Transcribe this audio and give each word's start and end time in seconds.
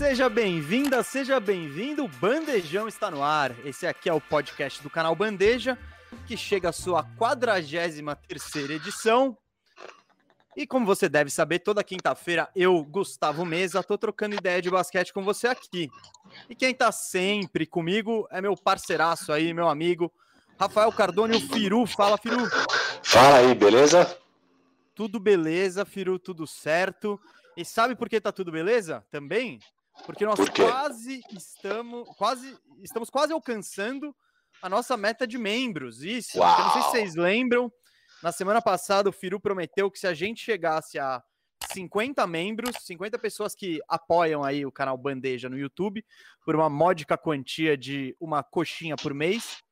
Seja 0.00 0.30
bem-vinda, 0.30 1.02
seja 1.02 1.38
bem-vindo. 1.38 2.02
O 2.02 2.08
Bandejão 2.08 2.88
está 2.88 3.10
no 3.10 3.22
ar. 3.22 3.54
Esse 3.66 3.86
aqui 3.86 4.08
é 4.08 4.12
o 4.14 4.18
podcast 4.18 4.82
do 4.82 4.88
canal 4.88 5.14
Bandeja, 5.14 5.76
que 6.26 6.38
chega 6.38 6.70
à 6.70 6.72
sua 6.72 7.04
43 7.18 8.02
terceira 8.26 8.72
edição. 8.72 9.36
E 10.56 10.66
como 10.66 10.86
você 10.86 11.06
deve 11.06 11.28
saber, 11.28 11.58
toda 11.58 11.84
quinta-feira 11.84 12.48
eu, 12.56 12.82
Gustavo 12.82 13.44
Mesa, 13.44 13.82
tô 13.82 13.98
trocando 13.98 14.34
ideia 14.34 14.62
de 14.62 14.70
basquete 14.70 15.12
com 15.12 15.22
você 15.22 15.48
aqui. 15.48 15.90
E 16.48 16.54
quem 16.54 16.74
tá 16.74 16.90
sempre 16.90 17.66
comigo 17.66 18.26
é 18.30 18.40
meu 18.40 18.56
parceiraço 18.56 19.30
aí, 19.30 19.52
meu 19.52 19.68
amigo, 19.68 20.10
Rafael 20.58 20.90
Cardone, 20.92 21.36
o 21.36 21.40
Firu. 21.52 21.84
Fala, 21.84 22.16
Firu. 22.16 22.48
Fala 23.02 23.36
aí, 23.36 23.54
beleza? 23.54 24.18
Tudo 24.94 25.20
beleza, 25.20 25.84
Firu, 25.84 26.18
tudo 26.18 26.46
certo. 26.46 27.20
E 27.54 27.66
sabe 27.66 27.94
por 27.94 28.08
que 28.08 28.18
tá 28.18 28.32
tudo 28.32 28.50
beleza? 28.50 29.04
Também? 29.10 29.60
Porque 30.06 30.24
nós 30.24 30.36
Por 30.36 30.50
quase 30.50 31.22
estamos, 31.32 32.08
quase 32.16 32.58
estamos 32.82 33.10
quase 33.10 33.32
alcançando 33.32 34.14
a 34.62 34.68
nossa 34.68 34.96
meta 34.96 35.26
de 35.26 35.38
membros. 35.38 36.02
Isso. 36.02 36.38
Não 36.38 36.72
sei 36.72 36.82
se 36.82 36.88
vocês 36.88 37.14
lembram, 37.14 37.72
na 38.22 38.32
semana 38.32 38.60
passada 38.60 39.08
o 39.08 39.12
Firu 39.12 39.40
prometeu 39.40 39.90
que 39.90 39.98
se 39.98 40.06
a 40.06 40.14
gente 40.14 40.42
chegasse 40.42 40.98
a 40.98 41.22
50 41.72 42.26
membros, 42.26 42.76
50 42.82 43.18
pessoas 43.18 43.54
que 43.54 43.80
apoiam 43.88 44.42
aí 44.42 44.66
o 44.66 44.72
canal 44.72 44.98
Bandeja 44.98 45.48
no 45.48 45.58
YouTube 45.58 46.04
por 46.44 46.54
uma 46.54 46.68
módica 46.68 47.16
quantia 47.16 47.76
de 47.76 48.16
uma 48.20 48.42
coxinha 48.42 48.96
por 48.96 49.14
mês. 49.14 49.62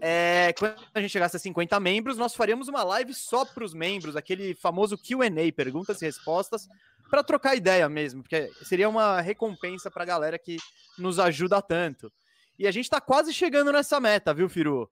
É, 0.00 0.52
quando 0.58 0.74
a 0.92 1.00
gente 1.00 1.10
chegasse 1.10 1.36
a 1.36 1.40
50 1.40 1.78
membros, 1.80 2.18
nós 2.18 2.34
faríamos 2.34 2.68
uma 2.68 2.82
live 2.82 3.14
só 3.14 3.44
para 3.44 3.64
os 3.64 3.72
membros, 3.72 4.16
aquele 4.16 4.54
famoso 4.54 4.98
QA, 4.98 5.52
perguntas 5.54 6.02
e 6.02 6.04
respostas, 6.04 6.68
para 7.08 7.22
trocar 7.22 7.54
ideia 7.54 7.88
mesmo, 7.88 8.22
porque 8.22 8.50
seria 8.62 8.88
uma 8.88 9.20
recompensa 9.20 9.90
para 9.90 10.02
a 10.02 10.06
galera 10.06 10.38
que 10.38 10.56
nos 10.98 11.18
ajuda 11.18 11.62
tanto. 11.62 12.12
E 12.58 12.66
a 12.66 12.70
gente 12.70 12.84
está 12.84 13.00
quase 13.00 13.32
chegando 13.32 13.72
nessa 13.72 14.00
meta, 14.00 14.32
viu, 14.32 14.48
Firu? 14.48 14.90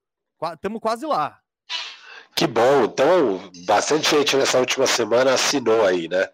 Estamos 0.53 0.81
quase 0.81 1.05
lá. 1.05 1.39
Que 2.35 2.47
bom. 2.47 2.85
Então, 2.85 3.51
bastante 3.65 4.09
gente 4.09 4.35
nessa 4.35 4.59
última 4.59 4.87
semana 4.87 5.33
assinou 5.33 5.85
aí, 5.85 6.07
né? 6.07 6.27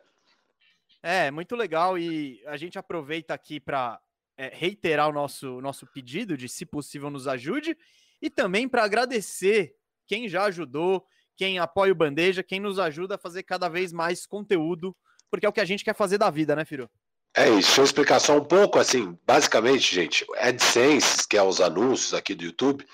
É, 1.03 1.29
muito 1.29 1.55
legal. 1.55 1.97
E 1.97 2.41
a 2.47 2.57
gente 2.57 2.79
aproveita 2.79 3.33
aqui 3.33 3.59
para 3.59 3.99
é, 4.37 4.49
reiterar 4.53 5.09
o 5.09 5.13
nosso, 5.13 5.61
nosso 5.61 5.85
pedido 5.85 6.37
de, 6.37 6.47
se 6.47 6.65
possível, 6.65 7.09
nos 7.09 7.27
ajude. 7.27 7.77
E 8.21 8.29
também 8.29 8.67
para 8.67 8.83
agradecer 8.83 9.73
quem 10.07 10.27
já 10.27 10.45
ajudou, 10.45 11.05
quem 11.37 11.59
apoia 11.59 11.91
o 11.91 11.95
Bandeja, 11.95 12.43
quem 12.43 12.59
nos 12.59 12.79
ajuda 12.79 13.15
a 13.15 13.19
fazer 13.19 13.43
cada 13.43 13.69
vez 13.69 13.93
mais 13.93 14.25
conteúdo, 14.25 14.95
porque 15.31 15.45
é 15.45 15.49
o 15.49 15.53
que 15.53 15.61
a 15.61 15.65
gente 15.65 15.83
quer 15.83 15.95
fazer 15.95 16.17
da 16.17 16.29
vida, 16.29 16.55
né, 16.55 16.65
Firu? 16.65 16.89
É 17.35 17.47
isso. 17.47 17.67
Deixa 17.67 17.81
eu 17.81 17.85
explicar 17.85 18.19
só 18.19 18.37
um 18.37 18.43
pouco. 18.43 18.79
Assim, 18.79 19.17
basicamente, 19.25 19.93
gente, 19.93 20.25
AdSense, 20.37 21.27
que 21.27 21.37
é 21.37 21.43
os 21.43 21.61
anúncios 21.61 22.13
aqui 22.13 22.33
do 22.33 22.43
YouTube, 22.43 22.85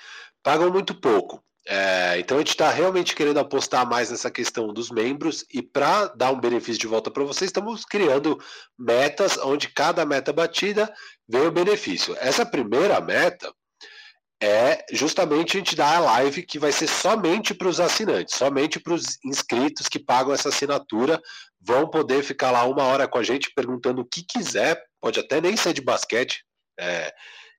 pagam 0.43 0.71
muito 0.71 0.93
pouco. 0.93 1.43
É, 1.67 2.19
então 2.19 2.37
a 2.37 2.41
gente 2.41 2.49
está 2.49 2.69
realmente 2.69 3.15
querendo 3.15 3.39
apostar 3.39 3.89
mais 3.89 4.11
nessa 4.11 4.29
questão 4.29 4.71
dos 4.71 4.91
membros 4.91 5.43
e 5.51 5.63
para 5.63 6.09
dar 6.09 6.31
um 6.31 6.39
benefício 6.39 6.79
de 6.79 6.85
volta 6.85 7.09
para 7.09 7.23
vocês, 7.23 7.49
estamos 7.49 7.83
criando 7.83 8.39
metas 8.77 9.35
onde 9.39 9.69
cada 9.69 10.05
meta 10.05 10.31
batida 10.31 10.93
vem 11.27 11.47
o 11.47 11.51
benefício. 11.51 12.15
Essa 12.19 12.45
primeira 12.45 13.01
meta 13.01 13.51
é 14.41 14.85
justamente 14.91 15.55
a 15.55 15.59
gente 15.59 15.75
dar 15.75 15.95
a 15.95 15.99
live 15.99 16.43
que 16.43 16.59
vai 16.59 16.71
ser 16.71 16.87
somente 16.87 17.53
para 17.53 17.67
os 17.67 17.79
assinantes, 17.79 18.35
somente 18.35 18.79
para 18.79 18.93
os 18.93 19.17
inscritos 19.23 19.87
que 19.87 19.99
pagam 19.99 20.33
essa 20.33 20.49
assinatura, 20.49 21.21
vão 21.59 21.89
poder 21.89 22.23
ficar 22.23 22.51
lá 22.51 22.65
uma 22.65 22.83
hora 22.83 23.07
com 23.07 23.17
a 23.17 23.23
gente 23.23 23.51
perguntando 23.55 24.01
o 24.01 24.05
que 24.05 24.23
quiser, 24.23 24.81
pode 25.01 25.19
até 25.19 25.39
nem 25.39 25.55
ser 25.55 25.73
de 25.73 25.81
basquete, 25.81 26.43
é, 26.79 27.13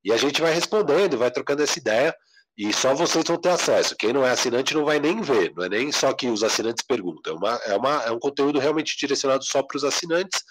e 0.04 0.12
a 0.12 0.16
gente 0.16 0.40
vai 0.40 0.52
respondendo, 0.52 1.18
vai 1.18 1.30
trocando 1.30 1.62
essa 1.62 1.78
ideia. 1.78 2.14
E 2.56 2.72
só 2.72 2.94
vocês 2.94 3.22
vão 3.26 3.36
ter 3.36 3.50
acesso. 3.50 3.94
Quem 3.98 4.14
não 4.14 4.24
é 4.24 4.30
assinante 4.30 4.74
não 4.74 4.84
vai 4.84 4.98
nem 4.98 5.20
ver. 5.20 5.52
Não 5.54 5.64
é 5.64 5.68
nem 5.68 5.92
só 5.92 6.14
que 6.14 6.26
os 6.28 6.42
assinantes 6.42 6.82
perguntam. 6.86 7.34
É, 7.34 7.36
uma, 7.36 7.60
é, 7.66 7.76
uma, 7.76 8.02
é 8.04 8.10
um 8.10 8.18
conteúdo 8.18 8.58
realmente 8.58 8.96
direcionado 8.96 9.44
só 9.44 9.62
para 9.62 9.76
os 9.76 9.84
assinantes. 9.84 10.42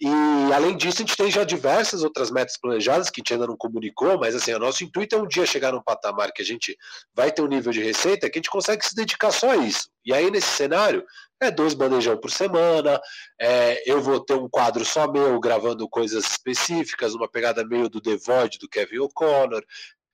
E 0.00 0.08
além 0.52 0.76
disso, 0.76 0.96
a 0.96 1.06
gente 1.06 1.16
tem 1.16 1.30
já 1.30 1.44
diversas 1.44 2.02
outras 2.02 2.28
metas 2.32 2.58
planejadas 2.60 3.08
que 3.08 3.20
a 3.20 3.22
gente 3.22 3.32
ainda 3.34 3.46
não 3.46 3.56
comunicou, 3.56 4.18
mas 4.18 4.34
assim, 4.34 4.52
o 4.52 4.58
nosso 4.58 4.82
intuito 4.82 5.14
é 5.14 5.18
um 5.18 5.28
dia 5.28 5.46
chegar 5.46 5.70
num 5.70 5.82
patamar 5.82 6.32
que 6.32 6.42
a 6.42 6.44
gente 6.44 6.76
vai 7.14 7.30
ter 7.30 7.42
um 7.42 7.46
nível 7.46 7.72
de 7.72 7.80
receita 7.80 8.28
que 8.28 8.38
a 8.38 8.40
gente 8.40 8.50
consegue 8.50 8.84
se 8.84 8.94
dedicar 8.96 9.30
só 9.30 9.50
a 9.50 9.56
isso. 9.56 9.88
E 10.04 10.12
aí, 10.12 10.32
nesse 10.32 10.48
cenário, 10.48 11.04
é 11.40 11.52
dois 11.52 11.74
bandejão 11.74 12.16
por 12.16 12.32
semana, 12.32 13.00
é, 13.40 13.88
eu 13.88 14.00
vou 14.00 14.18
ter 14.18 14.34
um 14.34 14.48
quadro 14.48 14.84
só 14.84 15.10
meu 15.10 15.38
gravando 15.38 15.88
coisas 15.88 16.24
específicas, 16.24 17.14
uma 17.14 17.30
pegada 17.30 17.64
meio 17.64 17.88
do 17.88 18.00
The 18.00 18.16
Void 18.16 18.58
do 18.58 18.68
Kevin 18.68 18.98
O'Connor, 18.98 19.64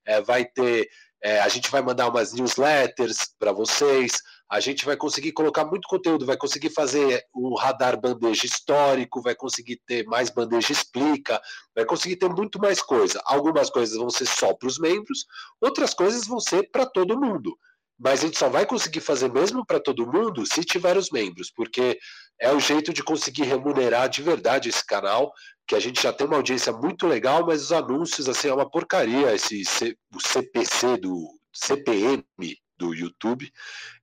é, 0.05 0.21
vai 0.21 0.45
ter 0.45 0.87
é, 1.23 1.39
a 1.39 1.47
gente 1.47 1.69
vai 1.69 1.81
mandar 1.81 2.09
umas 2.09 2.33
newsletters 2.33 3.33
para 3.37 3.51
vocês, 3.51 4.21
a 4.49 4.59
gente 4.59 4.83
vai 4.83 4.97
conseguir 4.97 5.31
colocar 5.31 5.63
muito 5.63 5.87
conteúdo, 5.87 6.25
vai 6.25 6.35
conseguir 6.35 6.71
fazer 6.71 7.23
um 7.33 7.55
radar 7.55 7.99
bandeja 7.99 8.45
histórico, 8.45 9.21
vai 9.21 9.35
conseguir 9.35 9.79
ter 9.85 10.03
mais 10.05 10.29
bandeja 10.29 10.73
explica, 10.73 11.41
vai 11.75 11.85
conseguir 11.85 12.17
ter 12.17 12.27
muito 12.27 12.59
mais 12.59 12.81
coisa. 12.81 13.21
Algumas 13.25 13.69
coisas 13.69 13.95
vão 13.95 14.09
ser 14.09 14.25
só 14.25 14.53
para 14.53 14.67
os 14.67 14.77
membros, 14.77 15.25
outras 15.61 15.93
coisas 15.93 16.27
vão 16.27 16.39
ser 16.39 16.69
para 16.71 16.85
todo 16.85 17.19
mundo. 17.19 17.57
Mas 17.97 18.21
a 18.21 18.25
gente 18.25 18.39
só 18.39 18.49
vai 18.49 18.65
conseguir 18.65 18.99
fazer 18.99 19.31
mesmo 19.31 19.63
para 19.63 19.79
todo 19.79 20.11
mundo 20.11 20.43
se 20.45 20.65
tiver 20.65 20.97
os 20.97 21.11
membros, 21.11 21.51
porque 21.51 21.99
é 22.39 22.51
o 22.51 22.59
jeito 22.59 22.91
de 22.91 23.03
conseguir 23.03 23.43
remunerar 23.43 24.09
de 24.09 24.23
verdade 24.23 24.67
esse 24.67 24.83
canal, 24.83 25.31
que 25.71 25.75
a 25.75 25.79
gente 25.79 26.03
já 26.03 26.11
tem 26.11 26.27
uma 26.27 26.35
audiência 26.35 26.73
muito 26.73 27.07
legal, 27.07 27.45
mas 27.45 27.61
os 27.61 27.71
anúncios, 27.71 28.27
assim, 28.27 28.49
é 28.49 28.53
uma 28.53 28.69
porcaria, 28.69 29.33
esse 29.33 29.63
C, 29.63 29.97
o 30.13 30.19
CPC 30.19 30.97
do 30.97 31.29
CPM 31.53 32.25
do 32.77 32.93
YouTube, 32.93 33.49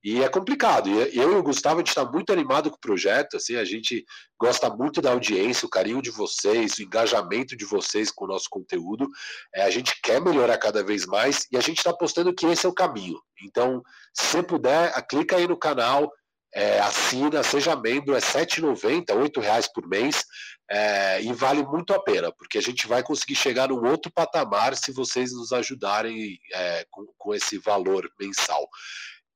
e 0.03 0.23
é 0.23 0.27
complicado. 0.27 0.89
E 0.89 1.15
eu 1.15 1.31
e 1.31 1.35
o 1.35 1.43
Gustavo, 1.43 1.75
a 1.75 1.79
gente 1.81 1.89
está 1.89 2.03
muito 2.03 2.33
animado 2.33 2.71
com 2.71 2.77
o 2.77 2.79
projeto, 2.79 3.37
assim, 3.37 3.55
a 3.55 3.63
gente 3.63 4.03
gosta 4.41 4.67
muito 4.67 4.99
da 4.99 5.11
audiência, 5.11 5.67
o 5.67 5.69
carinho 5.69 6.01
de 6.01 6.09
vocês, 6.09 6.79
o 6.79 6.81
engajamento 6.81 7.55
de 7.55 7.65
vocês 7.65 8.09
com 8.09 8.25
o 8.25 8.29
nosso 8.29 8.49
conteúdo. 8.49 9.07
É, 9.53 9.61
a 9.61 9.69
gente 9.69 10.01
quer 10.01 10.19
melhorar 10.19 10.57
cada 10.57 10.83
vez 10.83 11.05
mais 11.05 11.45
e 11.51 11.57
a 11.57 11.61
gente 11.61 11.77
está 11.77 11.91
apostando 11.91 12.33
que 12.33 12.47
esse 12.47 12.65
é 12.65 12.69
o 12.69 12.73
caminho. 12.73 13.19
Então, 13.43 13.83
se 14.11 14.41
puder, 14.41 14.91
clica 15.07 15.35
aí 15.35 15.47
no 15.47 15.55
canal, 15.55 16.11
é, 16.53 16.79
assina, 16.79 17.43
seja 17.43 17.75
membro, 17.75 18.15
é 18.15 18.19
R$ 18.19 18.25
7,90, 18.25 19.05
R$ 19.09 19.41
reais 19.41 19.71
por 19.71 19.87
mês, 19.87 20.23
é, 20.69 21.21
e 21.21 21.33
vale 21.33 21.63
muito 21.63 21.93
a 21.93 22.01
pena, 22.01 22.31
porque 22.31 22.57
a 22.57 22.61
gente 22.61 22.87
vai 22.87 23.01
conseguir 23.01 23.35
chegar 23.35 23.69
num 23.69 23.87
outro 23.87 24.11
patamar 24.11 24.75
se 24.75 24.91
vocês 24.91 25.31
nos 25.33 25.51
ajudarem 25.51 26.39
é, 26.53 26.85
com, 26.91 27.05
com, 27.17 27.33
esse 27.33 27.57
valor 27.57 28.09
mensal. 28.19 28.67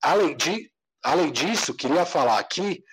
Além, 0.01 0.35
de, 0.35 0.71
além 1.03 1.31
disso, 1.31 1.73
queria 1.73 2.05
falar 2.05 2.39
aqui 2.39 2.83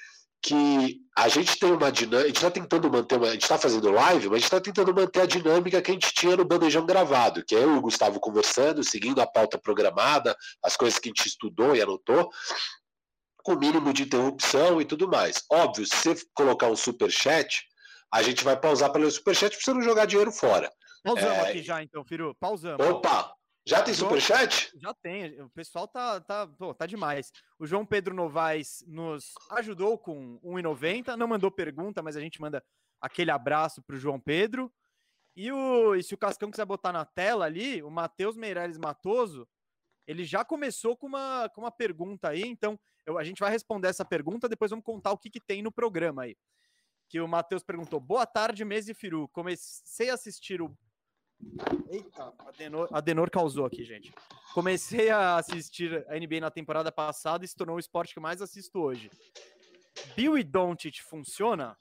que 0.43 0.99
a 1.17 1.28
gente 1.28 1.58
tem 1.58 1.70
uma 1.70 1.93
dinâmica, 1.93 2.25
a 2.25 2.26
gente 2.28 2.37
está 2.37 2.50
tentando 2.50 2.90
manter, 2.90 3.17
uma, 3.17 3.28
a 3.28 3.32
gente 3.32 3.43
está 3.43 3.58
fazendo 3.58 3.90
live, 3.90 4.28
mas 4.28 4.37
a 4.37 4.37
gente 4.37 4.44
está 4.44 4.61
tentando 4.61 4.94
manter 4.94 5.20
a 5.20 5.26
dinâmica 5.26 5.82
que 5.82 5.90
a 5.90 5.94
gente 5.94 6.14
tinha 6.14 6.34
no 6.34 6.46
bandejão 6.46 6.87
gravado, 6.87 7.44
que 7.44 7.55
é 7.55 7.62
eu 7.62 7.75
e 7.75 7.76
o 7.76 7.82
Gustavo 7.82 8.19
conversando, 8.19 8.82
seguindo 8.82 9.20
a 9.20 9.26
pauta 9.26 9.58
programada, 9.58 10.34
as 10.62 10.76
coisas 10.76 10.99
que 10.99 11.08
a 11.08 11.11
gente 11.11 11.26
estudou 11.26 11.76
e 11.76 11.82
anotou, 11.82 12.31
com 13.42 13.56
mínimo 13.56 13.92
de 13.92 14.04
interrupção 14.04 14.81
e 14.81 14.84
tudo 14.84 15.08
mais. 15.08 15.44
Óbvio, 15.50 15.87
se 15.87 15.96
você 15.96 16.25
colocar 16.34 16.69
um 16.69 16.76
super 16.76 17.10
chat, 17.10 17.64
a 18.12 18.22
gente 18.22 18.44
vai 18.44 18.58
pausar 18.58 18.90
para 18.90 19.00
ler 19.00 19.06
o 19.06 19.10
superchat 19.10 19.54
para 19.56 19.64
você 19.64 19.72
não 19.72 19.82
jogar 19.82 20.06
dinheiro 20.06 20.32
fora. 20.32 20.70
Pausamos 21.02 21.38
é... 21.38 21.50
aqui 21.50 21.62
já, 21.62 21.82
então, 21.82 22.04
Firu. 22.04 22.34
Pausamos. 22.38 22.84
Opa! 22.87 23.34
Já 23.66 23.82
tem 23.82 23.94
superchat? 23.94 24.72
Já 24.81 24.94
tem. 24.94 25.40
O 25.42 25.50
pessoal 25.50 25.87
tá, 25.87 26.20
tá, 26.20 26.46
pô, 26.46 26.75
tá 26.75 26.87
demais. 26.87 27.31
O 27.58 27.66
João 27.66 27.84
Pedro 27.84 28.14
Novaes 28.14 28.82
nos 28.87 29.32
ajudou 29.50 29.98
com 29.98 30.40
1,90. 30.43 31.14
Não 31.16 31.28
mandou 31.28 31.50
pergunta, 31.50 32.02
mas 32.02 32.16
a 32.16 32.20
gente 32.20 32.40
manda 32.40 32.64
aquele 33.00 33.31
abraço 33.31 33.82
pro 33.82 33.98
João 33.98 34.19
Pedro. 34.19 34.72
E, 35.36 35.52
o, 35.52 35.94
e 35.94 36.02
se 36.02 36.14
o 36.14 36.19
Cascão 36.19 36.50
quiser 36.50 36.64
botar 36.64 36.93
na 36.93 37.04
tela 37.04 37.44
ali, 37.44 37.82
o 37.82 37.90
Matheus 37.90 38.36
Meireles 38.36 38.78
Matoso, 38.78 39.46
ele 40.10 40.24
já 40.24 40.44
começou 40.44 40.96
com 40.96 41.06
uma, 41.06 41.48
com 41.54 41.60
uma 41.60 41.70
pergunta 41.70 42.28
aí. 42.28 42.42
Então, 42.42 42.78
eu, 43.06 43.18
a 43.18 43.24
gente 43.24 43.40
vai 43.40 43.50
responder 43.50 43.88
essa 43.88 44.04
pergunta, 44.04 44.48
depois 44.48 44.70
vamos 44.70 44.84
contar 44.84 45.12
o 45.12 45.18
que, 45.18 45.30
que 45.30 45.40
tem 45.40 45.62
no 45.62 45.72
programa 45.72 46.22
aí 46.22 46.36
que 47.10 47.20
o 47.20 47.26
Matheus 47.26 47.64
perguntou. 47.64 47.98
Boa 47.98 48.24
tarde, 48.24 48.64
Mesi 48.64 48.94
Firu. 48.94 49.28
Comecei 49.28 50.10
a 50.10 50.14
assistir 50.14 50.62
o. 50.62 50.72
Eita, 51.88 52.32
Adenor 52.92 53.28
causou 53.30 53.66
aqui, 53.66 53.82
gente. 53.82 54.14
Comecei 54.54 55.10
a 55.10 55.36
assistir 55.36 56.06
a 56.08 56.16
NBA 56.16 56.40
na 56.40 56.52
temporada 56.52 56.92
passada 56.92 57.44
e 57.44 57.48
se 57.48 57.56
tornou 57.56 57.76
o 57.76 57.80
esporte 57.80 58.14
que 58.14 58.20
mais 58.20 58.40
assisto 58.40 58.78
hoje. 58.78 59.10
Bill 60.14 60.38
e 60.38 60.44
Doncic 60.44 61.00
funciona? 61.02 61.76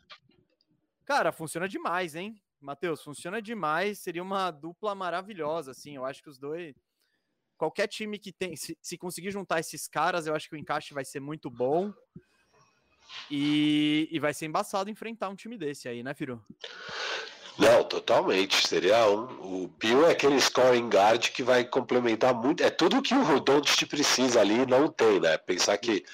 Cara, 1.05 1.31
funciona 1.31 1.69
demais, 1.69 2.15
hein? 2.15 2.41
Matheus, 2.59 3.03
funciona 3.03 3.39
demais. 3.39 3.99
Seria 3.99 4.23
uma 4.23 4.49
dupla 4.49 4.95
maravilhosa, 4.95 5.71
assim. 5.71 5.95
Eu 5.95 6.05
acho 6.05 6.23
que 6.23 6.29
os 6.29 6.39
dois. 6.39 6.75
Qualquer 7.59 7.88
time 7.88 8.17
que 8.17 8.31
tem. 8.31 8.56
Se, 8.56 8.77
se 8.81 8.97
conseguir 8.97 9.31
juntar 9.31 9.59
esses 9.59 9.85
caras, 9.85 10.25
eu 10.25 10.33
acho 10.33 10.47
que 10.47 10.56
o 10.56 10.57
encaixe 10.57 10.94
vai 10.94 11.03
ser 11.03 11.19
muito 11.19 11.50
bom. 11.50 11.94
E, 13.29 14.07
e 14.09 14.17
vai 14.17 14.33
ser 14.33 14.45
embaçado 14.45 14.89
enfrentar 14.89 15.27
um 15.27 15.35
time 15.35 15.57
desse 15.57 15.89
aí, 15.89 16.01
né, 16.01 16.13
Firo? 16.13 16.41
Não, 17.57 17.83
totalmente. 17.83 18.65
Seria 18.65 19.09
um. 19.09 19.65
O 19.65 19.67
Bill 19.67 20.07
é 20.07 20.11
aquele 20.11 20.39
scoring 20.39 20.88
guard 20.88 21.31
que 21.31 21.44
vai 21.44 21.65
complementar 21.65 22.33
muito. 22.33 22.63
É 22.63 22.69
tudo 22.69 23.01
que 23.01 23.13
o 23.13 23.39
Doncic 23.41 23.89
precisa 23.89 24.39
ali, 24.39 24.65
não 24.65 24.88
tem, 24.88 25.19
né? 25.19 25.38
Pensar 25.38 25.77
que 25.77 26.05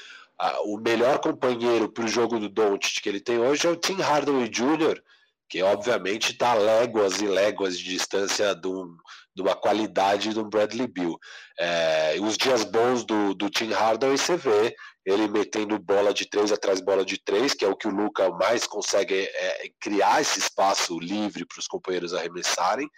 o 0.64 0.78
melhor 0.80 1.20
companheiro 1.20 1.88
para 1.88 2.06
o 2.06 2.08
jogo 2.08 2.40
do 2.40 2.50
Doncic 2.50 3.04
que 3.04 3.08
ele 3.08 3.22
tem 3.22 3.38
hoje 3.38 3.68
é 3.68 3.70
o 3.70 3.76
Tim 3.76 4.02
Hardaway 4.02 4.50
Jr., 4.50 5.00
que 5.48 5.62
obviamente 5.62 6.32
está 6.32 6.56
léguas 6.56 7.22
e 7.22 7.28
léguas 7.28 7.78
de 7.78 7.84
distância 7.84 8.56
de, 8.56 8.68
um, 8.68 8.98
de 9.36 9.42
uma 9.42 9.56
qualidade 9.56 10.34
do 10.34 10.46
Bradley 10.46 10.88
Bill. 10.88 11.18
É, 11.60 12.18
os 12.22 12.38
dias 12.38 12.64
bons 12.64 13.04
do, 13.04 13.34
do 13.34 13.50
Tim 13.50 13.72
Hardaway 13.72 14.18
você 14.18 14.38
vê 14.38 14.76
ele 15.06 15.28
metendo 15.28 15.78
bola 15.78 16.14
de 16.14 16.28
três 16.28 16.52
atrás 16.52 16.82
bola 16.82 17.06
de 17.06 17.22
três, 17.24 17.54
que 17.54 17.64
é 17.64 17.68
o 17.68 17.76
que 17.76 17.88
o 17.88 17.92
Luca 17.92 18.30
mais 18.32 18.66
consegue 18.66 19.24
é, 19.24 19.70
criar 19.80 20.22
esse 20.22 20.40
espaço 20.40 20.98
livre 21.00 21.46
para 21.46 21.60
os 21.60 21.68
companheiros 21.68 22.14
arremessarem. 22.14 22.90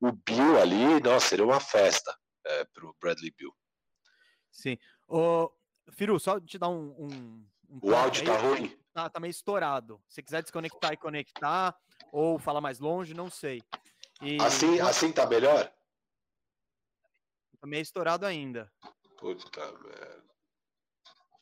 O 0.00 0.12
Bill 0.12 0.60
ali, 0.60 1.00
nossa, 1.00 1.28
seria 1.28 1.44
uma 1.44 1.60
festa 1.60 2.14
é, 2.46 2.64
para 2.64 2.84
o 2.84 2.94
Bradley 3.00 3.32
Bill. 3.38 3.50
Sim. 4.52 4.76
O 5.08 5.50
Firu, 5.92 6.18
só 6.18 6.38
te 6.40 6.58
dar 6.58 6.68
um. 6.68 6.94
um, 6.98 7.46
um 7.70 7.80
o 7.82 7.94
áudio 7.94 8.22
aí, 8.22 8.26
tá 8.26 8.36
ruim? 8.36 8.78
Tá, 8.92 9.10
tá 9.10 9.20
meio 9.20 9.30
estourado. 9.30 10.00
Se 10.08 10.22
quiser 10.22 10.42
desconectar 10.42 10.92
e 10.92 10.96
conectar, 10.96 11.74
ou 12.12 12.38
falar 12.38 12.60
mais 12.60 12.78
longe, 12.78 13.14
não 13.14 13.30
sei. 13.30 13.62
E... 14.22 14.40
Assim, 14.40 14.80
assim 14.80 15.10
tá 15.10 15.26
melhor? 15.26 15.72
Tá 17.64 17.68
meio 17.68 17.80
estourado 17.80 18.26
ainda. 18.26 18.70
Puta 19.16 19.72
merda. 19.78 20.24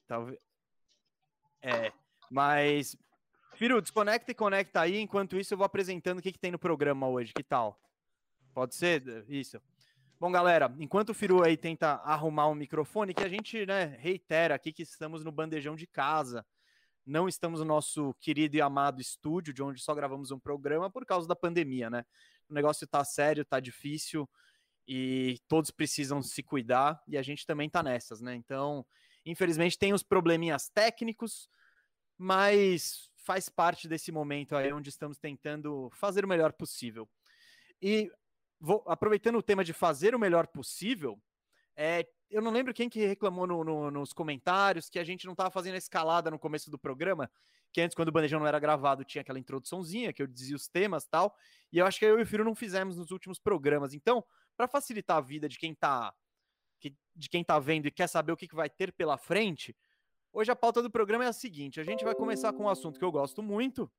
Talvez. 0.06 0.38
É, 1.60 1.92
mas. 2.30 2.96
Firu, 3.56 3.82
desconecta 3.82 4.30
e 4.30 4.34
conecta 4.34 4.80
aí. 4.82 5.00
Enquanto 5.00 5.36
isso, 5.36 5.52
eu 5.52 5.58
vou 5.58 5.64
apresentando 5.64 6.20
o 6.20 6.22
que, 6.22 6.30
que 6.30 6.38
tem 6.38 6.52
no 6.52 6.60
programa 6.60 7.08
hoje. 7.08 7.32
Que 7.34 7.42
tal? 7.42 7.76
Pode 8.54 8.76
ser? 8.76 9.24
Isso. 9.28 9.60
Bom, 10.20 10.30
galera, 10.30 10.72
enquanto 10.78 11.08
o 11.08 11.14
Firu 11.14 11.42
aí 11.42 11.56
tenta 11.56 11.94
arrumar 12.04 12.46
o 12.46 12.52
um 12.52 12.54
microfone, 12.54 13.12
que 13.12 13.24
a 13.24 13.28
gente 13.28 13.66
né, 13.66 13.96
reitera 13.98 14.54
aqui 14.54 14.72
que 14.72 14.84
estamos 14.84 15.24
no 15.24 15.32
bandejão 15.32 15.74
de 15.74 15.88
casa 15.88 16.46
não 17.04 17.26
estamos 17.26 17.58
no 17.58 17.66
nosso 17.66 18.14
querido 18.20 18.56
e 18.56 18.60
amado 18.60 19.00
estúdio, 19.00 19.52
de 19.52 19.60
onde 19.60 19.82
só 19.82 19.92
gravamos 19.92 20.30
um 20.30 20.38
programa 20.38 20.88
por 20.88 21.04
causa 21.04 21.26
da 21.26 21.34
pandemia, 21.34 21.90
né? 21.90 22.04
O 22.48 22.54
negócio 22.54 22.86
tá 22.86 23.04
sério, 23.04 23.44
tá 23.44 23.58
difícil 23.58 24.28
e 24.86 25.38
todos 25.48 25.70
precisam 25.70 26.22
se 26.22 26.42
cuidar 26.42 27.02
e 27.06 27.16
a 27.16 27.22
gente 27.22 27.46
também 27.46 27.68
tá 27.68 27.82
nessas, 27.82 28.20
né? 28.20 28.34
Então, 28.34 28.84
infelizmente 29.24 29.78
tem 29.78 29.92
os 29.92 30.02
probleminhas 30.02 30.68
técnicos, 30.68 31.48
mas 32.18 33.10
faz 33.16 33.48
parte 33.48 33.86
desse 33.86 34.10
momento 34.10 34.56
aí 34.56 34.72
onde 34.72 34.88
estamos 34.88 35.18
tentando 35.18 35.88
fazer 35.92 36.24
o 36.24 36.28
melhor 36.28 36.52
possível. 36.52 37.08
E 37.80 38.10
vou, 38.60 38.82
aproveitando 38.86 39.36
o 39.36 39.42
tema 39.42 39.64
de 39.64 39.72
fazer 39.72 40.14
o 40.14 40.18
melhor 40.18 40.46
possível, 40.46 41.20
é, 41.76 42.06
eu 42.30 42.42
não 42.42 42.50
lembro 42.50 42.74
quem 42.74 42.88
que 42.88 43.06
reclamou 43.06 43.46
no, 43.46 43.64
no, 43.64 43.90
nos 43.90 44.12
comentários 44.12 44.88
que 44.88 44.98
a 44.98 45.04
gente 45.04 45.26
não 45.26 45.32
estava 45.32 45.50
fazendo 45.50 45.74
a 45.74 45.78
escalada 45.78 46.30
no 46.30 46.38
começo 46.38 46.70
do 46.70 46.78
programa, 46.78 47.30
que 47.72 47.80
antes, 47.80 47.94
quando 47.94 48.08
o 48.08 48.12
Bandejão 48.12 48.38
não 48.38 48.46
era 48.46 48.58
gravado, 48.58 49.04
tinha 49.04 49.22
aquela 49.22 49.38
introduçãozinha 49.38 50.12
que 50.12 50.22
eu 50.22 50.26
dizia 50.26 50.54
os 50.54 50.68
temas 50.68 51.06
tal, 51.06 51.34
e 51.72 51.78
eu 51.78 51.86
acho 51.86 51.98
que 51.98 52.04
eu 52.04 52.18
e 52.18 52.22
o 52.22 52.26
Firo 52.26 52.44
não 52.44 52.54
fizemos 52.54 52.96
nos 52.96 53.10
últimos 53.10 53.38
programas. 53.38 53.94
Então, 53.94 54.24
para 54.56 54.68
facilitar 54.68 55.16
a 55.16 55.20
vida 55.20 55.48
de 55.48 55.58
quem 55.58 55.72
está 55.72 56.14
de 57.14 57.28
quem 57.28 57.44
tá 57.44 57.58
vendo 57.58 57.86
e 57.86 57.90
quer 57.90 58.08
saber 58.08 58.32
o 58.32 58.36
que, 58.36 58.48
que 58.48 58.54
vai 58.54 58.68
ter 58.68 58.92
pela 58.92 59.18
frente, 59.18 59.76
hoje 60.32 60.50
a 60.50 60.56
pauta 60.56 60.82
do 60.82 60.90
programa 60.90 61.24
é 61.24 61.28
a 61.28 61.32
seguinte: 61.32 61.80
a 61.80 61.84
gente 61.84 62.04
vai 62.04 62.14
começar 62.14 62.52
com 62.52 62.64
um 62.64 62.68
assunto 62.68 62.98
que 62.98 63.04
eu 63.04 63.12
gosto 63.12 63.42
muito, 63.42 63.90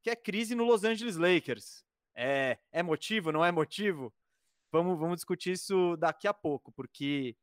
que 0.00 0.10
é 0.10 0.16
crise 0.16 0.54
no 0.54 0.64
Los 0.64 0.84
Angeles 0.84 1.16
Lakers. 1.16 1.84
É, 2.14 2.58
é 2.70 2.82
motivo, 2.82 3.32
não 3.32 3.44
é 3.44 3.50
motivo? 3.50 4.14
Vamos, 4.70 4.98
vamos 4.98 5.16
discutir 5.16 5.52
isso 5.52 5.96
daqui 5.96 6.26
a 6.26 6.34
pouco, 6.34 6.72
porque 6.72 7.36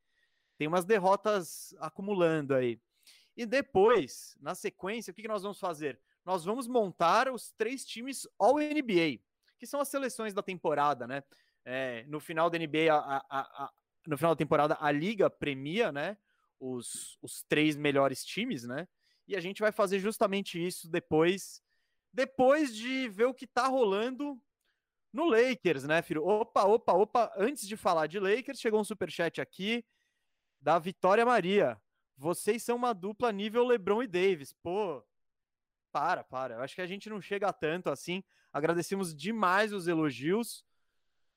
tem 0.57 0.67
umas 0.67 0.85
derrotas 0.85 1.75
acumulando 1.79 2.55
aí. 2.55 2.79
E 3.35 3.45
depois, 3.45 4.35
na 4.41 4.53
sequência, 4.53 5.11
o 5.11 5.13
que, 5.13 5.21
que 5.21 5.27
nós 5.27 5.43
vamos 5.43 5.59
fazer? 5.59 5.99
Nós 6.25 6.43
vamos 6.43 6.67
montar 6.67 7.31
os 7.31 7.51
três 7.51 7.85
times 7.85 8.27
All-NBA, 8.37 9.21
que 9.57 9.65
são 9.65 9.79
as 9.79 9.87
seleções 9.87 10.33
da 10.33 10.43
temporada, 10.43 11.07
né? 11.07 11.23
É, 11.65 12.03
no 12.07 12.19
final 12.19 12.49
da 12.49 12.57
NBA, 12.57 12.91
a, 12.91 13.17
a, 13.17 13.65
a, 13.65 13.71
no 14.07 14.17
final 14.17 14.33
da 14.33 14.37
temporada, 14.37 14.77
a 14.79 14.91
Liga 14.91 15.29
premia, 15.29 15.91
né? 15.91 16.17
Os, 16.59 17.17
os 17.21 17.43
três 17.43 17.75
melhores 17.75 18.25
times, 18.25 18.63
né? 18.63 18.87
E 19.27 19.35
a 19.35 19.39
gente 19.39 19.61
vai 19.61 19.71
fazer 19.71 19.99
justamente 19.99 20.63
isso 20.63 20.89
depois, 20.89 21.61
depois 22.11 22.75
de 22.75 23.07
ver 23.09 23.25
o 23.25 23.33
que 23.33 23.45
tá 23.45 23.67
rolando 23.67 24.41
no 25.13 25.25
Lakers, 25.25 25.83
né, 25.83 26.01
filho? 26.01 26.25
Opa, 26.25 26.63
opa, 26.63 26.93
opa. 26.93 27.33
Antes 27.37 27.67
de 27.67 27.77
falar 27.77 28.07
de 28.07 28.19
Lakers, 28.19 28.59
chegou 28.59 28.79
um 28.79 28.83
super 28.83 29.11
chat 29.11 29.39
aqui 29.39 29.85
da 30.59 30.77
Vitória 30.79 31.25
Maria. 31.25 31.79
Vocês 32.17 32.63
são 32.63 32.75
uma 32.75 32.93
dupla 32.93 33.31
nível 33.31 33.65
LeBron 33.65 34.03
e 34.03 34.07
Davis. 34.07 34.53
Pô, 34.61 35.03
para, 35.91 36.23
para. 36.23 36.55
Eu 36.55 36.61
acho 36.61 36.75
que 36.75 36.81
a 36.81 36.87
gente 36.87 37.09
não 37.09 37.21
chega 37.21 37.51
tanto 37.53 37.89
assim. 37.89 38.23
Agradecemos 38.51 39.15
demais 39.15 39.73
os 39.73 39.87
elogios. 39.87 40.65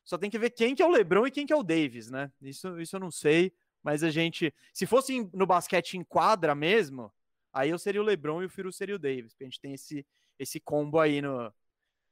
Só 0.05 0.19
tem 0.19 0.31
que 0.31 0.39
ver 0.39 0.51
quem 0.51 0.75
que 0.75 0.83
é 0.83 0.87
o 0.87 0.91
LeBron 0.91 1.27
e 1.27 1.31
quem 1.31 1.47
que 1.47 1.53
é 1.53 1.57
o 1.57 1.63
Davis, 1.63 2.11
né? 2.11 2.31
Isso, 2.41 2.81
isso 2.81 2.97
eu 2.97 3.01
não 3.01 3.11
sei. 3.11 3.53
Mas 3.83 4.03
a 4.03 4.11
gente, 4.11 4.55
se 4.73 4.87
fosse 4.87 5.29
no 5.33 5.47
basquete 5.47 5.95
em 5.95 6.05
quadra 6.05 6.55
mesmo, 6.55 7.13
aí 7.53 7.71
eu 7.71 7.79
seria 7.79 8.01
o 8.01 8.05
LeBron 8.05 8.43
e 8.43 8.47
o 8.47 8.51
Firu 8.51 8.73
seria 8.73 8.95
o 8.95 8.99
Davis. 8.99 9.35
A 9.41 9.45
gente 9.45 9.61
tem 9.61 9.75
esse, 9.75 10.07
esse 10.39 10.61
combo 10.61 11.01
aí 11.01 11.21
no, 11.21 11.53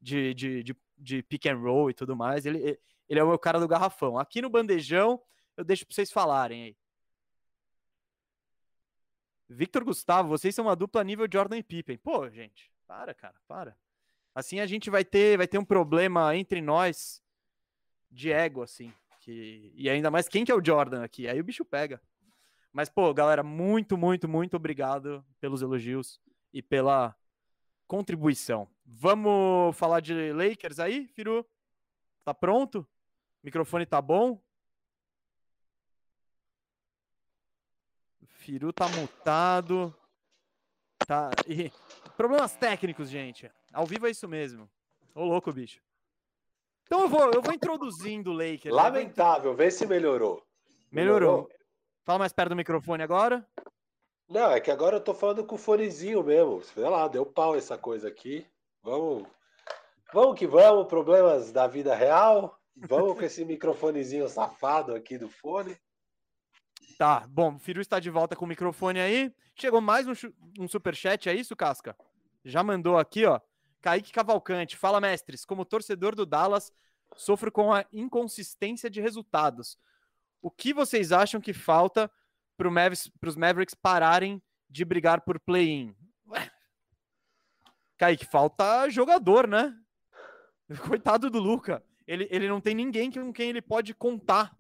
de, 0.01 0.35
de, 0.35 0.63
de, 0.63 0.77
de 0.99 1.23
pick 1.23 1.47
and 1.47 1.59
roll 1.59 1.91
e 1.91 1.95
tudo 1.95 2.17
mais. 2.17 2.47
Ele, 2.47 2.79
ele 3.09 3.21
é 3.21 3.25
o 3.25 3.39
cara 3.39 3.61
do 3.61 3.69
garrafão. 3.69 4.19
Aqui 4.19 4.43
no 4.43 4.51
bandejão, 4.51 5.21
eu 5.57 5.65
deixo 5.65 5.87
para 5.87 5.95
vocês 5.95 6.11
falarem 6.11 6.65
aí. 6.65 6.77
Victor 9.49 9.83
Gustavo, 9.83 10.29
vocês 10.29 10.55
são 10.55 10.67
uma 10.67 10.77
dupla 10.77 11.03
nível 11.03 11.27
Jordan 11.31 11.59
e 11.59 11.63
Pippen. 11.63 11.99
Pô, 11.99 12.29
gente, 12.31 12.71
para, 12.87 13.13
cara, 13.13 13.35
para. 13.49 13.77
Assim 14.33 14.61
a 14.61 14.67
gente 14.67 14.89
vai 14.91 15.05
ter, 15.05 15.37
vai 15.37 15.49
ter 15.49 15.59
um 15.59 15.65
problema 15.65 16.37
entre 16.37 16.61
nós 16.61 17.21
de 18.11 18.33
ego, 18.33 18.63
assim. 18.63 18.93
Que... 19.21 19.73
E 19.75 19.89
ainda 19.89 20.11
mais 20.11 20.29
quem 20.29 20.45
que 20.45 20.53
é 20.53 20.55
o 20.55 20.65
Jordan 20.65 21.05
aqui? 21.05 21.29
Aí 21.29 21.41
o 21.41 21.45
bicho 21.45 21.65
pega. 21.65 22.01
Mas, 22.73 22.89
pô, 22.89 23.13
galera, 23.13 23.43
muito, 23.43 23.97
muito, 23.97 24.29
muito 24.29 24.57
obrigado 24.57 25.25
pelos 25.41 25.61
elogios 25.61 26.21
e 26.53 26.63
pela 26.63 27.17
contribuição. 27.87 28.69
Vamos 28.87 29.77
falar 29.77 30.01
de 30.01 30.33
Lakers 30.33 30.79
aí, 30.79 31.09
Firu? 31.09 31.45
Tá 32.25 32.33
pronto? 32.33 32.81
O 32.81 32.87
microfone 33.45 33.87
tá 33.87 34.01
bom? 34.01 34.41
Firu 38.27 38.73
tá 38.73 38.89
mutado. 38.89 39.95
Tá. 41.07 41.31
E... 41.47 41.73
Problemas 42.17 42.55
técnicos, 42.55 43.11
gente. 43.11 43.51
Ao 43.73 43.87
vivo 43.87 44.07
é 44.07 44.11
isso 44.11 44.29
mesmo. 44.29 44.71
Ô, 45.15 45.25
louco, 45.25 45.53
bicho. 45.53 45.81
Então 46.91 47.03
eu 47.03 47.09
vou, 47.09 47.31
eu 47.31 47.41
vou 47.41 47.55
introduzindo 47.55 48.33
o 48.33 48.35
Lakers. 48.35 48.65
Né? 48.65 48.83
Lamentável, 48.83 49.55
vê 49.55 49.71
se 49.71 49.87
melhorou. 49.87 50.43
melhorou. 50.91 51.21
Melhorou. 51.21 51.49
Fala 52.05 52.19
mais 52.19 52.33
perto 52.33 52.49
do 52.49 52.57
microfone 52.57 53.01
agora. 53.01 53.47
Não, 54.29 54.51
é 54.51 54.59
que 54.59 54.73
agora 54.73 54.97
eu 54.97 55.01
tô 55.01 55.15
falando 55.15 55.47
com 55.47 55.55
o 55.55 55.59
fonezinho 55.59 56.21
mesmo. 56.25 56.61
Sei 56.65 56.83
lá, 56.83 57.07
deu 57.07 57.25
pau 57.25 57.55
essa 57.55 57.79
coisa 57.79 58.09
aqui. 58.09 58.45
Vamos. 58.83 59.25
Vamos 60.13 60.37
que 60.37 60.49
vamos, 60.49 60.89
problemas 60.89 61.53
da 61.53 61.69
vida 61.69 61.95
real. 61.95 62.59
Vamos 62.75 63.17
com 63.17 63.25
esse 63.25 63.45
microfonezinho 63.45 64.29
safado 64.29 64.93
aqui 64.93 65.17
do 65.17 65.29
fone. 65.29 65.79
Tá, 66.99 67.25
bom, 67.29 67.55
o 67.55 67.59
Firu 67.61 67.81
está 67.81 68.01
de 68.01 68.11
volta 68.11 68.35
com 68.35 68.45
o 68.45 68.49
microfone 68.49 68.99
aí. 68.99 69.33
Chegou 69.55 69.81
mais 69.81 70.09
um, 70.09 70.13
um 70.59 70.67
superchat, 70.67 71.29
é 71.29 71.35
isso, 71.35 71.55
Casca? 71.55 71.97
Já 72.45 72.65
mandou 72.65 72.99
aqui, 72.99 73.27
ó. 73.27 73.41
Kaique 73.81 74.13
Cavalcante, 74.13 74.77
fala, 74.77 75.01
mestres. 75.01 75.45
Como 75.45 75.65
torcedor 75.65 76.15
do 76.15 76.27
Dallas, 76.27 76.73
sofro 77.17 77.51
com 77.51 77.73
a 77.73 77.85
inconsistência 77.93 78.91
de 78.91 79.01
resultados. 79.01 79.79
O 80.43 80.51
que 80.51 80.73
vocês 80.73 81.13
acham 81.13 81.41
que 81.41 81.53
falta 81.53 82.11
para 82.57 82.69
os 83.29 83.37
Mavericks 83.37 83.75
pararem 83.75 84.43
de 84.69 84.85
brigar 84.85 85.23
por 85.23 85.39
play-in? 85.41 85.95
Kaique, 87.97 88.25
falta 88.25 88.89
jogador, 88.89 89.47
né? 89.47 89.77
Coitado 90.89 91.29
do 91.29 91.39
Luca. 91.39 91.85
Ele, 92.07 92.27
ele 92.31 92.49
não 92.49 92.61
tem 92.61 92.75
ninguém 92.75 93.11
com 93.11 93.33
quem 93.33 93.51
ele 93.51 93.63
pode 93.63 93.95
contar 93.95 94.57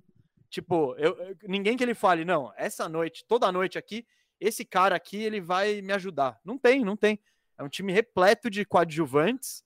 Tipo, 0.51 0.97
eu, 0.99 1.17
ninguém 1.45 1.77
que 1.77 1.85
ele 1.85 1.95
fale, 1.95 2.25
não, 2.25 2.53
essa 2.57 2.89
noite, 2.89 3.25
toda 3.25 3.53
noite 3.53 3.79
aqui, 3.79 4.05
esse 4.41 4.65
cara 4.65 4.97
aqui, 4.97 5.17
ele 5.17 5.41
vai 5.41 5.81
me 5.81 5.93
ajudar. 5.93 6.41
Não 6.45 6.59
tem, 6.59 6.85
não 6.85 6.97
tem. 6.97 7.21
É 7.61 7.63
um 7.63 7.69
time 7.69 7.93
repleto 7.93 8.49
de 8.49 8.65
coadjuvantes 8.65 9.63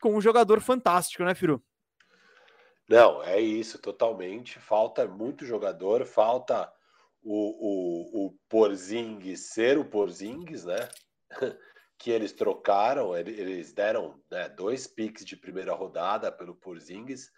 com 0.00 0.16
um 0.16 0.20
jogador 0.20 0.62
fantástico, 0.62 1.22
né, 1.22 1.34
Firu? 1.34 1.62
Não, 2.88 3.22
é 3.22 3.38
isso, 3.38 3.78
totalmente. 3.78 4.58
Falta 4.58 5.06
muito 5.06 5.44
jogador, 5.44 6.06
falta 6.06 6.72
o, 7.22 7.34
o, 7.34 8.26
o 8.26 8.38
Porzingis 8.48 9.50
ser 9.52 9.76
o 9.76 9.84
Porzingis, 9.84 10.64
né? 10.64 10.88
que 11.98 12.10
eles 12.10 12.32
trocaram, 12.32 13.14
eles 13.14 13.74
deram 13.74 14.18
né, 14.30 14.48
dois 14.48 14.86
picks 14.86 15.22
de 15.22 15.36
primeira 15.36 15.74
rodada 15.74 16.32
pelo 16.32 16.54
Porzingis 16.54 17.30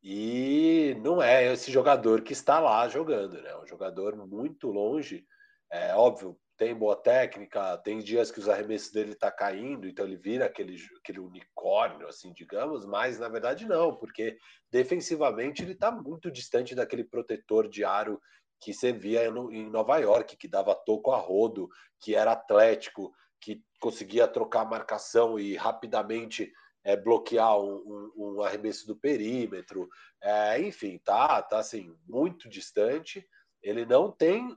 e 0.00 0.96
não 1.02 1.20
é 1.20 1.52
esse 1.52 1.72
jogador 1.72 2.22
que 2.22 2.32
está 2.32 2.60
lá 2.60 2.88
jogando, 2.88 3.42
né? 3.42 3.56
Um 3.56 3.66
jogador 3.66 4.16
muito 4.16 4.70
longe. 4.70 5.26
É 5.68 5.92
óbvio, 5.92 6.38
tem 6.60 6.74
boa 6.74 6.94
técnica, 6.94 7.78
tem 7.78 8.00
dias 8.00 8.30
que 8.30 8.38
os 8.38 8.46
arremessos 8.46 8.92
dele 8.92 9.14
tá 9.14 9.30
caindo, 9.30 9.88
então 9.88 10.04
ele 10.04 10.18
vira 10.18 10.44
aquele, 10.44 10.76
aquele 10.98 11.18
unicórnio, 11.18 12.06
assim, 12.06 12.34
digamos, 12.34 12.84
mas 12.84 13.18
na 13.18 13.30
verdade 13.30 13.66
não, 13.66 13.96
porque 13.96 14.36
defensivamente 14.70 15.62
ele 15.62 15.72
está 15.72 15.90
muito 15.90 16.30
distante 16.30 16.74
daquele 16.74 17.02
protetor 17.02 17.66
de 17.66 17.82
aro 17.82 18.20
que 18.60 18.74
você 18.74 18.92
via 18.92 19.30
no, 19.30 19.50
em 19.50 19.70
Nova 19.70 19.96
York, 19.96 20.36
que 20.36 20.46
dava 20.46 20.74
toco 20.74 21.12
a 21.12 21.16
rodo, 21.16 21.66
que 21.98 22.14
era 22.14 22.32
atlético, 22.32 23.10
que 23.40 23.64
conseguia 23.80 24.28
trocar 24.28 24.68
marcação 24.68 25.38
e 25.38 25.56
rapidamente 25.56 26.52
é, 26.84 26.94
bloquear 26.94 27.58
um, 27.58 27.72
um, 27.74 28.12
um, 28.16 28.42
arremesso 28.42 28.86
do 28.86 28.94
perímetro, 28.94 29.88
é, 30.22 30.60
enfim, 30.60 31.00
tá, 31.02 31.40
tá 31.40 31.60
assim, 31.60 31.96
muito 32.06 32.50
distante. 32.50 33.26
Ele 33.62 33.86
não 33.86 34.12
tem. 34.12 34.54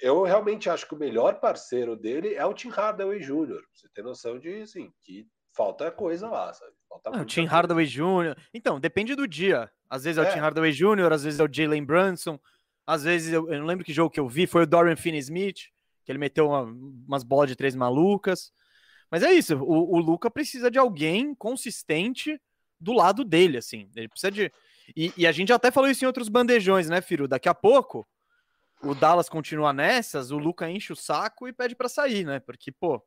Eu 0.00 0.22
realmente 0.22 0.70
acho 0.70 0.86
que 0.86 0.94
o 0.94 0.98
melhor 0.98 1.40
parceiro 1.40 1.96
dele 1.96 2.34
é 2.34 2.44
o 2.44 2.54
Tim 2.54 2.68
Hardaway 2.68 3.20
Jr. 3.20 3.62
Você 3.72 3.88
tem 3.94 4.04
noção 4.04 4.38
de 4.38 4.62
assim, 4.62 4.92
que 5.02 5.26
falta 5.56 5.90
coisa 5.90 6.28
lá, 6.28 6.52
sabe? 6.52 6.72
Falta 6.88 7.10
não, 7.10 7.22
o 7.22 7.24
Tim 7.24 7.44
Hardaway 7.44 7.86
Jr. 7.86 8.36
Então, 8.54 8.78
depende 8.78 9.14
do 9.14 9.26
dia. 9.26 9.70
Às 9.90 10.04
vezes 10.04 10.18
é, 10.18 10.24
é 10.24 10.28
o 10.28 10.32
Tim 10.32 10.38
Hardaway 10.38 10.72
Jr., 10.72 11.12
às 11.12 11.24
vezes 11.24 11.40
é 11.40 11.44
o 11.44 11.52
Jalen 11.52 11.84
Brunson, 11.84 12.38
às 12.86 13.02
vezes 13.02 13.32
eu, 13.32 13.50
eu 13.52 13.58
não 13.58 13.66
lembro 13.66 13.84
que 13.84 13.92
jogo 13.92 14.10
que 14.10 14.20
eu 14.20 14.28
vi, 14.28 14.46
foi 14.46 14.62
o 14.62 14.66
Dorian 14.66 14.96
Finney-Smith, 14.96 15.58
que 16.04 16.12
ele 16.12 16.18
meteu 16.18 16.48
uma, 16.48 16.62
umas 16.62 17.22
bolas 17.22 17.50
de 17.50 17.56
três 17.56 17.74
malucas. 17.74 18.50
Mas 19.10 19.22
é 19.22 19.32
isso, 19.32 19.56
o, 19.56 19.96
o 19.96 19.98
Luca 19.98 20.30
precisa 20.30 20.70
de 20.70 20.78
alguém 20.78 21.34
consistente 21.34 22.40
do 22.80 22.92
lado 22.92 23.24
dele, 23.24 23.58
assim. 23.58 23.90
Ele 23.94 24.08
precisa 24.08 24.30
de. 24.30 24.52
E, 24.96 25.12
e, 25.18 25.26
a 25.26 25.32
gente 25.32 25.52
até 25.52 25.70
falou 25.70 25.90
isso 25.90 26.02
em 26.02 26.06
outros 26.06 26.28
bandejões, 26.30 26.88
né, 26.88 27.02
Firo? 27.02 27.28
Daqui 27.28 27.48
a 27.48 27.54
pouco 27.54 28.06
o 28.82 28.94
Dallas 28.94 29.28
continua 29.28 29.72
nessas, 29.72 30.30
o 30.30 30.38
Luca 30.38 30.70
enche 30.70 30.92
o 30.92 30.96
saco 30.96 31.48
e 31.48 31.52
pede 31.52 31.74
para 31.74 31.88
sair, 31.88 32.24
né? 32.24 32.40
Porque, 32.40 32.70
pô, 32.70 33.02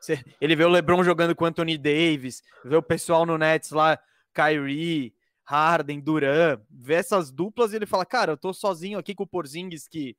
você, 0.00 0.22
ele 0.40 0.54
vê 0.56 0.64
o 0.64 0.68
LeBron 0.68 1.02
jogando 1.02 1.34
com 1.34 1.44
o 1.44 1.46
Anthony 1.46 1.78
Davis, 1.78 2.42
vê 2.64 2.76
o 2.76 2.82
pessoal 2.82 3.24
no 3.24 3.38
Nets 3.38 3.70
lá, 3.70 3.98
Kyrie, 4.34 5.14
Harden, 5.44 6.00
Duran, 6.00 6.60
vê 6.70 6.94
essas 6.94 7.30
duplas 7.30 7.72
e 7.72 7.76
ele 7.76 7.86
fala: 7.86 8.04
Cara, 8.04 8.32
eu 8.32 8.36
tô 8.36 8.52
sozinho 8.52 8.98
aqui 8.98 9.14
com 9.14 9.24
o 9.24 9.26
Porzingis 9.26 9.86
que 9.86 10.16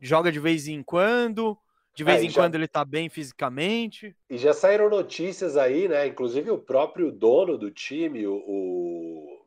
joga 0.00 0.32
de 0.32 0.40
vez 0.40 0.68
em 0.68 0.82
quando, 0.82 1.56
de 1.94 2.04
vez 2.04 2.22
é, 2.22 2.24
em 2.24 2.30
já... 2.30 2.42
quando 2.42 2.54
ele 2.54 2.68
tá 2.68 2.84
bem 2.84 3.08
fisicamente. 3.08 4.16
E 4.30 4.38
já 4.38 4.52
saíram 4.52 4.88
notícias 4.88 5.56
aí, 5.56 5.88
né? 5.88 6.06
Inclusive 6.06 6.50
o 6.50 6.58
próprio 6.58 7.12
dono 7.12 7.58
do 7.58 7.70
time, 7.70 8.26
o. 8.26 8.36
o... 8.36 9.38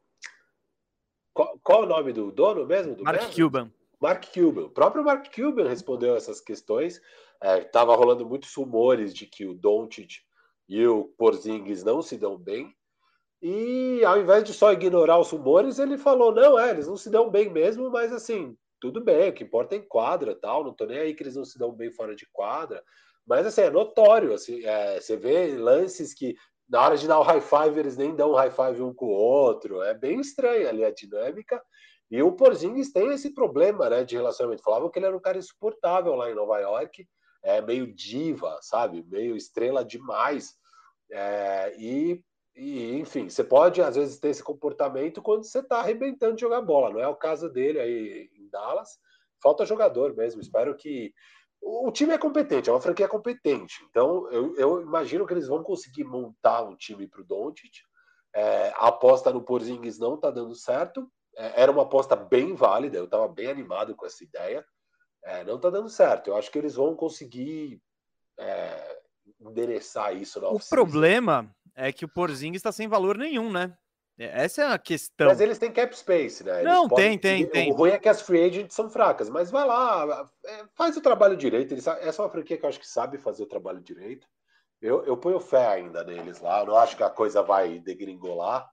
Qual, 1.34 1.60
qual, 1.64 1.84
o 1.84 1.86
nome 1.86 2.12
do 2.12 2.32
dono 2.32 2.66
mesmo? 2.66 2.96
Do 2.96 3.04
Mark 3.04 3.34
Cuban. 3.34 3.72
Mark 4.02 4.26
Cuban. 4.34 4.64
O 4.64 4.70
próprio 4.70 5.04
Mark 5.04 5.28
Cuban 5.34 5.68
respondeu 5.68 6.16
essas 6.16 6.42
questões. 6.42 7.00
É, 7.42 7.62
tava 7.62 7.96
rolando 7.96 8.28
muitos 8.28 8.54
rumores 8.54 9.14
de 9.14 9.26
que 9.26 9.46
o 9.46 9.54
Doncic 9.54 10.22
e 10.68 10.86
o 10.88 11.06
Porzingis 11.18 11.84
não 11.84 12.02
se 12.02 12.18
dão 12.18 12.38
bem. 12.38 12.74
E 13.42 14.04
ao 14.06 14.20
invés 14.20 14.44
de 14.44 14.54
só 14.54 14.72
ignorar 14.72 15.20
os 15.20 15.32
rumores, 15.32 15.80
ele 15.80 15.98
falou: 15.98 16.34
não, 16.34 16.58
é, 16.58 16.70
eles 16.72 16.88
não 16.88 16.98
se 16.98 17.10
dão 17.10 17.30
bem 17.30 17.50
mesmo, 17.50 17.90
mas 17.90 18.14
assim, 18.14 18.56
tudo 18.80 19.04
bem, 19.04 19.30
o 19.30 19.34
que 19.34 19.44
importa 19.44 19.76
é 19.76 19.80
em 19.80 19.88
quadra 19.88 20.36
tal, 20.36 20.64
não 20.64 20.74
tô 20.74 20.86
nem 20.86 21.00
aí 21.00 21.14
que 21.14 21.24
eles 21.24 21.36
não 21.36 21.46
se 21.46 21.58
dão 21.58 21.72
bem 21.72 21.92
fora 21.92 22.16
de 22.16 22.28
quadra, 22.32 22.84
mas 23.26 23.46
assim, 23.46 23.62
é 23.62 23.70
notório, 23.70 24.34
assim, 24.34 24.64
é, 24.64 25.00
você 25.00 25.18
vê 25.18 25.56
lances 25.56 26.14
que 26.14 26.36
na 26.70 26.82
hora 26.82 26.96
de 26.96 27.08
dar 27.08 27.20
o 27.20 27.24
high 27.24 27.42
five 27.42 27.80
eles 27.80 27.98
nem 27.98 28.16
dão 28.16 28.34
high 28.34 28.52
five 28.52 28.82
um 28.82 28.94
com 28.94 29.08
o 29.08 29.10
outro, 29.10 29.82
é 29.82 29.94
bem 29.94 30.20
estranho 30.20 30.70
ali 30.70 30.84
a 30.84 30.92
dinâmica, 30.92 31.62
e 32.12 32.22
o 32.22 32.34
Porzingis 32.34 32.92
tem 32.92 33.12
esse 33.12 33.34
problema, 33.34 33.90
né, 33.90 34.04
de 34.04 34.16
relacionamento, 34.16 34.62
falavam 34.62 34.90
que 34.90 35.00
ele 35.00 35.08
era 35.08 35.18
um 35.18 35.22
cara 35.22 35.38
insuportável 35.38 36.14
lá 36.16 36.30
em 36.30 36.36
Nova 36.36 36.60
York, 36.60 37.08
é 37.42 37.62
meio 37.62 37.92
diva, 37.92 38.60
sabe, 38.62 39.04
meio 39.08 39.36
estrela 39.36 39.84
demais, 39.84 40.54
é, 41.10 41.74
e 41.80 42.24
e, 42.56 43.00
enfim, 43.00 43.30
você 43.30 43.44
pode 43.44 43.82
às 43.82 43.96
vezes 43.96 44.20
ter 44.20 44.30
esse 44.30 44.44
comportamento 44.44 45.22
quando 45.22 45.44
você 45.44 45.60
está 45.60 45.80
arrebentando 45.80 46.36
de 46.36 46.42
jogar 46.42 46.62
bola. 46.62 46.92
Não 46.92 47.00
é 47.00 47.08
o 47.08 47.16
caso 47.16 47.50
dele 47.50 47.80
aí 47.80 48.30
em 48.36 48.50
Dallas. 48.50 48.98
Falta 49.42 49.66
jogador 49.66 50.16
mesmo. 50.16 50.42
Espero 50.42 50.76
que. 50.76 51.14
O 51.64 51.92
time 51.92 52.12
é 52.12 52.18
competente, 52.18 52.70
é 52.70 52.74
uma 52.74 52.82
franquia 52.82 53.08
competente. 53.08 53.86
Então, 53.88 54.28
eu, 54.32 54.56
eu 54.56 54.82
imagino 54.82 55.28
que 55.28 55.34
eles 55.34 55.48
vão 55.48 55.62
conseguir 55.62 56.04
montar 56.04 56.64
um 56.64 56.76
time 56.76 57.08
para 57.08 57.22
o 57.22 57.24
Doncic. 57.24 57.72
É, 58.34 58.70
a 58.70 58.88
aposta 58.88 59.32
no 59.32 59.44
Porzingis 59.44 60.00
não 60.00 60.16
está 60.16 60.32
dando 60.32 60.56
certo. 60.56 61.08
É, 61.38 61.64
era 61.64 61.72
uma 61.72 61.84
aposta 61.84 62.16
bem 62.16 62.54
válida, 62.54 62.98
eu 62.98 63.06
estava 63.06 63.28
bem 63.28 63.48
animado 63.48 63.96
com 63.96 64.06
essa 64.06 64.24
ideia. 64.24 64.66
É, 65.24 65.44
não 65.44 65.56
está 65.56 65.70
dando 65.70 65.90
certo. 65.90 66.30
Eu 66.30 66.36
acho 66.36 66.52
que 66.52 66.58
eles 66.58 66.76
vão 66.76 66.96
conseguir 66.96 67.82
é, 68.40 69.00
endereçar 69.40 70.16
isso 70.16 70.42
na 70.42 70.50
O 70.50 70.60
problema 70.60 71.54
é 71.76 71.92
que 71.92 72.06
o 72.06 72.10
Porzingis 72.10 72.60
está 72.60 72.72
sem 72.72 72.88
valor 72.88 73.18
nenhum, 73.18 73.52
né? 73.52 73.78
É, 74.18 74.44
essa 74.44 74.62
é 74.62 74.66
a 74.68 74.78
questão. 74.78 75.28
Mas 75.28 75.40
eles 75.40 75.58
têm 75.58 75.72
cap 75.72 75.96
space, 75.98 76.44
né? 76.44 76.62
Eles 76.62 76.66
não, 76.66 76.88
tem, 76.88 77.18
tem, 77.18 77.48
tem. 77.48 77.72
O 77.72 77.76
ruim 77.76 77.92
é 77.92 78.00
que 78.00 78.10
as 78.10 78.22
free 78.22 78.44
agents 78.44 78.76
são 78.76 78.90
fracas, 78.90 79.30
mas 79.30 79.50
vai 79.50 79.66
lá, 79.66 80.30
é, 80.46 80.66
faz 80.76 80.96
o 80.98 81.02
trabalho 81.02 81.38
direito. 81.38 81.74
Eles, 81.74 81.88
essa 81.88 82.22
é 82.22 82.26
uma 82.26 82.32
franquia 82.32 82.58
que 82.58 82.66
eu 82.66 82.70
acho 82.70 82.80
que 82.80 82.88
sabe 82.88 83.18
fazer 83.18 83.44
o 83.44 83.48
trabalho 83.48 83.82
direito. 83.82 84.28
Eu, 84.82 85.04
eu 85.06 85.16
ponho 85.16 85.40
fé 85.40 85.68
ainda 85.68 86.04
neles 86.04 86.40
lá. 86.40 86.62
Eu 86.62 86.68
não 86.68 86.76
acho 86.76 86.98
que 86.98 87.04
a 87.04 87.10
coisa 87.10 87.42
vai 87.42 87.80
degringolar. 87.80 88.70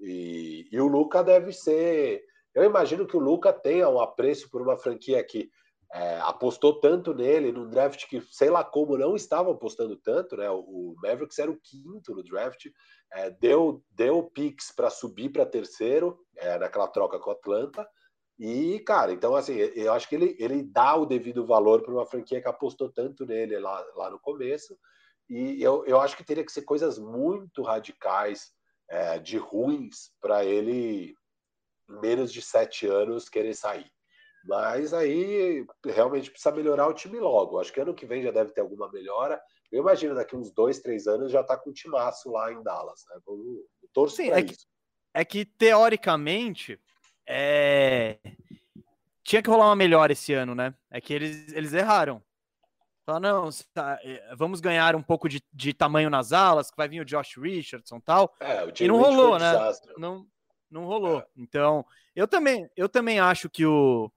E, 0.00 0.68
e 0.70 0.80
o 0.80 0.86
Luca 0.86 1.22
deve 1.22 1.52
ser. 1.52 2.22
Eu 2.54 2.64
imagino 2.64 3.06
que 3.06 3.16
o 3.16 3.20
Luca 3.20 3.52
tenha 3.52 3.88
um 3.88 4.00
apreço 4.00 4.50
por 4.50 4.62
uma 4.62 4.76
franquia 4.76 5.22
que 5.22 5.50
é, 5.92 6.18
apostou 6.20 6.80
tanto 6.80 7.14
nele 7.14 7.50
no 7.50 7.68
draft 7.68 8.06
que, 8.08 8.20
sei 8.30 8.50
lá 8.50 8.62
como, 8.62 8.98
não 8.98 9.16
estavam 9.16 9.52
apostando 9.52 9.96
tanto, 9.96 10.36
né? 10.36 10.50
O, 10.50 10.58
o 10.60 10.94
Mavericks 11.02 11.38
era 11.38 11.50
o 11.50 11.58
quinto 11.58 12.14
no 12.14 12.22
draft, 12.22 12.66
é, 13.12 13.30
deu, 13.30 13.82
deu 13.90 14.22
picks 14.22 14.70
para 14.74 14.90
subir 14.90 15.30
para 15.30 15.46
terceiro 15.46 16.18
é, 16.36 16.58
naquela 16.58 16.88
troca 16.88 17.18
com 17.18 17.30
o 17.30 17.32
Atlanta. 17.32 17.88
E, 18.38 18.78
cara, 18.80 19.12
então, 19.12 19.34
assim, 19.34 19.54
eu 19.54 19.92
acho 19.92 20.08
que 20.08 20.14
ele, 20.14 20.36
ele 20.38 20.62
dá 20.62 20.94
o 20.94 21.06
devido 21.06 21.44
valor 21.44 21.82
para 21.82 21.92
uma 21.92 22.06
franquia 22.06 22.40
que 22.40 22.48
apostou 22.48 22.92
tanto 22.92 23.26
nele 23.26 23.58
lá, 23.58 23.84
lá 23.96 24.10
no 24.10 24.20
começo. 24.20 24.76
E 25.28 25.60
eu, 25.62 25.84
eu 25.86 26.00
acho 26.00 26.16
que 26.16 26.24
teria 26.24 26.44
que 26.44 26.52
ser 26.52 26.62
coisas 26.62 26.98
muito 26.98 27.62
radicais, 27.62 28.52
é, 28.88 29.18
de 29.18 29.36
ruins, 29.36 30.12
para 30.20 30.44
ele, 30.44 31.14
menos 31.88 32.32
de 32.32 32.42
sete 32.42 32.86
anos, 32.86 33.28
querer 33.28 33.54
sair. 33.54 33.90
Mas 34.44 34.94
aí 34.94 35.66
realmente 35.84 36.30
precisa 36.30 36.54
melhorar 36.54 36.86
o 36.86 36.94
time 36.94 37.18
logo. 37.18 37.58
Acho 37.58 37.72
que 37.72 37.80
ano 37.80 37.94
que 37.94 38.06
vem 38.06 38.22
já 38.22 38.30
deve 38.30 38.52
ter 38.52 38.60
alguma 38.60 38.90
melhora. 38.90 39.40
Eu 39.70 39.80
imagino 39.80 40.14
daqui 40.14 40.34
uns 40.34 40.50
dois, 40.50 40.78
três 40.78 41.06
anos 41.06 41.30
já 41.30 41.40
está 41.42 41.56
com 41.56 41.70
o 41.70 41.74
timaço 41.74 42.30
lá 42.30 42.50
em 42.52 42.62
Dallas. 42.62 43.04
Né? 43.10 43.20
Torço 43.92 44.16
Sim, 44.16 44.30
é 44.30 44.42
que, 44.42 44.54
é 45.12 45.24
que, 45.24 45.44
teoricamente 45.44 46.80
é... 47.26 48.18
tinha 49.22 49.42
que 49.42 49.50
rolar 49.50 49.66
uma 49.66 49.76
melhora 49.76 50.12
esse 50.12 50.32
ano, 50.32 50.54
né? 50.54 50.74
É 50.90 51.00
que 51.00 51.12
eles, 51.12 51.52
eles 51.52 51.72
erraram. 51.74 52.22
Falaram, 53.08 53.44
não, 53.44 53.50
tá, 53.72 53.98
é, 54.02 54.34
vamos 54.36 54.60
ganhar 54.60 54.94
um 54.94 55.02
pouco 55.02 55.30
de, 55.30 55.42
de 55.50 55.72
tamanho 55.72 56.10
nas 56.10 56.30
alas, 56.30 56.70
que 56.70 56.76
vai 56.76 56.86
vir 56.86 57.00
o 57.00 57.06
Josh 57.06 57.38
Richardson 57.38 57.96
e 57.96 58.02
tal. 58.02 58.34
É, 58.38 58.70
e 58.80 58.86
não 58.86 58.98
rolou, 58.98 59.38
né? 59.38 59.50
Não, 59.96 60.26
não 60.70 60.84
rolou. 60.84 61.20
É. 61.20 61.26
Então, 61.34 61.86
eu 62.14 62.28
também, 62.28 62.68
eu 62.76 62.86
também 62.86 63.18
acho 63.18 63.48
que 63.48 63.64
o, 63.64 64.12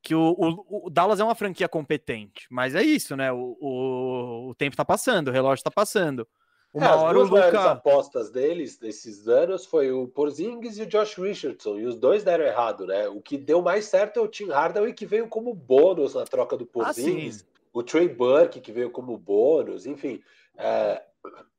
que 0.00 0.14
o, 0.14 0.34
o, 0.38 0.86
o, 0.86 0.90
Dallas 0.90 1.20
é 1.20 1.24
uma 1.24 1.34
franquia 1.34 1.68
competente, 1.68 2.46
mas 2.50 2.74
é 2.74 2.82
isso, 2.82 3.14
né? 3.14 3.30
O, 3.30 3.58
o, 3.60 4.48
o 4.48 4.54
tempo 4.54 4.74
tá 4.74 4.82
passando, 4.82 5.28
o 5.28 5.32
relógio 5.32 5.62
tá 5.62 5.70
passando. 5.70 6.26
Uma 6.72 6.86
é, 6.86 6.90
hora 6.90 7.22
as 7.22 7.28
duas 7.28 7.44
o 7.44 7.46
Luca... 7.46 7.70
apostas 7.70 8.30
deles 8.30 8.78
nesses 8.80 9.26
anos 9.26 9.64
foi 9.64 9.90
o 9.90 10.06
Porzingis 10.06 10.78
e 10.78 10.82
o 10.82 10.86
Josh 10.86 11.16
Richardson, 11.16 11.78
e 11.78 11.86
os 11.86 11.96
dois 11.96 12.24
deram 12.24 12.44
errado, 12.44 12.86
né? 12.86 13.08
O 13.08 13.20
que 13.20 13.38
deu 13.38 13.62
mais 13.62 13.86
certo 13.86 14.20
é 14.20 14.22
o 14.22 14.28
Tim 14.28 14.48
Hardaway, 14.48 14.92
que 14.92 15.06
veio 15.06 15.28
como 15.28 15.54
bônus 15.54 16.14
na 16.14 16.24
troca 16.24 16.56
do 16.56 16.64
ah, 16.64 16.68
Porzingis, 16.72 17.42
ah, 17.42 17.47
o 17.72 17.82
Trey 17.82 18.08
Burke, 18.08 18.60
que 18.60 18.72
veio 18.72 18.90
como 18.90 19.16
bônus, 19.16 19.86
enfim. 19.86 20.22
É, 20.56 21.02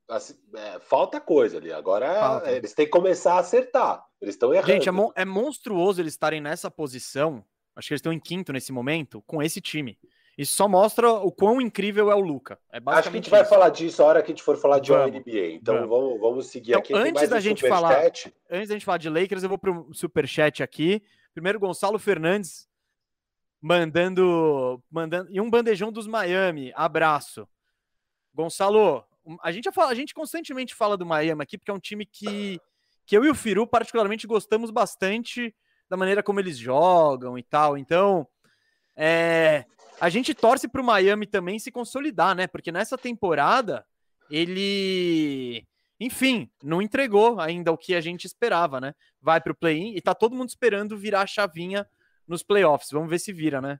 assim, 0.08 0.34
é, 0.54 0.78
falta 0.80 1.20
coisa 1.20 1.58
ali. 1.58 1.72
Agora 1.72 2.42
eles 2.46 2.74
têm 2.74 2.86
que 2.86 2.92
começar 2.92 3.34
a 3.34 3.40
acertar. 3.40 4.04
Eles 4.20 4.34
estão 4.34 4.52
errando. 4.52 4.72
Gente, 4.72 4.88
é, 4.88 4.92
mon 4.92 5.10
é 5.14 5.24
monstruoso 5.24 6.00
eles 6.00 6.12
estarem 6.12 6.40
nessa 6.40 6.70
posição 6.70 7.44
Acho 7.80 7.88
que 7.88 7.94
eles 7.94 8.00
estão 8.00 8.12
em 8.12 8.20
quinto 8.20 8.52
nesse 8.52 8.72
momento 8.72 9.22
com 9.26 9.42
esse 9.42 9.60
time. 9.60 9.98
Isso 10.36 10.54
só 10.54 10.68
mostra 10.68 11.10
o 11.10 11.30
quão 11.30 11.60
incrível 11.60 12.10
é 12.10 12.14
o 12.14 12.20
Luca. 12.20 12.58
É 12.72 12.78
Acho 12.86 13.02
que 13.02 13.08
a 13.08 13.12
gente 13.12 13.24
isso. 13.24 13.30
vai 13.30 13.44
falar 13.44 13.68
disso 13.70 14.02
a 14.02 14.06
hora 14.06 14.22
que 14.22 14.30
a 14.30 14.34
gente 14.34 14.42
for 14.42 14.56
falar 14.56 14.78
de 14.78 14.90
vamos, 14.90 15.20
NBA. 15.20 15.52
Então 15.52 15.74
vamos, 15.74 15.88
vamos, 15.88 16.20
vamos 16.20 16.46
seguir 16.46 16.72
então, 16.72 16.80
aqui. 16.80 16.94
Antes 16.94 17.28
da 17.28 17.40
gente 17.40 17.66
falar, 17.66 18.04
antes 18.50 18.68
da 18.68 18.74
gente 18.74 18.84
falar 18.84 18.98
de 18.98 19.08
Lakers, 19.08 19.42
eu 19.42 19.48
vou 19.48 19.58
para 19.58 19.70
o 19.70 19.92
superchat 19.92 20.62
aqui. 20.62 21.02
Primeiro, 21.32 21.60
Gonçalo 21.60 21.98
Fernandes 21.98 22.68
mandando, 23.60 24.82
mandando 24.90 25.30
e 25.30 25.40
um 25.40 25.50
bandejão 25.50 25.92
dos 25.92 26.06
Miami. 26.06 26.72
Abraço. 26.74 27.48
Gonçalo, 28.32 29.04
a 29.42 29.52
gente, 29.52 29.68
a 29.76 29.94
gente 29.94 30.14
constantemente 30.14 30.74
fala 30.74 30.96
do 30.96 31.04
Miami 31.04 31.42
aqui, 31.42 31.58
porque 31.58 31.70
é 31.70 31.74
um 31.74 31.80
time 31.80 32.06
que, 32.06 32.60
que 33.04 33.16
eu 33.16 33.24
e 33.24 33.30
o 33.30 33.34
Firu 33.34 33.66
particularmente 33.66 34.26
gostamos 34.26 34.70
bastante 34.70 35.54
da 35.88 35.96
maneira 35.96 36.22
como 36.22 36.40
eles 36.40 36.56
jogam 36.56 37.36
e 37.36 37.42
tal. 37.42 37.76
Então, 37.76 38.26
é, 38.96 39.64
a 40.00 40.08
gente 40.08 40.32
torce 40.32 40.68
para 40.68 40.80
o 40.80 40.84
Miami 40.84 41.26
também 41.26 41.58
se 41.58 41.70
consolidar, 41.70 42.34
né? 42.34 42.46
Porque 42.46 42.72
nessa 42.72 42.96
temporada 42.96 43.84
ele, 44.30 45.66
enfim, 45.98 46.48
não 46.62 46.80
entregou 46.80 47.40
ainda 47.40 47.72
o 47.72 47.76
que 47.76 47.94
a 47.94 48.00
gente 48.00 48.24
esperava, 48.24 48.80
né? 48.80 48.94
Vai 49.20 49.40
para 49.40 49.52
o 49.52 49.56
play-in 49.56 49.96
e 49.96 50.00
tá 50.00 50.14
todo 50.14 50.34
mundo 50.34 50.48
esperando 50.48 50.96
virar 50.96 51.22
a 51.22 51.26
chavinha 51.26 51.86
nos 52.30 52.42
playoffs. 52.42 52.90
Vamos 52.90 53.10
ver 53.10 53.18
se 53.18 53.32
vira, 53.32 53.60
né? 53.60 53.78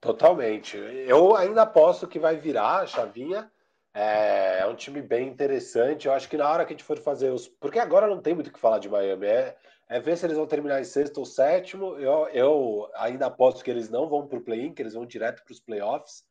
Totalmente. 0.00 0.76
Eu 0.76 1.36
ainda 1.36 1.62
aposto 1.62 2.06
que 2.06 2.18
vai 2.18 2.36
virar 2.36 2.80
a 2.80 2.86
chavinha. 2.86 3.50
É, 3.94 4.60
é, 4.60 4.66
um 4.66 4.74
time 4.74 5.00
bem 5.00 5.28
interessante. 5.28 6.06
Eu 6.06 6.12
acho 6.12 6.28
que 6.28 6.36
na 6.36 6.48
hora 6.48 6.64
que 6.64 6.72
a 6.72 6.76
gente 6.76 6.84
for 6.84 6.98
fazer 6.98 7.30
os. 7.30 7.48
Porque 7.48 7.78
agora 7.78 8.06
não 8.06 8.20
tem 8.20 8.34
muito 8.34 8.48
o 8.48 8.52
que 8.52 8.60
falar 8.60 8.78
de 8.78 8.88
Miami. 8.88 9.26
É, 9.26 9.56
é 9.88 10.00
ver 10.00 10.16
se 10.16 10.26
eles 10.26 10.36
vão 10.36 10.46
terminar 10.46 10.80
em 10.80 10.84
sexto 10.84 11.18
ou 11.18 11.24
sétimo. 11.24 11.96
Eu, 11.96 12.28
eu 12.28 12.90
ainda 12.96 13.26
aposto 13.26 13.64
que 13.64 13.70
eles 13.70 13.88
não 13.88 14.08
vão 14.08 14.26
para 14.26 14.38
o 14.38 14.44
play-in, 14.44 14.74
que 14.74 14.82
eles 14.82 14.94
vão 14.94 15.06
direto 15.06 15.42
para 15.44 15.52
os 15.52 15.60
playoffs. 15.60 16.24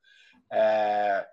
É, 0.52 1.28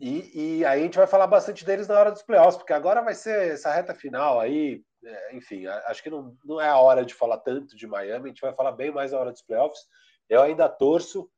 e, 0.00 0.60
e, 0.60 0.64
aí 0.64 0.80
a 0.80 0.82
gente 0.82 0.96
vai 0.96 1.06
falar 1.06 1.26
bastante 1.26 1.64
deles 1.64 1.86
na 1.88 1.98
hora 1.98 2.10
dos 2.10 2.22
playoffs, 2.22 2.56
porque 2.56 2.72
agora 2.72 3.02
vai 3.02 3.14
ser 3.14 3.52
essa 3.52 3.72
reta 3.72 3.94
final 3.94 4.40
aí. 4.40 4.82
É, 5.04 5.36
enfim, 5.36 5.66
acho 5.66 6.02
que 6.02 6.10
não, 6.10 6.36
não 6.44 6.60
é 6.60 6.68
a 6.68 6.78
hora 6.78 7.04
de 7.04 7.14
falar 7.14 7.38
tanto 7.38 7.76
de 7.76 7.86
Miami, 7.86 8.26
a 8.26 8.28
gente 8.28 8.40
vai 8.40 8.52
falar 8.52 8.72
bem 8.72 8.90
mais 8.90 9.12
na 9.12 9.18
hora 9.18 9.32
dos 9.32 9.42
playoffs. 9.42 9.86
Eu 10.28 10.42
ainda 10.42 10.68
torço 10.68 11.30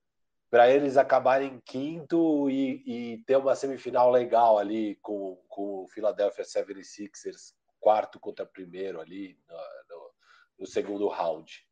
para 0.50 0.70
eles 0.70 0.98
acabarem 0.98 1.62
quinto 1.64 2.50
e, 2.50 2.82
e, 2.86 3.24
ter 3.24 3.36
uma 3.36 3.54
semifinal 3.54 4.10
legal 4.10 4.58
ali 4.58 4.98
com, 5.00 5.42
com 5.48 5.84
o 5.84 5.88
Philadelphia 5.88 6.44
76ers, 6.44 7.54
quarto 7.80 8.20
contra 8.20 8.44
primeiro 8.44 9.00
ali 9.00 9.38
no, 9.48 9.56
no, 9.56 10.10
no 10.58 10.66
segundo 10.66 11.08
round. 11.08 11.66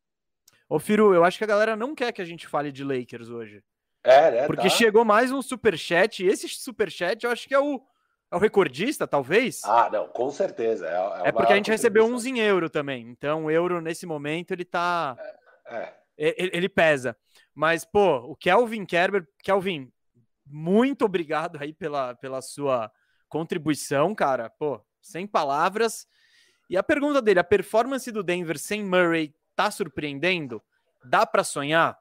Ô, 0.67 0.79
Firu, 0.79 1.13
eu 1.13 1.23
acho 1.23 1.37
que 1.37 1.43
a 1.43 1.47
galera 1.47 1.75
não 1.75 1.93
quer 1.93 2.11
que 2.11 2.21
a 2.21 2.25
gente 2.25 2.47
fale 2.47 2.71
de 2.71 2.83
Lakers 2.83 3.29
hoje. 3.29 3.63
É, 4.03 4.31
né? 4.31 4.47
Porque 4.47 4.63
tá. 4.63 4.69
chegou 4.69 5.05
mais 5.05 5.31
um 5.31 5.43
superchat, 5.43 6.23
e 6.23 6.27
esse 6.27 6.47
superchat 6.47 7.23
eu 7.23 7.29
acho 7.29 7.47
que 7.47 7.53
é 7.53 7.59
o, 7.59 7.79
é 8.31 8.35
o 8.35 8.39
recordista, 8.39 9.05
talvez. 9.05 9.61
Ah, 9.65 9.89
não, 9.91 10.07
com 10.07 10.31
certeza. 10.31 10.87
É, 10.87 11.25
é, 11.25 11.29
é 11.29 11.31
porque 11.33 11.51
a 11.51 11.55
gente 11.57 11.69
recebeu 11.69 12.05
uns 12.05 12.25
em 12.25 12.39
euro 12.39 12.69
também. 12.69 13.09
Então, 13.09 13.45
o 13.45 13.51
euro, 13.51 13.81
nesse 13.81 14.05
momento, 14.05 14.51
ele 14.51 14.63
tá. 14.63 15.17
É, 15.67 15.75
é. 15.75 15.95
Ele, 16.17 16.51
ele 16.53 16.69
pesa. 16.69 17.17
Mas, 17.53 17.83
pô, 17.83 18.17
o 18.19 18.35
Kelvin 18.35 18.85
Kerber, 18.85 19.27
Kelvin, 19.43 19.91
muito 20.45 21.03
obrigado 21.03 21.57
aí 21.59 21.73
pela, 21.73 22.15
pela 22.15 22.41
sua 22.41 22.89
contribuição, 23.27 24.15
cara. 24.15 24.49
Pô, 24.49 24.81
sem 25.01 25.27
palavras. 25.27 26.07
E 26.69 26.77
a 26.77 26.83
pergunta 26.83 27.21
dele, 27.21 27.39
a 27.39 27.43
performance 27.43 28.09
do 28.11 28.23
Denver 28.23 28.57
sem 28.57 28.83
Murray 28.83 29.35
tá 29.57 29.69
surpreendendo? 29.69 30.61
Dá 31.03 31.25
para 31.25 31.43
sonhar? 31.43 31.99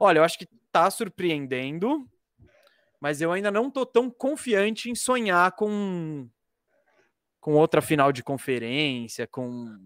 Olha, 0.00 0.18
eu 0.18 0.24
acho 0.24 0.38
que 0.38 0.48
tá 0.72 0.90
surpreendendo, 0.90 2.08
mas 3.02 3.20
eu 3.20 3.32
ainda 3.32 3.50
não 3.50 3.68
tô 3.68 3.84
tão 3.84 4.08
confiante 4.08 4.88
em 4.88 4.94
sonhar 4.94 5.50
com 5.56 6.28
com 7.40 7.54
outra 7.54 7.82
final 7.82 8.12
de 8.12 8.22
conferência, 8.22 9.26
com 9.26 9.76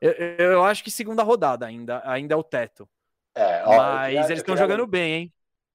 eu, 0.00 0.12
eu 0.38 0.64
acho 0.64 0.82
que 0.82 0.90
segunda 0.90 1.22
rodada 1.22 1.64
ainda 1.64 2.02
ainda 2.04 2.34
é 2.34 2.36
o 2.36 2.42
teto. 2.42 2.90
É, 3.36 3.62
ó, 3.64 3.76
Mas 3.76 4.06
queria, 4.06 4.26
eles 4.26 4.38
estão 4.40 4.56
jogando 4.56 4.84
bem, 4.84 5.12
hein? 5.12 5.34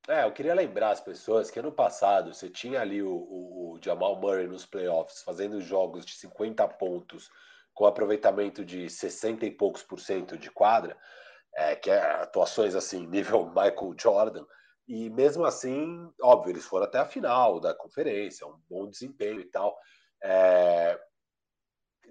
É, 0.10 0.26
eu 0.26 0.34
queria 0.34 0.54
lembrar 0.54 0.92
as 0.92 1.00
pessoas 1.00 1.50
que 1.50 1.58
ano 1.58 1.72
passado 1.72 2.34
você 2.34 2.50
tinha 2.50 2.82
ali 2.82 3.02
o, 3.02 3.10
o, 3.10 3.72
o, 3.72 3.80
Jamal 3.82 4.18
Murray 4.18 4.46
nos 4.46 4.66
playoffs 4.66 5.24
fazendo 5.24 5.62
jogos 5.62 6.06
de 6.06 6.12
50 6.16 6.68
pontos 6.68 7.30
com 7.74 7.86
aproveitamento 7.86 8.66
de 8.66 8.90
60 8.90 9.46
e 9.46 9.52
poucos 9.52 9.82
por 9.82 10.02
cento 10.02 10.38
de 10.38 10.52
quadra, 10.52 10.98
é, 11.56 11.74
que 11.74 11.90
é 11.90 12.02
atuações 12.22 12.76
assim, 12.76 13.08
nível 13.08 13.46
Michael 13.56 13.96
Jordan. 13.98 14.46
E 14.88 15.10
mesmo 15.10 15.46
assim, 15.46 16.12
óbvio, 16.22 16.52
eles 16.52 16.66
foram 16.66 16.86
até 16.86 17.00
a 17.00 17.06
final 17.06 17.60
da 17.60 17.74
conferência, 17.74 18.46
um 18.46 18.60
bom 18.70 18.88
desempenho 18.90 19.40
e 19.40 19.46
tal. 19.46 19.76
É, 20.24 21.00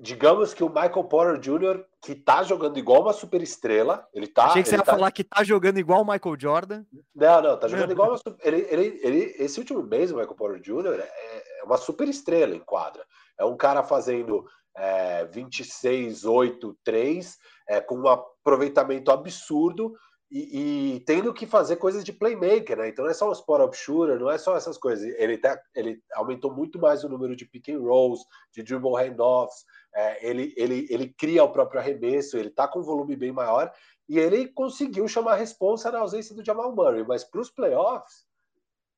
digamos 0.00 0.52
que 0.52 0.64
o 0.64 0.68
Michael 0.68 1.04
Porter 1.04 1.38
Jr., 1.38 1.84
que 2.02 2.14
tá 2.14 2.42
jogando 2.42 2.78
igual 2.78 3.02
uma 3.02 3.12
super 3.12 3.40
estrela, 3.42 4.06
ele 4.12 4.26
tá. 4.26 4.46
Achei 4.46 4.62
que 4.62 4.68
você 4.68 4.76
ia 4.76 4.82
tá... 4.82 4.92
falar 4.92 5.10
que 5.10 5.24
tá 5.24 5.42
jogando 5.44 5.78
igual 5.78 6.02
o 6.02 6.04
Michael 6.04 6.36
Jordan. 6.38 6.84
Não, 7.14 7.42
não, 7.42 7.58
tá 7.58 7.68
jogando 7.68 7.92
igual 7.92 8.10
uma 8.10 8.36
ele, 8.42 8.66
ele, 8.70 9.00
ele, 9.02 9.34
Esse 9.38 9.58
último 9.58 9.82
mês, 9.82 10.10
o 10.10 10.16
Michael 10.16 10.34
Porter 10.34 10.60
Jr. 10.60 11.00
É, 11.00 11.60
é 11.60 11.64
uma 11.64 11.76
super 11.76 12.08
estrela 12.08 12.54
em 12.54 12.60
quadra. 12.60 13.04
É 13.38 13.44
um 13.44 13.56
cara 13.56 13.82
fazendo 13.82 14.44
é, 14.76 15.24
26, 15.26 16.24
8, 16.24 16.76
3, 16.84 17.38
é, 17.68 17.80
com 17.80 17.96
um 17.96 18.08
aproveitamento 18.08 19.10
absurdo. 19.10 19.94
E, 20.36 20.96
e, 20.96 21.00
tendo 21.06 21.32
que 21.32 21.46
fazer 21.46 21.76
coisas 21.76 22.02
de 22.02 22.12
playmaker, 22.12 22.76
né? 22.76 22.88
Então 22.88 23.04
não 23.04 23.10
é 23.12 23.14
só 23.14 23.28
o 23.28 23.32
spot-up 23.32 23.76
shooter, 23.76 24.18
não 24.18 24.28
é 24.28 24.36
só 24.36 24.56
essas 24.56 24.76
coisas. 24.76 25.14
Ele, 25.16 25.38
tá, 25.38 25.56
ele 25.72 26.02
aumentou 26.12 26.52
muito 26.52 26.76
mais 26.76 27.04
o 27.04 27.08
número 27.08 27.36
de 27.36 27.46
pick 27.46 27.68
and 27.68 27.78
rolls, 27.78 28.24
de 28.52 28.60
dribble 28.64 28.96
handoffs, 28.96 29.64
é, 29.94 30.28
ele, 30.28 30.52
ele, 30.56 30.88
ele 30.90 31.14
cria 31.16 31.44
o 31.44 31.52
próprio 31.52 31.80
arremesso, 31.80 32.36
ele 32.36 32.48
está 32.48 32.66
com 32.66 32.80
um 32.80 32.82
volume 32.82 33.14
bem 33.14 33.30
maior 33.30 33.72
e 34.08 34.18
ele 34.18 34.48
conseguiu 34.48 35.06
chamar 35.06 35.34
a 35.34 35.36
responsa 35.36 35.92
na 35.92 36.00
ausência 36.00 36.34
do 36.34 36.44
Jamal 36.44 36.74
Murray. 36.74 37.04
Mas 37.06 37.22
para 37.22 37.40
os 37.40 37.48
playoffs, 37.48 38.26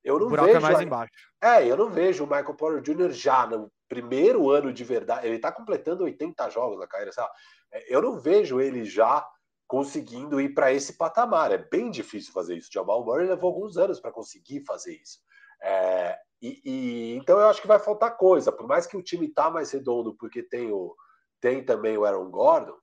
eu 0.02 0.18
não 0.18 0.28
o 0.28 0.30
vejo. 0.30 0.56
É 0.56 0.58
mais 0.58 0.80
embaixo. 0.80 1.12
É, 1.42 1.66
eu 1.66 1.76
não 1.76 1.90
vejo 1.90 2.24
o 2.24 2.26
Michael 2.26 2.54
Porter 2.54 2.80
Jr. 2.80 3.10
já 3.10 3.46
no 3.46 3.70
primeiro 3.86 4.50
ano 4.50 4.72
de 4.72 4.84
verdade. 4.84 5.26
Ele 5.26 5.36
está 5.36 5.52
completando 5.52 6.04
80 6.04 6.48
jogos 6.48 6.78
na 6.78 6.86
carreira. 6.86 7.12
Sabe? 7.12 7.28
É, 7.72 7.94
eu 7.94 8.00
não 8.00 8.18
vejo 8.18 8.58
ele 8.58 8.86
já 8.86 9.28
conseguindo 9.66 10.40
ir 10.40 10.54
para 10.54 10.72
esse 10.72 10.94
patamar. 10.94 11.52
É 11.52 11.58
bem 11.58 11.90
difícil 11.90 12.32
fazer 12.32 12.56
isso. 12.56 12.70
Jamal 12.72 13.04
Murray 13.04 13.26
levou 13.26 13.48
alguns 13.48 13.76
anos 13.76 14.00
para 14.00 14.12
conseguir 14.12 14.64
fazer 14.64 14.94
isso. 14.94 15.18
É, 15.62 16.18
e, 16.40 16.60
e, 16.64 17.16
então 17.16 17.38
eu 17.38 17.48
acho 17.48 17.60
que 17.60 17.68
vai 17.68 17.78
faltar 17.78 18.16
coisa. 18.16 18.52
Por 18.52 18.66
mais 18.66 18.86
que 18.86 18.96
o 18.96 19.02
time 19.02 19.28
tá 19.28 19.50
mais 19.50 19.70
redondo, 19.70 20.14
porque 20.16 20.42
tem, 20.42 20.70
o, 20.70 20.94
tem 21.40 21.64
também 21.64 21.96
o 21.96 22.04
Aaron 22.04 22.30
Gordon, 22.30 22.76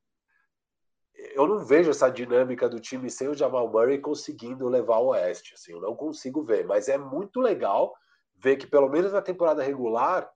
eu 1.16 1.48
não 1.48 1.60
vejo 1.60 1.92
essa 1.92 2.10
dinâmica 2.10 2.68
do 2.68 2.80
time 2.80 3.10
sem 3.10 3.28
o 3.28 3.36
Jamal 3.36 3.70
Murray 3.70 4.00
conseguindo 4.00 4.68
levar 4.68 4.98
o 4.98 5.08
Oeste. 5.08 5.54
Assim, 5.54 5.72
eu 5.72 5.80
não 5.80 5.96
consigo 5.96 6.44
ver, 6.44 6.66
mas 6.66 6.90
é 6.90 6.98
muito 6.98 7.40
legal 7.40 7.94
ver 8.36 8.58
que, 8.58 8.68
pelo 8.68 8.90
menos 8.90 9.14
na 9.14 9.22
temporada 9.22 9.64
regular, 9.64 10.30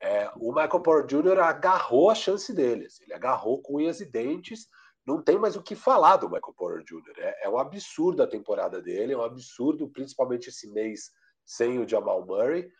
é, 0.00 0.30
o 0.36 0.52
Michael 0.52 0.80
Porter 0.80 1.22
Jr. 1.22 1.40
agarrou 1.40 2.10
a 2.10 2.14
chance 2.14 2.52
dele. 2.54 2.86
Assim, 2.86 3.04
ele 3.04 3.12
agarrou 3.12 3.60
com 3.60 3.76
unhas 3.76 4.00
e 4.00 4.06
dentes. 4.06 4.66
Não 5.10 5.20
tem 5.20 5.38
mais 5.38 5.56
o 5.56 5.62
que 5.62 5.74
falar 5.74 6.16
do 6.16 6.30
Michael 6.30 6.54
Porter 6.56 6.84
Jr. 6.84 7.18
É, 7.18 7.46
é 7.46 7.48
um 7.48 7.58
absurdo 7.58 8.22
a 8.22 8.28
temporada 8.28 8.80
dele, 8.80 9.12
é 9.12 9.16
um 9.16 9.24
absurdo, 9.24 9.88
principalmente 9.88 10.48
esse 10.48 10.70
mês 10.70 11.10
sem 11.44 11.80
o 11.80 11.88
Jamal 11.88 12.24
Murray, 12.24 12.70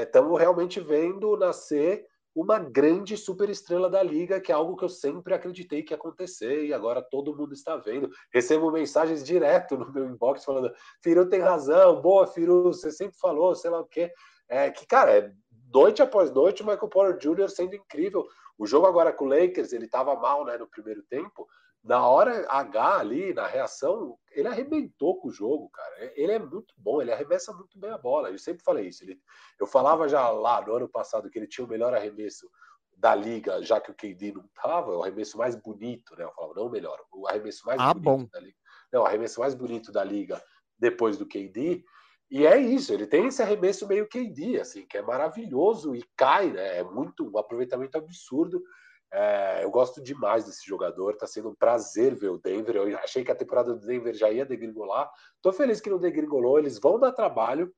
estamos 0.00 0.32
é, 0.32 0.36
é, 0.36 0.38
realmente 0.40 0.80
vendo 0.80 1.36
nascer 1.36 2.06
uma 2.34 2.58
grande 2.58 3.16
superestrela 3.16 3.90
da 3.90 4.02
liga, 4.02 4.40
que 4.40 4.52
é 4.52 4.54
algo 4.54 4.76
que 4.76 4.84
eu 4.84 4.88
sempre 4.88 5.34
acreditei 5.34 5.82
que 5.82 5.92
ia 5.92 5.96
acontecer 5.96 6.64
e 6.64 6.72
agora 6.72 7.02
todo 7.02 7.36
mundo 7.36 7.52
está 7.52 7.76
vendo. 7.76 8.08
Recebo 8.32 8.70
mensagens 8.70 9.24
direto 9.24 9.76
no 9.76 9.92
meu 9.92 10.06
inbox 10.06 10.44
falando: 10.44 10.72
Firu 11.02 11.28
tem 11.28 11.40
razão, 11.40 12.00
boa, 12.00 12.26
Firu, 12.26 12.62
você 12.64 12.90
sempre 12.90 13.18
falou, 13.18 13.54
sei 13.54 13.70
lá 13.70 13.80
o 13.80 13.86
quê. 13.86 14.10
É, 14.48 14.70
que, 14.70 14.86
cara, 14.86 15.18
é, 15.18 15.32
noite 15.72 16.02
após 16.02 16.30
noite, 16.30 16.62
o 16.62 16.66
Michael 16.66 16.88
Porter 16.88 17.16
Jr. 17.16 17.48
sendo 17.48 17.74
incrível. 17.74 18.26
O 18.56 18.66
jogo 18.66 18.86
agora 18.86 19.12
com 19.12 19.24
o 19.24 19.28
Lakers, 19.28 19.72
ele 19.72 19.84
estava 19.84 20.14
mal 20.16 20.44
né, 20.44 20.56
no 20.58 20.66
primeiro 20.66 21.02
tempo, 21.02 21.46
na 21.82 22.06
hora 22.06 22.46
H 22.50 22.98
ali, 22.98 23.32
na 23.32 23.46
reação, 23.46 24.18
ele 24.32 24.48
arrebentou 24.48 25.20
com 25.20 25.28
o 25.28 25.32
jogo, 25.32 25.70
cara. 25.70 26.12
Ele 26.16 26.32
é 26.32 26.38
muito 26.38 26.74
bom, 26.76 27.00
ele 27.00 27.12
arremessa 27.12 27.52
muito 27.52 27.78
bem 27.78 27.90
a 27.90 27.98
bola. 27.98 28.30
Eu 28.30 28.38
sempre 28.38 28.62
falei 28.64 28.88
isso. 28.88 29.04
Ele, 29.04 29.18
eu 29.60 29.66
falava 29.66 30.08
já 30.08 30.28
lá 30.28 30.60
no 30.60 30.74
ano 30.74 30.88
passado 30.88 31.30
que 31.30 31.38
ele 31.38 31.46
tinha 31.46 31.64
o 31.64 31.68
melhor 31.68 31.94
arremesso 31.94 32.50
da 32.96 33.14
liga, 33.14 33.62
já 33.62 33.80
que 33.80 33.92
o 33.92 33.94
KD 33.94 34.32
não 34.32 34.44
tava, 34.60 34.96
o 34.96 35.02
arremesso 35.02 35.38
mais 35.38 35.54
bonito, 35.54 36.16
né? 36.16 36.24
Eu 36.24 36.32
falava, 36.32 36.54
não 36.54 36.66
o 36.66 36.70
melhor, 36.70 37.00
o 37.12 37.28
arremesso 37.28 37.64
mais 37.64 37.80
ah, 37.80 37.94
bonito 37.94 38.02
bom. 38.02 38.28
da 38.32 38.40
liga. 38.40 38.56
Não, 38.92 39.02
o 39.02 39.06
arremesso 39.06 39.40
mais 39.40 39.54
bonito 39.54 39.92
da 39.92 40.02
liga 40.02 40.42
depois 40.76 41.16
do 41.16 41.26
KD. 41.26 41.84
E 42.30 42.46
é 42.46 42.58
isso, 42.58 42.92
ele 42.92 43.06
tem 43.06 43.26
esse 43.26 43.42
arremesso 43.42 43.88
meio 43.88 44.06
KD, 44.06 44.60
assim, 44.60 44.86
que 44.86 44.98
é 44.98 45.02
maravilhoso 45.02 45.94
e 45.94 46.04
cai, 46.14 46.50
né? 46.50 46.78
É 46.78 46.84
muito 46.84 47.26
um 47.26 47.38
aproveitamento 47.38 47.96
absurdo. 47.96 48.62
É, 49.10 49.64
eu 49.64 49.70
gosto 49.70 50.02
demais 50.02 50.44
desse 50.44 50.66
jogador, 50.66 51.16
tá 51.16 51.26
sendo 51.26 51.48
um 51.48 51.54
prazer 51.54 52.14
ver 52.14 52.28
o 52.28 52.38
Denver. 52.38 52.76
Eu 52.76 52.98
achei 52.98 53.24
que 53.24 53.32
a 53.32 53.36
temporada 53.36 53.74
do 53.74 53.86
Denver 53.86 54.12
já 54.14 54.30
ia 54.30 54.44
degringolar. 54.44 55.10
Tô 55.40 55.52
feliz 55.52 55.80
que 55.80 55.88
não 55.88 55.98
degringolou, 55.98 56.58
eles 56.58 56.78
vão 56.78 56.98
dar 56.98 57.12
trabalho. 57.12 57.74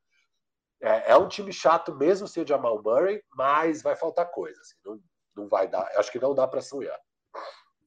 É, 0.83 1.13
é 1.13 1.17
um 1.17 1.29
time 1.29 1.53
chato 1.53 1.95
mesmo 1.95 2.27
sem 2.27 2.43
o 2.43 2.47
Jamal 2.47 2.83
Murray, 2.83 3.23
mas 3.37 3.83
vai 3.83 3.95
faltar 3.95 4.31
coisa. 4.33 4.61
Assim, 4.61 4.75
não, 4.85 5.01
não 5.37 5.49
vai 5.49 5.69
dar. 5.69 5.89
Acho 5.95 6.11
que 6.11 6.19
não 6.19 6.35
dá 6.35 6.49
para 6.49 6.61
sonhar. 6.61 6.99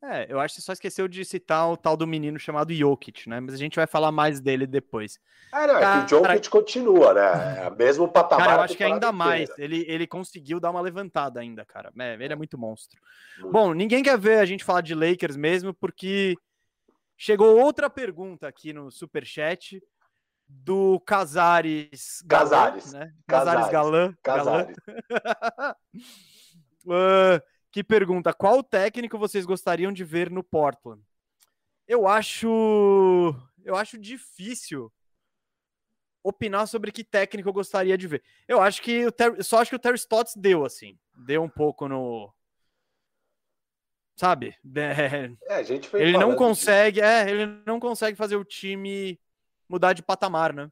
É, 0.05 0.25
eu 0.27 0.37
acho 0.37 0.55
que 0.55 0.61
você 0.61 0.65
só 0.65 0.73
esqueceu 0.73 1.07
de 1.07 1.23
citar 1.23 1.71
o 1.71 1.77
tal 1.77 1.95
do 1.95 2.05
menino 2.05 2.37
chamado 2.37 2.73
Jokic, 2.73 3.29
né? 3.29 3.39
Mas 3.39 3.53
a 3.53 3.57
gente 3.57 3.77
vai 3.77 3.87
falar 3.87 4.11
mais 4.11 4.41
dele 4.41 4.67
depois. 4.67 5.17
É, 5.53 5.65
não, 5.65 5.77
é 5.77 6.05
que 6.05 6.13
o 6.13 6.19
Jokic 6.19 6.49
continua, 6.49 7.13
né? 7.13 7.63
É 7.63 7.69
o 7.69 7.75
mesmo 7.75 8.05
patamar. 8.09 8.45
Cara, 8.45 8.59
eu 8.59 8.63
acho 8.65 8.75
que 8.75 8.83
ainda 8.83 9.13
mais. 9.13 9.49
Ele, 9.57 9.85
ele 9.87 10.05
conseguiu 10.05 10.59
dar 10.59 10.71
uma 10.71 10.81
levantada 10.81 11.39
ainda, 11.39 11.63
cara. 11.63 11.89
É, 11.97 12.15
ele 12.15 12.33
é 12.33 12.35
muito 12.35 12.57
monstro. 12.57 12.99
Muito. 13.37 13.53
Bom, 13.53 13.73
ninguém 13.73 14.03
quer 14.03 14.17
ver 14.17 14.39
a 14.39 14.45
gente 14.45 14.65
falar 14.65 14.81
de 14.81 14.93
Lakers 14.93 15.37
mesmo, 15.37 15.73
porque 15.73 16.35
chegou 17.15 17.57
outra 17.57 17.89
pergunta 17.89 18.45
aqui 18.45 18.73
no 18.73 18.91
Superchat 18.91 19.81
do 20.49 20.99
Casares. 20.99 22.21
Casares. 22.27 22.91
né? 22.91 23.13
Casares, 23.25 23.67
Casares 23.67 23.71
Galã. 23.71 24.13
Casares. 24.21 24.75
Galã. 24.85 25.75
uh, 27.39 27.52
que 27.73 27.83
pergunta: 27.83 28.31
qual 28.31 28.63
técnico 28.63 29.17
vocês 29.17 29.45
gostariam 29.45 29.91
de 29.91 30.05
ver 30.05 30.29
no 30.29 30.43
Portland? 30.43 31.01
Eu 31.87 32.07
acho, 32.07 33.35
eu 33.65 33.75
acho 33.75 33.97
difícil 33.97 34.93
opinar 36.23 36.67
sobre 36.67 36.91
que 36.91 37.03
técnico 37.03 37.49
eu 37.49 37.53
gostaria 37.53 37.97
de 37.97 38.07
ver. 38.07 38.23
Eu 38.47 38.61
acho 38.61 38.81
que 38.81 39.05
o 39.07 39.11
Ter... 39.11 39.43
só 39.43 39.59
acho 39.59 39.71
que 39.71 39.75
o 39.75 39.79
Terry 39.79 39.97
Stotts 39.97 40.35
deu 40.37 40.63
assim, 40.63 40.97
deu 41.17 41.41
um 41.41 41.49
pouco 41.49 41.89
no 41.89 42.31
sabe? 44.15 44.55
É, 45.49 45.63
gente 45.63 45.89
ele 45.95 46.13
não 46.13 46.35
consegue, 46.35 47.01
é, 47.01 47.27
ele 47.29 47.59
não 47.65 47.79
consegue 47.79 48.15
fazer 48.15 48.35
o 48.35 48.45
time 48.45 49.19
mudar 49.67 49.93
de 49.93 50.03
patamar, 50.03 50.53
né? 50.53 50.71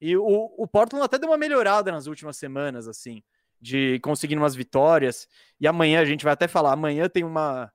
E 0.00 0.16
o, 0.16 0.54
o 0.56 0.66
Portland 0.68 1.04
até 1.04 1.18
deu 1.18 1.28
uma 1.28 1.36
melhorada 1.36 1.90
nas 1.90 2.06
últimas 2.06 2.36
semanas, 2.36 2.86
assim 2.86 3.24
de 3.60 3.98
conseguindo 4.00 4.40
umas 4.40 4.54
vitórias. 4.54 5.28
E 5.60 5.66
amanhã 5.66 6.00
a 6.00 6.04
gente 6.04 6.24
vai 6.24 6.32
até 6.32 6.46
falar, 6.48 6.72
amanhã 6.72 7.08
tem 7.08 7.24
uma 7.24 7.72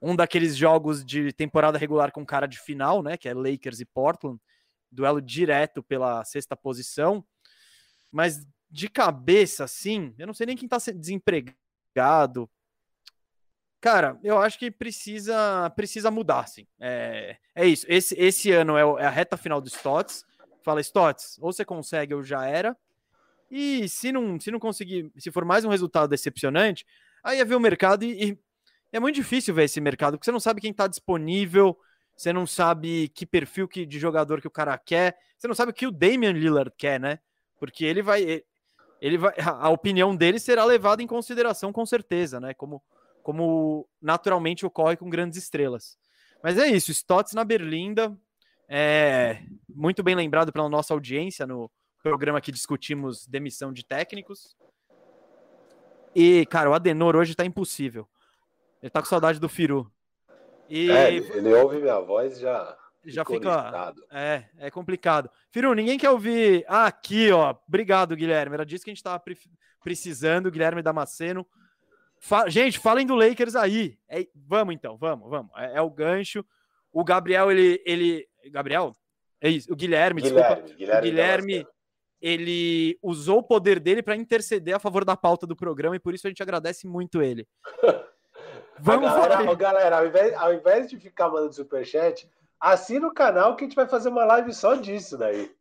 um 0.00 0.14
daqueles 0.14 0.56
jogos 0.56 1.04
de 1.04 1.32
temporada 1.32 1.76
regular 1.76 2.12
com 2.12 2.24
cara 2.24 2.46
de 2.46 2.58
final, 2.60 3.02
né, 3.02 3.16
que 3.16 3.28
é 3.28 3.34
Lakers 3.34 3.80
e 3.80 3.84
Portland, 3.84 4.40
duelo 4.92 5.20
direto 5.20 5.82
pela 5.82 6.24
sexta 6.24 6.56
posição. 6.56 7.24
Mas 8.12 8.46
de 8.70 8.88
cabeça 8.88 9.64
assim, 9.64 10.14
eu 10.18 10.26
não 10.26 10.34
sei 10.34 10.46
nem 10.46 10.56
quem 10.56 10.68
tá 10.68 10.78
desempregado. 10.94 12.48
Cara, 13.80 14.18
eu 14.22 14.38
acho 14.38 14.58
que 14.58 14.70
precisa 14.70 15.70
precisa 15.70 16.10
mudar, 16.10 16.46
sim. 16.48 16.66
É, 16.80 17.36
é 17.54 17.66
isso. 17.66 17.86
Esse, 17.88 18.14
esse 18.18 18.50
ano 18.50 18.76
é, 18.76 19.02
é 19.02 19.06
a 19.06 19.10
reta 19.10 19.36
final 19.36 19.60
do 19.60 19.68
Stotts. 19.68 20.24
Fala, 20.62 20.80
Stotts, 20.80 21.38
ou 21.40 21.52
você 21.52 21.64
consegue 21.64 22.14
ou 22.14 22.22
já 22.22 22.44
era. 22.44 22.76
E 23.50 23.88
se 23.88 24.12
não, 24.12 24.38
se 24.38 24.50
não 24.50 24.58
conseguir, 24.58 25.10
se 25.16 25.30
for 25.30 25.44
mais 25.44 25.64
um 25.64 25.70
resultado 25.70 26.10
decepcionante, 26.10 26.84
aí 27.22 27.40
é 27.40 27.44
ver 27.44 27.54
o 27.54 27.60
mercado 27.60 28.04
e, 28.04 28.30
e 28.30 28.38
é 28.92 29.00
muito 29.00 29.14
difícil 29.14 29.54
ver 29.54 29.64
esse 29.64 29.80
mercado, 29.80 30.16
porque 30.16 30.24
você 30.24 30.32
não 30.32 30.40
sabe 30.40 30.60
quem 30.60 30.70
está 30.70 30.86
disponível, 30.86 31.78
você 32.16 32.32
não 32.32 32.46
sabe 32.46 33.08
que 33.08 33.24
perfil 33.24 33.68
que, 33.68 33.86
de 33.86 33.98
jogador 33.98 34.40
que 34.40 34.48
o 34.48 34.50
cara 34.50 34.76
quer, 34.76 35.16
você 35.36 35.46
não 35.46 35.54
sabe 35.54 35.70
o 35.70 35.74
que 35.74 35.86
o 35.86 35.92
Damian 35.92 36.32
Lillard 36.32 36.72
quer, 36.76 36.98
né? 36.98 37.20
Porque 37.58 37.84
ele 37.84 38.02
vai. 38.02 38.42
Ele 39.00 39.16
vai. 39.18 39.34
A 39.38 39.68
opinião 39.68 40.16
dele 40.16 40.40
será 40.40 40.64
levada 40.64 41.02
em 41.02 41.06
consideração 41.06 41.72
com 41.72 41.86
certeza, 41.86 42.40
né? 42.40 42.54
Como, 42.54 42.82
como 43.22 43.88
naturalmente 44.02 44.66
ocorre 44.66 44.96
com 44.96 45.08
grandes 45.08 45.38
estrelas. 45.38 45.96
Mas 46.42 46.58
é 46.58 46.66
isso, 46.66 46.90
Stotts 46.90 47.34
na 47.34 47.44
Berlinda. 47.44 48.16
É 48.68 49.42
muito 49.68 50.02
bem 50.02 50.14
lembrado 50.14 50.52
pela 50.52 50.68
nossa 50.68 50.92
audiência 50.92 51.46
no, 51.46 51.70
programa 52.02 52.40
que 52.40 52.52
discutimos 52.52 53.26
demissão 53.26 53.72
de 53.72 53.84
técnicos. 53.84 54.56
E, 56.14 56.46
cara, 56.46 56.70
o 56.70 56.74
Adenor 56.74 57.16
hoje 57.16 57.34
tá 57.34 57.44
impossível. 57.44 58.08
Ele 58.82 58.90
tá 58.90 59.00
com 59.00 59.06
saudade 59.06 59.38
do 59.38 59.48
Firu. 59.48 59.90
E... 60.68 60.90
É, 60.90 61.14
ele 61.14 61.54
ouve 61.54 61.78
minha 61.78 62.00
voz 62.00 62.38
já. 62.38 62.76
Já 63.04 63.24
fica. 63.24 63.94
É, 64.10 64.44
é 64.58 64.70
complicado. 64.70 65.30
Firu, 65.50 65.72
ninguém 65.72 65.98
quer 65.98 66.10
ouvir. 66.10 66.64
Ah, 66.68 66.86
aqui, 66.86 67.30
ó. 67.30 67.54
Obrigado, 67.66 68.16
Guilherme. 68.16 68.54
Era 68.54 68.66
disso 68.66 68.84
que 68.84 68.90
a 68.90 68.94
gente 68.94 69.02
tava 69.02 69.18
pre 69.18 69.36
precisando, 69.82 70.50
Guilherme 70.50 70.82
Damasceno. 70.82 71.46
Fa... 72.20 72.48
Gente, 72.48 72.78
falem 72.78 73.06
do 73.06 73.14
Lakers 73.14 73.54
aí. 73.54 73.96
É... 74.08 74.26
Vamos 74.34 74.74
então, 74.74 74.96
vamos, 74.96 75.30
vamos. 75.30 75.52
É, 75.56 75.78
é, 75.78 75.82
o 75.82 75.90
gancho. 75.90 76.44
O 76.92 77.04
Gabriel, 77.04 77.50
ele. 77.50 77.82
ele... 77.86 78.28
Gabriel? 78.50 78.94
É 79.40 79.48
isso. 79.48 79.72
O 79.72 79.76
Guilherme, 79.76 80.20
Guilherme 80.20 80.52
desculpa. 80.56 80.76
Guilherme, 80.76 80.98
o 80.98 81.10
Guilherme 81.10 81.66
ele 82.20 82.98
usou 83.02 83.38
o 83.38 83.42
poder 83.42 83.78
dele 83.78 84.02
para 84.02 84.16
interceder 84.16 84.74
a 84.74 84.78
favor 84.78 85.04
da 85.04 85.16
pauta 85.16 85.46
do 85.46 85.56
programa 85.56 85.96
e 85.96 86.00
por 86.00 86.14
isso 86.14 86.26
a 86.26 86.30
gente 86.30 86.42
agradece 86.42 86.86
muito 86.86 87.22
ele. 87.22 87.46
Vamos 88.80 89.10
galera, 89.10 89.36
falar. 89.38 89.54
galera, 89.54 89.98
ao 89.98 90.06
invés, 90.06 90.34
ao 90.34 90.54
invés, 90.54 90.88
de 90.88 90.98
ficar 90.98 91.28
mandando 91.28 91.52
superchat, 91.52 92.30
assina 92.60 93.08
o 93.08 93.14
canal 93.14 93.56
que 93.56 93.64
a 93.64 93.66
gente 93.66 93.74
vai 93.74 93.88
fazer 93.88 94.08
uma 94.08 94.24
live 94.24 94.52
só 94.54 94.74
disso 94.74 95.18
daí. 95.18 95.52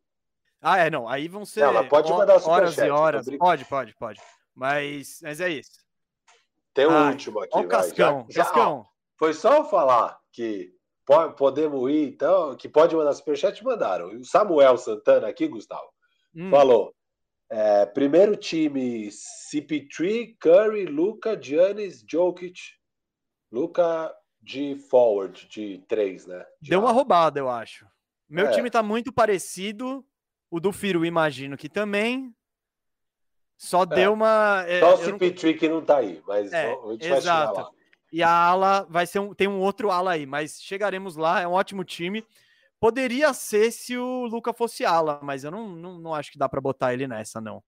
Ah, 0.62 0.78
é, 0.78 0.90
não. 0.90 1.08
Aí 1.08 1.28
vão 1.28 1.46
ser 1.46 1.72
não, 1.72 1.88
pode 1.88 2.12
mandar 2.12 2.42
horas 2.48 2.78
e 2.78 2.90
horas. 2.90 3.26
Pode, 3.38 3.66
pode, 3.66 3.96
pode. 3.96 4.22
Mas, 4.54 5.20
mas 5.22 5.40
é 5.40 5.50
isso. 5.50 5.80
Tem 6.74 6.86
o 6.86 6.92
um 6.92 7.10
último 7.10 7.40
aqui. 7.40 7.52
Ó 7.54 7.62
o 7.62 7.68
Cascão. 7.68 8.26
Já, 8.30 8.44
Cascão. 8.44 8.84
Já, 8.84 8.90
foi 9.18 9.34
só 9.34 9.68
falar 9.68 10.20
que 10.32 10.72
podemos 11.38 11.90
ir, 11.90 12.10
então, 12.10 12.56
que 12.56 12.68
pode 12.68 12.96
mandar 12.96 13.14
superchat, 13.14 13.64
mandaram. 13.64 14.10
O 14.10 14.26
Samuel 14.26 14.78
Santana 14.78 15.28
aqui, 15.28 15.48
Gustavo, 15.48 15.88
Hum. 16.38 16.52
Falou. 16.52 16.94
É, 17.50 17.86
primeiro 17.86 18.36
time, 18.36 19.08
CP3, 19.08 20.36
Curry, 20.40 20.86
Luca, 20.86 21.40
Giannis, 21.42 22.06
Jokic. 22.08 22.60
Luca 23.52 24.14
de 24.42 24.76
forward, 24.76 25.48
de 25.48 25.84
3, 25.88 26.28
né? 26.28 26.46
De 26.62 26.70
Deu 26.70 26.80
uma 26.82 26.92
roubada, 26.92 27.40
eu 27.40 27.50
acho. 27.50 27.88
Meu 28.30 28.48
é. 28.48 28.52
time 28.52 28.70
tá 28.70 28.84
muito 28.84 29.12
parecido. 29.12 30.06
O 30.50 30.60
do 30.60 30.72
Firo, 30.72 31.06
imagino 31.06 31.58
que 31.58 31.68
também. 31.68 32.34
Só 33.58 33.84
é. 33.84 33.86
deu 33.88 34.14
uma. 34.14 34.64
É, 34.68 34.80
Só 34.80 34.96
o 34.96 35.00
CP3 35.00 35.52
não... 35.52 35.60
que 35.60 35.70
não 35.70 35.82
tá 35.82 35.98
aí, 35.98 36.22
mas 36.28 36.54
é, 36.54 36.72
a 36.72 36.92
gente 36.92 37.10
vai 37.10 37.18
exato. 37.18 37.60
lá. 37.60 37.72
E 38.12 38.24
a 38.24 38.30
ala 38.30 38.86
vai 38.90 39.06
ser 39.06 39.20
um. 39.20 39.34
Tem 39.34 39.48
um 39.48 39.60
outro 39.60 39.92
ala 39.92 40.12
aí, 40.12 40.26
mas 40.26 40.62
chegaremos 40.62 41.16
lá. 41.16 41.42
É 41.42 41.48
um 41.48 41.54
ótimo 41.54 41.84
time. 41.84 42.24
Poderia 42.80 43.34
ser 43.34 43.72
se 43.72 43.98
o 43.98 44.26
Luca 44.26 44.54
fosse 44.54 44.86
ala, 44.86 45.20
mas 45.24 45.44
eu 45.44 45.52
não, 45.52 45.70
não, 45.70 45.98
não 45.98 46.14
acho 46.14 46.32
que 46.32 46.38
dá 46.38 46.48
para 46.48 46.62
botar 46.62 46.94
ele 46.94 47.08
nessa, 47.08 47.42
não. 47.42 47.64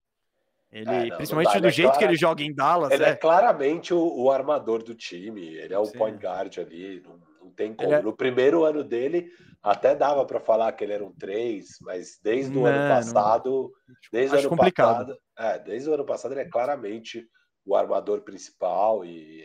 Ele, 0.71 0.89
é, 0.89 1.05
não, 1.07 1.17
principalmente 1.17 1.53
não 1.55 1.61
do 1.61 1.67
é 1.67 1.71
jeito 1.71 1.87
clara... 1.87 1.99
que 1.99 2.05
ele 2.05 2.15
joga 2.15 2.43
em 2.43 2.53
Dallas. 2.53 2.91
Ele 2.91 3.03
é, 3.03 3.09
é 3.09 3.15
claramente 3.15 3.91
o, 3.93 3.99
o, 3.99 4.29
armador 4.29 4.83
do 4.83 4.93
time. 4.93 5.55
Ele 5.55 5.73
é 5.73 5.79
o 5.79 5.85
Sim. 5.85 5.97
point 5.97 6.17
guard 6.17 6.55
ali. 6.59 7.01
Não, 7.01 7.19
não 7.41 7.51
tem 7.51 7.73
como. 7.73 7.91
É... 7.91 8.01
No 8.01 8.15
primeiro 8.15 8.63
ano 8.63 8.83
dele, 8.83 9.31
até 9.63 9.95
dava 9.95 10.23
para 10.25 10.39
falar 10.39 10.71
que 10.73 10.83
ele 10.83 10.93
era 10.93 11.03
um 11.03 11.11
3, 11.11 11.67
mas 11.81 12.19
desde 12.21 12.55
o 12.55 12.67
ano 12.67 12.87
passado. 12.87 13.71
Desde 14.11 14.35
o 14.35 14.39
ano 14.39 14.49
complicado. 14.49 15.07
passado. 15.07 15.19
É, 15.39 15.57
desde 15.57 15.89
o 15.89 15.93
ano 15.93 16.05
passado, 16.05 16.33
ele 16.33 16.41
é 16.41 16.49
claramente 16.49 17.27
o 17.65 17.75
armador 17.75 18.21
principal 18.21 19.03
e 19.03 19.43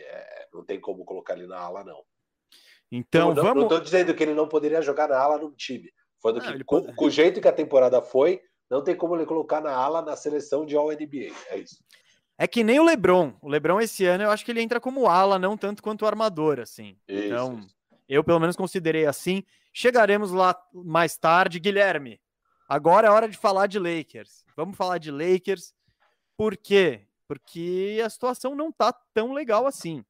não 0.53 0.63
tem 0.63 0.79
como 0.79 1.03
colocar 1.03 1.33
ele 1.33 1.47
na 1.47 1.57
ala, 1.57 1.83
não. 1.83 2.03
Então, 2.91 3.33
não, 3.33 3.35
vamos. 3.35 3.55
Não 3.55 3.63
estou 3.63 3.79
dizendo 3.79 4.13
que 4.13 4.23
ele 4.23 4.33
não 4.33 4.47
poderia 4.47 4.81
jogar 4.81 5.07
na 5.07 5.17
ala 5.17 5.37
no 5.37 5.51
time. 5.51 5.91
Foi 6.21 6.33
do 6.33 6.41
que, 6.41 6.63
com, 6.63 6.81
com, 6.93 7.05
o 7.05 7.09
jeito 7.09 7.41
que 7.41 7.47
a 7.47 7.53
temporada 7.53 8.01
foi, 8.01 8.41
não 8.69 8.83
tem 8.83 8.95
como 8.95 9.15
ele 9.15 9.25
colocar 9.25 9.61
na 9.61 9.71
ala 9.71 10.01
na 10.01 10.15
seleção 10.15 10.65
de 10.65 10.75
All-NBA. 10.75 11.33
É 11.49 11.57
isso. 11.57 11.77
É 12.37 12.47
que 12.47 12.63
nem 12.63 12.79
o 12.79 12.83
Lebron. 12.83 13.33
O 13.41 13.47
Lebron 13.47 13.79
esse 13.79 14.05
ano 14.05 14.23
eu 14.23 14.31
acho 14.31 14.43
que 14.43 14.51
ele 14.51 14.61
entra 14.61 14.79
como 14.79 15.07
ala, 15.07 15.39
não 15.39 15.55
tanto 15.55 15.81
quanto 15.81 16.05
armador, 16.05 16.59
assim. 16.59 16.97
Isso, 17.07 17.25
então, 17.25 17.59
isso. 17.59 17.75
eu 18.09 18.23
pelo 18.23 18.39
menos 18.39 18.55
considerei 18.55 19.05
assim. 19.05 19.43
Chegaremos 19.73 20.31
lá 20.31 20.55
mais 20.73 21.17
tarde. 21.17 21.59
Guilherme, 21.59 22.19
agora 22.67 23.07
é 23.07 23.11
hora 23.11 23.29
de 23.29 23.37
falar 23.37 23.67
de 23.67 23.79
Lakers. 23.79 24.43
Vamos 24.55 24.75
falar 24.75 24.97
de 24.97 25.11
Lakers. 25.11 25.73
Por 26.35 26.57
quê? 26.57 27.07
Porque 27.27 28.01
a 28.03 28.09
situação 28.09 28.55
não 28.55 28.71
tá 28.71 28.93
tão 29.13 29.33
legal 29.33 29.65
assim. 29.65 29.99
O 29.99 30.05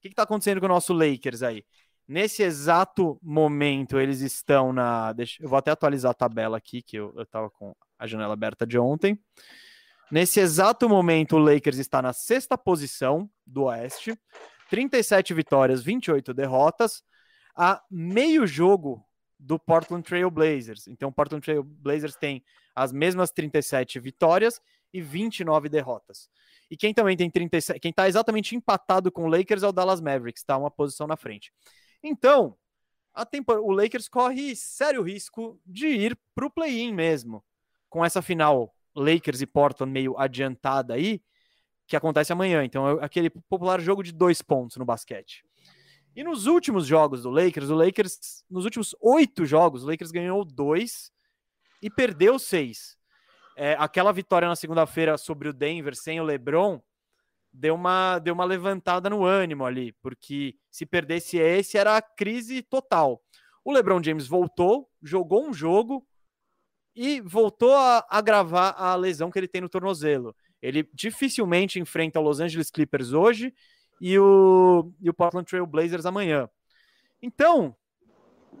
que, 0.00 0.08
que 0.10 0.14
tá 0.14 0.22
acontecendo 0.22 0.60
com 0.60 0.66
o 0.66 0.68
nosso 0.68 0.92
Lakers 0.92 1.42
aí? 1.42 1.64
Nesse 2.06 2.42
exato 2.42 3.18
momento, 3.22 3.98
eles 3.98 4.20
estão 4.20 4.72
na. 4.72 5.12
Deixa, 5.12 5.42
eu 5.42 5.48
vou 5.48 5.58
até 5.58 5.70
atualizar 5.70 6.10
a 6.10 6.14
tabela 6.14 6.56
aqui, 6.56 6.82
que 6.82 6.96
eu, 6.96 7.14
estava 7.22 7.50
com 7.50 7.74
a 7.98 8.06
janela 8.06 8.34
aberta 8.34 8.66
de 8.66 8.78
ontem. 8.78 9.18
Nesse 10.10 10.38
exato 10.38 10.88
momento, 10.88 11.36
o 11.36 11.38
Lakers 11.38 11.78
está 11.78 12.02
na 12.02 12.12
sexta 12.12 12.58
posição 12.58 13.28
do 13.46 13.64
Oeste, 13.64 14.18
37 14.68 15.32
vitórias, 15.32 15.82
28 15.82 16.34
derrotas, 16.34 17.02
a 17.56 17.82
meio 17.90 18.46
jogo 18.46 19.02
do 19.38 19.58
Portland 19.58 20.06
Trail 20.06 20.30
Blazers. 20.30 20.86
Então, 20.86 21.08
o 21.08 21.12
Portland 21.12 21.42
Trail 21.42 21.62
Blazers 21.62 22.16
tem 22.16 22.44
as 22.74 22.92
mesmas 22.92 23.30
37 23.30 23.98
vitórias 23.98 24.60
e 24.92 25.00
29 25.00 25.68
derrotas. 25.68 26.28
E 26.70 26.76
quem 26.76 26.92
também 26.92 27.16
tem 27.16 27.30
37, 27.30 27.80
quem 27.80 27.90
está 27.90 28.08
exatamente 28.08 28.54
empatado 28.54 29.10
com 29.10 29.24
o 29.24 29.28
Lakers 29.28 29.62
é 29.62 29.68
o 29.68 29.72
Dallas 29.72 30.00
Mavericks, 30.00 30.42
está 30.42 30.56
uma 30.56 30.70
posição 30.70 31.06
na 31.06 31.16
frente. 31.16 31.52
Então, 32.04 32.54
o 33.62 33.72
Lakers 33.72 34.08
corre 34.08 34.54
sério 34.54 35.02
risco 35.02 35.58
de 35.64 35.86
ir 35.86 36.18
para 36.34 36.46
o 36.46 36.50
play-in 36.50 36.92
mesmo. 36.92 37.42
Com 37.88 38.04
essa 38.04 38.20
final 38.20 38.74
Lakers 38.94 39.40
e 39.40 39.46
Portland 39.46 39.90
meio 39.90 40.18
adiantada 40.18 40.94
aí, 40.94 41.22
que 41.86 41.96
acontece 41.96 42.32
amanhã. 42.32 42.62
Então, 42.62 43.00
é 43.00 43.04
aquele 43.04 43.30
popular 43.30 43.80
jogo 43.80 44.02
de 44.02 44.12
dois 44.12 44.42
pontos 44.42 44.76
no 44.76 44.84
basquete. 44.84 45.44
E 46.14 46.22
nos 46.22 46.46
últimos 46.46 46.86
jogos 46.86 47.22
do 47.22 47.30
Lakers, 47.30 47.70
o 47.70 47.74
Lakers, 47.74 48.44
nos 48.48 48.64
últimos 48.64 48.94
oito 49.00 49.46
jogos, 49.46 49.82
o 49.82 49.86
Lakers 49.86 50.12
ganhou 50.12 50.44
dois 50.44 51.10
e 51.82 51.90
perdeu 51.90 52.38
seis. 52.38 52.96
É, 53.56 53.76
aquela 53.78 54.12
vitória 54.12 54.46
na 54.46 54.56
segunda-feira 54.56 55.16
sobre 55.16 55.48
o 55.48 55.52
Denver 55.52 55.96
sem 55.96 56.20
o 56.20 56.24
LeBron 56.24 56.80
deu 57.54 57.76
uma, 57.76 58.18
deu 58.18 58.34
uma 58.34 58.44
levantada 58.44 59.08
no 59.08 59.24
ânimo 59.24 59.64
ali, 59.64 59.92
porque 60.02 60.56
se 60.68 60.84
perdesse 60.84 61.38
esse 61.38 61.78
era 61.78 61.96
a 61.96 62.02
crise 62.02 62.60
total. 62.62 63.22
O 63.64 63.72
LeBron 63.72 64.02
James 64.02 64.26
voltou, 64.26 64.90
jogou 65.00 65.46
um 65.46 65.54
jogo 65.54 66.04
e 66.96 67.20
voltou 67.20 67.72
a 67.72 68.04
agravar 68.10 68.74
a 68.76 68.94
lesão 68.96 69.30
que 69.30 69.38
ele 69.38 69.48
tem 69.48 69.60
no 69.60 69.68
tornozelo. 69.68 70.34
Ele 70.60 70.88
dificilmente 70.92 71.78
enfrenta 71.78 72.18
o 72.18 72.22
Los 72.22 72.40
Angeles 72.40 72.70
Clippers 72.70 73.12
hoje 73.12 73.54
e 74.00 74.18
o, 74.18 74.92
e 75.00 75.08
o 75.08 75.14
Portland 75.14 75.48
Trail 75.48 75.66
Blazers 75.66 76.06
amanhã. 76.06 76.48
Então, 77.22 77.76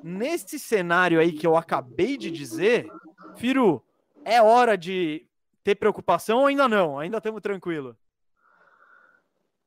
nesse 0.02 0.58
cenário 0.58 1.18
aí 1.18 1.32
que 1.32 1.46
eu 1.46 1.56
acabei 1.56 2.16
de 2.16 2.30
dizer, 2.30 2.88
Firu, 3.36 3.82
é 4.24 4.40
hora 4.40 4.76
de 4.78 5.26
ter 5.64 5.74
preocupação 5.74 6.40
ou 6.40 6.46
ainda 6.46 6.68
não? 6.68 6.98
Ainda 6.98 7.18
estamos 7.18 7.40
tranquilo? 7.42 7.96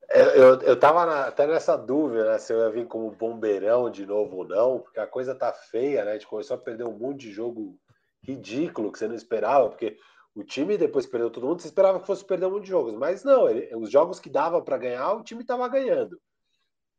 É, 0.10 0.40
eu, 0.40 0.62
eu 0.62 0.80
tava 0.80 1.06
na, 1.06 1.28
até 1.28 1.46
nessa 1.46 1.76
dúvida 1.78 2.32
né, 2.32 2.38
se 2.38 2.54
eu 2.54 2.60
ia 2.60 2.70
vir 2.70 2.88
como 2.88 3.12
bombeirão 3.12 3.90
de 3.90 4.06
novo 4.06 4.38
ou 4.38 4.48
não, 4.48 4.80
porque 4.80 5.00
a 5.00 5.08
coisa 5.08 5.36
tá 5.36 5.52
feia, 5.52 6.06
né? 6.06 6.12
A 6.12 6.14
gente 6.14 6.28
começou 6.28 6.56
a 6.56 6.60
perder 6.60 6.86
um 6.86 6.98
monte 6.98 7.22
de 7.22 7.32
jogo 7.32 7.78
ridículo 8.24 8.92
que 8.92 9.00
você 9.00 9.08
não 9.08 9.16
esperava, 9.16 9.70
porque 9.70 9.98
o 10.34 10.44
time 10.44 10.78
depois 10.78 11.06
perdeu 11.06 11.30
todo 11.30 11.48
mundo, 11.48 11.62
você 11.62 11.68
esperava 11.68 12.00
que 12.00 12.08
fosse 12.08 12.24
perder 12.24 12.46
um 12.46 12.52
monte 12.52 12.64
de 12.64 12.70
jogos, 12.70 12.94
mas 12.94 13.24
não, 13.24 13.50
ele, 13.50 13.76
os 13.76 13.92
jogos 13.92 14.20
que 14.20 14.30
dava 14.30 14.62
para 14.62 14.78
ganhar, 14.78 15.14
o 15.14 15.24
time 15.24 15.42
estava 15.42 15.68
ganhando. 15.68 16.18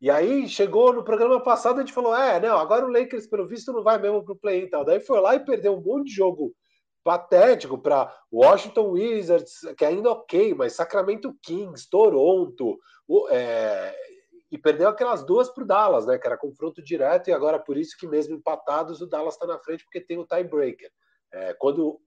E 0.01 0.11
aí 0.11 0.49
chegou 0.49 0.92
no 0.92 1.03
programa 1.03 1.42
passado, 1.42 1.79
a 1.79 1.81
gente 1.81 1.92
falou: 1.92 2.14
é, 2.14 2.38
não, 2.40 2.57
agora 2.59 2.87
o 2.87 2.90
Lakers, 2.90 3.27
pelo 3.27 3.49
visto, 3.49 3.73
não 3.73 3.83
vai 3.83 3.99
mesmo 3.99 4.25
pro 4.25 4.37
play 4.37 4.64
e 4.64 4.71
tal. 4.71 4.85
Daí 4.85 5.01
foi 5.01 5.21
lá 5.21 5.35
e 5.35 5.44
perdeu 5.44 5.75
um 5.75 5.81
monte 5.81 6.07
de 6.07 6.14
jogo 6.14 6.53
patético 7.09 7.79
para 7.79 8.14
Washington 8.31 8.90
Wizards, 8.90 9.61
que 9.79 9.83
é 9.83 9.88
ainda 9.88 10.11
ok, 10.11 10.53
mas 10.53 10.75
Sacramento 10.75 11.35
Kings, 11.42 11.88
Toronto, 11.88 12.79
é, 13.31 13.97
e 14.51 14.59
perdeu 14.59 14.90
aquelas 14.90 15.25
duas 15.25 15.49
para 15.49 15.64
o 15.64 15.66
Dallas, 15.66 16.05
né? 16.05 16.18
Que 16.18 16.27
era 16.27 16.37
confronto 16.37 16.83
direto, 16.83 17.29
e 17.29 17.33
agora 17.33 17.59
por 17.59 17.79
isso 17.79 17.97
que 17.99 18.07
mesmo 18.07 18.35
empatados, 18.35 19.01
o 19.01 19.07
Dallas 19.07 19.33
está 19.33 19.47
na 19.47 19.59
frente, 19.59 19.85
porque 19.85 20.03
tem 20.03 20.18
o 20.18 20.27
tiebreaker. 20.27 20.90
É, 21.33 21.55
quando 21.55 21.99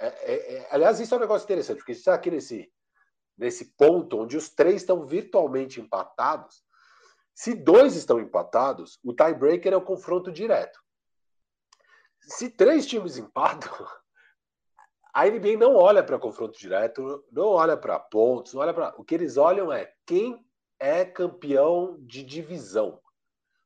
é, 0.00 0.06
é, 0.06 0.54
é, 0.54 0.68
aliás, 0.70 0.98
isso 0.98 1.12
é 1.12 1.18
um 1.18 1.20
negócio 1.20 1.44
interessante, 1.44 1.76
porque 1.76 1.92
está 1.92 2.14
aqui 2.14 2.30
nesse, 2.30 2.72
nesse 3.36 3.76
ponto 3.76 4.18
onde 4.18 4.34
os 4.34 4.48
três 4.48 4.76
estão 4.76 5.04
virtualmente 5.04 5.78
empatados. 5.78 6.64
Se 7.34 7.54
dois 7.54 7.96
estão 7.96 8.18
empatados, 8.18 8.98
o 9.04 9.12
tiebreaker 9.12 9.74
é 9.74 9.76
o 9.76 9.84
confronto 9.84 10.32
direto. 10.32 10.80
Se 12.22 12.48
três 12.48 12.86
times 12.86 13.18
empatam, 13.18 13.86
a 15.12 15.26
NBA 15.26 15.56
não 15.58 15.74
olha 15.74 16.02
para 16.02 16.18
confronto 16.18 16.58
direto, 16.58 17.24
não 17.32 17.48
olha 17.48 17.76
para 17.76 17.98
pontos, 17.98 18.54
não 18.54 18.60
olha 18.60 18.74
para. 18.74 18.94
O 18.96 19.04
que 19.04 19.14
eles 19.14 19.36
olham 19.36 19.72
é 19.72 19.92
quem 20.06 20.44
é 20.78 21.04
campeão 21.04 21.96
de 22.00 22.22
divisão. 22.22 23.00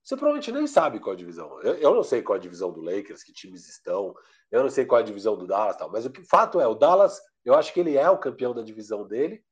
Você 0.03 0.17
provavelmente 0.17 0.51
nem 0.51 0.67
sabe 0.67 0.99
qual 0.99 1.13
a 1.13 1.17
divisão. 1.17 1.61
Eu, 1.63 1.75
eu, 1.75 1.95
não 1.95 2.03
sei 2.03 2.23
qual 2.23 2.37
a 2.37 2.41
divisão 2.41 2.73
do 2.73 2.81
Lakers, 2.81 3.23
que 3.23 3.33
times 3.33 3.69
estão. 3.69 4.15
Eu 4.51 4.63
não 4.63 4.71
sei 4.71 4.85
qual 4.85 5.01
a 5.01 5.05
divisão 5.05 5.37
do 5.37 5.47
Dallas, 5.47 5.77
tal. 5.77 5.91
Mas 5.91 6.05
o 6.05 6.11
que, 6.11 6.23
fato 6.25 6.61
é, 6.61 6.67
o 6.67 6.75
Dallas, 6.75 7.21
eu 7.45 7.55
acho 7.55 7.73
que 7.73 7.81
ele 7.81 7.97
é 7.97 8.11
o 8.11 8.19
campeão 8.19 8.53
da 8.53 8.63
divisão 8.63 9.07
dele. 9.07 9.45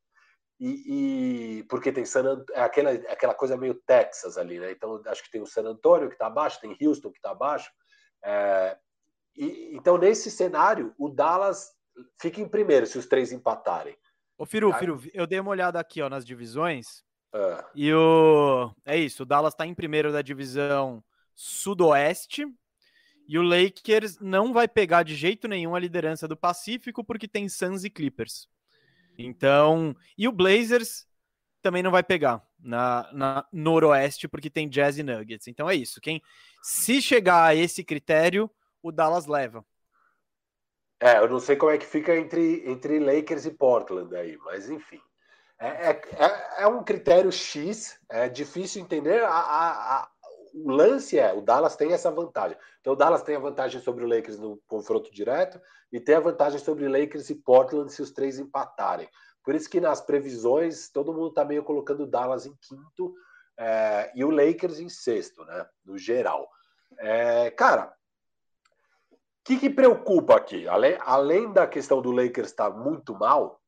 E, 0.58 1.60
e 1.60 1.62
porque 1.64 1.90
tem 1.90 2.04
San 2.04 2.44
é 2.52 2.60
aquela, 2.60 2.90
aquela 2.90 3.34
coisa 3.34 3.56
meio 3.56 3.74
Texas 3.86 4.36
ali, 4.36 4.58
né? 4.58 4.72
Então 4.72 5.00
acho 5.06 5.22
que 5.22 5.30
tem 5.30 5.40
o 5.40 5.46
San 5.46 5.62
Antonio 5.62 6.08
que 6.08 6.14
está 6.14 6.26
abaixo, 6.26 6.60
tem 6.60 6.76
Houston 6.82 7.10
que 7.10 7.18
está 7.18 7.30
abaixo. 7.30 7.70
É, 8.22 8.76
e, 9.34 9.70
então 9.74 9.96
nesse 9.96 10.30
cenário 10.30 10.94
o 10.98 11.08
Dallas 11.08 11.72
fica 12.20 12.40
em 12.40 12.48
primeiro 12.48 12.86
se 12.86 12.98
os 12.98 13.06
três 13.06 13.32
empatarem. 13.32 13.96
Ô 14.36 14.46
Firu, 14.46 14.72
Firu, 14.72 15.02
eu 15.12 15.26
dei 15.26 15.38
uma 15.38 15.50
olhada 15.50 15.78
aqui 15.78 16.00
ó, 16.00 16.08
nas 16.08 16.24
divisões. 16.24 17.04
É. 17.32 17.64
E 17.74 17.92
o. 17.92 18.74
É 18.84 18.96
isso, 18.96 19.22
o 19.22 19.26
Dallas 19.26 19.54
está 19.54 19.66
em 19.66 19.74
primeiro 19.74 20.12
da 20.12 20.22
divisão 20.22 21.02
Sudoeste. 21.34 22.46
E 23.28 23.38
o 23.38 23.42
Lakers 23.42 24.18
não 24.18 24.52
vai 24.52 24.66
pegar 24.66 25.04
de 25.04 25.14
jeito 25.14 25.46
nenhum 25.46 25.74
a 25.76 25.78
liderança 25.78 26.26
do 26.26 26.36
Pacífico, 26.36 27.04
porque 27.04 27.28
tem 27.28 27.48
Suns 27.48 27.84
e 27.84 27.90
Clippers. 27.90 28.48
Então. 29.16 29.94
E 30.18 30.26
o 30.26 30.32
Blazers 30.32 31.06
também 31.62 31.82
não 31.82 31.90
vai 31.90 32.02
pegar 32.02 32.42
na, 32.58 33.08
na 33.12 33.46
Noroeste, 33.52 34.26
porque 34.26 34.50
tem 34.50 34.68
Jazz 34.68 34.98
e 34.98 35.02
Nuggets. 35.02 35.46
Então 35.46 35.68
é 35.68 35.74
isso. 35.74 36.00
Quem 36.00 36.20
se 36.62 37.00
chegar 37.00 37.44
a 37.44 37.54
esse 37.54 37.84
critério, 37.84 38.50
o 38.82 38.90
Dallas 38.90 39.26
leva. 39.26 39.64
É, 41.00 41.18
eu 41.18 41.28
não 41.28 41.40
sei 41.40 41.56
como 41.56 41.72
é 41.72 41.78
que 41.78 41.86
fica 41.86 42.14
entre, 42.14 42.62
entre 42.70 42.98
Lakers 42.98 43.46
e 43.46 43.50
Portland 43.50 44.14
aí, 44.14 44.36
mas 44.44 44.68
enfim. 44.68 45.00
É, 45.58 45.90
é, 45.90 46.02
é, 46.18 46.62
é, 46.62 46.66
um 46.66 46.84
critério 46.84 47.32
X, 47.32 47.98
é 48.10 48.28
difícil 48.28 48.82
entender. 48.82 49.22
A, 49.24 49.30
a, 49.30 49.96
a, 49.96 50.10
o 50.54 50.70
lance 50.70 51.18
é, 51.18 51.32
o 51.32 51.40
Dallas 51.40 51.76
tem 51.76 51.92
essa 51.92 52.10
vantagem. 52.10 52.56
Então 52.80 52.92
o 52.92 52.96
Dallas 52.96 53.22
tem 53.22 53.36
a 53.36 53.40
vantagem 53.40 53.80
sobre 53.80 54.04
o 54.04 54.08
Lakers 54.08 54.38
no 54.38 54.60
confronto 54.66 55.10
direto 55.12 55.60
e 55.90 55.98
tem 55.98 56.14
a 56.14 56.20
vantagem 56.20 56.58
sobre 56.58 56.88
Lakers 56.88 57.30
e 57.30 57.34
Portland 57.34 57.92
se 57.92 58.02
os 58.02 58.10
três 58.10 58.38
empatarem. 58.38 59.08
Por 59.42 59.54
isso 59.54 59.70
que 59.70 59.80
nas 59.80 60.00
previsões 60.00 60.90
todo 60.90 61.14
mundo 61.14 61.28
está 61.28 61.44
meio 61.44 61.62
colocando 61.62 62.02
o 62.02 62.06
Dallas 62.06 62.44
em 62.44 62.54
quinto 62.60 63.14
é, 63.58 64.12
e 64.14 64.24
o 64.24 64.30
Lakers 64.30 64.80
em 64.80 64.88
sexto, 64.88 65.44
né? 65.44 65.66
No 65.84 65.96
geral. 65.96 66.48
É, 66.98 67.50
cara, 67.50 67.94
que, 69.58 69.68
que 69.68 69.70
preocupa 69.70 70.36
aqui? 70.36 70.66
Além, 70.68 70.96
além 71.00 71.52
da 71.52 71.66
questão 71.66 72.00
do 72.00 72.10
Lakers 72.10 72.50
estar 72.50 72.70
tá 72.70 72.76
muito 72.76 73.14
mal, 73.14 73.60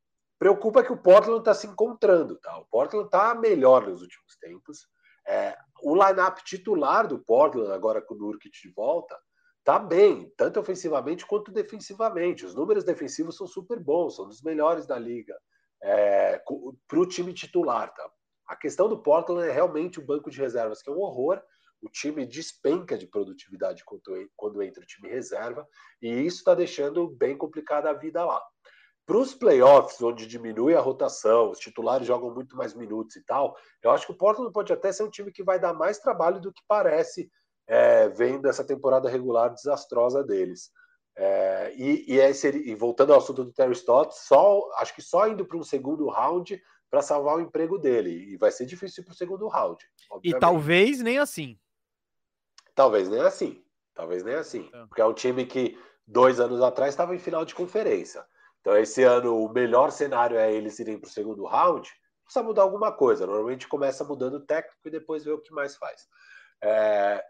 Preocupa 0.43 0.83
que 0.83 0.93
o 0.93 0.97
Portland 0.97 1.39
está 1.39 1.55
se 1.55 1.69
encontrando, 1.69 2.35
tá? 2.35 2.59
O 2.59 2.65
Portland 2.65 3.07
está 3.07 3.33
melhor 3.33 3.87
nos 3.87 4.03
últimos 4.03 4.37
tempos. 4.41 4.89
É, 5.25 5.57
o 5.85 5.95
lineup 5.95 6.39
titular 6.39 7.07
do 7.07 7.17
Portland, 7.21 7.71
agora 7.71 8.03
com 8.03 8.15
o 8.15 8.19
Nurkic 8.19 8.51
de 8.61 8.73
volta, 8.75 9.17
tá 9.63 9.79
bem, 9.79 10.33
tanto 10.37 10.59
ofensivamente 10.59 11.25
quanto 11.25 11.53
defensivamente. 11.53 12.45
Os 12.45 12.57
números 12.57 12.83
defensivos 12.83 13.37
são 13.37 13.47
super 13.47 13.79
bons, 13.79 14.17
são 14.17 14.27
dos 14.27 14.43
melhores 14.43 14.85
da 14.85 14.99
liga 14.99 15.33
é, 15.81 16.43
para 16.89 16.99
o 16.99 17.07
time 17.07 17.33
titular, 17.33 17.95
tá? 17.95 18.11
A 18.49 18.57
questão 18.57 18.89
do 18.89 19.01
Portland 19.01 19.49
é 19.49 19.53
realmente 19.53 20.01
o 20.01 20.05
banco 20.05 20.29
de 20.29 20.41
reservas, 20.41 20.83
que 20.83 20.91
é 20.91 20.93
um 20.93 20.99
horror. 20.99 21.41
O 21.83 21.89
time 21.89 22.25
despenca 22.25 22.97
de 22.97 23.07
produtividade 23.07 23.85
quando, 23.85 24.03
quando 24.37 24.63
entra 24.63 24.83
o 24.83 24.87
time 24.87 25.09
reserva, 25.09 25.67
e 26.01 26.09
isso 26.09 26.39
está 26.39 26.55
deixando 26.55 27.09
bem 27.09 27.37
complicada 27.37 27.91
a 27.91 27.93
vida 27.93 28.25
lá. 28.25 28.41
Para 29.05 29.19
os 29.19 29.35
playoffs, 29.35 30.01
onde 30.01 30.27
diminui 30.27 30.77
a 30.77 30.81
rotação, 30.81 31.51
os 31.51 31.59
titulares 31.59 32.07
jogam 32.07 32.33
muito 32.33 32.57
mais 32.57 32.73
minutos 32.73 33.17
e 33.17 33.25
tal, 33.25 33.57
eu 33.83 33.91
acho 33.91 34.07
que 34.07 34.13
o 34.13 34.17
Portland 34.17 34.53
pode 34.53 34.73
até 34.73 34.93
ser 34.93 35.03
um 35.03 35.11
time 35.11 35.33
que 35.33 35.43
vai 35.43 35.59
dar 35.59 35.75
mais 35.75 35.99
trabalho 35.99 36.41
do 36.41 36.53
que 36.53 36.63
parece, 36.69 37.29
é, 37.67 38.09
vendo 38.09 38.49
essa 38.49 38.65
temporada 38.65 39.11
regular 39.11 39.53
desastrosa 39.53 40.23
deles. 40.23 40.71
É, 41.17 41.75
e, 41.77 42.15
e, 42.15 42.21
é, 42.21 42.31
e, 42.31 42.75
voltando 42.75 43.13
ao 43.13 43.19
assunto 43.19 43.45
do 43.45 43.53
Terry 43.53 43.73
Stott, 43.73 44.17
só, 44.17 44.63
acho 44.77 44.95
que 44.95 45.03
só 45.03 45.29
indo 45.29 45.45
para 45.45 45.59
um 45.59 45.65
segundo 45.65 46.09
round 46.09 46.63
para 46.89 47.03
salvar 47.03 47.37
o 47.37 47.41
emprego 47.41 47.79
dele. 47.79 48.33
E 48.33 48.37
vai 48.37 48.53
ser 48.53 48.67
difícil 48.67 49.03
para 49.05 49.13
o 49.13 49.17
segundo 49.17 49.49
round. 49.49 49.85
Obviamente. 50.11 50.37
E 50.37 50.41
talvez 50.41 51.01
nem 51.01 51.19
assim. 51.19 51.59
Talvez 52.75 53.09
nem 53.09 53.21
assim. 53.21 53.63
Talvez 53.95 54.23
nem 54.23 54.35
assim. 54.35 54.71
É. 54.73 54.87
Porque 54.87 55.01
é 55.01 55.07
um 55.07 55.15
time 55.15 55.47
que 55.47 55.79
dois 56.07 56.41
anos 56.41 56.61
atrás 56.61 56.91
estava 56.91 57.15
em 57.15 57.19
final 57.19 57.45
de 57.45 57.55
conferência. 57.55 58.25
Então, 58.61 58.77
esse 58.77 59.03
ano, 59.03 59.45
o 59.45 59.53
melhor 59.53 59.91
cenário 59.91 60.37
é 60.37 60.53
eles 60.53 60.79
irem 60.79 60.99
para 60.99 61.09
o 61.09 61.13
segundo 61.13 61.45
round. 61.45 61.91
Precisa 62.25 62.45
mudar 62.45 62.63
alguma 62.63 62.93
coisa. 62.93 63.27
Normalmente 63.27 63.69
começa 63.69 64.05
mudando 64.05 64.35
o 64.35 64.47
técnico 64.47 64.87
e 64.87 64.91
depois 64.91 65.25
vê 65.25 65.33
o 65.33 65.41
que 65.41 65.53
mais 65.53 65.77
faz. 65.77 66.07
É... 66.63 67.23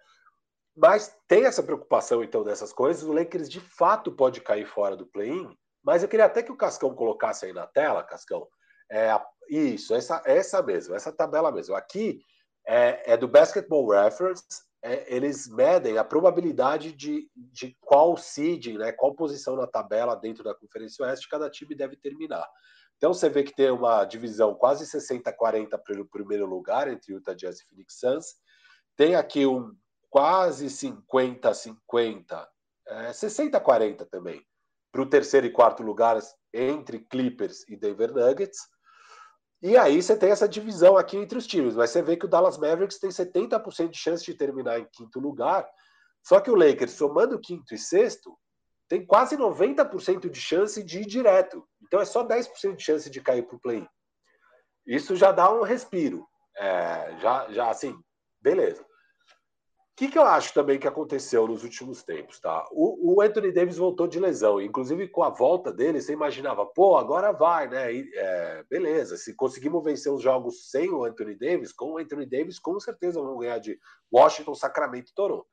Mas 0.77 1.15
tem 1.27 1.45
essa 1.45 1.63
preocupação, 1.63 2.23
então, 2.23 2.45
dessas 2.45 2.73
coisas. 2.73 3.03
O 3.03 3.13
Lakers, 3.13 3.49
de 3.49 3.61
fato, 3.61 4.13
pode 4.13 4.41
cair 4.41 4.67
fora 4.67 4.97
do 4.97 5.07
play-in. 5.07 5.57
Mas 5.83 6.03
eu 6.03 6.09
queria 6.09 6.27
até 6.27 6.43
que 6.43 6.53
o 6.53 6.57
Cascão 6.57 6.95
colocasse 6.95 7.47
aí 7.47 7.53
na 7.53 7.67
tela, 7.67 8.05
Cascão. 8.05 8.47
É, 8.91 9.19
isso, 9.49 9.95
essa, 9.95 10.23
essa 10.25 10.63
mesmo, 10.63 10.95
essa 10.95 11.11
tabela 11.11 11.51
mesmo. 11.51 11.75
Aqui 11.75 12.23
é, 12.67 13.13
é 13.15 13.17
do 13.17 13.27
Basketball 13.27 13.89
Reference 13.89 14.45
é, 14.83 15.15
eles 15.15 15.49
medem 15.49 15.97
a 15.97 16.05
probabilidade 16.05 16.93
de, 16.93 17.31
de 17.37 17.77
qual 17.81 18.17
seeding, 18.17 18.79
né, 18.79 18.91
qual 18.91 19.15
posição 19.15 19.55
na 19.55 19.67
tabela 19.67 20.17
dentro 20.17 20.43
da 20.43 20.55
Conferência 20.55 21.05
Oeste 21.05 21.29
cada 21.29 21.49
time 21.49 21.75
deve 21.75 21.97
terminar. 21.97 22.47
Então 22.97 23.15
você 23.15 23.29
vê 23.29 23.43
que 23.43 23.55
tem 23.55 23.71
uma 23.71 24.05
divisão 24.05 24.55
quase 24.55 24.85
60-40 24.85 25.79
pelo 25.85 26.05
primeiro 26.07 26.47
lugar 26.47 26.89
entre 26.89 27.13
Utah 27.13 27.35
Jazz 27.35 27.61
e 27.61 27.65
Phoenix 27.65 27.99
Suns. 27.99 28.27
Tem 28.97 29.15
aqui 29.15 29.47
um 29.47 29.75
quase 30.11 30.67
50-50, 30.67 32.47
é, 32.87 33.11
60-40 33.11 34.07
também, 34.11 34.45
para 34.93 35.03
o 35.03 35.09
terceiro 35.09 35.47
e 35.47 35.51
quarto 35.51 35.83
lugar 35.83 36.19
entre 36.53 37.01
Clippers 37.01 37.67
e 37.69 37.77
Denver 37.77 38.13
Nuggets. 38.13 38.59
E 39.63 39.77
aí 39.77 40.03
você 40.03 40.17
tem 40.17 40.31
essa 40.31 40.49
divisão 40.49 40.97
aqui 40.97 41.17
entre 41.17 41.39
os 41.39 41.47
times, 41.47 41.77
mas 41.77 41.91
você 41.91 42.03
vê 42.03 42.17
que 42.17 42.25
o 42.25 42.29
Dallas 42.29 42.59
Mavericks 42.59 42.99
tem 42.99 43.11
70% 43.11 43.91
de 43.91 43.99
chance 43.99 44.25
de 44.25 44.35
terminar 44.35 44.81
em 44.81 44.89
quinto 44.93 45.21
lugar, 45.21 45.69
só 46.25 46.41
que 46.41 46.51
o 46.51 46.55
Lakers, 46.57 46.93
somando 46.93 47.39
quinto 47.39 47.73
e 47.73 47.79
sexto, 47.79 48.37
tem 48.89 49.07
quase 49.07 49.37
90% 49.37 50.29
de 50.29 50.41
chance 50.41 50.83
de 50.83 51.01
ir 51.01 51.07
direto. 51.07 51.67
Então 51.83 52.01
é 52.01 52.05
só 52.05 52.27
10% 52.27 52.77
de 52.77 52.83
chance 52.83 53.09
de 53.09 53.21
cair 53.21 53.43
para 53.47 53.57
o 53.57 53.61
play-in. 53.61 53.87
Isso 54.87 55.15
já 55.15 55.31
dá 55.31 55.51
um 55.53 55.63
respiro. 55.63 56.27
É, 56.57 57.17
já, 57.19 57.51
já 57.53 57.71
assim, 57.71 57.97
beleza. 58.41 58.85
O 59.93 59.95
que, 59.95 60.09
que 60.09 60.19
eu 60.19 60.23
acho 60.23 60.55
também 60.55 60.79
que 60.79 60.89
aconteceu 60.89 61.47
nos 61.47 61.63
últimos 61.63 62.03
tempos, 62.03 62.41
tá? 62.41 62.67
O, 62.73 63.15
o, 63.15 63.21
Anthony 63.21 63.53
Davis 63.53 63.77
voltou 63.77 64.09
de 64.09 64.19
lesão, 64.19 64.59
inclusive 64.59 65.07
com 65.07 65.23
a 65.23 65.29
volta 65.29 65.71
dele, 65.71 66.01
você 66.01 66.15
imaginava, 66.15 66.65
pô, 66.65 66.97
agora 66.97 67.31
vai, 67.31 67.69
né? 67.69 67.93
E, 67.93 68.11
é, 68.15 68.65
beleza, 68.71 69.19
se 69.19 69.37
conseguimos 69.37 69.85
vencer 69.85 70.11
os 70.11 70.23
jogos 70.23 70.71
sem 70.71 70.91
o 70.91 71.05
Anthony 71.05 71.35
Davis, 71.35 71.75
com 71.75 71.93
o 71.93 71.99
Anthony 71.99 72.25
Davis, 72.25 72.59
com 72.59 72.81
certeza 72.81 73.21
vamos 73.21 73.41
ganhar 73.41 73.59
de 73.59 73.79
Washington, 74.11 74.55
Sacramento 74.55 75.11
e 75.11 75.15
Toronto. 75.15 75.47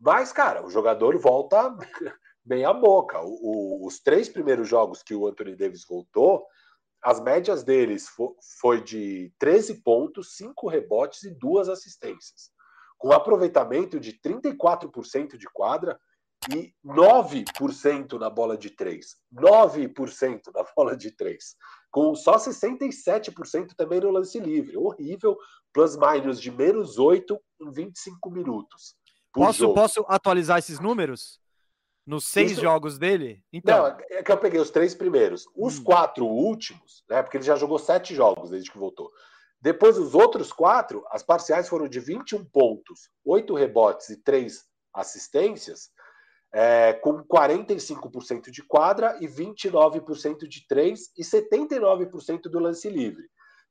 Mas, 0.00 0.32
cara, 0.32 0.66
o 0.66 0.70
jogador 0.70 1.16
volta 1.16 1.72
bem 2.44 2.64
a 2.64 2.72
boca. 2.72 3.20
O, 3.20 3.82
o, 3.82 3.86
os 3.86 4.00
três 4.00 4.28
primeiros 4.28 4.68
jogos 4.68 5.04
que 5.04 5.14
o 5.14 5.28
Anthony 5.28 5.54
Davis 5.54 5.86
voltou, 5.88 6.44
as 7.00 7.20
médias 7.20 7.62
deles 7.62 8.08
fo, 8.08 8.34
foi 8.60 8.82
de 8.82 9.32
13 9.38 9.82
pontos, 9.82 10.36
5 10.36 10.66
rebotes 10.66 11.22
e 11.22 11.30
duas 11.30 11.68
assistências 11.68 12.57
com 12.98 13.12
aproveitamento 13.12 14.00
de 14.00 14.12
34% 14.20 15.38
de 15.38 15.46
quadra 15.46 15.98
e 16.52 16.72
9% 16.84 18.18
na 18.18 18.28
bola 18.28 18.56
de 18.56 18.70
3. 18.70 19.16
9% 19.34 20.40
na 20.54 20.64
bola 20.76 20.96
de 20.96 21.10
3. 21.10 21.56
Com 21.90 22.14
só 22.14 22.36
67% 22.36 23.68
também 23.76 24.00
no 24.00 24.10
lance 24.10 24.38
livre. 24.38 24.76
Horrível. 24.76 25.36
Plus 25.72 25.96
minus 25.96 26.40
de 26.40 26.50
menos 26.50 26.98
8 26.98 27.38
em 27.60 27.70
25 27.70 28.30
minutos. 28.30 28.94
Posso, 29.32 29.72
posso 29.74 30.04
atualizar 30.08 30.58
esses 30.58 30.80
números? 30.80 31.40
Nos 32.06 32.24
seis 32.24 32.52
Isso... 32.52 32.62
jogos 32.62 32.98
dele? 32.98 33.44
Então... 33.52 33.82
Não, 33.82 33.98
é 34.10 34.22
que 34.22 34.32
eu 34.32 34.38
peguei 34.38 34.58
os 34.58 34.70
três 34.70 34.94
primeiros. 34.94 35.44
Os 35.54 35.78
hum. 35.78 35.84
quatro 35.84 36.26
últimos, 36.26 37.04
né? 37.08 37.22
Porque 37.22 37.36
ele 37.36 37.44
já 37.44 37.54
jogou 37.54 37.78
sete 37.78 38.14
jogos 38.14 38.50
desde 38.50 38.70
que 38.70 38.78
voltou. 38.78 39.12
Depois, 39.60 39.98
os 39.98 40.14
outros 40.14 40.52
quatro, 40.52 41.04
as 41.10 41.22
parciais 41.22 41.68
foram 41.68 41.88
de 41.88 41.98
21 41.98 42.44
pontos, 42.44 43.10
8 43.24 43.54
rebotes 43.54 44.08
e 44.10 44.22
3 44.22 44.64
assistências, 44.94 45.90
é, 46.52 46.92
com 46.94 47.22
45% 47.24 48.50
de 48.50 48.62
quadra 48.62 49.16
e 49.20 49.26
29% 49.26 50.48
de 50.48 50.66
3 50.66 51.10
e 51.16 51.22
79% 51.22 52.42
do 52.42 52.58
lance 52.58 52.88
livre. 52.88 53.24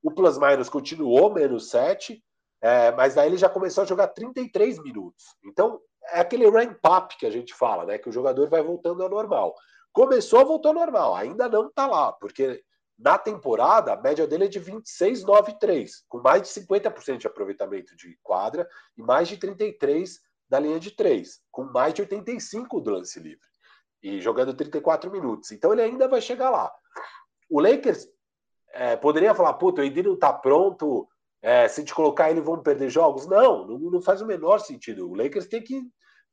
O 0.03 0.11
Plus 0.11 0.37
Minus 0.37 0.69
continuou 0.69 1.33
menos 1.33 1.69
7, 1.69 2.23
é, 2.61 2.91
mas 2.91 3.17
aí 3.17 3.29
ele 3.29 3.37
já 3.37 3.49
começou 3.49 3.83
a 3.83 3.87
jogar 3.87 4.07
33 4.09 4.81
minutos. 4.83 5.23
Então, 5.43 5.79
é 6.11 6.19
aquele 6.19 6.49
ramp-up 6.49 7.17
que 7.17 7.25
a 7.25 7.31
gente 7.31 7.53
fala, 7.53 7.85
né? 7.85 7.97
Que 7.97 8.09
o 8.09 8.11
jogador 8.11 8.47
vai 8.49 8.61
voltando 8.61 9.03
ao 9.03 9.09
normal. 9.09 9.53
Começou, 9.91 10.45
voltou 10.45 10.69
ao 10.69 10.75
normal. 10.75 11.15
Ainda 11.15 11.49
não 11.49 11.67
está 11.67 11.87
lá, 11.87 12.13
porque 12.13 12.63
na 12.97 13.17
temporada, 13.17 13.93
a 13.93 14.01
média 14.01 14.25
dele 14.25 14.45
é 14.45 14.47
de 14.47 14.59
26,93, 14.59 15.89
com 16.07 16.19
mais 16.19 16.41
de 16.41 16.47
50% 16.49 17.17
de 17.17 17.27
aproveitamento 17.27 17.95
de 17.95 18.17
quadra 18.23 18.67
e 18.97 19.01
mais 19.03 19.27
de 19.27 19.37
33 19.37 20.19
da 20.49 20.59
linha 20.59 20.79
de 20.79 20.91
3, 20.91 21.41
com 21.51 21.65
mais 21.65 21.93
de 21.93 22.01
85 22.01 22.81
do 22.81 22.91
lance 22.91 23.19
livre 23.19 23.47
e 24.01 24.21
jogando 24.21 24.53
34 24.53 25.11
minutos. 25.11 25.51
Então 25.51 25.73
ele 25.73 25.81
ainda 25.81 26.07
vai 26.07 26.21
chegar 26.21 26.49
lá. 26.49 26.71
O 27.49 27.59
Lakers 27.59 28.07
é, 28.73 28.95
poderia 28.95 29.33
falar, 29.33 29.53
puta, 29.53 29.81
o 29.81 29.83
Edi 29.83 30.03
não 30.03 30.17
tá 30.17 30.33
pronto, 30.33 31.07
é, 31.41 31.67
se 31.67 31.83
te 31.83 31.93
colocar 31.93 32.29
ele 32.29 32.41
vamos 32.41 32.63
perder 32.63 32.89
jogos. 32.89 33.27
Não, 33.27 33.65
não, 33.67 33.77
não 33.77 34.01
faz 34.01 34.21
o 34.21 34.25
menor 34.25 34.59
sentido. 34.59 35.09
O 35.09 35.15
Lakers 35.15 35.47
tem 35.47 35.63
que 35.63 35.81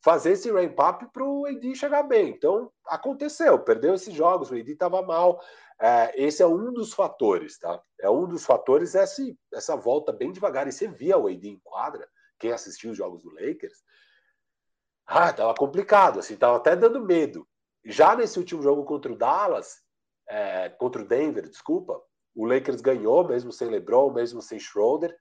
fazer 0.03 0.33
esse 0.33 0.50
ramp-up 0.50 1.07
para 1.12 1.24
o 1.24 1.46
AD 1.46 1.74
chegar 1.74 2.03
bem. 2.03 2.29
Então, 2.29 2.70
aconteceu, 2.87 3.59
perdeu 3.59 3.94
esses 3.94 4.12
jogos, 4.12 4.50
o 4.50 4.55
AD 4.55 4.72
estava 4.72 5.00
mal. 5.00 5.40
É, 5.80 6.22
esse 6.22 6.42
é 6.42 6.46
um 6.46 6.72
dos 6.72 6.92
fatores, 6.92 7.58
tá? 7.58 7.82
É 8.00 8.08
um 8.08 8.26
dos 8.26 8.44
fatores 8.44 8.94
essa, 8.94 9.22
essa 9.52 9.76
volta 9.76 10.12
bem 10.12 10.32
devagar. 10.32 10.66
E 10.68 10.72
você 10.72 10.87
via 10.87 11.18
o 11.18 11.26
AD 11.26 11.48
em 11.48 11.60
quadra, 11.62 12.08
quem 12.38 12.52
assistiu 12.52 12.92
os 12.92 12.96
jogos 12.96 13.22
do 13.22 13.30
Lakers, 13.30 13.82
ah, 15.06 15.32
tava 15.32 15.54
complicado, 15.54 16.18
assim, 16.18 16.37
tava 16.37 16.56
até 16.56 16.74
dando 16.74 17.04
medo. 17.04 17.46
Já 17.84 18.16
nesse 18.16 18.38
último 18.38 18.62
jogo 18.62 18.84
contra 18.84 19.12
o 19.12 19.16
Dallas, 19.16 19.82
é, 20.28 20.70
contra 20.70 21.02
o 21.02 21.06
Denver, 21.06 21.48
desculpa, 21.48 22.00
o 22.34 22.46
Lakers 22.46 22.80
ganhou, 22.80 23.26
mesmo 23.26 23.52
sem 23.52 23.68
LeBron, 23.68 24.12
mesmo 24.12 24.40
sem 24.40 24.58
Schroeder, 24.58 25.14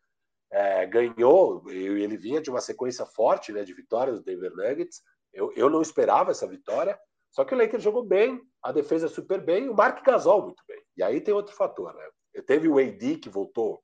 é, 0.51 0.85
ganhou, 0.85 1.69
ele 1.69 2.15
vinha 2.15 2.41
de 2.41 2.49
uma 2.49 2.61
sequência 2.61 3.05
forte 3.05 3.51
né, 3.51 3.63
de 3.63 3.73
vitórias 3.73 4.19
do 4.19 4.23
Denver 4.23 4.51
Nuggets. 4.55 5.01
Eu, 5.33 5.51
eu 5.55 5.69
não 5.69 5.81
esperava 5.81 6.31
essa 6.31 6.47
vitória, 6.47 6.97
só 7.33 7.43
que 7.43 7.53
o 7.53 7.57
Lakers 7.57 7.83
jogou 7.83 8.05
bem, 8.05 8.39
a 8.61 8.71
defesa 8.71 9.07
super 9.07 9.43
bem, 9.43 9.67
o 9.67 9.73
Mark 9.73 10.05
Gasol 10.05 10.43
muito 10.43 10.63
bem. 10.67 10.79
E 10.95 11.01
aí 11.01 11.19
tem 11.19 11.33
outro 11.33 11.55
fator, 11.55 11.93
né? 11.93 12.41
Teve 12.45 12.69
o 12.69 12.77
AD 12.77 13.17
que 13.17 13.27
voltou 13.27 13.83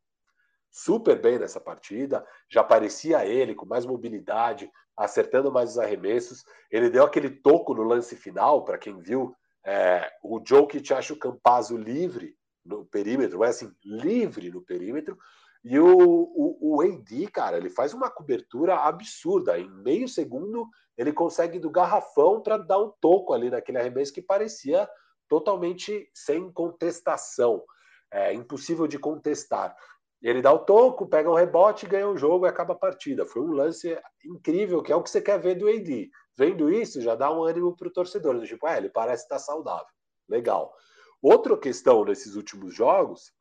super 0.71 1.19
bem 1.19 1.39
nessa 1.39 1.59
partida, 1.59 2.25
já 2.47 2.63
parecia 2.63 3.25
ele 3.25 3.55
com 3.55 3.65
mais 3.65 3.87
mobilidade, 3.87 4.71
acertando 4.95 5.51
mais 5.51 5.71
os 5.71 5.79
arremessos. 5.79 6.43
Ele 6.69 6.91
deu 6.91 7.03
aquele 7.03 7.29
toco 7.29 7.73
no 7.73 7.81
lance 7.81 8.15
final, 8.15 8.63
para 8.63 8.77
quem 8.77 9.01
viu, 9.01 9.35
é, 9.65 10.07
o 10.23 10.39
Jokic 10.45 10.93
acha 10.93 11.13
o 11.13 11.19
Campazzo 11.19 11.75
livre 11.75 12.35
no 12.63 12.85
perímetro, 12.85 13.43
é 13.43 13.49
assim, 13.49 13.71
livre 13.83 14.51
no 14.51 14.61
perímetro, 14.61 15.17
e 15.63 15.77
o, 15.79 15.87
o, 15.87 16.77
o 16.77 16.81
AD, 16.81 17.27
cara, 17.31 17.57
ele 17.57 17.69
faz 17.69 17.93
uma 17.93 18.09
cobertura 18.09 18.75
absurda. 18.75 19.59
Em 19.59 19.69
meio 19.69 20.07
segundo, 20.07 20.67
ele 20.97 21.11
consegue 21.11 21.59
do 21.59 21.69
garrafão 21.69 22.41
para 22.41 22.57
dar 22.57 22.79
um 22.79 22.91
toco 23.01 23.33
ali 23.33 23.49
naquele 23.49 23.77
arremesso 23.77 24.13
que 24.13 24.21
parecia 24.21 24.89
totalmente 25.27 26.09
sem 26.13 26.51
contestação. 26.51 27.63
É 28.11 28.33
impossível 28.33 28.87
de 28.87 28.97
contestar. 28.97 29.75
Ele 30.21 30.41
dá 30.41 30.51
o 30.51 30.59
toco, 30.59 31.07
pega 31.07 31.29
um 31.29 31.35
rebote, 31.35 31.85
ganha 31.85 32.07
o 32.07 32.17
jogo 32.17 32.45
e 32.45 32.49
acaba 32.49 32.73
a 32.73 32.77
partida. 32.77 33.25
Foi 33.25 33.41
um 33.41 33.51
lance 33.51 33.97
incrível, 34.25 34.81
que 34.81 34.91
é 34.91 34.95
o 34.95 35.03
que 35.03 35.09
você 35.09 35.21
quer 35.21 35.39
ver 35.39 35.55
do 35.55 35.69
AD. 35.69 36.09
Vendo 36.35 36.71
isso, 36.71 37.01
já 37.01 37.15
dá 37.15 37.31
um 37.31 37.43
ânimo 37.43 37.75
para 37.75 37.87
o 37.87 37.91
torcedor. 37.91 38.41
Tipo, 38.45 38.67
é, 38.67 38.77
ele 38.77 38.89
parece 38.89 39.23
estar 39.23 39.39
saudável. 39.39 39.87
Legal. 40.27 40.73
Outra 41.21 41.57
questão 41.57 42.03
nesses 42.03 42.35
últimos 42.35 42.73
jogos 42.73 43.31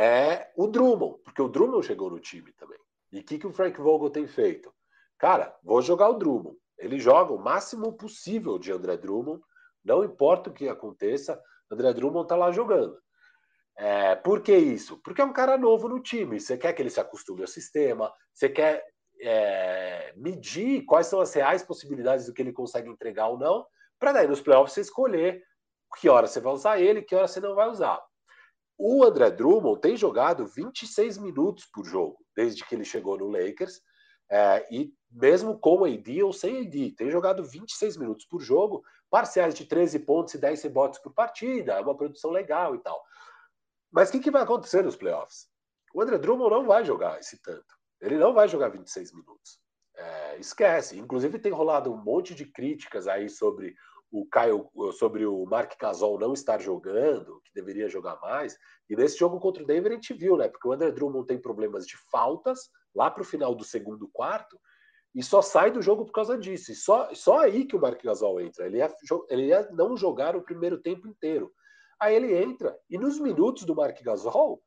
é 0.00 0.52
o 0.54 0.68
Drummond, 0.68 1.18
porque 1.24 1.42
o 1.42 1.48
Drummond 1.48 1.84
chegou 1.84 2.08
no 2.08 2.20
time 2.20 2.52
também. 2.52 2.78
E 3.10 3.18
o 3.18 3.24
que, 3.24 3.36
que 3.36 3.46
o 3.48 3.52
Frank 3.52 3.80
Vogel 3.80 4.10
tem 4.10 4.28
feito? 4.28 4.72
Cara, 5.18 5.52
vou 5.60 5.82
jogar 5.82 6.08
o 6.08 6.14
Drummond. 6.14 6.56
Ele 6.78 7.00
joga 7.00 7.32
o 7.32 7.38
máximo 7.38 7.92
possível 7.92 8.60
de 8.60 8.70
André 8.70 8.96
Drummond, 8.96 9.42
não 9.84 10.04
importa 10.04 10.50
o 10.50 10.52
que 10.52 10.68
aconteça, 10.68 11.42
André 11.68 11.92
Drummond 11.92 12.28
tá 12.28 12.36
lá 12.36 12.52
jogando. 12.52 12.96
É, 13.76 14.14
por 14.14 14.40
que 14.40 14.56
isso? 14.56 15.00
Porque 15.02 15.20
é 15.20 15.24
um 15.24 15.32
cara 15.32 15.58
novo 15.58 15.88
no 15.88 16.00
time. 16.00 16.38
Você 16.38 16.56
quer 16.56 16.72
que 16.74 16.80
ele 16.80 16.90
se 16.90 17.00
acostume 17.00 17.40
ao 17.40 17.48
sistema, 17.48 18.12
você 18.32 18.48
quer 18.48 18.84
é, 19.20 20.12
medir 20.16 20.84
quais 20.84 21.08
são 21.08 21.20
as 21.20 21.34
reais 21.34 21.64
possibilidades 21.64 22.26
do 22.26 22.32
que 22.32 22.40
ele 22.40 22.52
consegue 22.52 22.88
entregar 22.88 23.26
ou 23.26 23.38
não, 23.38 23.66
para 23.98 24.12
daí 24.12 24.28
nos 24.28 24.40
playoffs 24.40 24.74
você 24.74 24.82
escolher 24.82 25.42
que 25.98 26.08
hora 26.08 26.28
você 26.28 26.40
vai 26.40 26.52
usar 26.52 26.78
ele, 26.78 27.02
que 27.02 27.16
hora 27.16 27.26
você 27.26 27.40
não 27.40 27.56
vai 27.56 27.68
usar. 27.68 28.00
O 28.78 29.04
André 29.04 29.30
Drummond 29.32 29.80
tem 29.80 29.96
jogado 29.96 30.46
26 30.46 31.18
minutos 31.18 31.66
por 31.66 31.84
jogo 31.84 32.24
desde 32.36 32.64
que 32.64 32.76
ele 32.76 32.84
chegou 32.84 33.18
no 33.18 33.28
Lakers. 33.28 33.82
É, 34.30 34.66
e 34.70 34.94
mesmo 35.10 35.58
com 35.58 35.84
AD 35.84 36.22
ou 36.22 36.32
sem 36.32 36.60
AD, 36.60 36.92
tem 36.92 37.10
jogado 37.10 37.42
26 37.42 37.96
minutos 37.96 38.24
por 38.26 38.40
jogo, 38.40 38.84
parciais 39.10 39.54
de 39.54 39.64
13 39.64 39.98
pontos 40.00 40.34
e 40.34 40.38
10 40.38 40.62
rebotes 40.62 41.00
por 41.00 41.12
partida, 41.12 41.72
é 41.72 41.80
uma 41.80 41.96
produção 41.96 42.30
legal 42.30 42.74
e 42.74 42.78
tal. 42.78 43.02
Mas 43.90 44.10
o 44.10 44.12
que, 44.12 44.20
que 44.20 44.30
vai 44.30 44.42
acontecer 44.42 44.84
nos 44.84 44.96
playoffs? 44.96 45.48
O 45.94 46.02
André 46.02 46.18
Drummond 46.18 46.50
não 46.50 46.66
vai 46.66 46.84
jogar 46.84 47.18
esse 47.18 47.40
tanto. 47.42 47.74
Ele 48.00 48.16
não 48.16 48.32
vai 48.32 48.46
jogar 48.46 48.68
26 48.68 49.12
minutos. 49.12 49.58
É, 49.96 50.38
esquece. 50.38 50.98
Inclusive 50.98 51.38
tem 51.38 51.50
rolado 51.50 51.92
um 51.92 51.96
monte 51.96 52.34
de 52.34 52.44
críticas 52.44 53.08
aí 53.08 53.28
sobre 53.28 53.74
o 54.10 54.26
Caio, 54.26 54.68
sobre 54.92 55.26
o 55.26 55.44
Mark 55.44 55.74
Gasol 55.78 56.18
não 56.18 56.32
estar 56.32 56.60
jogando, 56.60 57.40
que 57.44 57.52
deveria 57.54 57.88
jogar 57.88 58.18
mais. 58.20 58.56
E 58.88 58.96
nesse 58.96 59.18
jogo 59.18 59.38
contra 59.38 59.62
o 59.62 59.66
Denver 59.66 59.92
a 59.92 59.94
gente 59.94 60.14
viu, 60.14 60.36
né? 60.36 60.48
Porque 60.48 60.66
o 60.66 60.72
André 60.72 60.90
Drummond 60.90 61.26
tem 61.26 61.38
problemas 61.38 61.86
de 61.86 61.96
faltas 62.10 62.70
lá 62.94 63.10
para 63.10 63.22
o 63.22 63.26
final 63.26 63.54
do 63.54 63.64
segundo 63.64 64.08
quarto 64.08 64.58
e 65.14 65.22
só 65.22 65.42
sai 65.42 65.70
do 65.70 65.82
jogo 65.82 66.04
por 66.06 66.12
causa 66.12 66.38
disso. 66.38 66.72
E 66.72 66.74
só, 66.74 67.12
só 67.14 67.40
aí 67.40 67.66
que 67.66 67.76
o 67.76 67.80
Mark 67.80 68.02
Gasol 68.02 68.40
entra. 68.40 68.66
Ele 68.66 68.78
ia, 68.78 68.94
ele 69.28 69.46
ia 69.46 69.68
não 69.72 69.96
jogar 69.96 70.36
o 70.36 70.42
primeiro 70.42 70.78
tempo 70.78 71.06
inteiro. 71.06 71.52
Aí 72.00 72.14
ele 72.14 72.34
entra 72.34 72.78
e 72.88 72.96
nos 72.96 73.18
minutos 73.18 73.64
do 73.64 73.74
Mark 73.74 74.00
Gasol, 74.02 74.62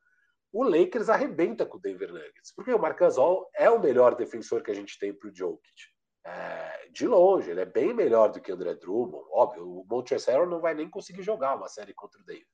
o 0.52 0.64
Lakers 0.64 1.10
arrebenta 1.10 1.66
com 1.66 1.78
o 1.78 1.82
Denver 1.82 2.12
Nuggets. 2.12 2.54
Porque 2.56 2.74
o 2.74 2.80
Mark 2.80 3.00
Gasol 3.00 3.50
é 3.56 3.70
o 3.70 3.80
melhor 3.80 4.16
defensor 4.16 4.62
que 4.62 4.70
a 4.70 4.76
gente 4.76 5.00
tem 5.00 5.14
para 5.14 5.30
o 5.30 5.36
Jokic 5.36 5.92
é, 6.26 6.90
de 6.92 7.08
longe, 7.08 7.50
ele 7.50 7.62
é 7.62 7.66
bem 7.66 7.94
melhor 7.94 8.32
do 8.32 8.42
que 8.42 8.52
o 8.52 8.56
André 8.56 8.76
Drummond. 8.76 9.26
Óbvio, 9.32 9.68
o 9.68 9.86
Montrezl 9.90 10.46
não 10.46 10.60
vai 10.60 10.74
nem 10.74 10.90
conseguir 10.90 11.24
jogar 11.24 11.56
uma 11.56 11.68
série 11.68 11.94
contra 11.94 12.22
o 12.22 12.26
Denver. 12.26 12.46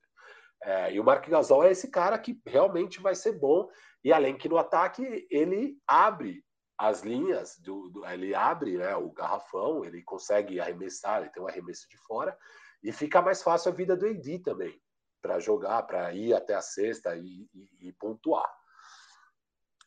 É, 0.62 0.92
e 0.92 0.98
o 0.98 1.04
Mark 1.04 1.28
Gasol 1.28 1.64
é 1.64 1.70
esse 1.70 1.88
cara 1.88 2.18
que 2.18 2.40
realmente 2.46 3.00
vai 3.00 3.14
ser 3.14 3.32
bom. 3.32 3.68
E 4.02 4.12
além 4.12 4.36
que 4.36 4.48
no 4.48 4.58
ataque 4.58 5.26
ele 5.30 5.78
abre 5.86 6.44
as 6.78 7.02
linhas, 7.02 7.58
do, 7.58 7.88
do, 7.90 8.06
ele 8.06 8.34
abre 8.34 8.78
né, 8.78 8.94
o 8.94 9.10
garrafão, 9.10 9.84
ele 9.84 10.02
consegue 10.02 10.60
arremessar, 10.60 11.20
ele 11.20 11.30
tem 11.30 11.42
um 11.42 11.48
arremesso 11.48 11.88
de 11.88 11.98
fora, 11.98 12.36
e 12.82 12.92
fica 12.92 13.20
mais 13.20 13.42
fácil 13.42 13.72
a 13.72 13.74
vida 13.74 13.96
do 13.96 14.06
AD 14.06 14.38
também, 14.40 14.80
para 15.20 15.40
jogar, 15.40 15.82
para 15.82 16.14
ir 16.14 16.32
até 16.32 16.54
a 16.54 16.60
sexta 16.60 17.16
e, 17.16 17.48
e, 17.52 17.88
e, 17.88 17.92
pontuar. 17.94 18.48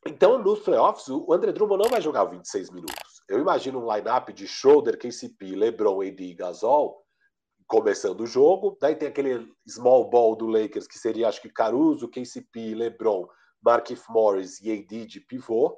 Então, 0.06 0.38
nos 0.38 0.60
playoffs, 0.60 1.08
o 1.08 1.32
André 1.32 1.54
Drummond 1.54 1.84
não 1.84 1.90
vai 1.90 2.02
jogar 2.02 2.26
26 2.26 2.70
minutos. 2.72 3.21
Eu 3.32 3.40
imagino 3.40 3.80
um 3.80 3.96
lineup 3.96 4.28
de 4.32 4.46
Schroeder, 4.46 4.98
KCP, 4.98 5.56
LeBron, 5.56 6.02
AD 6.02 6.22
e 6.22 6.34
Gasol 6.34 7.02
começando 7.66 8.20
o 8.20 8.28
jogo. 8.28 8.78
Daí 8.82 8.94
tem 8.94 9.08
aquele 9.08 9.50
small 9.66 10.10
ball 10.10 10.36
do 10.36 10.48
Lakers, 10.48 10.86
que 10.86 11.00
seria, 11.00 11.30
acho 11.30 11.42
que 11.42 11.48
Caruso, 11.50 12.10
KCP, 12.10 12.76
LeBron, 12.76 13.26
Markif 13.64 14.04
Morris 14.10 14.60
e 14.60 14.70
AD 14.74 15.06
de 15.06 15.22
pivô. 15.22 15.78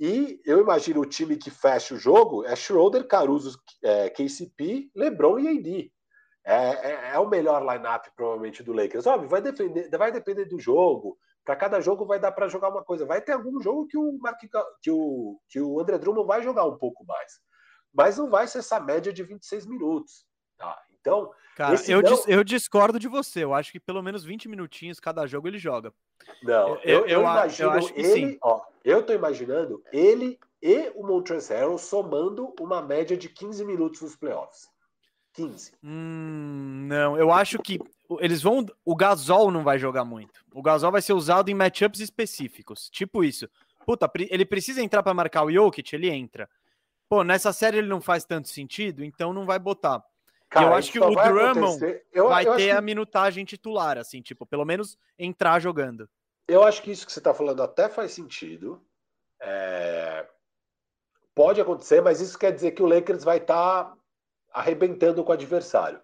E 0.00 0.40
eu 0.44 0.58
imagino 0.60 1.00
o 1.00 1.06
time 1.06 1.36
que 1.36 1.48
fecha 1.48 1.94
o 1.94 1.98
jogo 1.98 2.44
é 2.44 2.56
Schroeder, 2.56 3.06
Caruso, 3.06 3.56
é, 3.84 4.10
KCP, 4.10 4.90
LeBron 4.96 5.38
e 5.38 5.48
AD. 5.48 5.92
É, 6.44 6.54
é, 6.54 7.10
é, 7.14 7.18
o 7.20 7.28
melhor 7.28 7.62
lineup 7.62 8.06
provavelmente 8.16 8.64
do 8.64 8.72
Lakers. 8.72 9.06
Óbvio, 9.06 9.28
vai, 9.28 9.40
vai 9.96 10.10
depender 10.10 10.46
do 10.46 10.58
jogo. 10.58 11.16
Para 11.44 11.56
cada 11.56 11.80
jogo 11.80 12.04
vai 12.04 12.18
dar 12.18 12.32
para 12.32 12.48
jogar 12.48 12.68
uma 12.68 12.84
coisa. 12.84 13.06
Vai 13.06 13.20
ter 13.20 13.32
algum 13.32 13.60
jogo 13.60 13.86
que 13.86 13.96
o, 13.96 14.18
Mark, 14.18 14.38
que, 14.82 14.90
o, 14.90 15.40
que 15.48 15.60
o 15.60 15.80
André 15.80 15.98
Drummond 15.98 16.26
vai 16.26 16.42
jogar 16.42 16.64
um 16.64 16.76
pouco 16.76 17.04
mais. 17.04 17.40
Mas 17.92 18.18
não 18.18 18.30
vai 18.30 18.46
ser 18.46 18.58
essa 18.58 18.78
média 18.78 19.12
de 19.12 19.22
26 19.22 19.66
minutos. 19.66 20.26
Tá? 20.56 20.80
Então. 21.00 21.30
Cara, 21.56 21.76
eu, 21.88 22.02
não... 22.02 22.24
eu 22.26 22.44
discordo 22.44 22.98
de 22.98 23.08
você. 23.08 23.42
Eu 23.42 23.54
acho 23.54 23.72
que 23.72 23.80
pelo 23.80 24.02
menos 24.02 24.24
20 24.24 24.48
minutinhos 24.48 25.00
cada 25.00 25.26
jogo 25.26 25.48
ele 25.48 25.58
joga. 25.58 25.92
Não, 26.42 26.76
eu, 26.76 27.00
eu, 27.00 27.06
eu 27.06 27.20
imagino 27.22 27.72
eu 27.72 27.92
ele. 27.94 28.38
Ó, 28.42 28.62
eu 28.84 29.04
tô 29.04 29.12
imaginando 29.12 29.82
ele 29.92 30.38
e 30.62 30.92
o 30.94 31.06
Montrezl 31.06 31.54
Harrell 31.54 31.78
somando 31.78 32.54
uma 32.60 32.82
média 32.82 33.16
de 33.16 33.28
15 33.28 33.64
minutos 33.64 34.02
nos 34.02 34.16
playoffs. 34.16 34.68
15. 35.32 35.72
Hum, 35.82 36.86
não, 36.88 37.16
eu 37.16 37.30
acho 37.30 37.58
que 37.58 37.78
eles 38.18 38.42
vão. 38.42 38.66
O 38.84 38.96
Gasol 38.96 39.50
não 39.50 39.62
vai 39.62 39.78
jogar 39.78 40.04
muito. 40.04 40.44
O 40.52 40.62
Gasol 40.62 40.90
vai 40.90 41.02
ser 41.02 41.12
usado 41.12 41.50
em 41.50 41.54
matchups 41.54 42.00
específicos. 42.00 42.88
Tipo 42.90 43.22
isso. 43.22 43.48
Puta, 43.86 44.10
ele 44.30 44.44
precisa 44.44 44.82
entrar 44.82 45.02
para 45.02 45.14
marcar 45.14 45.44
o 45.44 45.52
Jokic, 45.52 45.94
ele 45.94 46.08
entra. 46.08 46.48
Pô, 47.08 47.24
nessa 47.24 47.52
série 47.52 47.78
ele 47.78 47.88
não 47.88 48.00
faz 48.00 48.24
tanto 48.24 48.48
sentido, 48.48 49.04
então 49.04 49.32
não 49.32 49.44
vai 49.44 49.58
botar. 49.58 50.04
Cara, 50.48 50.66
eu 50.66 50.74
acho 50.74 50.90
que 50.90 50.98
o 50.98 51.10
Drummond 51.10 52.00
eu, 52.12 52.28
vai 52.28 52.46
eu 52.46 52.56
ter 52.56 52.64
que... 52.64 52.70
a 52.70 52.80
minutagem 52.80 53.44
titular, 53.44 53.98
assim, 53.98 54.20
tipo, 54.20 54.44
pelo 54.44 54.64
menos 54.64 54.98
entrar 55.18 55.60
jogando. 55.60 56.08
Eu 56.48 56.64
acho 56.64 56.82
que 56.82 56.90
isso 56.90 57.06
que 57.06 57.12
você 57.12 57.20
está 57.20 57.32
falando 57.32 57.62
até 57.62 57.88
faz 57.88 58.12
sentido. 58.12 58.82
É... 59.40 60.26
Pode 61.34 61.60
acontecer, 61.60 62.00
mas 62.00 62.20
isso 62.20 62.38
quer 62.38 62.52
dizer 62.52 62.72
que 62.72 62.82
o 62.82 62.86
Lakers 62.86 63.22
vai 63.22 63.38
estar 63.38 63.84
tá 63.84 63.96
arrebentando 64.52 65.22
com 65.22 65.30
o 65.30 65.34
adversário. 65.34 66.00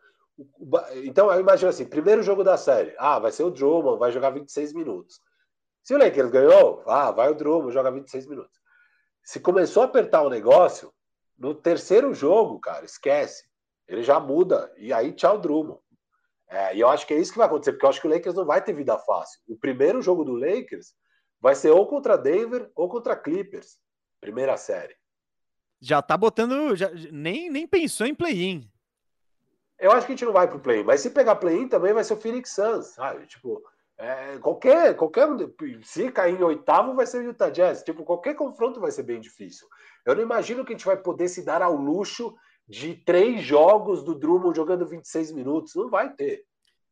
Então, 1.04 1.32
eu 1.32 1.40
imagino 1.40 1.70
assim: 1.70 1.86
primeiro 1.86 2.22
jogo 2.22 2.44
da 2.44 2.56
série, 2.56 2.94
ah, 2.98 3.18
vai 3.18 3.32
ser 3.32 3.42
o 3.44 3.50
Drummond, 3.50 3.98
vai 3.98 4.12
jogar 4.12 4.30
26 4.30 4.72
minutos. 4.72 5.20
Se 5.82 5.94
o 5.94 5.98
Lakers 5.98 6.30
ganhou, 6.30 6.82
ah, 6.86 7.10
vai 7.10 7.30
o 7.30 7.34
Drummond, 7.34 7.72
joga 7.72 7.90
26 7.90 8.26
minutos. 8.26 8.60
Se 9.22 9.40
começou 9.40 9.82
a 9.82 9.86
apertar 9.86 10.22
o 10.22 10.30
negócio, 10.30 10.92
no 11.38 11.54
terceiro 11.54 12.12
jogo, 12.14 12.58
cara, 12.60 12.84
esquece. 12.84 13.44
Ele 13.86 14.02
já 14.02 14.18
muda. 14.18 14.72
E 14.76 14.92
aí, 14.92 15.12
tchau, 15.12 15.38
Drummond. 15.38 15.80
É, 16.48 16.76
e 16.76 16.80
eu 16.80 16.88
acho 16.88 17.06
que 17.06 17.14
é 17.14 17.18
isso 17.18 17.32
que 17.32 17.38
vai 17.38 17.46
acontecer, 17.46 17.72
porque 17.72 17.84
eu 17.84 17.90
acho 17.90 18.00
que 18.00 18.06
o 18.06 18.10
Lakers 18.10 18.34
não 18.34 18.44
vai 18.44 18.62
ter 18.62 18.72
vida 18.72 18.96
fácil. 18.98 19.40
O 19.48 19.56
primeiro 19.56 20.00
jogo 20.00 20.24
do 20.24 20.32
Lakers 20.32 20.94
vai 21.40 21.54
ser 21.54 21.70
ou 21.70 21.86
contra 21.86 22.16
Denver 22.16 22.70
ou 22.74 22.88
contra 22.88 23.16
Clippers. 23.16 23.78
Primeira 24.20 24.56
série. 24.56 24.96
Já 25.80 26.00
tá 26.00 26.16
botando. 26.16 26.74
Já, 26.76 26.90
nem, 27.12 27.50
nem 27.50 27.66
pensou 27.66 28.06
em 28.06 28.14
play-in. 28.14 28.68
Eu 29.78 29.92
acho 29.92 30.06
que 30.06 30.12
a 30.12 30.16
gente 30.16 30.24
não 30.24 30.32
vai 30.32 30.48
pro 30.48 30.58
play-in, 30.58 30.84
mas 30.84 31.00
se 31.00 31.10
pegar 31.10 31.36
play-in 31.36 31.68
também 31.68 31.92
vai 31.92 32.02
ser 32.02 32.14
o 32.14 32.20
Phoenix 32.20 32.50
Suns, 32.54 32.86
sabe? 32.94 33.26
Tipo, 33.26 33.62
é, 33.98 34.38
qualquer, 34.38 34.94
qualquer. 34.94 35.26
Se 35.82 36.10
cair 36.10 36.38
em 36.38 36.42
oitavo, 36.42 36.94
vai 36.94 37.06
ser 37.06 37.18
o 37.18 37.24
Utah 37.24 37.50
Jazz. 37.50 37.82
Tipo, 37.82 38.04
qualquer 38.04 38.34
confronto 38.34 38.80
vai 38.80 38.90
ser 38.90 39.02
bem 39.02 39.20
difícil. 39.20 39.66
Eu 40.04 40.14
não 40.14 40.22
imagino 40.22 40.64
que 40.64 40.72
a 40.72 40.76
gente 40.76 40.86
vai 40.86 40.96
poder 40.96 41.28
se 41.28 41.42
dar 41.42 41.62
ao 41.62 41.74
luxo 41.74 42.34
de 42.68 42.94
três 42.94 43.42
jogos 43.42 44.02
do 44.02 44.14
Drummond 44.14 44.56
jogando 44.56 44.86
26 44.86 45.32
minutos. 45.32 45.74
Não 45.74 45.88
vai 45.88 46.12
ter. 46.12 46.44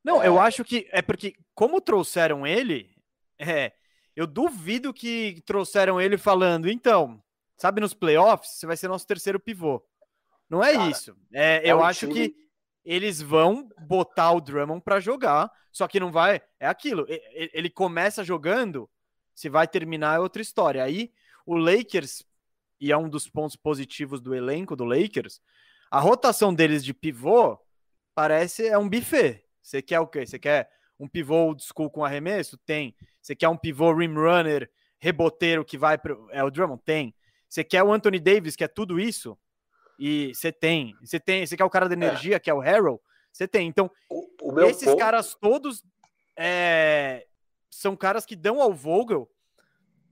Não, 0.03 0.22
é... 0.22 0.28
eu 0.28 0.39
acho 0.41 0.64
que 0.64 0.89
é 0.93 1.03
porque, 1.03 1.35
como 1.55 1.80
trouxeram 1.80 2.47
ele, 2.47 2.91
é, 3.39 3.72
eu 4.16 4.26
duvido 4.26 4.95
que 4.95 5.43
trouxeram 5.45 6.01
ele 6.01 6.16
falando, 6.16 6.70
então, 6.70 7.22
sabe, 7.57 7.80
nos 7.80 7.93
playoffs, 7.93 8.53
você 8.53 8.66
vai 8.66 8.76
ser 8.76 8.89
nosso 8.89 9.07
terceiro 9.07 9.39
pivô. 9.39 9.82
Não 10.49 10.62
é 10.62 10.72
Cara, 10.72 10.91
isso. 10.91 11.16
É, 11.32 11.68
é 11.68 11.72
eu 11.72 11.82
acho 11.82 12.07
time... 12.07 12.14
que 12.14 12.44
eles 12.85 13.22
vão 13.22 13.68
botar 13.78 14.32
o 14.32 14.41
Drummond 14.41 14.82
para 14.82 15.01
jogar, 15.01 15.51
só 15.72 15.89
que 15.89 15.99
não 15.99 16.12
vai. 16.12 16.41
É 16.61 16.66
aquilo. 16.66 17.07
Ele 17.09 17.70
começa 17.70 18.22
jogando, 18.22 18.89
se 19.35 19.49
vai 19.49 19.66
terminar 19.66 20.16
é 20.16 20.20
outra 20.20 20.43
história. 20.43 20.85
Aí 20.85 21.12
o 21.47 21.57
Lakers, 21.57 22.24
e 22.80 22.93
é 22.93 22.97
um 22.97 23.09
dos 23.09 23.28
pontos 23.28 23.57
positivos 23.57 24.20
do 24.20 24.35
elenco 24.35 24.76
do 24.76 24.85
Lakers, 24.85 25.41
a 25.91 26.01
rotação 26.01 26.53
deles 26.53 26.85
de 26.85 26.93
pivô 26.93 27.59
parece 28.14 28.66
é 28.66 28.76
um 28.76 28.89
buffet. 28.89 29.45
Você 29.62 29.80
quer 29.80 30.01
o 30.01 30.07
quê? 30.07 30.26
Você 30.26 30.39
quer 30.39 30.70
um 30.99 31.09
pivô 31.09 31.37
old 31.37 31.62
school 31.62 31.91
com 31.91 32.05
arremesso? 32.05 32.59
Tem. 32.59 32.95
Você 33.20 33.35
quer 33.35 33.49
um 33.49 33.57
pivô 33.57 33.95
rim 33.95 34.12
runner, 34.12 34.70
reboteiro 34.99 35.64
que 35.64 35.78
vai 35.78 35.97
para 35.97 36.16
é 36.30 36.45
o 36.45 36.51
Drummond? 36.51 36.82
Tem. 36.85 37.14
Você 37.49 37.64
quer 37.64 37.82
o 37.82 37.93
Anthony 37.93 38.20
Davis, 38.20 38.57
que 38.57 38.64
é 38.64 38.68
tudo 38.68 39.01
isso? 39.01 39.39
E 39.99 40.33
você 40.35 40.53
tem. 40.53 40.95
Você 41.01 41.21
tem. 41.21 41.47
Você 41.47 41.57
quer 41.57 41.65
o 41.65 41.71
cara 41.71 41.89
da 41.89 41.95
é. 41.95 41.97
energia, 41.97 42.37
é. 42.37 42.41
que 42.41 42.51
é 42.51 42.55
o 42.55 42.61
Harrell? 42.61 43.01
Você 43.33 43.49
tem. 43.49 43.69
Então, 43.69 43.91
o, 44.11 44.53
o 44.53 44.61
esses 44.63 44.85
ponto... 44.85 44.99
caras 44.99 45.35
todos 45.35 45.85
é, 46.37 47.27
são 47.71 47.97
caras 47.97 48.25
que 48.25 48.37
dão 48.37 48.61
ao 48.61 48.73
Vogel 48.73 49.29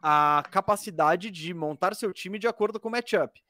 a 0.02 0.42
capacidade 0.50 1.30
de 1.30 1.54
montar 1.54 1.94
seu 1.94 2.12
time 2.12 2.38
de 2.38 2.48
acordo 2.48 2.80
com 2.80 2.88
o 2.88 2.92
matchup 2.92 3.40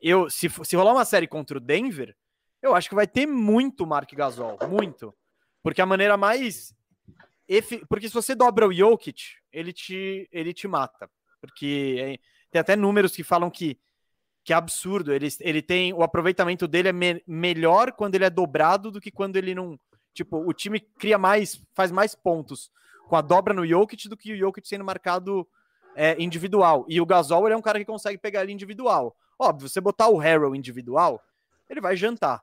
eu, 0.00 0.28
se, 0.30 0.48
se 0.64 0.76
rolar 0.76 0.92
uma 0.92 1.04
série 1.04 1.26
contra 1.26 1.58
o 1.58 1.60
Denver, 1.60 2.16
eu 2.62 2.74
acho 2.74 2.88
que 2.88 2.94
vai 2.94 3.06
ter 3.06 3.26
muito 3.26 3.86
Mark 3.86 4.12
Gasol, 4.12 4.58
muito. 4.68 5.14
Porque 5.62 5.80
a 5.80 5.86
maneira 5.86 6.16
mais. 6.16 6.74
Porque 7.88 8.08
se 8.08 8.14
você 8.14 8.34
dobra 8.34 8.66
o 8.66 8.72
Jokic, 8.72 9.22
ele 9.52 9.72
te, 9.72 10.28
ele 10.32 10.52
te 10.52 10.66
mata. 10.66 11.10
Porque 11.40 11.96
é... 11.98 12.18
tem 12.50 12.60
até 12.60 12.76
números 12.76 13.14
que 13.14 13.22
falam 13.22 13.50
que, 13.50 13.78
que 14.46 14.52
é 14.52 14.56
absurdo. 14.56 15.12
Ele, 15.12 15.26
ele 15.40 15.60
tem. 15.60 15.92
O 15.92 16.04
aproveitamento 16.04 16.68
dele 16.68 16.88
é 16.88 16.92
me... 16.92 17.20
melhor 17.26 17.90
quando 17.90 18.14
ele 18.14 18.24
é 18.24 18.30
dobrado 18.30 18.92
do 18.92 19.00
que 19.00 19.10
quando 19.10 19.34
ele 19.34 19.56
não. 19.56 19.78
Tipo, 20.14 20.38
o 20.38 20.52
time 20.52 20.78
cria 20.78 21.18
mais, 21.18 21.60
faz 21.74 21.90
mais 21.90 22.14
pontos 22.14 22.70
com 23.08 23.16
a 23.16 23.20
dobra 23.20 23.52
no 23.52 23.66
Jokic 23.66 24.08
do 24.08 24.16
que 24.16 24.32
o 24.32 24.36
Jokic 24.36 24.66
sendo 24.66 24.84
marcado 24.84 25.46
é, 25.96 26.16
individual. 26.22 26.86
E 26.88 27.00
o 27.00 27.06
Gasol 27.06 27.44
ele 27.46 27.54
é 27.54 27.56
um 27.56 27.62
cara 27.62 27.80
que 27.80 27.84
consegue 27.84 28.18
pegar 28.18 28.44
ele 28.44 28.52
individual. 28.52 29.16
Óbvio, 29.36 29.68
você 29.68 29.80
botar 29.80 30.08
o 30.08 30.16
Harrell 30.16 30.54
individual, 30.54 31.20
ele 31.68 31.80
vai 31.80 31.96
jantar. 31.96 32.40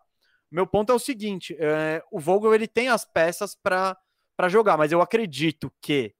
Meu 0.51 0.67
ponto 0.67 0.91
é 0.91 0.95
o 0.95 0.99
seguinte: 0.99 1.55
é, 1.57 2.03
o 2.11 2.19
Vogel 2.19 2.53
ele 2.53 2.67
tem 2.67 2.89
as 2.89 3.05
peças 3.05 3.55
para 3.55 3.97
jogar, 4.49 4.77
mas 4.77 4.91
eu 4.91 5.01
acredito 5.01 5.71
que 5.81 6.13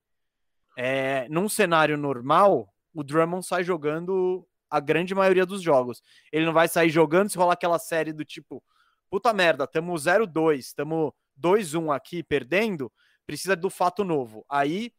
é, 0.78 1.28
num 1.30 1.50
cenário 1.50 1.98
normal, 1.98 2.74
o 2.96 3.04
Drummond 3.04 3.46
sai 3.46 3.66
jogando 3.66 4.48
a 4.74 4.80
grande 4.80 5.14
maioria 5.14 5.46
dos 5.46 5.62
jogos. 5.62 6.02
Ele 6.32 6.48
não 6.48 6.52
vai 6.52 6.68
sair 6.68 6.90
jogando 6.90 7.30
se 7.30 7.38
rolar 7.38 7.54
aquela 7.54 7.78
série 7.78 8.12
do 8.12 8.26
tipo, 8.26 8.64
puta 9.08 9.32
merda, 9.32 9.68
tamo 9.68 9.94
0-2, 9.94 10.74
tamo 10.76 11.14
2-1 11.40 11.96
aqui 11.96 12.24
perdendo, 12.24 12.92
precisa 13.24 13.56
do 13.56 13.70
fato 13.70 14.04
novo. 14.04 14.44
Aí 14.50 14.92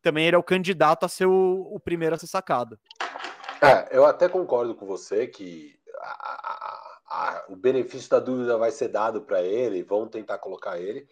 também 0.00 0.26
ele 0.26 0.34
é 0.34 0.38
o 0.38 0.42
candidato 0.42 1.04
a 1.04 1.08
ser 1.10 1.26
o, 1.26 1.68
o 1.70 1.78
primeiro 1.78 2.14
a 2.14 2.18
ser 2.18 2.26
sacado. 2.26 2.80
É, 3.60 3.94
eu 3.94 4.06
até 4.06 4.30
concordo 4.30 4.74
com 4.74 4.86
você 4.86 5.26
que 5.26 5.78
a, 6.00 6.08
a, 6.08 7.08
a, 7.10 7.44
o 7.50 7.56
benefício 7.56 8.08
da 8.08 8.20
dúvida 8.20 8.56
vai 8.56 8.70
ser 8.70 8.88
dado 8.88 9.20
para 9.20 9.42
ele, 9.42 9.82
vão 9.82 10.08
tentar 10.08 10.38
colocar 10.38 10.80
ele, 10.80 11.06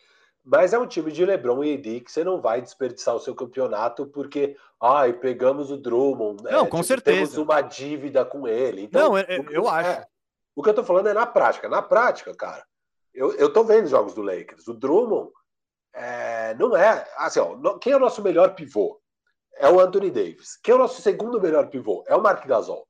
mas 0.46 0.72
é 0.72 0.78
um 0.78 0.86
time 0.86 1.10
de 1.10 1.24
LeBron 1.24 1.64
e 1.64 1.74
AD 1.74 2.00
que 2.00 2.12
você 2.12 2.22
não 2.22 2.40
vai 2.40 2.62
desperdiçar 2.62 3.14
o 3.16 3.20
seu 3.20 3.34
campeonato 3.34 4.06
porque, 4.06 4.56
ai, 4.80 5.12
pegamos 5.12 5.70
o 5.70 5.76
Drummond, 5.76 6.44
né? 6.44 6.52
Não, 6.52 6.66
com 6.66 6.76
tipo, 6.76 6.84
certeza. 6.84 7.16
Temos 7.16 7.36
uma 7.36 7.60
dívida 7.60 8.24
com 8.24 8.46
ele. 8.46 8.82
Então, 8.82 9.10
não, 9.10 9.18
eu, 9.18 9.50
eu 9.50 9.68
acho. 9.68 9.90
É, 9.90 10.06
o 10.54 10.62
que 10.62 10.70
eu 10.70 10.74
tô 10.74 10.84
falando 10.84 11.08
é 11.08 11.14
na 11.14 11.26
prática. 11.26 11.68
Na 11.68 11.82
prática, 11.82 12.34
cara, 12.34 12.64
eu, 13.12 13.32
eu 13.34 13.52
tô 13.52 13.64
vendo 13.64 13.88
jogos 13.88 14.14
do 14.14 14.22
Lakers. 14.22 14.68
O 14.68 14.74
Drummond 14.74 15.32
é, 15.92 16.54
não 16.54 16.76
é. 16.76 17.06
Assim, 17.16 17.40
ó, 17.40 17.78
quem 17.78 17.92
é 17.92 17.96
o 17.96 18.00
nosso 18.00 18.22
melhor 18.22 18.54
pivô? 18.54 19.00
é 19.56 19.68
o 19.68 19.80
Anthony 19.80 20.10
Davis. 20.10 20.58
Quem 20.62 20.72
é 20.72 20.74
o 20.74 20.78
nosso 20.80 21.00
segundo 21.00 21.40
melhor 21.40 21.68
pivô? 21.68 22.04
É 22.06 22.14
o 22.14 22.22
Mark 22.22 22.46
Gasol. 22.46 22.86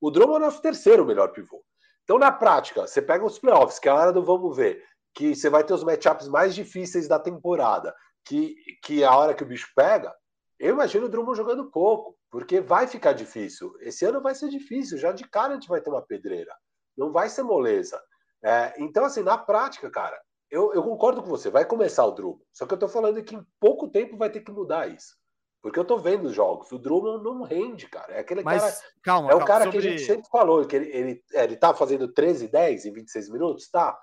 O 0.00 0.10
Drummond 0.10 0.34
é 0.34 0.38
o 0.38 0.46
nosso 0.46 0.62
terceiro 0.62 1.04
melhor 1.04 1.28
pivô. 1.28 1.62
Então, 2.04 2.18
na 2.18 2.32
prática, 2.32 2.86
você 2.86 3.00
pega 3.00 3.24
os 3.24 3.38
playoffs, 3.38 3.78
que 3.78 3.88
é 3.88 3.92
a 3.92 3.94
hora 3.94 4.12
do 4.12 4.22
vamos 4.22 4.56
ver, 4.56 4.84
que 5.14 5.34
você 5.34 5.50
vai 5.50 5.64
ter 5.64 5.74
os 5.74 5.84
matchups 5.84 6.28
mais 6.28 6.54
difíceis 6.54 7.08
da 7.08 7.18
temporada. 7.18 7.94
que, 8.24 8.54
que 8.84 9.02
a 9.02 9.16
hora 9.16 9.34
que 9.34 9.42
o 9.42 9.46
bicho 9.46 9.68
pega, 9.74 10.14
eu 10.58 10.74
imagino 10.74 11.06
o 11.06 11.08
Drummond 11.08 11.36
jogando 11.36 11.70
pouco, 11.70 12.16
porque 12.30 12.60
vai 12.60 12.86
ficar 12.86 13.12
difícil. 13.14 13.74
Esse 13.80 14.04
ano 14.04 14.20
vai 14.20 14.34
ser 14.34 14.48
difícil, 14.50 14.98
já 14.98 15.10
de 15.10 15.26
cara 15.26 15.52
a 15.52 15.54
gente 15.54 15.68
vai 15.68 15.80
ter 15.80 15.90
uma 15.90 16.02
pedreira. 16.02 16.54
Não 16.96 17.10
vai 17.10 17.28
ser 17.30 17.42
moleza. 17.42 18.00
É, 18.42 18.74
então, 18.78 19.04
assim, 19.04 19.22
na 19.22 19.38
prática, 19.38 19.90
cara, 19.90 20.20
eu, 20.50 20.74
eu, 20.74 20.82
concordo 20.82 21.22
com 21.22 21.28
você, 21.28 21.48
vai 21.48 21.64
começar 21.64 22.04
o 22.04 22.10
Drummond. 22.10 22.44
Só 22.52 22.66
que 22.66 22.74
eu 22.74 22.78
tô 22.78 22.88
falando 22.88 23.22
que 23.22 23.34
em 23.34 23.46
pouco 23.58 23.88
tempo 23.88 24.16
vai 24.16 24.30
ter 24.30 24.40
que 24.40 24.52
mudar 24.52 24.88
isso. 24.88 25.18
Porque 25.62 25.78
eu 25.78 25.84
tô 25.84 25.98
vendo 25.98 26.26
os 26.26 26.34
jogos. 26.34 26.70
O 26.72 26.78
Drummond 26.78 27.22
não 27.22 27.42
rende, 27.42 27.86
cara. 27.86 28.14
É 28.14 28.20
aquele 28.20 28.42
Mas, 28.42 28.62
cara. 28.62 28.76
Calma, 29.02 29.30
é 29.30 29.34
o 29.34 29.38
calma, 29.38 29.46
cara 29.46 29.64
sobre... 29.64 29.80
que 29.80 29.86
a 29.86 29.90
gente 29.90 30.04
sempre 30.04 30.28
falou, 30.30 30.66
que 30.66 30.76
ele, 30.76 30.90
ele, 30.90 31.24
é, 31.32 31.44
ele 31.44 31.56
tá 31.56 31.74
fazendo 31.74 32.12
13, 32.12 32.48
10 32.48 32.86
em 32.86 32.92
26 32.92 33.30
minutos, 33.30 33.70
tá. 33.70 33.98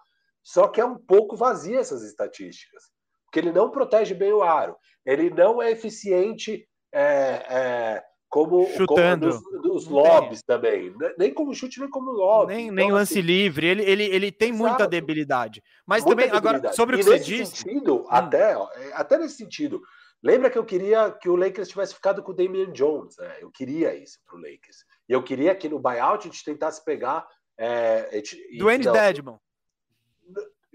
Só 0.47 0.69
que 0.69 0.79
é 0.79 0.85
um 0.85 0.97
pouco 0.97 1.35
vazia 1.35 1.77
essas 1.77 2.03
estatísticas. 2.03 2.83
Porque 3.25 3.37
ele 3.37 3.51
não 3.51 3.69
protege 3.69 4.13
bem 4.13 4.31
o 4.31 4.41
aro. 4.41 4.77
Ele 5.05 5.29
não 5.29 5.61
é 5.61 5.71
eficiente 5.71 6.65
é, 6.93 7.03
é, 7.49 8.03
como, 8.29 8.65
Chutando. 8.67 9.27
como 9.29 9.61
dos, 9.61 9.61
dos 9.61 9.87
lobbies 9.87 10.41
também. 10.41 10.95
Nem 11.17 11.33
como 11.33 11.53
chute, 11.53 11.81
nem 11.81 11.89
como 11.89 12.11
lobby. 12.11 12.53
Nem, 12.53 12.63
então, 12.67 12.75
nem 12.75 12.91
lance 12.93 13.19
assim, 13.19 13.27
livre. 13.27 13.67
Ele, 13.67 13.83
ele, 13.83 14.03
ele 14.05 14.31
tem 14.31 14.51
exato. 14.51 14.69
muita 14.69 14.87
debilidade. 14.87 15.61
Mas 15.85 16.05
muita 16.05 16.15
também, 16.15 16.31
debilidade. 16.31 16.57
agora, 16.59 16.73
sobre 16.73 16.95
o 16.95 16.99
que 16.99 17.03
você 17.03 17.19
disse. 17.19 17.57
Sentido, 17.57 18.03
hum. 18.03 18.07
até, 18.09 18.55
até 18.93 19.17
nesse 19.17 19.35
sentido. 19.35 19.81
Lembra 20.23 20.49
que 20.49 20.57
eu 20.57 20.63
queria 20.63 21.11
que 21.11 21.27
o 21.27 21.35
Lakers 21.35 21.67
tivesse 21.67 21.93
ficado 21.93 22.23
com 22.23 22.31
o 22.31 22.33
Damian 22.33 22.71
Jones, 22.71 23.17
né? 23.17 23.35
Eu 23.41 23.51
queria 23.51 23.93
isso 23.93 24.17
para 24.25 24.37
o 24.37 24.39
Lakers. 24.39 24.77
E 25.09 25.11
eu 25.11 25.21
queria 25.21 25.53
que 25.53 25.67
no 25.67 25.77
buyout 25.77 26.25
a 26.25 26.31
gente 26.31 26.45
tentasse 26.45 26.81
pegar. 26.85 27.27
É, 27.57 28.09
gente, 28.13 28.57
Dwayne 28.57 28.85
Dedmon. 28.85 29.37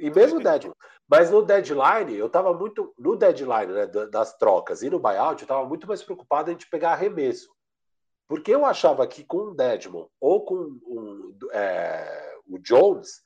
E 0.02 0.10
mesmo 0.10 0.40
Dedmon. 0.40 0.74
Mas 1.08 1.30
no 1.30 1.42
deadline, 1.42 2.16
eu 2.16 2.26
estava 2.26 2.52
muito. 2.52 2.92
No 2.98 3.16
deadline 3.16 3.72
né, 3.72 3.86
das 3.86 4.36
trocas 4.36 4.82
e 4.82 4.90
no 4.90 4.98
buyout, 4.98 5.40
eu 5.40 5.44
estava 5.44 5.64
muito 5.64 5.86
mais 5.86 6.02
preocupado 6.02 6.50
em 6.50 6.56
pegar 6.68 6.92
arremesso. 6.92 7.48
Porque 8.26 8.52
eu 8.52 8.66
achava 8.66 9.06
que 9.06 9.22
com 9.22 9.38
o 9.38 9.54
Dedmon 9.54 10.08
ou 10.20 10.44
com 10.44 10.56
um, 10.56 11.38
é, 11.52 12.36
o 12.48 12.58
Jones, 12.58 13.22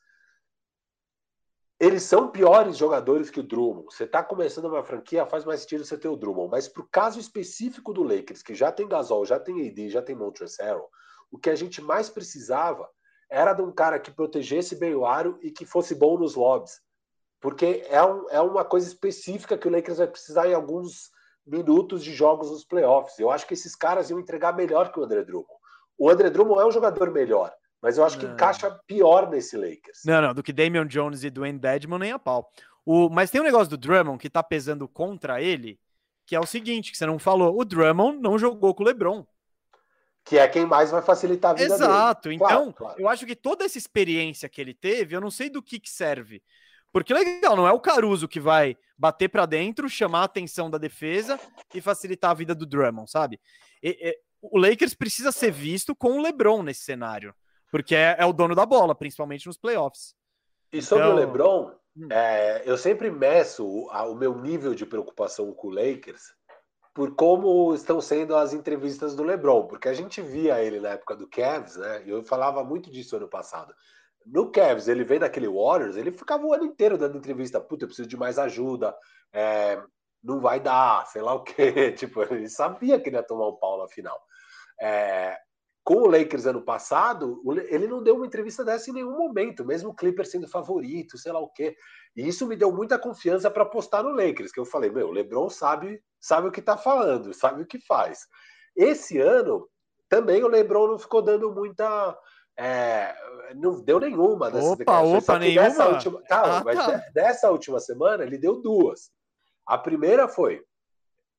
eles 1.81 2.03
são 2.03 2.31
piores 2.31 2.77
jogadores 2.77 3.31
que 3.31 3.41
o 3.41 3.43
Drummond. 3.43 3.87
Você 3.87 4.05
está 4.05 4.23
começando 4.23 4.67
uma 4.67 4.85
franquia, 4.85 5.25
faz 5.25 5.47
mais 5.47 5.61
sentido 5.61 5.83
você 5.85 5.97
ter 5.97 6.09
o 6.09 6.17
Drummond. 6.17 6.51
Mas 6.51 6.69
para 6.69 6.83
o 6.83 6.89
caso 6.91 7.19
específico 7.19 7.95
do 7.95 8.03
Lakers, 8.03 8.43
que 8.43 8.55
já 8.55 8.71
tem 8.71 8.87
Gasol, 8.87 9.25
já 9.25 9.41
tem 9.41 9.67
AD, 9.67 9.89
já 9.89 10.03
tem 10.03 10.15
Montrezl 10.15 10.85
o 11.31 11.39
que 11.39 11.49
a 11.49 11.57
gente 11.57 11.81
mais 11.81 12.11
precisava 12.11 12.87
era 13.31 13.53
de 13.53 13.63
um 13.63 13.73
cara 13.73 13.99
que 13.99 14.11
protegesse 14.11 14.77
bem 14.77 14.95
o 14.95 15.05
aro 15.05 15.39
e 15.43 15.51
que 15.51 15.65
fosse 15.65 15.95
bom 15.95 16.19
nos 16.19 16.35
lobbies. 16.35 16.81
Porque 17.41 17.85
é, 17.89 18.03
um, 18.03 18.29
é 18.31 18.41
uma 18.41 18.65
coisa 18.65 18.87
específica 18.87 19.59
que 19.59 19.69
o 19.69 19.71
Lakers 19.71 19.99
vai 19.99 20.07
precisar 20.07 20.49
em 20.49 20.55
alguns 20.55 21.11
minutos 21.47 22.03
de 22.03 22.13
jogos 22.13 22.51
nos 22.51 22.65
playoffs. 22.65 23.19
Eu 23.19 23.31
acho 23.31 23.47
que 23.47 23.55
esses 23.55 23.77
caras 23.77 24.11
iam 24.11 24.19
entregar 24.19 24.57
melhor 24.57 24.91
que 24.91 24.99
o 24.99 25.05
André 25.05 25.23
Drummond. 25.23 25.47
O 25.99 26.11
André 26.11 26.29
Drummond 26.31 26.61
é 26.61 26.67
um 26.67 26.73
jogador 26.73 27.11
melhor, 27.11 27.53
mas 27.81 27.97
eu 27.97 28.05
acho 28.05 28.19
que 28.19 28.27
não. 28.27 28.35
encaixa 28.35 28.71
pior 28.87 29.31
nesse 29.31 29.57
Lakers. 29.57 30.03
Não, 30.05 30.21
não, 30.21 30.35
do 30.35 30.43
que 30.43 30.53
Damian 30.53 30.87
Jones 30.87 31.25
e 31.25 31.31
Dwayne 31.31 31.59
Dedmon 31.59 31.99
nem 31.99 32.13
a 32.13 32.19
pau. 32.19 32.51
O, 32.85 33.09
mas 33.09 33.31
tem 33.31 33.41
um 33.41 33.45
negócio 33.45 33.71
do 33.71 33.77
Drummond 33.77 34.19
que 34.19 34.31
tá 34.31 34.43
pesando 34.43 34.89
contra 34.89 35.41
ele, 35.41 35.79
que 36.27 36.35
é 36.35 36.41
o 36.41 36.47
seguinte, 36.47 36.91
que 36.91 36.99
você 36.99 37.07
não 37.07 37.19
falou, 37.19 37.59
o 37.59 37.65
Drummond 37.65 38.19
não 38.21 38.39
jogou 38.39 38.75
com 38.75 38.83
o 38.83 38.87
LeBron. 38.87 39.25
Que 40.27 40.39
é 40.39 40.47
quem 40.47 40.67
mais 40.67 40.91
vai 40.91 41.01
facilitar 41.01 41.53
a 41.53 41.55
vida 41.55 41.75
Exato. 41.75 41.81
dele. 41.81 41.95
Exato. 41.95 42.33
Então, 42.33 42.49
claro, 42.49 42.73
claro. 42.73 43.01
eu 43.01 43.09
acho 43.09 43.25
que 43.25 43.35
toda 43.35 43.65
essa 43.65 43.79
experiência 43.79 44.49
que 44.49 44.61
ele 44.61 44.75
teve, 44.75 45.17
eu 45.17 45.21
não 45.21 45.31
sei 45.31 45.49
do 45.49 45.63
que, 45.63 45.81
que 45.81 45.89
serve. 45.89 46.43
Porque 46.93 47.15
legal, 47.15 47.55
não 47.55 47.67
é 47.67 47.73
o 47.73 47.81
Caruso 47.81 48.27
que 48.27 48.41
vai 48.41 48.77
bater 48.99 49.29
para 49.29 49.47
dentro, 49.47 49.89
chamar 49.89 50.21
a 50.21 50.25
atenção 50.25 50.71
da 50.71 50.79
defesa 50.79 51.39
e 51.75 51.81
facilitar 51.81 52.31
a 52.31 52.35
vida 52.35 52.55
do 52.55 52.67
Drummond, 52.67 53.11
sabe? 53.11 53.41
E, 53.83 53.91
e, 53.91 54.19
o 54.41 54.59
Lakers 54.59 54.95
precisa 54.95 55.31
ser 55.31 55.51
visto 55.51 55.95
com 55.95 56.19
o 56.19 56.23
LeBron 56.23 56.63
nesse 56.63 56.81
cenário, 56.81 57.35
porque 57.71 57.95
é, 57.95 58.17
é 58.19 58.25
o 58.25 58.33
dono 58.33 58.55
da 58.55 58.65
bola, 58.65 58.95
principalmente 58.95 59.47
nos 59.47 59.59
playoffs. 59.59 60.15
E 60.73 60.81
sobre 60.83 61.05
então... 61.05 61.17
o 61.17 61.19
LeBron, 61.19 61.73
hum. 61.97 62.09
é, 62.11 62.63
eu 62.65 62.77
sempre 62.77 63.11
meço 63.11 63.67
o, 63.67 63.91
a, 63.91 64.05
o 64.05 64.15
meu 64.15 64.41
nível 64.41 64.75
de 64.75 64.87
preocupação 64.87 65.53
com 65.53 65.69
o 65.69 65.71
Lakers 65.71 66.33
por 66.97 67.15
como 67.15 67.75
estão 67.75 68.01
sendo 68.01 68.35
as 68.35 68.55
entrevistas 68.55 69.15
do 69.15 69.23
LeBron, 69.23 69.67
porque 69.67 69.87
a 69.87 69.93
gente 69.93 70.23
via 70.23 70.63
ele 70.63 70.81
na 70.81 70.89
época 70.89 71.15
do 71.15 71.29
Cavs, 71.29 71.77
né? 71.77 72.03
E 72.07 72.09
eu 72.09 72.25
falava 72.25 72.65
muito 72.65 72.91
disso 72.91 73.17
ano 73.17 73.29
passado. 73.29 73.75
No 74.25 74.51
Cavs, 74.51 74.89
ele 74.89 75.05
vem 75.05 75.19
daquele 75.19 75.47
Warriors, 75.47 75.95
ele 75.95 76.11
ficava 76.11 76.47
o 76.47 76.55
ano 76.55 76.65
inteiro 76.65 76.97
dando 76.97 77.19
entrevista. 77.19 77.61
Puta, 77.61 77.85
eu 77.85 77.89
preciso 77.89 78.09
de 78.09 78.17
mais 78.17 78.39
ajuda. 78.39 78.97
É, 79.31 79.79
não 80.25 80.41
vai 80.41 80.59
dar, 80.59 81.07
sei 81.09 81.21
lá 81.21 81.35
o 81.35 81.43
quê. 81.43 81.93
Tipo, 81.93 82.23
ele 82.23 82.49
sabia 82.49 82.99
que 82.99 83.11
ele 83.11 83.17
ia 83.17 83.23
tomar 83.23 83.49
um 83.49 83.57
pau 83.57 83.77
na 83.77 83.89
final. 83.89 84.19
É, 84.81 85.37
com 85.85 85.97
o 85.97 86.11
Lakers 86.11 86.47
ano 86.47 86.63
passado, 86.63 87.43
ele 87.69 87.87
não 87.87 88.03
deu 88.03 88.17
uma 88.17 88.27
entrevista 88.27 88.65
dessa 88.65 88.91
em 88.91 88.95
nenhum 88.95 89.19
momento, 89.19 89.67
mesmo 89.67 89.91
o 89.91 89.95
Clipper 89.95 90.27
sendo 90.27 90.49
favorito, 90.49 91.19
sei 91.19 91.31
lá 91.31 91.41
o 91.41 91.53
quê. 91.53 91.77
E 92.17 92.27
isso 92.27 92.47
me 92.47 92.57
deu 92.57 92.73
muita 92.73 92.99
confiança 92.99 93.51
para 93.51 93.63
apostar 93.63 94.03
no 94.03 94.11
Lakers, 94.11 94.51
que 94.51 94.59
eu 94.59 94.65
falei, 94.65 94.91
meu, 94.91 95.09
o 95.09 95.13
LeBron 95.13 95.51
sabe, 95.51 96.03
sabe 96.19 96.49
o 96.49 96.53
que 96.53 96.63
tá 96.63 96.77
falando, 96.77 97.35
sabe 97.35 97.63
o 97.63 97.67
que 97.67 97.79
faz. 97.79 98.21
Esse 98.75 99.19
ano, 99.19 99.69
também 100.09 100.43
o 100.43 100.49
LeBron 100.49 100.89
não 100.89 100.99
ficou 100.99 101.21
dando 101.21 101.53
muita 101.53 102.17
é, 102.59 103.15
não 103.55 103.83
deu 103.83 104.01
nenhuma 104.01 104.51
dessas 104.51 104.81
opa, 104.81 105.01
Opa, 105.01 105.39
nenhuma? 105.39 105.63
Dessa 105.63 105.89
última, 105.89 106.23
calma, 106.23 106.59
ah, 106.59 106.65
mas 106.65 106.79
tá. 106.79 106.97
dessa 107.13 107.51
última 107.51 107.79
semana 107.79 108.25
ele 108.25 108.39
deu 108.39 108.63
duas. 108.63 109.11
A 109.67 109.77
primeira 109.77 110.27
foi 110.27 110.65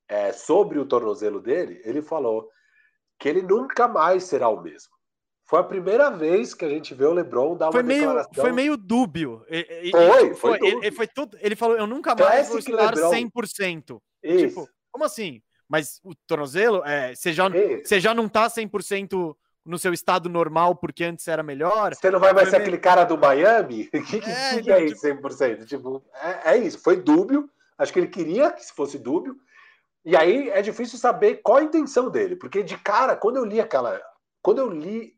é, 0.07 0.32
sobre 0.32 0.78
o 0.78 0.86
tornozelo 0.86 1.41
dele, 1.41 1.82
ele 1.84 2.03
falou 2.03 2.47
que 3.19 3.28
ele 3.28 3.41
nunca 3.41 3.88
mais 3.88 4.25
será 4.25 4.47
o 4.47 4.61
mesmo. 4.61 4.91
Foi 5.48 5.60
a 5.60 5.64
primeira 5.64 6.10
vez 6.10 6.54
que 6.54 6.66
a 6.66 6.70
gente 6.70 6.93
vê 6.93 7.06
o 7.06 7.14
LeBron 7.14 7.56
dar 7.56 7.72
foi 7.72 7.82
uma 7.82 7.88
meio, 7.88 8.02
declaração. 8.02 8.43
Foi 8.43 8.52
meio 8.52 8.76
dúbio. 8.76 9.45
Foi, 9.48 9.93
foi, 9.93 10.34
foi, 10.36 10.58
ele, 10.58 10.86
ele, 10.86 10.91
foi 10.91 11.08
tudo. 11.08 11.38
Ele 11.39 11.56
falou: 11.56 11.78
Eu 11.78 11.88
nunca 11.88 12.14
mais 12.14 12.50
Classic 12.50 12.70
vou 12.70 12.80
estar 12.80 12.95
LeBron. 12.95 13.32
100%. 13.32 14.02
Isso. 14.24 14.48
Tipo, 14.48 14.70
como 14.91 15.06
assim? 15.06 15.41
Mas 15.70 16.00
o 16.04 16.14
tornozelo, 16.28 16.84
é, 16.86 17.16
você, 17.16 17.32
já, 17.32 17.45
você 17.84 18.00
já 18.00 18.14
não 18.14 18.28
tá 18.28 18.48
100% 18.48 19.36
no 19.66 19.78
seu 19.78 19.93
estado 19.93 20.30
normal 20.30 20.76
porque 20.76 21.04
antes 21.04 21.28
era 21.28 21.43
melhor. 21.43 21.93
Você 21.93 22.10
não 22.12 22.20
vai 22.20 22.34
mais 22.34 22.50
ser 22.50 22.58
aquele 22.58 22.78
cara 22.78 23.04
do 23.04 23.18
Miami? 23.18 23.89
O 23.93 24.04
que, 24.04 24.20
que, 24.20 24.30
é, 24.30 24.62
que 24.62 24.72
é 24.72 24.86
isso, 24.86 25.06
100%? 25.06 25.66
Tipo, 25.66 26.04
é, 26.14 26.54
é 26.54 26.58
isso, 26.58 26.80
foi 26.80 26.98
dúbio. 26.98 27.50
Acho 27.78 27.93
que 27.93 28.00
ele 28.00 28.08
queria 28.08 28.52
que 28.52 28.66
fosse 28.74 28.98
dúbio. 28.98 29.38
E 30.06 30.16
aí 30.16 30.50
é 30.50 30.62
difícil 30.62 30.98
saber 30.98 31.41
qual 31.43 31.58
a 31.58 31.64
intenção 31.64 32.10
dele, 32.10 32.36
porque 32.36 32.64
de 32.64 32.78
cara, 32.78 33.16
quando 33.16 33.38
eu 33.38 33.45
li 33.45 33.60
aquela. 33.60 34.02
Quando 34.41 34.60
eu 34.60 34.70
li 34.70 35.16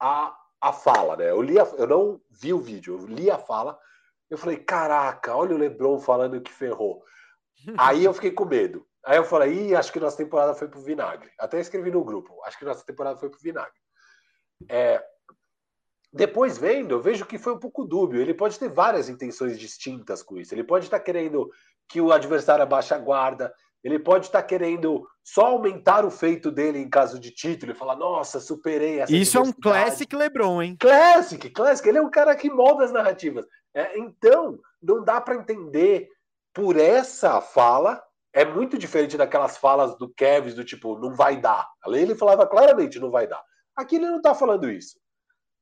a, 0.00 0.36
a 0.60 0.72
fala, 0.72 1.16
né? 1.16 1.30
Eu, 1.30 1.42
li 1.42 1.58
a, 1.58 1.64
eu 1.76 1.86
não 1.86 2.20
vi 2.30 2.52
o 2.52 2.60
vídeo, 2.60 2.98
eu 2.98 3.06
li 3.06 3.30
a 3.30 3.38
fala, 3.38 3.78
eu 4.30 4.38
falei: 4.38 4.56
caraca, 4.58 5.34
olha 5.34 5.54
o 5.54 5.58
Lebron 5.58 5.98
falando 5.98 6.40
que 6.40 6.52
ferrou. 6.52 7.02
aí 7.78 8.04
eu 8.04 8.14
fiquei 8.14 8.30
com 8.30 8.44
medo. 8.44 8.86
Aí 9.04 9.16
eu 9.16 9.24
falei: 9.24 9.52
ih, 9.52 9.74
acho 9.74 9.92
que 9.92 10.00
nossa 10.00 10.16
temporada 10.16 10.54
foi 10.54 10.68
pro 10.68 10.80
vinagre. 10.80 11.30
Até 11.38 11.60
escrevi 11.60 11.90
no 11.90 12.04
grupo: 12.04 12.42
acho 12.44 12.58
que 12.58 12.64
nossa 12.64 12.84
temporada 12.84 13.18
foi 13.18 13.30
pro 13.30 13.40
vinagre. 13.40 13.78
É, 14.68 15.02
depois 16.12 16.56
vendo, 16.56 16.92
eu 16.94 17.00
vejo 17.00 17.26
que 17.26 17.38
foi 17.38 17.52
um 17.52 17.58
pouco 17.58 17.84
dúbio. 17.84 18.20
Ele 18.20 18.34
pode 18.34 18.58
ter 18.58 18.68
várias 18.68 19.08
intenções 19.08 19.58
distintas 19.58 20.22
com 20.22 20.38
isso. 20.38 20.54
Ele 20.54 20.64
pode 20.64 20.86
estar 20.86 21.00
querendo 21.00 21.50
que 21.88 22.00
o 22.00 22.12
adversário 22.12 22.62
abaixe 22.62 22.94
a 22.94 22.98
guarda. 22.98 23.54
Ele 23.82 23.98
pode 23.98 24.26
estar 24.26 24.42
querendo 24.42 25.06
só 25.22 25.46
aumentar 25.46 26.04
o 26.04 26.10
feito 26.10 26.50
dele 26.50 26.78
em 26.78 26.88
caso 26.88 27.18
de 27.18 27.30
título 27.30 27.72
e 27.72 27.74
falar: 27.76 27.96
Nossa, 27.96 28.40
superei 28.40 29.00
essa. 29.00 29.14
Isso 29.14 29.38
é 29.38 29.40
um 29.40 29.52
classic 29.52 30.14
LeBron, 30.14 30.62
hein? 30.62 30.76
Classic, 30.78 31.48
classic. 31.50 31.88
Ele 31.88 31.98
é 31.98 32.02
um 32.02 32.10
cara 32.10 32.34
que 32.34 32.50
molda 32.50 32.84
as 32.84 32.92
narrativas. 32.92 33.46
É, 33.74 33.98
então, 33.98 34.58
não 34.82 35.04
dá 35.04 35.20
para 35.20 35.36
entender 35.36 36.08
por 36.52 36.76
essa 36.76 37.40
fala. 37.40 38.02
É 38.32 38.44
muito 38.44 38.76
diferente 38.76 39.16
daquelas 39.16 39.56
falas 39.56 39.96
do 39.96 40.08
Kevin, 40.12 40.54
do 40.54 40.64
tipo, 40.64 40.98
não 40.98 41.14
vai 41.14 41.40
dar. 41.40 41.68
Ali 41.82 42.00
ele 42.00 42.14
falava 42.14 42.46
claramente, 42.46 42.98
não 42.98 43.10
vai 43.10 43.26
dar. 43.26 43.42
Aqui 43.76 43.96
ele 43.96 44.06
não 44.06 44.18
está 44.18 44.34
falando 44.34 44.70
isso. 44.70 44.98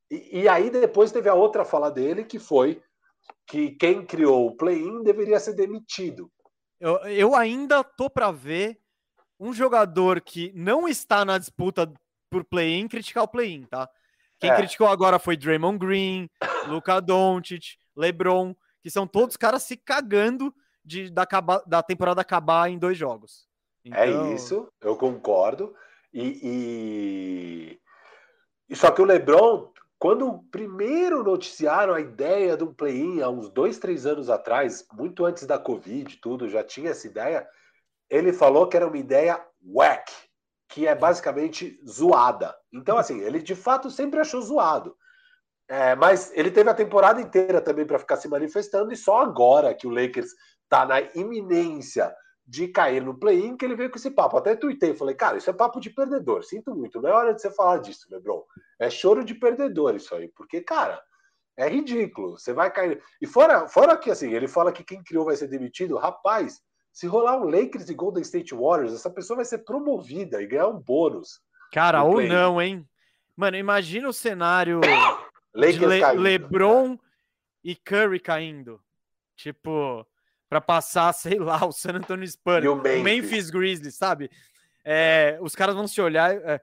E, 0.09 0.41
e, 0.41 0.49
aí 0.49 0.69
depois 0.69 1.11
teve 1.11 1.29
a 1.29 1.33
outra 1.33 1.63
fala 1.63 1.91
dele, 1.91 2.23
que 2.23 2.39
foi 2.39 2.81
que 3.45 3.71
quem 3.71 4.05
criou 4.05 4.47
o 4.47 4.55
play-in 4.55 5.03
deveria 5.03 5.39
ser 5.39 5.53
demitido. 5.53 6.31
Eu, 6.79 6.97
eu 7.07 7.35
ainda 7.35 7.83
tô 7.83 8.09
para 8.09 8.31
ver 8.31 8.79
um 9.39 9.53
jogador 9.53 10.21
que 10.21 10.51
não 10.55 10.87
está 10.87 11.23
na 11.23 11.37
disputa 11.37 11.91
por 12.29 12.43
play-in 12.43 12.87
criticar 12.87 13.23
o 13.23 13.27
play-in, 13.27 13.65
tá? 13.65 13.89
Quem 14.39 14.51
é. 14.51 14.55
criticou 14.55 14.87
agora 14.87 15.17
foi 15.17 15.35
Draymond 15.35 15.79
Green, 15.79 16.29
Luka 16.67 16.99
Doncic, 17.01 17.77
LeBron, 17.95 18.55
que 18.81 18.89
são 18.89 19.07
todos 19.07 19.35
caras 19.35 19.63
se 19.63 19.75
cagando 19.75 20.53
de, 20.85 21.09
da, 21.09 21.27
da 21.65 21.81
temporada 21.81 22.21
acabar 22.21 22.69
em 22.69 22.77
dois 22.77 22.97
jogos. 22.97 23.47
É 23.85 24.07
então... 24.07 24.27
É 24.27 24.33
isso, 24.33 24.71
eu 24.81 24.95
concordo. 24.95 25.75
E, 26.13 27.79
e, 28.69 28.75
só 28.75 28.91
que 28.91 29.01
o 29.01 29.05
LeBron 29.05 29.71
quando 29.99 30.43
primeiro 30.51 31.23
noticiaram 31.23 31.93
a 31.93 31.99
ideia 31.99 32.55
de 32.55 32.63
um 32.63 32.73
play-in 32.73 33.21
há 33.21 33.29
uns 33.29 33.49
dois, 33.49 33.79
três 33.79 34.05
anos 34.05 34.29
atrás, 34.29 34.85
muito 34.93 35.25
antes 35.25 35.45
da 35.45 35.57
Covid 35.57 36.17
tudo, 36.17 36.47
já 36.47 36.63
tinha 36.63 36.91
essa 36.91 37.07
ideia, 37.07 37.47
ele 38.09 38.31
falou 38.31 38.67
que 38.67 38.77
era 38.77 38.87
uma 38.87 38.97
ideia 38.97 39.43
whack, 39.65 40.11
que 40.69 40.85
é 40.85 40.93
basicamente 40.93 41.79
zoada. 41.87 42.55
Então, 42.71 42.97
assim, 42.97 43.21
ele 43.21 43.41
de 43.41 43.55
fato 43.55 43.89
sempre 43.89 44.19
achou 44.19 44.41
zoado. 44.41 44.95
É, 45.69 45.95
mas 45.95 46.31
ele 46.33 46.51
teve 46.51 46.69
a 46.69 46.75
temporada 46.75 47.19
inteira 47.19 47.59
também 47.59 47.85
para 47.85 47.99
ficar 47.99 48.15
se 48.17 48.29
manifestando, 48.29 48.93
e 48.93 48.95
só 48.95 49.21
agora 49.21 49.73
que 49.73 49.87
o 49.87 49.89
Lakers 49.89 50.29
está 50.63 50.85
na 50.85 51.01
iminência 51.15 52.13
de 52.47 52.67
cair 52.69 53.03
no 53.03 53.13
play-in 53.13 53.57
que 53.57 53.65
ele 53.65 53.75
veio 53.75 53.89
com 53.89 53.97
esse 53.97 54.09
papo. 54.09 54.37
Até 54.37 54.55
tuitei, 54.55 54.95
falei, 54.95 55.13
cara, 55.13 55.37
isso 55.37 55.49
é 55.49 55.53
papo 55.53 55.81
de 55.81 55.89
perdedor. 55.89 56.43
Sinto 56.43 56.73
muito, 56.73 57.01
não 57.01 57.09
é 57.09 57.13
hora 57.13 57.33
de 57.33 57.41
você 57.41 57.51
falar 57.51 57.79
disso, 57.79 58.07
Lebron. 58.09 58.43
É 58.79 58.89
choro 58.89 59.23
de 59.23 59.35
perdedor 59.35 59.95
isso 59.95 60.15
aí, 60.15 60.29
porque, 60.29 60.61
cara, 60.61 61.01
é 61.57 61.67
ridículo. 61.67 62.37
Você 62.37 62.53
vai 62.53 62.71
cair. 62.71 63.03
E 63.21 63.27
fora, 63.27 63.67
fora 63.67 63.97
que 63.97 64.09
assim, 64.09 64.33
ele 64.33 64.47
fala 64.47 64.71
que 64.71 64.83
quem 64.83 65.03
criou 65.03 65.25
vai 65.25 65.35
ser 65.35 65.47
demitido. 65.47 65.97
Rapaz, 65.97 66.61
se 66.93 67.05
rolar 67.05 67.37
um 67.37 67.49
Lakers 67.49 67.89
e 67.89 67.93
Golden 67.93 68.21
State 68.21 68.55
Warriors, 68.55 68.93
essa 68.93 69.09
pessoa 69.09 69.37
vai 69.37 69.45
ser 69.45 69.59
promovida 69.59 70.41
e 70.41 70.47
ganhar 70.47 70.67
um 70.67 70.79
bônus. 70.79 71.41
Cara, 71.73 72.03
ou 72.03 72.21
não, 72.21 72.61
hein? 72.61 72.87
Mano, 73.35 73.57
imagina 73.57 74.07
o 74.07 74.13
cenário 74.13 74.79
de 74.81 75.79
Le 75.79 76.13
LeBron 76.15 76.97
e 77.63 77.75
Curry 77.75 78.19
caindo. 78.19 78.81
Tipo, 79.35 80.07
para 80.49 80.61
passar, 80.61 81.11
sei 81.13 81.39
lá, 81.39 81.65
o 81.65 81.71
San 81.71 81.93
Antonio 81.93 82.27
Spurs, 82.27 82.65
o 82.65 82.75
Memphis. 82.75 83.03
Memphis 83.03 83.49
Grizzlies, 83.49 83.95
sabe? 83.95 84.29
É, 84.83 85.37
os 85.41 85.55
caras 85.55 85.75
vão 85.75 85.87
se 85.87 85.99
olhar, 86.01 86.33
é, 86.33 86.61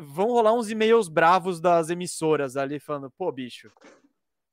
vão 0.00 0.28
rolar 0.28 0.52
uns 0.52 0.70
e-mails 0.70 1.08
bravos 1.08 1.60
das 1.60 1.90
emissoras 1.90 2.56
ali 2.56 2.80
falando, 2.80 3.10
pô, 3.10 3.30
bicho, 3.30 3.70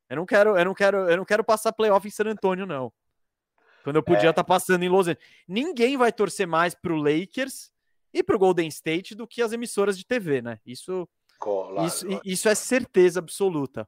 eu 0.10 0.16
não 0.16 0.26
quero, 0.26 0.58
eu 0.58 0.66
não 0.66 0.74
quero, 0.74 1.10
eu 1.10 1.18
não 1.18 1.26
quero 1.26 1.44
passar 1.44 1.74
playoff 1.74 2.08
em 2.08 2.12
San 2.12 2.26
Antonio, 2.26 2.66
não. 2.66 2.92
Quando 3.84 3.96
eu 3.98 4.04
podia 4.04 4.30
estar 4.30 4.30
é. 4.30 4.34
tá 4.34 4.44
passando 4.44 4.84
em 4.84 4.90
Los 4.90 5.08
Angeles. 5.08 5.24
Ninguém 5.48 5.96
vai 5.96 6.12
torcer 6.12 6.46
mais 6.46 6.76
pro 6.76 6.98
Lakers 6.98 7.72
e 8.14 8.22
pro 8.22 8.38
Golden 8.38 8.68
State 8.68 9.16
do 9.16 9.28
que 9.28 9.42
as 9.42 9.54
emissoras 9.54 9.98
de 9.98 10.06
TV, 10.06 10.42
né? 10.42 10.60
Isso, 10.66 11.08
claro, 11.40 11.86
isso, 11.86 12.06
claro. 12.06 12.22
isso 12.26 12.50
é 12.50 12.56
certeza 12.56 13.20
absoluta. 13.20 13.88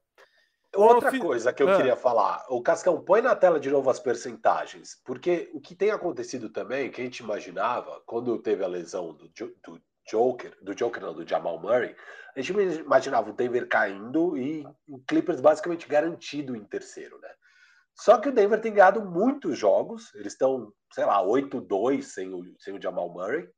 Outra 0.75 1.17
coisa 1.17 1.51
que 1.51 1.63
eu 1.63 1.69
ah. 1.69 1.77
queria 1.77 1.95
falar, 1.95 2.45
o 2.47 2.61
Cascão, 2.61 3.01
põe 3.01 3.21
na 3.21 3.35
tela 3.35 3.59
de 3.59 3.71
novo 3.71 3.89
as 3.89 3.99
percentagens, 3.99 5.01
porque 5.03 5.49
o 5.53 5.59
que 5.59 5.75
tem 5.75 5.89
acontecido 5.89 6.49
também, 6.49 6.91
que 6.91 7.01
a 7.01 7.03
gente 7.03 7.19
imaginava, 7.19 8.01
quando 8.05 8.37
teve 8.37 8.63
a 8.63 8.67
lesão 8.67 9.13
do, 9.13 9.27
do 9.27 9.81
Joker, 10.07 10.55
do 10.61 10.75
Joker 10.75 11.01
não, 11.01 11.13
do 11.13 11.27
Jamal 11.27 11.59
Murray, 11.59 11.95
a 12.35 12.41
gente 12.41 12.51
imaginava 12.79 13.29
o 13.29 13.33
Denver 13.33 13.67
caindo 13.67 14.37
e 14.37 14.63
o 14.87 14.99
Clippers 14.99 15.41
basicamente 15.41 15.87
garantido 15.87 16.55
em 16.55 16.63
terceiro, 16.63 17.19
né? 17.19 17.29
Só 17.95 18.17
que 18.17 18.29
o 18.29 18.31
Denver 18.31 18.61
tem 18.61 18.73
ganhado 18.73 19.03
muitos 19.03 19.57
jogos, 19.57 20.13
eles 20.15 20.33
estão, 20.33 20.71
sei 20.93 21.05
lá, 21.05 21.21
8-2 21.21 22.03
sem 22.03 22.33
o, 22.33 22.55
sem 22.57 22.77
o 22.77 22.81
Jamal 22.81 23.09
Murray, 23.09 23.49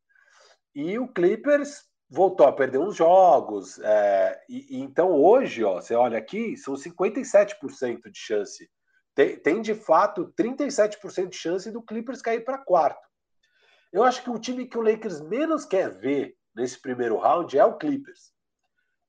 e 0.74 0.97
o 0.97 1.07
Clippers 1.07 1.84
voltou 2.12 2.45
a 2.45 2.51
perder 2.51 2.78
uns 2.78 2.97
jogos. 2.97 3.80
É, 3.80 4.43
e, 4.49 4.78
e, 4.78 4.82
então 4.82 5.12
hoje, 5.12 5.64
ó, 5.64 5.76
você 5.76 5.95
olha 5.95 6.18
aqui, 6.18 6.57
são 6.57 6.74
57% 6.74 8.12
de 8.12 8.20
chance. 8.20 8.70
Tem, 9.16 9.38
tem 9.38 9.62
de 9.62 9.74
fato 9.74 10.34
37% 10.38 11.30
de 11.30 11.38
chance 11.38 11.72
do 11.72 11.82
Clippers 11.82 12.22
cair 12.22 12.43
para 12.43 12.57
quarto. 12.57 13.09
Eu 13.93 14.03
acho 14.03 14.22
que 14.24 14.30
o 14.30 14.39
time 14.39 14.68
que 14.68 14.78
o 14.78 14.82
Lakers 14.82 15.22
menos 15.22 15.66
quer 15.66 15.89
ver 15.89 16.36
nesse 16.53 16.80
primeiro 16.82 17.18
round 17.18 17.57
é 17.57 17.64
o 17.64 17.78
Clippers. 17.78 18.32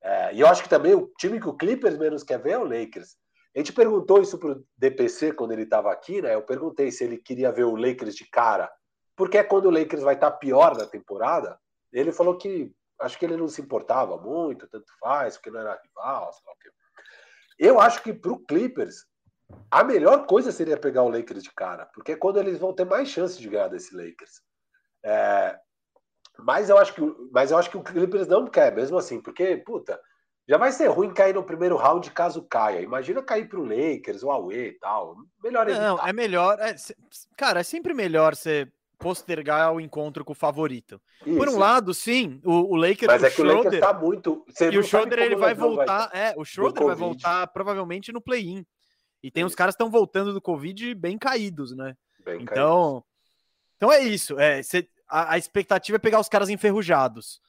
É, 0.00 0.34
e 0.34 0.40
eu 0.40 0.46
acho 0.46 0.62
que 0.62 0.68
também 0.68 0.94
o 0.94 1.12
time 1.18 1.40
que 1.40 1.48
o 1.48 1.56
Clippers 1.56 1.98
menos 1.98 2.22
quer 2.22 2.40
ver 2.40 2.52
é 2.52 2.58
o 2.58 2.64
Lakers. 2.64 3.16
A 3.54 3.58
gente 3.58 3.72
perguntou 3.72 4.22
isso 4.22 4.38
para 4.38 4.52
o 4.52 4.64
DPC 4.76 5.32
quando 5.32 5.52
ele 5.52 5.62
estava 5.62 5.92
aqui, 5.92 6.22
né? 6.22 6.34
Eu 6.34 6.42
perguntei 6.42 6.90
se 6.90 7.04
ele 7.04 7.18
queria 7.18 7.52
ver 7.52 7.64
o 7.64 7.76
Lakers 7.76 8.14
de 8.14 8.28
cara, 8.28 8.72
porque 9.14 9.38
é 9.38 9.44
quando 9.44 9.66
o 9.66 9.70
Lakers 9.70 10.02
vai 10.02 10.14
estar 10.14 10.30
tá 10.30 10.36
pior 10.36 10.76
na 10.76 10.86
temporada. 10.86 11.58
Ele 11.92 12.10
falou 12.10 12.38
que 12.38 12.72
acho 13.02 13.18
que 13.18 13.24
ele 13.24 13.36
não 13.36 13.48
se 13.48 13.60
importava 13.60 14.16
muito, 14.16 14.68
tanto 14.68 14.92
faz, 14.98 15.36
porque 15.36 15.50
não 15.50 15.60
era 15.60 15.80
rival, 15.82 16.32
sei 16.32 16.42
lá 16.46 16.52
o 16.52 16.58
quê. 16.58 16.70
Eu 17.58 17.80
acho 17.80 18.02
que 18.02 18.12
para 18.12 18.32
o 18.32 18.38
Clippers, 18.38 19.04
a 19.70 19.84
melhor 19.84 20.26
coisa 20.26 20.50
seria 20.50 20.76
pegar 20.76 21.02
o 21.02 21.10
Lakers 21.10 21.42
de 21.42 21.52
cara, 21.52 21.86
porque 21.86 22.12
é 22.12 22.16
quando 22.16 22.38
eles 22.38 22.58
vão 22.58 22.74
ter 22.74 22.84
mais 22.84 23.08
chance 23.08 23.38
de 23.40 23.48
ganhar 23.48 23.68
desse 23.68 23.94
Lakers. 23.94 24.40
É, 25.04 25.58
mas, 26.38 26.70
eu 26.70 26.78
acho 26.78 26.94
que, 26.94 27.00
mas 27.30 27.50
eu 27.50 27.58
acho 27.58 27.70
que 27.70 27.76
o 27.76 27.82
Clippers 27.82 28.26
não 28.26 28.46
quer, 28.46 28.74
mesmo 28.74 28.96
assim, 28.96 29.20
porque, 29.20 29.56
puta, 29.58 30.00
já 30.48 30.56
vai 30.58 30.72
ser 30.72 30.88
ruim 30.88 31.12
cair 31.12 31.34
no 31.34 31.44
primeiro 31.44 31.76
round 31.76 32.10
caso 32.10 32.42
caia. 32.42 32.80
Imagina 32.80 33.22
cair 33.22 33.48
para 33.48 33.60
o 33.60 33.64
Lakers, 33.64 34.22
o 34.22 34.30
Aue 34.30 34.68
e 34.68 34.78
tal. 34.78 35.16
Melhor 35.42 35.68
evitar. 35.68 35.86
Não, 35.86 36.06
é 36.06 36.12
melhor. 36.12 36.58
É, 36.58 36.74
cara, 37.36 37.60
é 37.60 37.62
sempre 37.62 37.94
melhor 37.94 38.34
você 38.34 38.66
postergar 39.02 39.72
o 39.72 39.80
encontro 39.80 40.24
com 40.24 40.32
o 40.32 40.36
favorito. 40.36 41.02
Isso. 41.26 41.36
Por 41.36 41.48
um 41.48 41.58
lado, 41.58 41.92
sim, 41.92 42.40
o, 42.44 42.72
o 42.72 42.76
Lakers. 42.76 43.12
Mas 43.12 43.22
o 43.22 43.26
é 43.26 43.30
que 43.30 43.36
Schroeder, 43.36 43.56
o 43.56 43.64
Lakers 43.64 43.80
tá 43.80 43.92
muito. 43.92 44.46
e 44.60 44.78
o 44.78 44.82
Schroeder 44.82 45.18
ele 45.18 45.36
vai 45.36 45.54
voltar. 45.54 46.08
Vai... 46.08 46.28
É, 46.28 46.34
o 46.36 46.44
Schroeder 46.44 46.84
vai 46.84 46.94
voltar 46.94 47.46
provavelmente 47.48 48.12
no 48.12 48.20
play-in. 48.20 48.64
E 49.22 49.30
tem 49.30 49.44
os 49.44 49.54
caras 49.54 49.74
que 49.74 49.82
estão 49.82 49.90
voltando 49.90 50.32
do 50.32 50.40
Covid 50.40 50.94
bem 50.94 51.18
caídos, 51.18 51.76
né? 51.76 51.96
Bem 52.24 52.42
então, 52.42 53.04
caídos. 53.04 53.04
então 53.76 53.92
é 53.92 54.00
isso. 54.00 54.38
É, 54.38 54.62
cê, 54.62 54.88
a, 55.08 55.34
a, 55.34 55.38
expectativa 55.38 55.96
é 55.96 55.98
pegar 55.98 56.20
os 56.20 56.28
caras 56.28 56.48
enferrujados. 56.48 57.40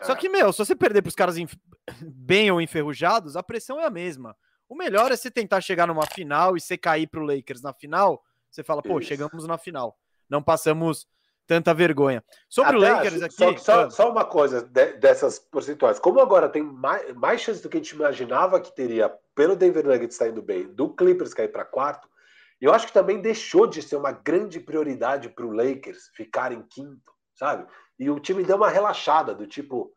É. 0.00 0.04
Só 0.04 0.14
que, 0.14 0.28
meu, 0.28 0.52
se 0.52 0.58
você 0.58 0.76
perder 0.76 1.02
para 1.02 1.08
os 1.08 1.14
caras 1.14 1.36
enf... 1.36 1.54
bem 2.00 2.50
ou 2.50 2.60
enferrujados, 2.60 3.36
a 3.36 3.42
pressão 3.42 3.80
é 3.80 3.86
a 3.86 3.90
mesma. 3.90 4.36
O 4.68 4.74
melhor 4.74 5.12
é 5.12 5.16
você 5.16 5.30
tentar 5.30 5.60
chegar 5.60 5.86
numa 5.86 6.06
final 6.06 6.56
e 6.56 6.60
você 6.60 6.78
cair 6.78 7.06
para 7.06 7.20
o 7.20 7.26
Lakers 7.26 7.60
na 7.60 7.74
final. 7.74 8.22
Você 8.50 8.62
fala, 8.62 8.82
pô, 8.82 8.98
isso. 8.98 9.08
chegamos 9.08 9.46
na 9.46 9.58
final 9.58 9.98
não 10.28 10.42
passamos 10.42 11.06
tanta 11.46 11.74
vergonha. 11.74 12.24
Sobre 12.48 12.76
Até 12.76 12.78
o 12.78 12.94
Lakers 12.94 13.14
acho, 13.16 13.24
aqui. 13.24 13.34
Só, 13.34 13.56
só, 13.56 13.90
só, 13.90 14.10
uma 14.10 14.24
coisa 14.24 14.62
de, 14.62 14.94
dessas 14.94 15.38
percentuais. 15.38 15.98
Como 15.98 16.20
agora 16.20 16.48
tem 16.48 16.62
mais, 16.62 17.14
mais 17.14 17.40
chance 17.40 17.62
do 17.62 17.68
que 17.68 17.76
a 17.76 17.80
gente 17.80 17.90
imaginava 17.90 18.60
que 18.60 18.74
teria 18.74 19.12
pelo 19.34 19.56
Denver 19.56 19.84
Nuggets 19.84 20.16
saindo 20.16 20.42
bem, 20.42 20.66
do 20.66 20.88
Clippers 20.94 21.34
cair 21.34 21.48
para 21.48 21.64
quarto, 21.64 22.08
eu 22.60 22.72
acho 22.72 22.86
que 22.86 22.92
também 22.92 23.20
deixou 23.20 23.66
de 23.66 23.82
ser 23.82 23.96
uma 23.96 24.12
grande 24.12 24.60
prioridade 24.60 25.28
para 25.28 25.44
o 25.44 25.52
Lakers 25.52 26.10
ficar 26.14 26.52
em 26.52 26.62
quinto, 26.62 27.12
sabe? 27.34 27.66
E 27.98 28.08
o 28.08 28.20
time 28.20 28.44
deu 28.44 28.56
uma 28.56 28.68
relaxada 28.68 29.34
do 29.34 29.46
tipo, 29.46 29.92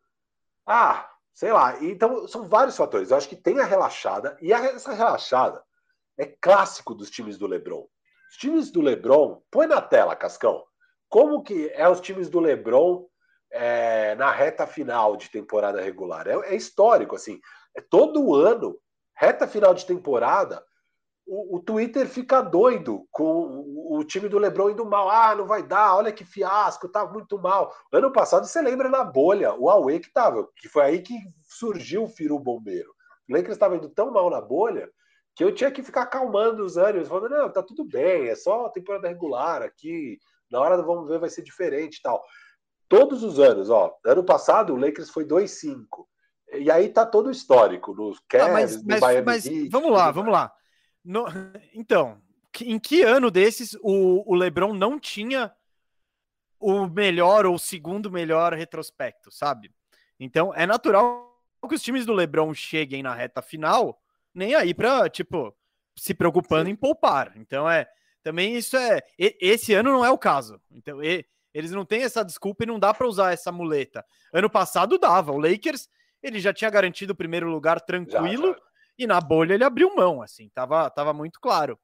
ah, 0.65 1.07
sei 1.33 1.51
lá. 1.51 1.77
Então 1.83 2.27
são 2.27 2.47
vários 2.47 2.75
fatores. 2.75 3.11
Eu 3.11 3.17
acho 3.17 3.29
que 3.29 3.35
tem 3.35 3.59
a 3.59 3.65
relaxada 3.65 4.35
e 4.41 4.51
essa 4.51 4.93
relaxada 4.93 5.63
é 6.17 6.25
clássico 6.25 6.95
dos 6.95 7.11
times 7.11 7.37
do 7.37 7.45
LeBron. 7.45 7.87
Os 8.29 8.37
times 8.37 8.71
do 8.71 8.81
LeBron, 8.81 9.41
põe 9.51 9.67
na 9.67 9.81
tela, 9.81 10.15
Cascão. 10.15 10.63
Como 11.09 11.43
que 11.43 11.69
é 11.73 11.87
os 11.87 12.01
times 12.01 12.29
do 12.29 12.39
LeBron 12.39 13.07
é, 13.51 14.15
na 14.15 14.31
reta 14.31 14.67
final 14.67 15.15
de 15.15 15.29
temporada 15.29 15.81
regular? 15.81 16.27
É, 16.27 16.33
é, 16.33 16.55
histórico, 16.55 17.15
assim. 17.15 17.39
É 17.75 17.81
todo 17.81 18.35
ano, 18.35 18.77
reta 19.15 19.47
final 19.47 19.73
de 19.73 19.85
temporada, 19.85 20.63
o, 21.25 21.57
o, 21.57 21.59
Twitter 21.59 22.07
fica 22.07 22.41
doido 22.41 23.07
com 23.11 23.23
o, 23.23 23.97
o, 23.97 24.03
time 24.03 24.29
do 24.29 24.37
LeBron 24.37 24.71
indo 24.71 24.85
mal. 24.85 25.09
Ah, 25.09 25.33
não 25.35 25.47
vai 25.47 25.63
dar, 25.63 25.95
olha 25.95 26.11
que 26.11 26.23
fiasco, 26.23 26.87
tá 26.87 27.05
muito 27.05 27.39
mal. 27.39 27.73
Ano 27.91 28.11
passado, 28.11 28.45
você 28.45 28.61
lembra 28.61 28.89
na 28.89 29.03
bolha, 29.03 29.53
o 29.53 29.69
Aue 29.69 29.99
que 29.99 30.11
tava, 30.11 30.47
que 30.55 30.69
foi 30.69 30.83
aí 30.83 31.01
que 31.01 31.17
surgiu 31.41 32.03
o 32.03 32.09
Firu 32.09 32.39
Bombeiro. 32.39 32.93
O 33.27 33.33
Lakers 33.33 33.55
estava 33.55 33.75
indo 33.75 33.89
tão 33.89 34.11
mal 34.11 34.29
na 34.29 34.39
bolha 34.39 34.89
que 35.35 35.43
eu 35.43 35.53
tinha 35.53 35.69
que 35.69 35.83
ficar 35.83 36.03
acalmando 36.03 36.63
os 36.63 36.77
ânimos, 36.77 37.09
falando, 37.09 37.29
não, 37.29 37.51
tá 37.51 37.61
tudo 37.61 37.83
bem, 37.83 38.29
é 38.29 38.35
só 38.35 38.69
temporada 38.69 39.09
regular 39.09 39.61
aqui, 39.61 40.17
na 40.49 40.61
hora 40.61 40.77
do 40.77 40.85
vamos 40.85 41.09
ver 41.09 41.19
vai 41.19 41.29
ser 41.29 41.41
diferente 41.41 41.97
e 41.97 42.01
tal. 42.01 42.23
Todos 42.87 43.21
os 43.21 43.39
anos, 43.39 43.69
ó, 43.69 43.93
ano 44.05 44.23
passado 44.23 44.73
o 44.73 44.77
Lakers 44.77 45.09
foi 45.09 45.25
2-5. 45.25 46.05
E 46.53 46.71
aí 46.71 46.87
tá 46.87 47.05
todo 47.05 47.27
o 47.27 47.31
histórico 47.31 47.93
nos 47.93 48.19
Cavs, 48.29 48.47
ah, 48.47 48.53
mas, 48.53 48.77
no 48.77 48.87
mas, 48.87 49.01
Miami 49.01 49.25
mas, 49.25 49.45
Heat, 49.45 49.69
Vamos 49.69 49.91
lá, 49.91 50.11
vamos 50.11 50.31
lá. 50.31 50.53
No, 51.03 51.25
então, 51.73 52.21
em 52.61 52.79
que 52.79 53.01
ano 53.01 53.29
desses 53.29 53.75
o, 53.81 54.23
o 54.31 54.35
LeBron 54.35 54.73
não 54.73 54.97
tinha 54.97 55.51
o 56.59 56.87
melhor 56.87 57.45
ou 57.45 57.55
o 57.55 57.59
segundo 57.59 58.09
melhor 58.09 58.53
retrospecto, 58.53 59.31
sabe? 59.31 59.71
Então, 60.19 60.53
é 60.53 60.65
natural 60.65 61.35
que 61.67 61.75
os 61.75 61.81
times 61.81 62.05
do 62.05 62.13
LeBron 62.13 62.53
cheguem 62.53 63.03
na 63.03 63.13
reta 63.13 63.41
final 63.41 63.99
nem 64.35 64.53
aí 64.53 64.73
para, 64.73 65.09
tipo, 65.09 65.55
se 65.97 66.13
preocupando 66.13 66.65
Sim. 66.65 66.71
em 66.71 66.75
poupar. 66.75 67.31
Então 67.37 67.69
é, 67.69 67.87
também 68.21 68.55
isso 68.55 68.75
é, 68.75 69.01
esse 69.17 69.73
ano 69.73 69.91
não 69.91 70.05
é 70.05 70.11
o 70.11 70.17
caso. 70.17 70.61
Então 70.71 71.01
e, 71.01 71.25
eles 71.53 71.71
não 71.71 71.85
têm 71.85 72.03
essa 72.03 72.23
desculpa 72.23 72.63
e 72.63 72.67
não 72.67 72.77
dá 72.77 72.93
para 72.93 73.07
usar 73.07 73.31
essa 73.31 73.49
muleta. 73.49 74.05
Ano 74.33 74.49
passado 74.49 74.97
dava, 74.97 75.31
o 75.31 75.39
Lakers, 75.39 75.87
ele 76.21 76.39
já 76.41 76.53
tinha 76.53 76.69
garantido 76.69 77.13
o 77.13 77.15
primeiro 77.15 77.49
lugar 77.49 77.79
tranquilo 77.79 78.47
já, 78.49 78.53
já. 78.53 78.61
e 78.99 79.07
na 79.07 79.21
bolha 79.21 79.53
ele 79.53 79.63
abriu 79.63 79.95
mão, 79.95 80.21
assim, 80.21 80.49
tava, 80.49 80.89
tava 80.89 81.13
muito 81.13 81.39
claro. 81.39 81.79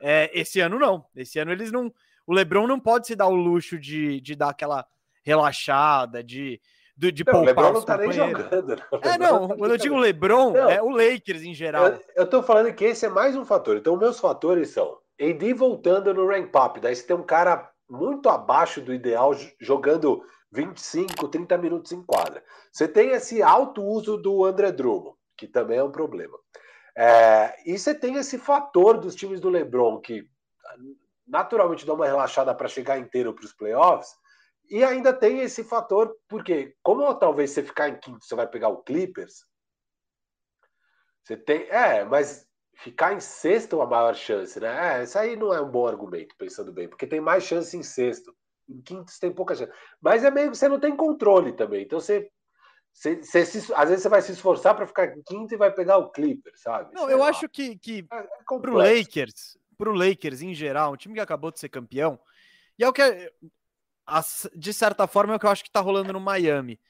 É, 0.00 0.30
esse 0.32 0.60
ano 0.60 0.78
não, 0.78 1.04
esse 1.16 1.36
ano 1.40 1.50
eles 1.50 1.72
não, 1.72 1.92
o 2.24 2.32
LeBron 2.32 2.68
não 2.68 2.78
pode 2.78 3.08
se 3.08 3.16
dar 3.16 3.26
o 3.26 3.34
luxo 3.34 3.76
de, 3.76 4.20
de 4.20 4.36
dar 4.36 4.50
aquela 4.50 4.86
relaxada, 5.24 6.22
de 6.22 6.60
de, 6.98 7.12
de 7.12 7.24
não, 7.24 7.42
o 7.42 7.44
LeBron 7.44 7.72
não 7.72 7.82
tá 7.82 7.96
nem 7.96 8.10
jogando. 8.10 8.76
Não. 8.90 9.00
É, 9.02 9.16
não, 9.16 9.46
tá 9.46 9.56
quando 9.56 9.70
eu 9.70 9.76
digo 9.76 9.96
LeBron, 9.96 10.52
não, 10.52 10.68
é 10.68 10.82
o 10.82 10.90
Lakers 10.90 11.44
em 11.44 11.54
geral. 11.54 11.86
Eu, 11.86 12.00
eu 12.16 12.26
tô 12.26 12.42
falando 12.42 12.74
que 12.74 12.84
esse 12.84 13.06
é 13.06 13.08
mais 13.08 13.36
um 13.36 13.44
fator. 13.44 13.76
Então, 13.76 13.96
meus 13.96 14.18
fatores 14.18 14.70
são 14.70 14.98
AD 15.20 15.54
voltando 15.54 16.12
no 16.12 16.26
rank 16.26 16.50
up. 16.56 16.80
Daí 16.80 16.96
você 16.96 17.06
tem 17.06 17.14
um 17.14 17.22
cara 17.22 17.70
muito 17.88 18.28
abaixo 18.28 18.80
do 18.80 18.92
ideal 18.92 19.32
jogando 19.60 20.24
25, 20.50 21.28
30 21.28 21.56
minutos 21.58 21.92
em 21.92 22.02
quadra. 22.02 22.42
Você 22.72 22.88
tem 22.88 23.10
esse 23.10 23.40
alto 23.44 23.80
uso 23.80 24.16
do 24.16 24.44
André 24.44 24.72
Drummond, 24.72 25.16
que 25.36 25.46
também 25.46 25.78
é 25.78 25.84
um 25.84 25.92
problema. 25.92 26.36
É, 26.96 27.54
e 27.64 27.78
você 27.78 27.94
tem 27.94 28.16
esse 28.16 28.38
fator 28.38 28.98
dos 28.98 29.14
times 29.14 29.38
do 29.38 29.48
LeBron, 29.48 30.00
que 30.00 30.28
naturalmente 31.24 31.86
dá 31.86 31.94
uma 31.94 32.06
relaxada 32.06 32.52
para 32.52 32.66
chegar 32.66 32.98
inteiro 32.98 33.32
para 33.32 33.44
os 33.44 33.52
playoffs, 33.52 34.16
e 34.70 34.84
ainda 34.84 35.12
tem 35.12 35.40
esse 35.40 35.64
fator, 35.64 36.14
porque 36.28 36.74
como 36.82 37.14
talvez 37.14 37.50
você 37.50 37.62
ficar 37.62 37.88
em 37.88 37.98
quinto, 37.98 38.24
você 38.24 38.34
vai 38.34 38.46
pegar 38.46 38.68
o 38.68 38.82
Clippers, 38.82 39.44
você 41.24 41.36
tem. 41.36 41.68
É, 41.68 42.04
mas 42.04 42.46
ficar 42.74 43.12
em 43.12 43.20
sexto 43.20 43.80
é 43.80 43.82
a 43.82 43.86
maior 43.86 44.14
chance, 44.14 44.58
né? 44.58 45.00
É, 45.00 45.04
isso 45.04 45.18
aí 45.18 45.36
não 45.36 45.52
é 45.52 45.60
um 45.60 45.70
bom 45.70 45.86
argumento, 45.86 46.34
pensando 46.38 46.72
bem, 46.72 46.88
porque 46.88 47.06
tem 47.06 47.20
mais 47.20 47.44
chance 47.44 47.76
em 47.76 47.82
sexto. 47.82 48.34
Em 48.68 48.80
quinto 48.80 49.10
você 49.10 49.20
tem 49.20 49.32
pouca 49.32 49.54
chance. 49.54 49.72
Mas 50.00 50.24
é 50.24 50.30
meio 50.30 50.50
que 50.50 50.56
você 50.56 50.68
não 50.68 50.80
tem 50.80 50.96
controle 50.96 51.52
também. 51.52 51.82
Então 51.82 52.00
você. 52.00 52.30
Você, 52.90 53.22
você 53.22 53.46
se, 53.46 53.72
às 53.74 53.90
vezes 53.90 54.02
você 54.02 54.08
vai 54.08 54.22
se 54.22 54.32
esforçar 54.32 54.74
para 54.74 54.86
ficar 54.86 55.06
em 55.06 55.22
quinto 55.22 55.54
e 55.54 55.58
vai 55.58 55.72
pegar 55.72 55.98
o 55.98 56.10
Clipper, 56.10 56.52
sabe? 56.56 56.92
Não, 56.92 57.04
Sei 57.04 57.14
eu 57.14 57.18
lá. 57.18 57.28
acho 57.28 57.48
que, 57.48 57.78
que 57.78 58.04
é, 58.10 58.16
é 58.16 58.58
pro 58.58 58.74
Lakers, 58.74 59.56
pro 59.76 59.92
Lakers 59.92 60.42
em 60.42 60.52
geral, 60.52 60.92
um 60.92 60.96
time 60.96 61.14
que 61.14 61.20
acabou 61.20 61.52
de 61.52 61.60
ser 61.60 61.68
campeão, 61.68 62.18
e 62.76 62.82
é 62.82 62.88
o 62.88 62.92
que 62.92 63.02
é, 63.02 63.30
de 64.54 64.72
certa 64.72 65.06
forma 65.06 65.32
é 65.32 65.36
o 65.36 65.38
que 65.38 65.46
eu 65.46 65.50
acho 65.50 65.64
que 65.64 65.70
tá 65.70 65.80
rolando 65.80 66.12
no 66.12 66.20
Miami. 66.20 66.80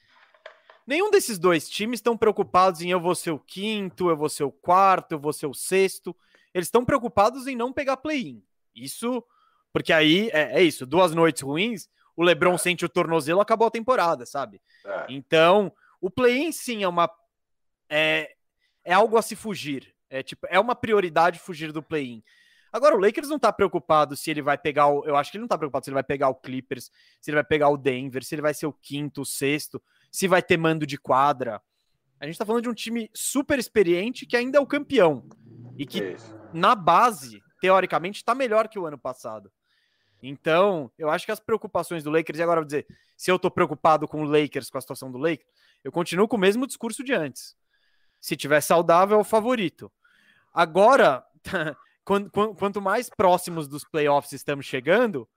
Nenhum 0.87 1.11
desses 1.11 1.37
dois 1.37 1.69
times 1.69 1.97
estão 1.97 2.17
preocupados 2.17 2.81
em 2.81 2.89
eu 2.89 2.99
vou 2.99 3.13
ser 3.13 3.31
o 3.31 3.39
quinto, 3.39 4.09
eu 4.09 4.17
vou 4.17 4.29
ser 4.29 4.43
o 4.43 4.51
quarto, 4.51 5.11
eu 5.11 5.19
vou 5.19 5.31
ser 5.31 5.45
o 5.45 5.53
sexto. 5.53 6.15
Eles 6.53 6.67
estão 6.67 6.83
preocupados 6.83 7.45
em 7.45 7.55
não 7.55 7.71
pegar 7.71 7.97
play-in. 7.97 8.43
Isso, 8.73 9.23
porque 9.71 9.93
aí 9.93 10.29
é, 10.33 10.59
é, 10.59 10.63
isso, 10.63 10.85
duas 10.85 11.13
noites 11.13 11.43
ruins, 11.43 11.87
o 12.15 12.23
LeBron 12.23 12.55
é. 12.55 12.57
sente 12.57 12.85
o 12.85 12.89
tornozelo, 12.89 13.39
acabou 13.39 13.67
a 13.67 13.71
temporada, 13.71 14.25
sabe? 14.25 14.59
É. 14.83 15.05
Então, 15.09 15.71
o 16.01 16.09
play-in 16.09 16.51
sim 16.51 16.83
é 16.83 16.87
uma 16.87 17.09
é, 17.87 18.35
é 18.83 18.93
algo 18.93 19.17
a 19.17 19.21
se 19.21 19.35
fugir. 19.35 19.93
É 20.09 20.23
tipo, 20.23 20.47
é 20.49 20.59
uma 20.59 20.73
prioridade 20.73 21.37
fugir 21.37 21.71
do 21.71 21.83
play-in. 21.83 22.23
Agora, 22.71 22.95
o 22.95 22.99
Lakers 22.99 23.29
não 23.29 23.39
tá 23.39 23.51
preocupado 23.51 24.15
se 24.15 24.29
ele 24.29 24.41
vai 24.41 24.57
pegar 24.57 24.87
o. 24.87 25.05
Eu 25.05 25.15
acho 25.15 25.31
que 25.31 25.37
ele 25.37 25.41
não 25.41 25.47
tá 25.47 25.57
preocupado 25.57 25.85
se 25.85 25.89
ele 25.89 25.95
vai 25.95 26.03
pegar 26.03 26.29
o 26.29 26.35
Clippers, 26.35 26.91
se 27.19 27.29
ele 27.31 27.35
vai 27.35 27.43
pegar 27.43 27.69
o 27.69 27.77
Denver, 27.77 28.23
se 28.23 28.35
ele 28.35 28.41
vai 28.41 28.53
ser 28.53 28.67
o 28.67 28.73
quinto, 28.73 29.21
o 29.21 29.25
sexto 29.25 29.81
se 30.11 30.27
vai 30.27 30.41
ter 30.41 30.57
mando 30.57 30.85
de 30.85 30.97
quadra. 30.97 31.61
A 32.19 32.25
gente 32.25 32.37
tá 32.37 32.45
falando 32.45 32.63
de 32.63 32.69
um 32.69 32.73
time 32.73 33.09
super 33.13 33.57
experiente 33.57 34.25
que 34.25 34.35
ainda 34.35 34.57
é 34.57 34.61
o 34.61 34.67
campeão. 34.67 35.27
E 35.77 35.85
que, 35.85 36.03
Isso. 36.03 36.37
na 36.53 36.75
base, 36.75 37.41
teoricamente, 37.61 38.23
tá 38.23 38.35
melhor 38.35 38.67
que 38.67 38.77
o 38.77 38.85
ano 38.85 38.97
passado. 38.97 39.51
Então, 40.21 40.91
eu 40.97 41.09
acho 41.09 41.25
que 41.25 41.31
as 41.31 41.39
preocupações 41.39 42.03
do 42.03 42.11
Lakers, 42.11 42.39
e 42.39 42.43
agora 42.43 42.59
vou 42.59 42.65
dizer, 42.65 42.85
se 43.15 43.31
eu 43.31 43.39
tô 43.39 43.49
preocupado 43.49 44.05
com 44.05 44.21
o 44.21 44.25
Lakers, 44.25 44.69
com 44.69 44.77
a 44.77 44.81
situação 44.81 45.09
do 45.09 45.17
Lakers, 45.17 45.47
eu 45.81 45.91
continuo 45.93 46.27
com 46.27 46.35
o 46.35 46.39
mesmo 46.39 46.67
discurso 46.67 47.03
de 47.03 47.13
antes. 47.13 47.55
Se 48.19 48.35
tiver 48.35 48.59
saudável, 48.59 49.17
é 49.17 49.21
o 49.21 49.23
favorito. 49.23 49.89
Agora, 50.53 51.23
quanto 52.57 52.81
mais 52.81 53.09
próximos 53.09 53.67
dos 53.67 53.83
playoffs 53.83 54.33
estamos 54.33 54.65
chegando, 54.65 55.27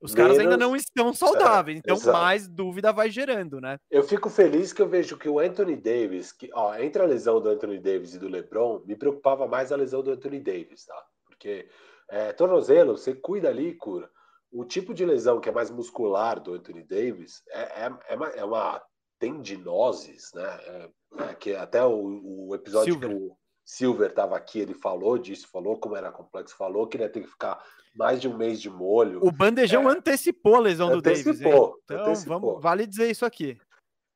os 0.00 0.14
Menos... 0.14 0.36
caras 0.36 0.38
ainda 0.38 0.56
não 0.56 0.76
estão 0.76 1.12
saudáveis, 1.14 1.76
é, 1.76 1.80
então 1.80 1.96
exato. 1.96 2.16
mais 2.16 2.46
dúvida 2.46 2.92
vai 2.92 3.10
gerando, 3.10 3.60
né? 3.60 3.78
Eu 3.90 4.02
fico 4.02 4.28
feliz 4.28 4.72
que 4.72 4.82
eu 4.82 4.88
vejo 4.88 5.16
que 5.16 5.28
o 5.28 5.38
Anthony 5.38 5.76
Davis, 5.76 6.32
que, 6.32 6.50
ó, 6.52 6.74
entre 6.76 7.02
a 7.02 7.06
lesão 7.06 7.40
do 7.40 7.48
Anthony 7.48 7.78
Davis 7.78 8.14
e 8.14 8.18
do 8.18 8.28
LeBron, 8.28 8.82
me 8.84 8.94
preocupava 8.94 9.46
mais 9.46 9.72
a 9.72 9.76
lesão 9.76 10.02
do 10.02 10.10
Anthony 10.10 10.40
Davis, 10.40 10.84
tá? 10.84 11.02
Porque 11.24 11.68
é, 12.10 12.32
tornozelo, 12.32 12.96
você 12.96 13.14
cuida 13.14 13.48
ali 13.48 13.68
e 13.68 13.74
cura. 13.74 14.10
O 14.52 14.64
tipo 14.64 14.92
de 14.92 15.04
lesão 15.04 15.40
que 15.40 15.48
é 15.48 15.52
mais 15.52 15.70
muscular 15.70 16.40
do 16.40 16.54
Anthony 16.54 16.84
Davis 16.84 17.42
é, 17.48 17.84
é, 17.84 17.92
é, 18.08 18.16
uma, 18.16 18.28
é 18.28 18.44
uma 18.44 18.82
tendinoses, 19.18 20.30
né? 20.34 20.60
É, 20.66 20.90
é 21.30 21.34
que 21.34 21.56
até 21.56 21.82
o, 21.84 22.48
o 22.48 22.54
episódio 22.54 22.92
Silver. 22.92 23.08
que 23.08 23.16
o 23.16 23.36
Silver 23.66 24.10
estava 24.10 24.36
aqui, 24.36 24.60
ele 24.60 24.74
falou 24.74 25.18
disso, 25.18 25.48
falou 25.48 25.76
como 25.76 25.96
era 25.96 26.12
complexo, 26.12 26.56
falou 26.56 26.86
que 26.86 26.96
ele 26.96 27.02
ia 27.02 27.10
ter 27.10 27.20
que 27.22 27.26
ficar 27.26 27.60
mais 27.96 28.20
de 28.20 28.28
um 28.28 28.36
mês 28.36 28.60
de 28.60 28.70
molho. 28.70 29.18
O 29.20 29.32
bandejão 29.32 29.90
é, 29.90 29.92
antecipou 29.92 30.54
a 30.54 30.60
lesão 30.60 30.88
antecipou, 30.94 31.32
do 31.32 31.38
Davis. 31.38 31.54
Hein? 31.54 31.80
Então, 31.84 32.00
antecipou. 32.04 32.40
Vamos, 32.40 32.62
vale 32.62 32.86
dizer 32.86 33.10
isso 33.10 33.26
aqui. 33.26 33.58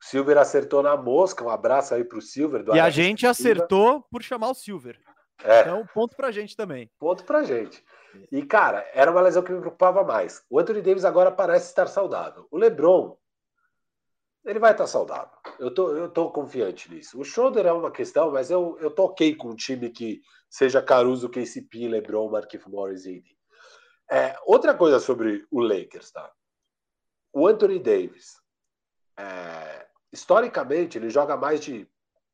O 0.00 0.04
Silver 0.04 0.38
acertou 0.38 0.84
na 0.84 0.96
mosca, 0.96 1.44
um 1.44 1.50
abraço 1.50 1.94
aí 1.94 2.04
para 2.04 2.18
o 2.18 2.22
Silver. 2.22 2.64
e 2.72 2.78
a 2.78 2.88
gente 2.88 3.26
acertou 3.26 4.02
por 4.08 4.22
chamar 4.22 4.50
o 4.50 4.54
Silver. 4.54 5.00
É. 5.42 5.62
Então, 5.62 5.84
ponto 5.92 6.14
pra 6.14 6.30
gente 6.30 6.54
também. 6.54 6.88
Ponto 6.98 7.24
pra 7.24 7.42
gente. 7.42 7.82
E, 8.30 8.42
cara, 8.42 8.88
era 8.94 9.10
uma 9.10 9.20
lesão 9.20 9.42
que 9.42 9.52
me 9.52 9.60
preocupava 9.60 10.04
mais. 10.04 10.44
O 10.48 10.60
Anthony 10.60 10.80
Davis 10.80 11.04
agora 11.04 11.30
parece 11.30 11.66
estar 11.66 11.88
saudável. 11.88 12.46
O 12.50 12.56
LeBron, 12.56 13.16
ele 14.44 14.58
vai 14.58 14.72
estar 14.72 14.86
saudável. 14.86 15.36
Eu 15.58 15.72
tô, 15.72 15.96
eu 15.96 16.08
tô 16.08 16.30
confiante 16.30 16.90
nisso. 16.90 17.20
O 17.20 17.24
Schroeder 17.24 17.66
é 17.66 17.72
uma 17.72 17.90
questão, 17.90 18.30
mas 18.30 18.50
eu, 18.50 18.78
eu 18.80 18.92
ok 18.96 19.34
com 19.36 19.50
um 19.50 19.56
time 19.56 19.90
que 19.90 20.22
seja 20.48 20.82
Caruso, 20.82 21.28
KCP, 21.28 21.88
LeBron, 21.88 22.30
Marquinhos 22.30 22.66
Morris 22.66 23.04
e. 23.06 23.22
É, 24.10 24.36
outra 24.44 24.74
coisa 24.74 24.98
sobre 24.98 25.46
o 25.50 25.60
Lakers, 25.60 26.10
tá? 26.10 26.32
O 27.32 27.46
Anthony 27.46 27.78
Davis, 27.78 28.40
é, 29.16 29.86
historicamente, 30.12 30.98
ele 30.98 31.10
joga 31.10 31.36
mais 31.36 31.60
de 31.60 31.88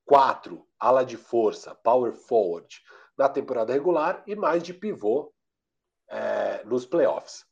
quatro 0.07 0.67
ala 0.81 1.05
de 1.05 1.19
força, 1.19 1.75
power 1.75 2.15
forward, 2.15 2.83
na 3.19 3.29
temporada 3.29 3.73
regular 3.73 4.23
e 4.27 4.35
mais 4.35 4.63
de 4.63 4.73
pivô 4.73 5.35
é, 6.09 6.65
nos 6.65 6.87
playoffs. 6.87 7.45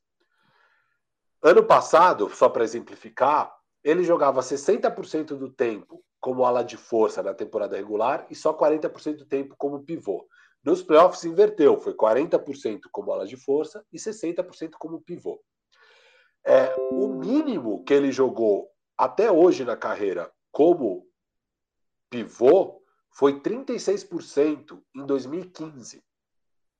Ano 1.42 1.64
passado, 1.64 2.30
só 2.30 2.48
para 2.48 2.64
exemplificar, 2.64 3.55
ele 3.85 4.03
jogava 4.03 4.41
60% 4.41 5.37
do 5.37 5.51
tempo 5.51 6.03
como 6.18 6.45
ala 6.45 6.64
de 6.64 6.78
força 6.78 7.22
na 7.22 7.35
temporada 7.35 7.76
regular 7.76 8.26
e 8.30 8.35
só 8.35 8.55
40% 8.55 9.18
do 9.18 9.26
tempo 9.26 9.55
como 9.59 9.85
pivô. 9.85 10.26
Nos 10.64 10.82
playoffs 10.82 11.22
inverteu, 11.24 11.76
foi 11.76 11.93
40% 11.95 12.80
como 12.91 13.12
ala 13.12 13.26
de 13.26 13.37
força 13.37 13.85
e 13.93 13.99
60% 13.99 14.70
como 14.78 15.03
pivô. 15.03 15.39
É, 16.47 16.80
o 16.95 17.09
mínimo 17.09 17.85
que 17.85 17.93
ele 17.93 18.11
jogou 18.11 18.70
até 18.97 19.30
hoje 19.30 19.64
na 19.64 19.76
carreira 19.76 20.32
como 20.51 21.07
pivô 22.09 22.80
foi 23.11 23.41
36% 23.41 24.80
em 24.97 25.05
2015. 25.05 26.03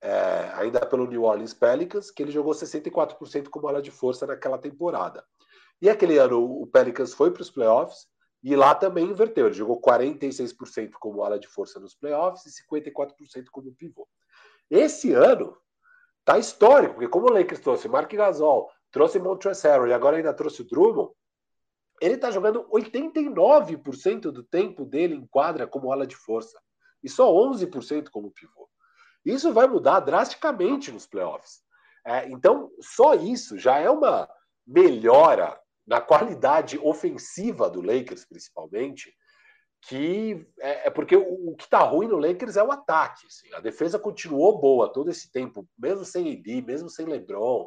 É, 0.01 0.51
ainda 0.55 0.81
pelo 0.87 1.07
New 1.07 1.23
Orleans 1.23 1.55
Pelicans, 1.55 2.11
que 2.11 2.23
ele 2.23 2.33
jogou 2.33 2.53
64% 2.53 3.49
como 3.49 3.69
ala 3.69 3.83
de 3.83 3.91
força 3.91 4.27
naquela 4.27 4.59
temporada. 4.59 5.25
E 5.81 5.89
aquele 5.89 6.19
ano 6.19 6.43
o 6.43 6.67
Pelicans 6.67 7.13
foi 7.13 7.31
para 7.31 7.43
os 7.43 7.51
playoffs 7.51 8.07
e 8.43 8.55
lá 8.55 8.75
também 8.75 9.07
inverteu. 9.07 9.47
Ele 9.47 9.55
jogou 9.55 9.81
46% 9.81 10.93
como 11.01 11.23
ala 11.23 11.39
de 11.39 11.49
força 11.49 11.81
nos 11.81 11.95
playoffs 11.95 12.47
e 12.47 12.65
54% 12.65 13.47
como 13.51 13.75
pivô. 13.75 14.09
Esse 14.71 15.13
ano 15.13 15.57
tá 16.25 16.39
histórico, 16.39 16.95
porque 16.95 17.09
como 17.09 17.27
o 17.27 17.33
Lakers 17.33 17.61
trouxe 17.61 17.89
Mark 17.89 18.13
Gasol, 18.13 18.71
trouxe 18.91 19.19
Montrezl 19.19 19.87
e 19.87 19.93
agora 19.93 20.17
ainda 20.17 20.33
trouxe 20.33 20.63
o 20.63 20.65
Drummond, 20.65 21.13
ele 22.01 22.17
tá 22.17 22.31
jogando 22.31 22.69
89% 22.71 24.21
do 24.31 24.43
tempo 24.43 24.85
dele 24.85 25.15
em 25.15 25.27
quadra 25.27 25.67
como 25.67 25.93
ala 25.93 26.07
de 26.07 26.17
força 26.17 26.61
e 27.03 27.09
só 27.09 27.31
11% 27.33 28.09
como 28.11 28.31
pivô. 28.31 28.69
Isso 29.25 29.53
vai 29.53 29.67
mudar 29.67 30.01
drasticamente 30.01 30.93
nos 30.93 31.07
playoffs. 31.07 31.63
É, 32.07 32.29
então, 32.29 32.71
só 32.81 33.15
isso 33.15 33.59
já 33.59 33.79
é 33.79 33.89
uma 33.89 34.29
melhora 34.67 35.59
na 35.87 36.01
qualidade 36.01 36.79
ofensiva 36.79 37.69
do 37.69 37.81
Lakers, 37.81 38.25
principalmente, 38.25 39.13
que 39.87 40.47
é, 40.61 40.89
é 40.89 40.91
porque 40.91 41.15
o, 41.17 41.55
que 41.57 41.65
está 41.65 41.81
ruim 41.81 42.09
no 42.09 42.17
Lakers 42.17 42.57
é 42.57 42.63
o 42.63 42.73
ataque. 42.73 43.27
Assim. 43.27 43.53
A 43.55 43.61
defesa 43.61 43.99
continuou 43.99 44.59
boa 44.59 44.93
todo 44.93 45.11
esse 45.11 45.31
tempo, 45.31 45.69
mesmo 45.79 46.05
sem 46.05 46.33
AD, 46.33 46.63
mesmo 46.63 46.89
sem 46.89 47.07
LeBron. 47.07 47.67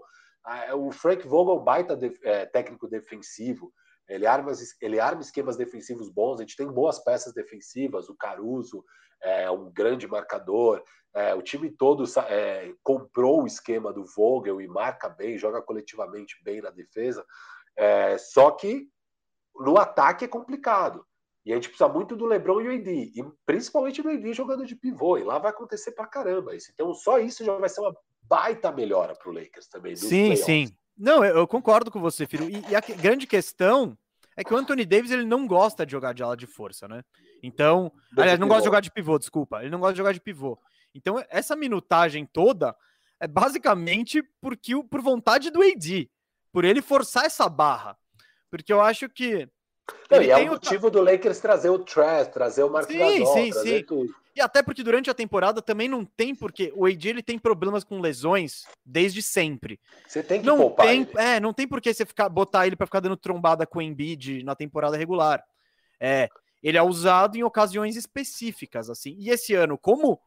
o 0.75 0.91
Frank 0.91 1.27
Vogel 1.27 1.59
baita 1.59 1.95
de, 1.95 2.17
é, 2.23 2.45
técnico 2.45 2.87
defensivo. 2.87 3.71
Ele 4.09 4.25
arma, 4.25 4.51
ele 4.81 4.99
arma 4.99 5.21
esquemas 5.21 5.57
defensivos 5.57 6.09
bons. 6.09 6.39
A 6.39 6.41
gente 6.41 6.55
tem 6.55 6.67
boas 6.67 6.97
peças 7.03 7.33
defensivas. 7.33 8.09
O 8.09 8.15
Caruso 8.15 8.83
é 9.21 9.49
um 9.51 9.71
grande 9.71 10.07
marcador. 10.07 10.83
É, 11.13 11.35
o 11.35 11.41
time 11.41 11.69
todo 11.69 12.03
é, 12.29 12.73
comprou 12.83 13.43
o 13.43 13.47
esquema 13.47 13.91
do 13.91 14.05
Vogel 14.05 14.61
e 14.61 14.67
marca 14.67 15.09
bem, 15.09 15.37
joga 15.37 15.61
coletivamente 15.61 16.35
bem 16.43 16.61
na 16.61 16.69
defesa. 16.69 17.25
É, 17.77 18.17
só 18.17 18.51
que 18.51 18.89
no 19.55 19.77
ataque 19.77 20.25
é 20.25 20.27
complicado. 20.27 21.05
E 21.45 21.51
a 21.53 21.55
gente 21.55 21.69
precisa 21.69 21.87
muito 21.87 22.15
do 22.15 22.25
Lebron 22.25 22.59
e 22.59 22.67
o 22.67 22.73
AD, 22.73 22.91
e 22.91 23.23
principalmente 23.45 24.01
do 24.01 24.09
AD 24.09 24.33
jogando 24.33 24.65
de 24.65 24.75
pivô, 24.75 25.17
e 25.17 25.23
lá 25.23 25.39
vai 25.39 25.51
acontecer 25.51 25.91
pra 25.91 26.05
caramba 26.05 26.53
isso. 26.53 26.69
Então 26.73 26.93
só 26.93 27.19
isso 27.19 27.45
já 27.45 27.55
vai 27.55 27.69
ser 27.69 27.79
uma 27.79 27.95
baita 28.21 28.69
melhora 28.71 29.15
pro 29.15 29.31
Lakers 29.31 29.67
também. 29.67 29.95
Sim, 29.95 30.07
playoffs. 30.09 30.45
sim. 30.45 30.67
Não, 30.97 31.23
eu, 31.23 31.37
eu, 31.37 31.47
concordo 31.47 31.89
com 31.89 32.01
você, 32.01 32.25
filho. 32.25 32.49
E, 32.49 32.71
e, 32.71 32.75
a 32.75 32.81
grande 32.81 33.25
questão 33.27 33.97
é 34.35 34.43
que 34.43 34.53
o 34.53 34.57
Anthony 34.57 34.83
Davis 34.83 35.11
ele 35.11 35.25
não 35.25 35.47
gosta 35.47 35.85
de 35.85 35.91
jogar 35.91 36.13
de 36.13 36.23
ala 36.23 36.35
de 36.35 36.47
força, 36.47 36.87
né? 36.87 37.03
Então, 37.41 37.91
aliás, 38.17 38.39
não 38.39 38.47
gosta 38.47 38.63
de 38.63 38.65
jogar 38.65 38.79
de 38.81 38.91
pivô, 38.91 39.17
desculpa. 39.17 39.61
Ele 39.61 39.69
não 39.69 39.79
gosta 39.79 39.93
de 39.93 39.99
jogar 39.99 40.11
de 40.11 40.19
pivô. 40.19 40.59
Então, 40.93 41.23
essa 41.29 41.55
minutagem 41.55 42.25
toda 42.25 42.75
é 43.19 43.27
basicamente 43.27 44.23
porque 44.41 44.73
por 44.83 45.01
vontade 45.01 45.49
do 45.49 45.61
AD, 45.61 46.09
por 46.51 46.65
ele 46.65 46.81
forçar 46.81 47.25
essa 47.25 47.47
barra. 47.47 47.97
Porque 48.49 48.71
eu 48.71 48.81
acho 48.81 49.09
que 49.09 49.49
não, 50.09 50.21
e 50.21 50.29
é 50.29 50.37
o 50.37 50.47
motivo 50.47 50.89
do 50.89 51.01
Lakers 51.01 51.39
trazer 51.39 51.69
o 51.69 51.79
Trash, 51.79 52.27
trazer 52.27 52.63
o 52.63 52.69
Marcos 52.69 52.93
sim, 52.93 52.99
Gasol, 52.99 53.33
sim, 53.33 53.51
sim. 53.51 53.83
Tudo. 53.83 54.15
E 54.35 54.41
até 54.41 54.61
porque 54.61 54.83
durante 54.83 55.09
a 55.09 55.13
temporada 55.13 55.61
também 55.61 55.87
não 55.87 56.05
tem, 56.05 56.35
porque 56.35 56.71
o 56.75 56.85
AD 56.85 57.09
ele 57.09 57.23
tem 57.23 57.39
problemas 57.39 57.83
com 57.83 57.99
lesões 57.99 58.65
desde 58.85 59.21
sempre. 59.21 59.79
Você 60.07 60.21
tem 60.21 60.41
que 60.41 60.45
não 60.45 60.57
poupar 60.57 60.85
tem, 60.85 61.01
ele. 61.01 61.11
É, 61.17 61.39
não 61.39 61.53
tem 61.53 61.67
por 61.67 61.81
que 61.81 61.93
você 61.93 62.05
ficar, 62.05 62.29
botar 62.29 62.67
ele 62.67 62.75
para 62.75 62.85
ficar 62.85 62.99
dando 62.99 63.17
trombada 63.17 63.65
com 63.65 63.79
o 63.79 63.81
Embiid 63.81 64.43
na 64.43 64.55
temporada 64.55 64.95
regular. 64.95 65.43
É, 65.99 66.29
ele 66.61 66.77
é 66.77 66.83
usado 66.83 67.35
em 67.35 67.43
ocasiões 67.43 67.95
específicas, 67.95 68.89
assim. 68.89 69.15
E 69.17 69.29
esse 69.29 69.55
ano, 69.55 69.77
como 69.77 70.21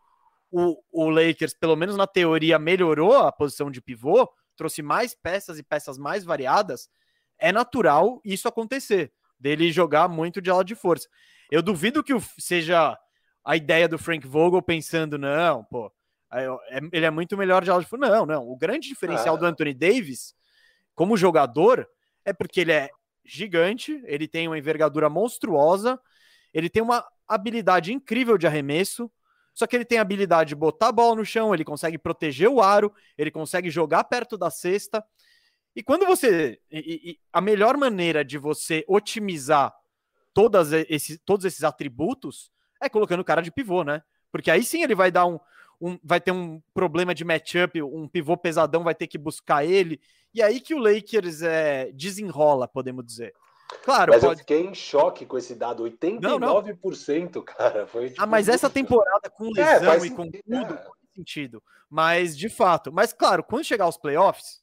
o, 0.50 0.82
o 0.90 1.08
Lakers, 1.08 1.54
pelo 1.54 1.76
menos 1.76 1.96
na 1.96 2.06
teoria, 2.06 2.58
melhorou 2.58 3.16
a 3.16 3.30
posição 3.30 3.70
de 3.70 3.80
pivô, 3.80 4.28
trouxe 4.60 4.82
mais 4.82 5.14
peças 5.14 5.58
e 5.58 5.62
peças 5.62 5.96
mais 5.96 6.22
variadas, 6.22 6.90
é 7.38 7.50
natural 7.50 8.20
isso 8.22 8.46
acontecer, 8.46 9.10
dele 9.38 9.72
jogar 9.72 10.06
muito 10.06 10.38
de 10.42 10.50
ala 10.50 10.62
de 10.62 10.74
força. 10.74 11.08
Eu 11.50 11.62
duvido 11.62 12.04
que 12.04 12.12
seja 12.38 12.98
a 13.42 13.56
ideia 13.56 13.88
do 13.88 13.96
Frank 13.96 14.26
Vogel 14.26 14.60
pensando, 14.60 15.16
não, 15.16 15.64
pô, 15.64 15.90
é, 16.30 16.46
ele 16.92 17.06
é 17.06 17.10
muito 17.10 17.38
melhor 17.38 17.64
de 17.64 17.70
ala 17.70 17.80
de 17.80 17.86
força. 17.86 18.06
Não, 18.06 18.26
não. 18.26 18.46
O 18.46 18.54
grande 18.54 18.86
diferencial 18.86 19.38
do 19.38 19.46
Anthony 19.46 19.72
Davis, 19.72 20.34
como 20.94 21.16
jogador, 21.16 21.88
é 22.22 22.34
porque 22.34 22.60
ele 22.60 22.72
é 22.72 22.90
gigante, 23.24 23.98
ele 24.04 24.28
tem 24.28 24.46
uma 24.46 24.58
envergadura 24.58 25.08
monstruosa, 25.08 25.98
ele 26.52 26.68
tem 26.68 26.82
uma 26.82 27.02
habilidade 27.26 27.94
incrível 27.94 28.36
de 28.36 28.46
arremesso, 28.46 29.10
só 29.60 29.66
que 29.66 29.76
ele 29.76 29.84
tem 29.84 29.98
a 29.98 30.00
habilidade 30.00 30.48
de 30.48 30.54
botar 30.54 30.88
a 30.88 30.92
bola 30.92 31.16
no 31.16 31.22
chão, 31.22 31.52
ele 31.52 31.66
consegue 31.66 31.98
proteger 31.98 32.48
o 32.48 32.62
aro, 32.62 32.90
ele 33.18 33.30
consegue 33.30 33.68
jogar 33.68 34.04
perto 34.04 34.38
da 34.38 34.48
cesta. 34.48 35.04
E 35.76 35.82
quando 35.82 36.06
você. 36.06 36.58
E, 36.70 37.10
e, 37.10 37.20
a 37.30 37.42
melhor 37.42 37.76
maneira 37.76 38.24
de 38.24 38.38
você 38.38 38.82
otimizar 38.88 39.70
todas 40.32 40.72
esses, 40.72 41.20
todos 41.26 41.44
esses 41.44 41.62
atributos 41.62 42.50
é 42.80 42.88
colocando 42.88 43.20
o 43.20 43.24
cara 43.24 43.42
de 43.42 43.52
pivô, 43.52 43.84
né? 43.84 44.02
Porque 44.32 44.50
aí 44.50 44.64
sim 44.64 44.82
ele 44.82 44.94
vai 44.94 45.10
dar 45.10 45.26
um. 45.26 45.38
um 45.78 45.98
vai 46.02 46.22
ter 46.22 46.32
um 46.32 46.62
problema 46.72 47.14
de 47.14 47.22
matchup, 47.22 47.82
um 47.82 48.08
pivô 48.08 48.38
pesadão 48.38 48.82
vai 48.82 48.94
ter 48.94 49.08
que 49.08 49.18
buscar 49.18 49.62
ele. 49.62 50.00
E 50.32 50.40
aí 50.40 50.58
que 50.58 50.74
o 50.74 50.78
Lakers 50.78 51.42
é, 51.42 51.92
desenrola, 51.92 52.66
podemos 52.66 53.04
dizer. 53.04 53.34
Claro, 53.84 54.12
mas 54.12 54.22
pode... 54.22 54.34
eu 54.34 54.38
fiquei 54.38 54.66
em 54.66 54.74
choque 54.74 55.24
com 55.24 55.38
esse 55.38 55.54
dado, 55.54 55.84
89%, 55.84 56.20
não, 56.20 56.38
não. 56.38 57.42
cara. 57.42 57.86
Foi, 57.86 58.10
tipo, 58.10 58.22
ah, 58.22 58.26
mas 58.26 58.48
essa 58.48 58.68
temporada 58.68 59.30
com 59.30 59.46
é, 59.56 59.78
lesão 59.78 59.92
é, 59.92 60.06
e 60.06 60.10
com 60.10 60.30
tudo 60.30 60.54
é. 60.54 60.66
faz 60.66 60.90
sentido. 61.14 61.62
Mas, 61.88 62.36
de 62.36 62.48
fato, 62.48 62.92
mas 62.92 63.12
claro, 63.12 63.42
quando 63.42 63.64
chegar 63.64 63.84
aos 63.84 63.96
playoffs, 63.96 64.60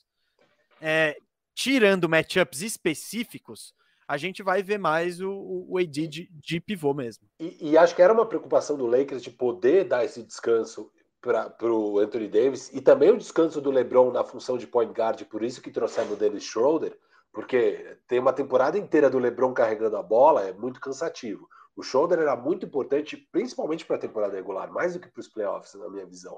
é, 0.81 1.17
tirando 1.53 2.07
matchups 2.07 2.61
específicos, 2.61 3.73
a 4.07 4.15
gente 4.15 4.41
vai 4.41 4.63
ver 4.63 4.77
mais 4.77 5.19
o, 5.19 5.65
o 5.67 5.77
AD 5.77 6.07
de, 6.07 6.29
de 6.31 6.59
pivô 6.61 6.93
mesmo. 6.93 7.27
E, 7.39 7.71
e, 7.71 7.77
acho 7.77 7.95
que 7.95 8.01
era 8.01 8.13
uma 8.13 8.25
preocupação 8.25 8.77
do 8.77 8.85
Lakers 8.85 9.21
de 9.21 9.31
poder 9.31 9.83
dar 9.83 10.05
esse 10.05 10.23
descanso 10.23 10.89
para 11.19 11.73
o 11.73 11.99
Anthony 11.99 12.27
Davis 12.27 12.71
e 12.73 12.79
também 12.79 13.09
o 13.09 13.17
descanso 13.17 13.59
do 13.59 13.71
LeBron 13.71 14.11
na 14.11 14.23
função 14.23 14.57
de 14.57 14.65
point 14.65 14.93
guard, 14.93 15.23
por 15.25 15.43
isso 15.43 15.61
que 15.61 15.71
trouxemos 15.71 16.13
o 16.13 16.15
Dennis 16.15 16.43
Schroeder, 16.43 16.97
porque 17.37 17.99
tem 18.07 18.17
uma 18.17 18.33
temporada 18.33 18.79
inteira 18.79 19.11
do 19.11 19.19
LeBron 19.19 19.53
carregando 19.53 19.95
a 19.95 20.01
bola, 20.01 20.41
é 20.47 20.53
muito 20.53 20.81
cansativo. 20.81 21.47
O 21.75 21.83
Schroeder 21.83 22.17
era 22.17 22.35
muito 22.35 22.65
importante, 22.65 23.15
principalmente 23.31 23.85
para 23.85 23.95
a 23.95 23.99
temporada 23.99 24.35
regular, 24.35 24.71
mais 24.71 24.95
do 24.95 24.99
que 24.99 25.07
para 25.07 25.19
os 25.19 25.27
playoffs, 25.27 25.75
na 25.75 25.87
minha 25.87 26.07
visão. 26.07 26.35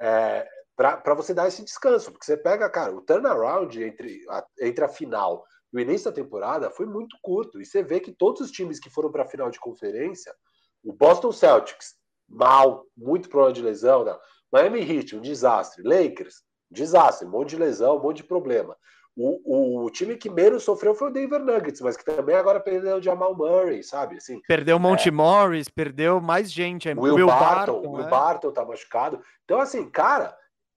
É, 0.00 0.44
para 0.74 1.14
você 1.14 1.32
dar 1.32 1.46
esse 1.46 1.62
descanso, 1.62 2.10
porque 2.10 2.24
você 2.24 2.36
pega, 2.36 2.68
cara, 2.68 2.92
o 2.92 3.02
turnaround 3.02 3.80
entre 3.80 4.20
a, 4.28 4.44
entre 4.62 4.84
a 4.84 4.88
final 4.88 5.44
e 5.72 5.76
o 5.76 5.80
início 5.80 6.10
da 6.10 6.16
temporada 6.16 6.72
foi 6.72 6.86
muito 6.86 7.16
curto, 7.22 7.60
e 7.60 7.64
você 7.64 7.80
vê 7.80 8.00
que 8.00 8.10
todos 8.10 8.40
os 8.40 8.50
times 8.50 8.80
que 8.80 8.90
foram 8.90 9.12
para 9.12 9.22
a 9.22 9.28
final 9.28 9.48
de 9.48 9.60
conferência, 9.60 10.34
o 10.82 10.92
Boston 10.92 11.30
Celtics, 11.30 11.94
mal, 12.28 12.84
muito 12.96 13.28
problema 13.28 13.52
de 13.52 13.62
lesão, 13.62 14.04
não. 14.04 14.18
Miami 14.52 14.80
Heat, 14.80 15.14
um 15.14 15.20
desastre, 15.20 15.84
Lakers, 15.84 16.42
desastre, 16.68 17.28
um 17.28 17.30
monte 17.30 17.50
de 17.50 17.58
lesão, 17.58 17.96
um 17.96 18.02
monte 18.02 18.16
de 18.16 18.24
problema. 18.24 18.76
O, 19.14 19.84
o, 19.84 19.90
time 19.90 20.16
que 20.16 20.30
menos 20.30 20.62
sofreu 20.62 20.94
foi 20.94 21.10
o 21.10 21.12
Denver 21.12 21.40
Nuggets, 21.40 21.82
mas 21.82 21.98
que 21.98 22.04
também 22.04 22.34
agora 22.34 22.58
perdeu 22.58 22.96
o 22.96 23.02
Jamal 23.02 23.36
Murray, 23.36 23.82
sabe? 23.82 24.16
Assim, 24.16 24.40
perdeu 24.48 24.78
o 24.78 24.80
Monte 24.80 25.10
é... 25.10 25.12
Morris, 25.12 25.68
perdeu 25.68 26.18
mais 26.18 26.50
gente. 26.50 26.88
É 26.88 26.94
Will, 26.94 27.16
Will 27.16 27.26
Barton, 27.26 27.72
Barton, 27.72 27.90
Will 27.90 28.06
é. 28.06 28.08
Barton 28.08 28.52
tá 28.52 28.64
machucado. 28.64 29.20
Então, 29.44 29.60
assim, 29.60 29.88
cara, 29.90 30.34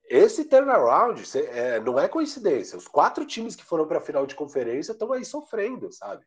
esse 0.10 0.46
turnaround 0.46 1.24
é, 1.38 1.80
não 1.80 1.98
é 1.98 2.10
coincidência. 2.10 2.78
Os 2.78 2.90
quatro 2.90 3.26
times 3.26 3.56
que 3.56 3.64
foram 3.64 3.88
para 3.88 4.00
a 4.00 4.02
final 4.02 4.26
de 4.26 4.36
conferência 4.36 4.92
estão 4.92 5.14
aí 5.14 5.24
sofrendo, 5.24 5.90
sabe? 5.94 6.26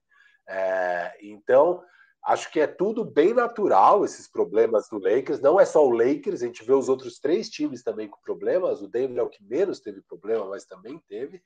É, 0.48 1.14
então, 1.20 1.82
acho 2.24 2.50
que 2.50 2.58
é 2.58 2.66
tudo 2.66 3.04
bem 3.04 3.34
natural 3.34 4.02
esses 4.02 4.26
problemas 4.26 4.88
do 4.88 4.98
Lakers. 4.98 5.40
Não 5.40 5.60
é 5.60 5.66
só 5.66 5.86
o 5.86 5.90
Lakers, 5.90 6.42
a 6.42 6.46
gente 6.46 6.64
vê 6.64 6.72
os 6.72 6.88
outros 6.88 7.20
três 7.20 7.50
times 7.50 7.82
também 7.82 8.08
com 8.08 8.18
problemas. 8.22 8.80
O 8.80 8.88
Denver 8.88 9.18
é 9.18 9.22
o 9.22 9.28
que 9.28 9.44
menos 9.44 9.78
teve 9.78 10.00
problema, 10.00 10.46
mas 10.46 10.64
também 10.64 10.98
teve. 11.06 11.42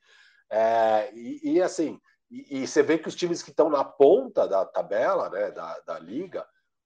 É, 0.55 1.11
e, 1.15 1.53
e, 1.53 1.61
assim, 1.61 1.99
e, 2.29 2.59
e, 2.59 2.67
você 2.67 2.83
vê 2.83 2.99
que 2.99 3.07
os 3.07 3.15
times 3.15 3.41
que 3.41 3.49
estão 3.49 3.71
na 3.71 3.83
ponta 3.83 4.47
da 4.47 4.63
tabela, 4.63 5.29
né, 5.31 5.49
da, 5.49 5.79
da 5.79 5.97
liga, 5.97 6.45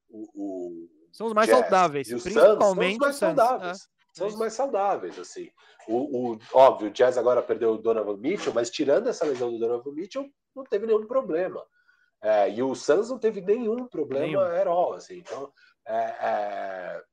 o, 0.10 0.30
o 0.34 0.90
são 1.12 1.28
os 1.28 1.34
mais 1.34 1.50
Jazz 1.50 1.60
saudáveis, 1.60 2.08
principalmente 2.08 2.94
os 2.94 3.00
mais 3.00 3.16
saudáveis. 3.16 3.78
É. 3.78 3.98
São 4.14 4.28
os 4.28 4.36
mais 4.36 4.54
saudáveis, 4.54 5.20
assim. 5.20 5.50
O, 5.88 6.34
o, 6.34 6.40
óbvio, 6.54 6.88
o 6.88 6.92
Jazz 6.92 7.18
agora 7.18 7.42
perdeu 7.42 7.74
o 7.74 7.78
Donovan 7.78 8.18
Mitchell, 8.18 8.54
mas 8.54 8.70
tirando 8.70 9.08
essa 9.08 9.26
lesão 9.26 9.52
do 9.52 9.60
Donovan 9.60 9.92
Mitchell, 9.92 10.26
não 10.56 10.64
teve 10.64 10.88
nenhum 10.88 11.06
problema. 11.06 11.64
É, 12.22 12.50
e 12.50 12.64
o 12.64 12.74
Suns 12.74 13.10
não 13.10 13.20
teve 13.20 13.42
nenhum 13.42 13.88
problema 13.88 14.26
nenhum. 14.26 14.42
at 14.42 14.68
all, 14.68 14.94
assim. 14.94 15.18
Então, 15.18 15.52
é, 15.86 15.96
é, 15.96 17.04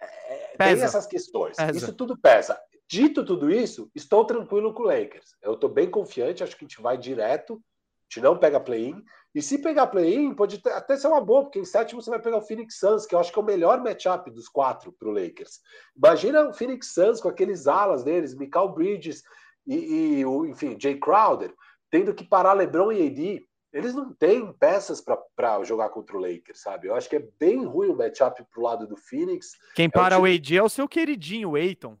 é 0.00 0.56
tem 0.56 0.82
essas 0.82 1.06
questões. 1.06 1.56
Pesa. 1.56 1.76
Isso 1.76 1.92
tudo 1.92 2.18
pesa. 2.18 2.58
Dito 2.88 3.24
tudo 3.24 3.50
isso, 3.50 3.90
estou 3.94 4.24
tranquilo 4.24 4.72
com 4.72 4.82
o 4.82 4.86
Lakers. 4.86 5.36
Eu 5.42 5.52
estou 5.52 5.68
bem 5.68 5.90
confiante, 5.90 6.42
acho 6.42 6.56
que 6.56 6.64
a 6.64 6.68
gente 6.68 6.80
vai 6.80 6.96
direto, 6.96 7.54
a 7.54 8.14
gente 8.14 8.24
não 8.24 8.38
pega 8.38 8.58
play-in. 8.58 9.04
E 9.34 9.42
se 9.42 9.58
pegar 9.58 9.88
play-in, 9.88 10.34
pode 10.34 10.60
até 10.66 10.96
ser 10.96 11.08
uma 11.08 11.20
boa, 11.20 11.42
porque 11.42 11.58
em 11.58 11.64
sétimo 11.66 12.00
você 12.00 12.08
vai 12.08 12.20
pegar 12.20 12.38
o 12.38 12.42
Phoenix 12.42 12.78
Suns, 12.78 13.04
que 13.04 13.14
eu 13.14 13.18
acho 13.18 13.30
que 13.30 13.38
é 13.38 13.42
o 13.42 13.44
melhor 13.44 13.82
matchup 13.82 14.30
dos 14.30 14.48
quatro 14.48 14.90
para 14.90 15.08
o 15.08 15.12
Lakers. 15.12 15.60
Imagina 15.94 16.48
o 16.48 16.54
Phoenix 16.54 16.94
Suns 16.94 17.20
com 17.20 17.28
aqueles 17.28 17.66
alas 17.66 18.02
deles, 18.02 18.34
Michael 18.34 18.70
Bridges 18.70 19.22
e, 19.66 20.20
e 20.20 20.24
o, 20.24 20.46
enfim, 20.46 20.74
Jay 20.80 20.98
Crowder, 20.98 21.52
tendo 21.90 22.14
que 22.14 22.24
parar 22.24 22.54
LeBron 22.54 22.90
e 22.90 23.06
AD. 23.06 23.46
Eles 23.70 23.94
não 23.94 24.14
têm 24.14 24.50
peças 24.54 25.04
para 25.36 25.62
jogar 25.62 25.90
contra 25.90 26.16
o 26.16 26.20
Lakers, 26.20 26.62
sabe? 26.62 26.88
Eu 26.88 26.94
acho 26.94 27.06
que 27.06 27.16
é 27.16 27.28
bem 27.38 27.66
ruim 27.66 27.90
o 27.90 27.96
matchup 27.96 28.42
pro 28.50 28.62
lado 28.62 28.86
do 28.86 28.96
Phoenix. 28.96 29.50
Quem 29.74 29.86
é 29.86 29.90
para 29.90 30.18
o, 30.18 30.22
time... 30.22 30.30
o 30.30 30.34
AD 30.34 30.56
é 30.56 30.62
o 30.62 30.68
seu 30.70 30.88
queridinho, 30.88 31.50
o 31.50 31.54
Aiton. 31.54 31.98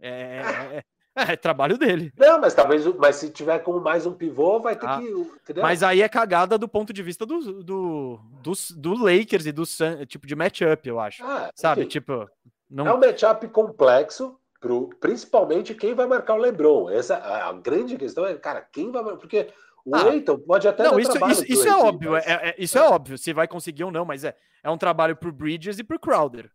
É, 0.00 0.10
é, 0.10 0.84
é, 1.16 1.32
é, 1.32 1.36
trabalho 1.36 1.76
dele. 1.76 2.12
Não, 2.16 2.40
mas 2.40 2.54
talvez, 2.54 2.84
mas 2.96 3.16
se 3.16 3.30
tiver 3.30 3.58
como 3.60 3.80
mais 3.80 4.06
um 4.06 4.12
pivô, 4.12 4.60
vai 4.60 4.76
ter 4.76 4.86
ah, 4.86 4.98
que. 4.98 5.08
Entendeu? 5.08 5.62
Mas 5.62 5.82
aí 5.82 6.02
é 6.02 6.08
cagada 6.08 6.56
do 6.56 6.68
ponto 6.68 6.92
de 6.92 7.02
vista 7.02 7.26
do, 7.26 7.62
do, 7.62 8.20
do, 8.42 8.52
do 8.76 8.94
Lakers 8.94 9.46
e 9.46 9.52
do 9.52 9.66
Sun, 9.66 10.04
tipo 10.06 10.26
de 10.26 10.36
matchup, 10.36 10.88
eu 10.88 11.00
acho. 11.00 11.24
Ah, 11.24 11.50
Sabe, 11.54 11.82
enfim, 11.82 11.90
tipo. 11.90 12.28
Não... 12.70 12.86
É 12.86 12.94
um 12.94 13.00
matchup 13.00 13.48
complexo, 13.48 14.38
pro, 14.60 14.90
principalmente 15.00 15.74
quem 15.74 15.94
vai 15.94 16.06
marcar 16.06 16.34
o 16.34 16.38
Lebron. 16.38 16.90
Essa 16.90 17.16
a 17.16 17.52
grande 17.52 17.96
questão 17.96 18.26
é, 18.26 18.34
cara, 18.34 18.60
quem 18.60 18.90
vai 18.90 19.02
marcar. 19.02 19.18
Porque 19.18 19.48
o 19.84 19.96
ah, 19.96 20.14
Eiton 20.14 20.38
pode 20.38 20.68
até. 20.68 20.84
Não, 20.84 21.00
isso, 21.00 21.12
isso, 21.30 21.44
isso 21.48 21.66
é 21.66 21.74
óbvio, 21.74 22.12
mas... 22.12 22.26
é, 22.26 22.32
é, 22.32 22.54
isso 22.58 22.78
é 22.78 22.82
óbvio, 22.82 23.16
se 23.16 23.32
vai 23.32 23.48
conseguir 23.48 23.84
ou 23.84 23.90
não, 23.90 24.04
mas 24.04 24.22
é, 24.22 24.36
é 24.62 24.70
um 24.70 24.78
trabalho 24.78 25.16
pro 25.16 25.32
Bridges 25.32 25.78
e 25.78 25.84
pro 25.84 25.98
Crowder. 25.98 26.50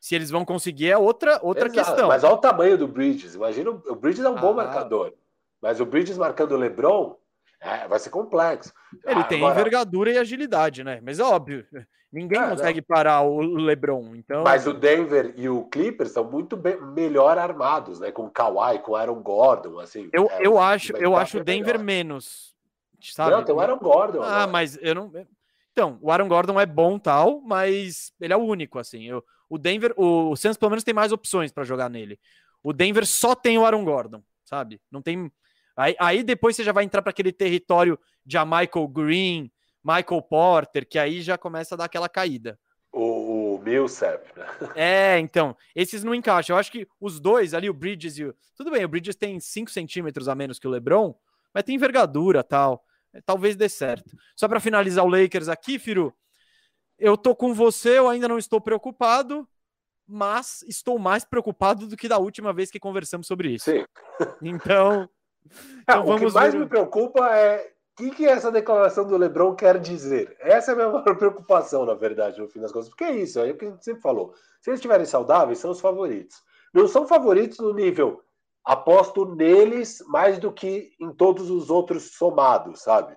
Se 0.00 0.14
eles 0.14 0.30
vão 0.30 0.44
conseguir 0.44 0.90
é 0.90 0.96
outra, 0.96 1.40
outra 1.42 1.66
Exato, 1.66 1.88
questão. 1.88 2.08
Mas 2.08 2.22
olha 2.24 2.34
o 2.34 2.38
tamanho 2.38 2.78
do 2.78 2.86
Bridges. 2.86 3.34
Imagina, 3.34 3.70
o 3.70 3.96
Bridges 3.96 4.24
é 4.24 4.30
um 4.30 4.36
ah, 4.36 4.40
bom 4.40 4.52
marcador. 4.52 5.12
Mas 5.60 5.80
o 5.80 5.86
Bridges 5.86 6.16
marcando 6.16 6.52
o 6.52 6.56
LeBron 6.56 7.16
é, 7.60 7.88
vai 7.88 7.98
ser 7.98 8.10
complexo. 8.10 8.72
Ele 9.04 9.20
ah, 9.20 9.24
tem 9.24 9.38
agora... 9.38 9.60
envergadura 9.60 10.12
e 10.12 10.18
agilidade, 10.18 10.84
né? 10.84 11.00
Mas 11.02 11.18
é 11.18 11.24
óbvio, 11.24 11.66
ninguém 12.12 12.40
é, 12.40 12.48
consegue 12.48 12.80
não. 12.80 12.86
parar 12.86 13.22
o 13.22 13.40
LeBron. 13.40 14.14
Então... 14.14 14.44
Mas 14.44 14.66
o 14.66 14.72
Denver 14.72 15.34
e 15.36 15.48
o 15.48 15.64
Clippers 15.64 16.12
são 16.12 16.24
muito 16.24 16.56
bem, 16.56 16.80
melhor 16.80 17.36
armados, 17.36 17.98
né? 17.98 18.12
Com 18.12 18.26
o 18.26 18.30
Kawhi, 18.30 18.78
com 18.78 18.92
o 18.92 18.96
Aaron 18.96 19.20
Gordon, 19.20 19.80
assim. 19.80 20.08
Eu, 20.12 20.28
é, 20.30 20.46
eu 20.46 20.58
acho, 20.58 20.96
eu 20.96 21.16
acho 21.16 21.38
o 21.38 21.44
Denver 21.44 21.78
melhor. 21.78 21.84
menos. 21.84 22.56
Sabe? 23.00 23.32
Não, 23.32 23.44
tem 23.44 23.54
o 23.54 23.60
Aaron 23.60 23.78
Gordon. 23.78 24.22
Ah, 24.22 24.26
agora. 24.26 24.46
mas 24.46 24.78
eu 24.80 24.94
não. 24.94 25.12
Então, 25.72 25.98
o 26.00 26.10
Aaron 26.10 26.28
Gordon 26.28 26.58
é 26.58 26.66
bom 26.66 26.98
tal, 26.98 27.40
mas 27.40 28.12
ele 28.20 28.32
é 28.32 28.36
o 28.36 28.42
único, 28.42 28.78
assim. 28.78 29.04
Eu, 29.04 29.24
o 29.48 29.58
Denver, 29.58 29.92
o, 29.96 30.30
o 30.30 30.36
Suns 30.36 30.56
pelo 30.56 30.70
menos 30.70 30.84
tem 30.84 30.94
mais 30.94 31.12
opções 31.12 31.52
para 31.52 31.64
jogar 31.64 31.88
nele. 31.88 32.18
O 32.62 32.72
Denver 32.72 33.06
só 33.06 33.34
tem 33.34 33.58
o 33.58 33.64
Aaron 33.64 33.84
Gordon, 33.84 34.22
sabe? 34.44 34.80
Não 34.90 35.00
tem. 35.00 35.30
Aí, 35.76 35.94
aí 35.98 36.22
depois 36.22 36.56
você 36.56 36.64
já 36.64 36.72
vai 36.72 36.84
entrar 36.84 37.02
para 37.02 37.10
aquele 37.10 37.32
território 37.32 37.98
de 38.24 38.36
a 38.36 38.44
Michael 38.44 38.88
Green, 38.88 39.50
Michael 39.82 40.22
Porter, 40.22 40.86
que 40.86 40.98
aí 40.98 41.22
já 41.22 41.38
começa 41.38 41.74
a 41.74 41.78
dar 41.78 41.84
aquela 41.84 42.08
caída. 42.08 42.58
O, 42.92 43.54
o 43.54 43.58
Millsap, 43.62 44.24
né? 44.36 44.46
É, 44.74 45.18
então, 45.18 45.56
esses 45.74 46.02
não 46.02 46.14
encaixam. 46.14 46.56
Eu 46.56 46.60
acho 46.60 46.72
que 46.72 46.86
os 47.00 47.20
dois 47.20 47.54
ali, 47.54 47.70
o 47.70 47.74
Bridges 47.74 48.18
e 48.18 48.24
o. 48.24 48.34
Tudo 48.56 48.70
bem, 48.70 48.84
o 48.84 48.88
Bridges 48.88 49.14
tem 49.14 49.38
5 49.38 49.70
centímetros 49.70 50.28
a 50.28 50.34
menos 50.34 50.58
que 50.58 50.66
o 50.66 50.70
LeBron, 50.70 51.14
mas 51.54 51.64
tem 51.64 51.74
envergadura 51.74 52.42
tal. 52.42 52.84
Talvez 53.24 53.56
dê 53.56 53.68
certo. 53.68 54.16
Só 54.36 54.48
para 54.48 54.60
finalizar 54.60 55.04
o 55.04 55.08
Lakers 55.08 55.48
aqui, 55.48 55.78
Firu, 55.78 56.14
eu 56.98 57.16
tô 57.16 57.34
com 57.34 57.54
você, 57.54 57.98
eu 57.98 58.08
ainda 58.08 58.28
não 58.28 58.38
estou 58.38 58.60
preocupado, 58.60 59.48
mas 60.06 60.62
estou 60.62 60.98
mais 60.98 61.24
preocupado 61.24 61.86
do 61.86 61.96
que 61.96 62.08
da 62.08 62.18
última 62.18 62.52
vez 62.52 62.70
que 62.70 62.80
conversamos 62.80 63.26
sobre 63.26 63.50
isso. 63.50 63.66
Sim. 63.66 63.84
Então, 64.42 65.08
então 65.82 66.06
o 66.06 66.18
que 66.18 66.32
mais 66.32 66.52
ver... 66.52 66.60
me 66.60 66.66
preocupa 66.66 67.28
é 67.36 67.72
o 67.92 68.02
que, 68.02 68.10
que 68.10 68.26
essa 68.26 68.50
declaração 68.50 69.06
do 69.06 69.16
Lebron 69.16 69.54
quer 69.54 69.78
dizer. 69.78 70.36
Essa 70.40 70.72
é 70.72 70.74
a 70.74 70.76
minha 70.76 70.88
maior 70.90 71.16
preocupação, 71.16 71.84
na 71.84 71.94
verdade, 71.94 72.40
no 72.40 72.48
fim 72.48 72.60
das 72.60 72.72
contas. 72.72 72.88
Porque 72.88 73.04
é 73.04 73.16
isso, 73.16 73.38
é 73.38 73.50
o 73.50 73.56
que 73.56 73.66
a 73.66 73.70
gente 73.70 73.84
sempre 73.84 74.02
falou. 74.02 74.34
Se 74.60 74.70
eles 74.70 74.78
estiverem 74.78 75.06
saudáveis, 75.06 75.58
são 75.58 75.70
os 75.70 75.80
favoritos. 75.80 76.36
Não 76.72 76.88
são 76.88 77.06
favoritos 77.06 77.58
no 77.58 77.72
nível 77.72 78.22
aposto 78.64 79.34
neles 79.34 80.04
mais 80.06 80.38
do 80.38 80.52
que 80.52 80.92
em 81.00 81.10
todos 81.10 81.50
os 81.50 81.70
outros 81.70 82.12
somados, 82.12 82.82
sabe? 82.82 83.16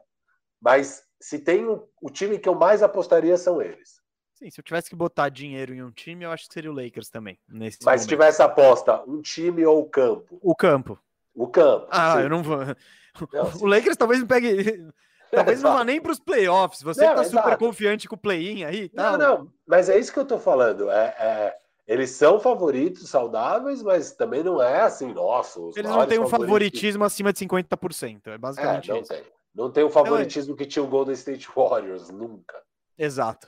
Mas 0.61 1.03
se 1.21 1.39
tem 1.39 1.65
o, 1.65 1.87
o 2.01 2.09
time 2.09 2.37
que 2.37 2.49
eu 2.49 2.55
mais 2.55 2.83
apostaria 2.83 3.37
são 3.37 3.61
eles. 3.61 4.01
Sim, 4.33 4.49
se 4.49 4.59
eu 4.59 4.63
tivesse 4.63 4.89
que 4.89 4.95
botar 4.95 5.29
dinheiro 5.29 5.73
em 5.73 5.83
um 5.83 5.91
time, 5.91 6.25
eu 6.25 6.31
acho 6.31 6.47
que 6.47 6.53
seria 6.53 6.71
o 6.71 6.73
Lakers 6.73 7.09
também. 7.09 7.37
Mas 7.47 7.77
momento. 7.79 7.99
se 7.99 8.07
tivesse 8.07 8.41
aposta, 8.41 9.03
um 9.07 9.21
time 9.21 9.63
ou 9.65 9.81
o 9.81 9.85
campo? 9.85 10.39
O 10.41 10.55
campo. 10.55 10.99
O 11.35 11.47
campo. 11.47 11.87
Ah, 11.91 12.15
sim. 12.15 12.23
eu 12.23 12.29
não 12.29 12.41
vou. 12.41 12.57
Não, 12.57 12.73
o 13.61 13.65
Lakers 13.67 13.95
talvez 13.95 14.19
não 14.19 14.27
pegue. 14.27 14.87
Talvez 15.31 15.61
não 15.61 15.71
vá 15.71 15.85
nem 15.85 16.01
para 16.01 16.11
os 16.11 16.19
playoffs. 16.19 16.81
Você 16.83 17.05
não, 17.05 17.15
tá 17.15 17.21
exato. 17.21 17.47
super 17.47 17.57
confiante 17.57 18.05
com 18.05 18.15
o 18.15 18.19
play-in 18.19 18.65
aí? 18.65 18.91
Não, 18.93 19.17
não, 19.17 19.53
mas 19.65 19.87
é 19.87 19.97
isso 19.97 20.11
que 20.11 20.19
eu 20.19 20.25
tô 20.25 20.37
falando. 20.37 20.91
É, 20.91 21.15
é, 21.17 21.57
eles 21.87 22.09
são 22.09 22.37
favoritos 22.37 23.09
saudáveis, 23.09 23.81
mas 23.81 24.11
também 24.11 24.43
não 24.43 24.61
é 24.61 24.81
assim, 24.81 25.13
nossa. 25.13 25.57
Eles 25.73 25.89
não 25.89 26.05
têm 26.05 26.19
um 26.19 26.27
favoritismo 26.27 27.05
acima 27.05 27.31
de 27.31 27.39
50%. 27.39 28.27
É 28.27 28.37
basicamente 28.37 28.91
é, 28.91 28.93
não 28.93 29.01
isso. 29.01 29.13
Tem. 29.13 29.23
Não 29.53 29.71
tem 29.71 29.83
o 29.83 29.89
favoritismo 29.89 30.55
que 30.55 30.65
tinha 30.65 30.83
o 30.83 30.87
Golden 30.87 31.13
State 31.13 31.47
Warriors, 31.53 32.09
nunca. 32.09 32.61
Exato. 32.97 33.47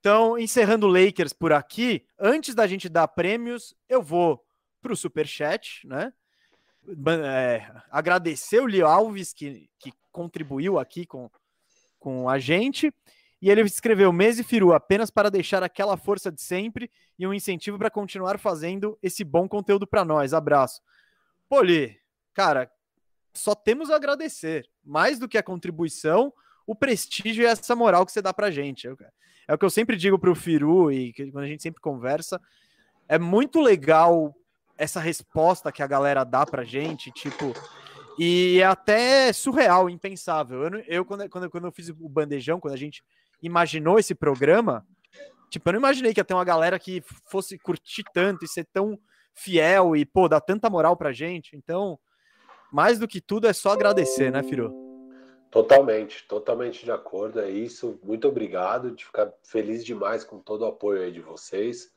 Então, 0.00 0.38
encerrando 0.38 0.86
o 0.86 0.90
Lakers 0.90 1.32
por 1.32 1.52
aqui, 1.52 2.04
antes 2.18 2.54
da 2.54 2.66
gente 2.66 2.88
dar 2.88 3.08
prêmios, 3.08 3.74
eu 3.88 4.02
vou 4.02 4.44
para 4.82 4.92
o 4.92 4.96
Superchat, 4.96 5.86
né? 5.86 6.12
É, 7.24 7.66
agradecer 7.90 8.60
o 8.60 8.66
Leo 8.66 8.86
Alves, 8.86 9.32
que, 9.32 9.70
que 9.78 9.92
contribuiu 10.12 10.78
aqui 10.78 11.06
com, 11.06 11.30
com 11.98 12.28
a 12.28 12.38
gente. 12.38 12.92
E 13.40 13.50
ele 13.50 13.62
escreveu 13.62 14.12
Mês 14.12 14.38
e 14.38 14.44
Firu 14.44 14.72
apenas 14.72 15.10
para 15.10 15.30
deixar 15.30 15.62
aquela 15.62 15.96
força 15.96 16.30
de 16.30 16.42
sempre 16.42 16.90
e 17.18 17.26
um 17.26 17.32
incentivo 17.32 17.78
para 17.78 17.90
continuar 17.90 18.38
fazendo 18.38 18.98
esse 19.02 19.24
bom 19.24 19.48
conteúdo 19.48 19.86
para 19.86 20.04
nós. 20.04 20.34
Abraço. 20.34 20.80
Poli, 21.48 21.96
cara, 22.32 22.70
só 23.34 23.54
temos 23.54 23.90
a 23.90 23.96
agradecer. 23.96 24.66
Mais 24.84 25.18
do 25.18 25.28
que 25.28 25.38
a 25.38 25.42
contribuição, 25.42 26.32
o 26.66 26.74
prestígio 26.74 27.42
e 27.42 27.46
essa 27.46 27.74
moral 27.74 28.06
que 28.06 28.12
você 28.12 28.22
dá 28.22 28.32
pra 28.32 28.50
gente. 28.50 28.88
É 29.46 29.54
o 29.54 29.58
que 29.58 29.64
eu 29.64 29.70
sempre 29.70 29.96
digo 29.96 30.18
pro 30.18 30.34
Firu 30.34 30.90
e 30.90 31.12
quando 31.30 31.44
a 31.44 31.48
gente 31.48 31.62
sempre 31.62 31.80
conversa. 31.80 32.40
É 33.08 33.18
muito 33.18 33.60
legal 33.60 34.34
essa 34.78 35.00
resposta 35.00 35.70
que 35.70 35.82
a 35.82 35.86
galera 35.86 36.24
dá 36.24 36.46
pra 36.46 36.64
gente, 36.64 37.10
tipo, 37.12 37.52
e 38.18 38.60
é 38.60 38.64
até 38.64 39.32
surreal, 39.32 39.90
impensável. 39.90 40.62
Eu, 40.62 40.84
eu 40.86 41.04
quando, 41.04 41.28
quando, 41.28 41.50
quando 41.50 41.66
eu 41.66 41.72
fiz 41.72 41.88
o 41.88 42.08
bandejão, 42.08 42.60
quando 42.60 42.74
a 42.74 42.78
gente 42.78 43.02
imaginou 43.42 43.98
esse 43.98 44.14
programa, 44.14 44.86
tipo, 45.50 45.68
eu 45.68 45.74
não 45.74 45.80
imaginei 45.80 46.14
que 46.14 46.20
ia 46.20 46.24
ter 46.24 46.34
uma 46.34 46.44
galera 46.44 46.78
que 46.78 47.02
fosse 47.26 47.58
curtir 47.58 48.04
tanto 48.12 48.44
e 48.44 48.48
ser 48.48 48.66
tão 48.72 48.98
fiel 49.34 49.96
e, 49.96 50.04
pô, 50.04 50.28
dar 50.28 50.40
tanta 50.40 50.70
moral 50.70 50.96
pra 50.96 51.12
gente. 51.12 51.56
Então, 51.56 51.98
mais 52.74 52.98
do 52.98 53.06
que 53.06 53.20
tudo 53.20 53.46
é 53.46 53.52
só 53.52 53.70
agradecer, 53.70 54.32
né, 54.32 54.42
Firu? 54.42 54.74
Totalmente, 55.48 56.26
totalmente 56.26 56.84
de 56.84 56.90
acordo, 56.90 57.40
é 57.40 57.48
isso. 57.48 58.00
Muito 58.02 58.26
obrigado, 58.26 58.90
de 58.90 59.04
ficar 59.04 59.32
feliz 59.44 59.84
demais 59.84 60.24
com 60.24 60.40
todo 60.40 60.62
o 60.62 60.66
apoio 60.66 61.00
aí 61.00 61.12
de 61.12 61.20
vocês. 61.20 61.92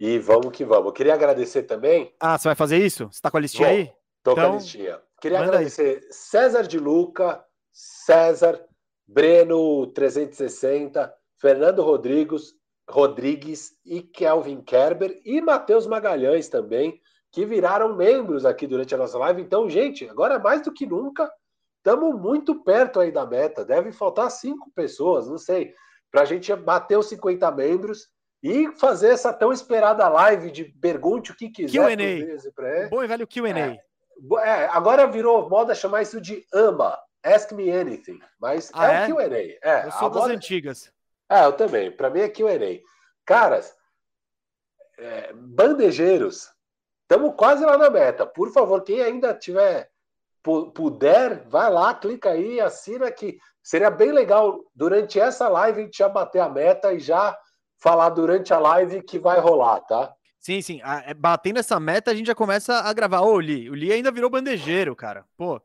E 0.00 0.18
vamos 0.18 0.52
que 0.52 0.64
vamos. 0.64 0.86
Eu 0.86 0.92
queria 0.92 1.12
agradecer 1.12 1.64
também. 1.64 2.14
Ah, 2.18 2.38
você 2.38 2.48
vai 2.48 2.54
fazer 2.54 2.78
isso? 2.78 3.08
Você 3.12 3.20
tá 3.20 3.30
com 3.30 3.36
a 3.36 3.40
listinha 3.40 3.68
Vou. 3.68 3.76
aí? 3.76 3.92
Tô 4.22 4.32
então, 4.32 4.34
com 4.34 4.40
a 4.40 4.44
então, 4.44 4.56
listinha. 4.56 5.00
Queria 5.20 5.40
agradecer 5.40 6.02
aí. 6.02 6.08
César 6.10 6.62
de 6.62 6.78
Luca, 6.78 7.44
César, 7.70 8.64
Breno 9.06 9.86
360, 9.88 11.14
Fernando 11.38 11.82
Rodrigues, 11.82 12.54
Rodrigues 12.88 13.72
e 13.84 14.00
Kelvin 14.00 14.62
Kerber 14.62 15.20
e 15.26 15.42
Matheus 15.42 15.86
Magalhães 15.86 16.48
também, 16.48 17.02
que 17.36 17.44
viraram 17.44 17.94
membros 17.94 18.46
aqui 18.46 18.66
durante 18.66 18.94
a 18.94 18.96
nossa 18.96 19.18
live. 19.18 19.42
Então, 19.42 19.68
gente, 19.68 20.08
agora 20.08 20.38
mais 20.38 20.62
do 20.62 20.72
que 20.72 20.86
nunca, 20.86 21.30
estamos 21.76 22.18
muito 22.18 22.64
perto 22.64 22.98
aí 22.98 23.12
da 23.12 23.26
meta. 23.26 23.62
Deve 23.62 23.92
faltar 23.92 24.30
cinco 24.30 24.72
pessoas, 24.74 25.28
não 25.28 25.36
sei, 25.36 25.74
para 26.10 26.22
a 26.22 26.24
gente 26.24 26.56
bater 26.56 26.96
os 26.96 27.10
50 27.10 27.50
membros 27.50 28.08
e 28.42 28.72
fazer 28.78 29.10
essa 29.10 29.34
tão 29.34 29.52
esperada 29.52 30.08
live 30.08 30.50
de 30.50 30.64
pergunte 30.64 31.30
o 31.30 31.36
que 31.36 31.50
quiser. 31.50 31.78
Q&A. 31.94 32.88
Bom 32.88 33.04
e 33.04 33.06
velho 33.06 33.26
Q&A. 33.26 33.50
É, 33.50 33.78
é, 34.38 34.68
agora 34.68 35.06
virou 35.06 35.46
moda 35.50 35.74
chamar 35.74 36.00
isso 36.00 36.18
de 36.18 36.42
AMA, 36.54 36.98
Ask 37.22 37.52
Me 37.52 37.70
Anything, 37.70 38.18
mas 38.40 38.70
ah, 38.72 38.90
é, 38.90 38.96
é? 38.96 39.04
o 39.04 39.14
Q&A. 39.14 39.36
É, 39.62 39.86
eu 39.88 39.92
sou 39.92 40.08
das 40.08 40.22
moda... 40.22 40.32
antigas. 40.32 40.90
É, 41.30 41.44
eu 41.44 41.52
também. 41.52 41.94
Para 41.94 42.08
mim 42.08 42.20
é 42.20 42.30
Q&A. 42.30 42.80
Caras, 43.26 43.76
é, 44.98 45.34
bandejeiros, 45.34 46.55
estamos 47.08 47.34
quase 47.36 47.64
lá 47.64 47.78
na 47.78 47.88
meta. 47.88 48.26
Por 48.26 48.52
favor, 48.52 48.82
quem 48.82 49.00
ainda 49.00 49.32
tiver 49.32 49.88
puder, 50.42 51.48
vai 51.48 51.70
lá, 51.72 51.94
clica 51.94 52.30
aí, 52.30 52.60
assina 52.60 53.10
que 53.10 53.38
seria 53.62 53.90
bem 53.90 54.12
legal 54.12 54.60
durante 54.74 55.18
essa 55.18 55.48
live 55.48 55.80
a 55.80 55.84
gente 55.84 55.98
já 55.98 56.08
bater 56.08 56.40
a 56.40 56.48
meta 56.48 56.92
e 56.92 57.00
já 57.00 57.36
falar 57.78 58.10
durante 58.10 58.54
a 58.54 58.58
live 58.58 59.02
que 59.02 59.18
vai 59.18 59.40
rolar, 59.40 59.80
tá? 59.80 60.14
Sim, 60.38 60.62
sim. 60.62 60.80
É, 61.04 61.12
batendo 61.12 61.58
essa 61.58 61.80
meta, 61.80 62.12
a 62.12 62.14
gente 62.14 62.28
já 62.28 62.34
começa 62.34 62.80
a 62.80 62.92
gravar. 62.92 63.22
Ô, 63.22 63.40
Li, 63.40 63.68
o 63.68 63.74
Li 63.74 63.92
ainda 63.92 64.12
virou 64.12 64.30
bandejeiro, 64.30 64.94
cara. 64.94 65.24
Pô, 65.36 65.60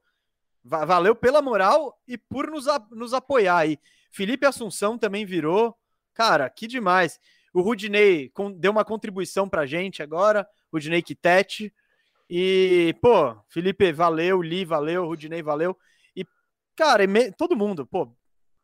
valeu 0.63 1.15
pela 1.15 1.41
moral 1.41 1.99
e 2.07 2.17
por 2.17 2.49
nos, 2.49 2.65
nos 2.89 3.13
apoiar 3.13 3.57
aí. 3.57 3.77
Felipe 4.11 4.45
Assunção 4.47 4.97
também 4.97 5.25
virou. 5.25 5.77
Cara, 6.13 6.49
que 6.49 6.65
demais. 6.67 7.19
O 7.53 7.61
Rudinei 7.61 8.31
deu 8.55 8.71
uma 8.71 8.83
contribuição 8.83 9.47
pra 9.47 9.67
gente 9.67 10.01
agora. 10.01 10.47
Rudinei 10.71 11.01
Kitete. 11.01 11.73
E, 12.29 12.95
pô, 13.01 13.35
Felipe, 13.49 13.91
valeu, 13.91 14.41
Li, 14.41 14.63
valeu, 14.63 15.05
Rudinei, 15.05 15.41
valeu. 15.41 15.77
E, 16.15 16.25
cara, 16.75 17.03
todo 17.37 17.57
mundo, 17.57 17.85
pô, 17.85 18.15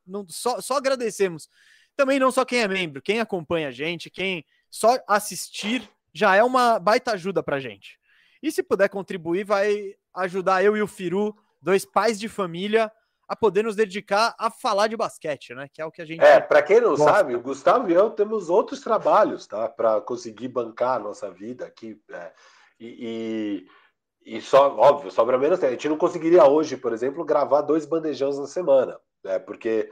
não, 0.05 0.25
só, 0.29 0.61
só 0.61 0.77
agradecemos. 0.77 1.49
Também 1.95 2.19
não 2.19 2.31
só 2.31 2.45
quem 2.45 2.61
é 2.61 2.67
membro, 2.67 3.01
quem 3.01 3.19
acompanha 3.19 3.67
a 3.67 3.71
gente, 3.71 4.09
quem 4.09 4.45
só 4.69 4.97
assistir 5.07 5.89
já 6.13 6.35
é 6.35 6.43
uma 6.43 6.79
baita 6.79 7.11
ajuda 7.11 7.43
pra 7.43 7.59
gente. 7.59 7.99
E 8.41 8.51
se 8.51 8.63
puder 8.63 8.87
contribuir, 8.89 9.43
vai 9.43 9.95
ajudar 10.13 10.63
eu 10.63 10.77
e 10.77 10.81
o 10.81 10.87
Firu, 10.87 11.35
dois 11.61 11.85
pais 11.85 12.19
de 12.19 12.29
família, 12.29 12.91
a 13.27 13.35
poder 13.35 13.63
nos 13.63 13.75
dedicar 13.75 14.33
a 14.39 14.49
falar 14.49 14.87
de 14.87 14.95
basquete, 14.95 15.53
né? 15.53 15.67
Que 15.71 15.81
é 15.81 15.85
o 15.85 15.91
que 15.91 16.01
a 16.01 16.05
gente. 16.05 16.23
É, 16.23 16.39
para 16.39 16.61
quem 16.61 16.79
não 16.79 16.95
gosta. 16.95 17.03
sabe, 17.03 17.35
o 17.35 17.41
Gustavo 17.41 17.89
e 17.89 17.93
eu 17.93 18.09
temos 18.09 18.49
outros 18.49 18.79
trabalhos, 18.79 19.45
tá? 19.45 19.67
Para 19.67 19.99
conseguir 19.99 20.47
bancar 20.47 20.95
a 20.95 20.99
nossa 20.99 21.29
vida 21.29 21.65
aqui. 21.65 21.99
É, 22.09 22.31
e, 22.79 23.67
e, 24.25 24.37
e, 24.37 24.41
só, 24.41 24.75
óbvio, 24.77 25.11
sobra 25.11 25.37
menos 25.37 25.59
tempo. 25.59 25.71
A 25.71 25.73
gente 25.73 25.89
não 25.89 25.97
conseguiria 25.97 26.45
hoje, 26.45 26.77
por 26.77 26.93
exemplo, 26.93 27.25
gravar 27.25 27.61
dois 27.61 27.85
bandejões 27.85 28.37
na 28.37 28.47
semana, 28.47 28.97
né? 29.23 29.39
Porque 29.39 29.91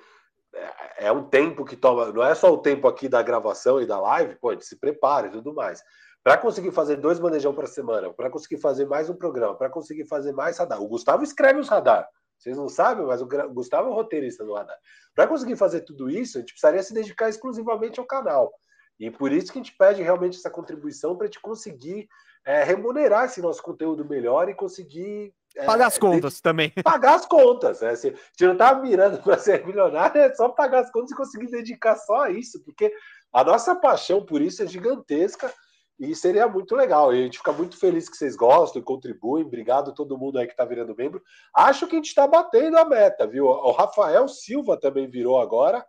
é, 0.53 1.07
é 1.07 1.11
um 1.11 1.23
tempo 1.23 1.65
que 1.65 1.75
toma. 1.75 2.11
Não 2.13 2.23
é 2.23 2.33
só 2.33 2.53
o 2.53 2.59
tempo 2.59 2.87
aqui 2.87 3.09
da 3.09 3.21
gravação 3.21 3.81
e 3.81 3.85
da 3.85 3.99
live, 3.99 4.35
pô, 4.35 4.51
a 4.51 4.53
gente 4.53 4.65
se 4.65 4.79
prepara 4.79 5.27
e 5.27 5.31
tudo 5.31 5.53
mais. 5.53 5.83
Para 6.23 6.37
conseguir 6.37 6.71
fazer 6.71 6.95
dois 6.95 7.19
bandejão 7.19 7.53
para 7.53 7.67
semana, 7.67 8.11
para 8.11 8.29
conseguir 8.29 8.57
fazer 8.57 8.85
mais 8.85 9.09
um 9.09 9.15
programa, 9.15 9.55
para 9.55 9.69
conseguir 9.69 10.05
fazer 10.05 10.31
mais 10.31 10.57
radar. 10.57 10.81
O 10.81 10.87
Gustavo 10.87 11.23
escreve 11.23 11.59
os 11.59 11.67
radar. 11.67 12.09
Vocês 12.37 12.57
não 12.57 12.69
sabem, 12.69 13.05
mas 13.05 13.21
o 13.21 13.27
Gustavo 13.53 13.89
é 13.89 13.91
o 13.91 13.95
roteirista 13.95 14.43
do 14.43 14.53
radar. 14.53 14.77
Para 15.13 15.27
conseguir 15.27 15.55
fazer 15.55 15.81
tudo 15.81 16.09
isso, 16.09 16.37
a 16.37 16.41
gente 16.41 16.51
precisaria 16.51 16.83
se 16.83 16.93
dedicar 16.93 17.29
exclusivamente 17.29 17.99
ao 17.99 18.05
canal. 18.05 18.53
E 18.99 19.09
por 19.11 19.31
isso 19.31 19.51
que 19.51 19.59
a 19.59 19.63
gente 19.63 19.75
pede 19.75 20.01
realmente 20.01 20.37
essa 20.37 20.49
contribuição 20.49 21.15
para 21.15 21.25
a 21.25 21.27
gente 21.27 21.41
conseguir 21.41 22.07
é, 22.45 22.63
remunerar 22.63 23.25
esse 23.25 23.41
nosso 23.41 23.61
conteúdo 23.61 24.05
melhor 24.05 24.47
e 24.47 24.53
conseguir. 24.53 25.33
É, 25.55 25.65
pagar 25.65 25.87
as 25.87 25.97
contas 25.97 26.39
também. 26.41 26.71
Pagar 26.83 27.15
as 27.15 27.25
contas. 27.25 27.81
Né? 27.81 27.95
Se 27.95 28.07
a 28.07 28.11
gente 28.11 28.45
não 28.45 28.53
está 28.53 28.75
mirando 28.75 29.21
para 29.21 29.37
ser 29.37 29.65
milionário, 29.65 30.21
é 30.21 30.33
só 30.33 30.49
pagar 30.49 30.81
as 30.81 30.91
contas 30.91 31.11
e 31.11 31.15
conseguir 31.15 31.47
dedicar 31.47 31.95
só 31.95 32.23
a 32.23 32.29
isso, 32.29 32.61
porque 32.63 32.93
a 33.33 33.43
nossa 33.43 33.73
paixão 33.75 34.25
por 34.25 34.41
isso 34.41 34.61
é 34.61 34.67
gigantesca. 34.67 35.51
E 35.99 36.13
seria 36.13 36.47
muito 36.47 36.75
legal. 36.75 37.13
E 37.13 37.21
a 37.21 37.23
gente 37.23 37.37
fica 37.37 37.53
muito 37.53 37.77
feliz 37.77 38.09
que 38.09 38.17
vocês 38.17 38.35
gostam 38.35 38.81
e 38.81 38.85
contribuem. 38.85 39.45
Obrigado 39.45 39.91
a 39.91 39.93
todo 39.93 40.17
mundo 40.17 40.37
aí 40.37 40.45
que 40.45 40.53
está 40.53 40.65
virando 40.65 40.95
membro. 40.95 41.21
Acho 41.55 41.87
que 41.87 41.95
a 41.95 41.97
gente 41.97 42.07
está 42.07 42.27
batendo 42.27 42.77
a 42.77 42.85
meta, 42.85 43.25
viu? 43.25 43.45
O 43.45 43.71
Rafael 43.71 44.27
Silva 44.27 44.77
também 44.77 45.07
virou 45.07 45.39
agora. 45.39 45.85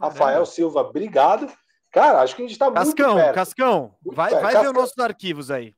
Rafael 0.00 0.44
Silva, 0.44 0.80
obrigado. 0.80 1.50
Cara, 1.92 2.22
acho 2.22 2.34
que 2.34 2.42
a 2.42 2.44
gente 2.44 2.52
está 2.52 2.68
muito 2.68 2.96
perto. 2.96 3.34
Cascão, 3.34 3.94
muito 4.04 4.16
vai, 4.16 4.30
perto. 4.30 4.42
vai 4.42 4.52
Cascão, 4.52 4.72
ver 4.72 4.76
os 4.76 4.82
nossos 4.82 4.98
arquivos 4.98 5.50
aí. 5.50 5.72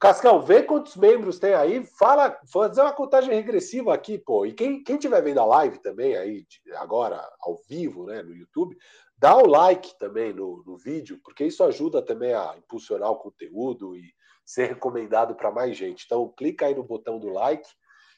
Cascão, 0.00 0.40
vê 0.40 0.62
quantos 0.62 0.96
membros 0.96 1.38
tem 1.38 1.52
aí. 1.52 1.84
Fala, 1.84 2.34
fazer 2.50 2.80
uma 2.80 2.92
contagem 2.92 3.34
regressiva 3.34 3.92
aqui, 3.92 4.16
pô. 4.16 4.46
E 4.46 4.54
quem, 4.54 4.82
quem 4.82 4.96
tiver 4.96 5.20
vendo 5.20 5.40
a 5.40 5.44
live 5.44 5.78
também 5.82 6.16
aí, 6.16 6.46
agora, 6.76 7.22
ao 7.42 7.60
vivo, 7.68 8.06
né, 8.06 8.22
no 8.22 8.34
YouTube, 8.34 8.74
dá 9.20 9.36
o 9.36 9.46
like 9.46 9.98
também 9.98 10.32
no, 10.32 10.64
no 10.66 10.78
vídeo, 10.78 11.20
porque 11.22 11.44
isso 11.44 11.62
ajuda 11.62 12.00
também 12.00 12.32
a 12.32 12.54
impulsionar 12.56 13.10
o 13.10 13.16
conteúdo 13.16 13.94
e 13.94 14.14
ser 14.44 14.68
recomendado 14.68 15.34
para 15.34 15.50
mais 15.50 15.76
gente. 15.76 16.04
Então, 16.06 16.32
clica 16.34 16.66
aí 16.66 16.74
no 16.74 16.82
botão 16.82 17.18
do 17.18 17.28
like. 17.28 17.68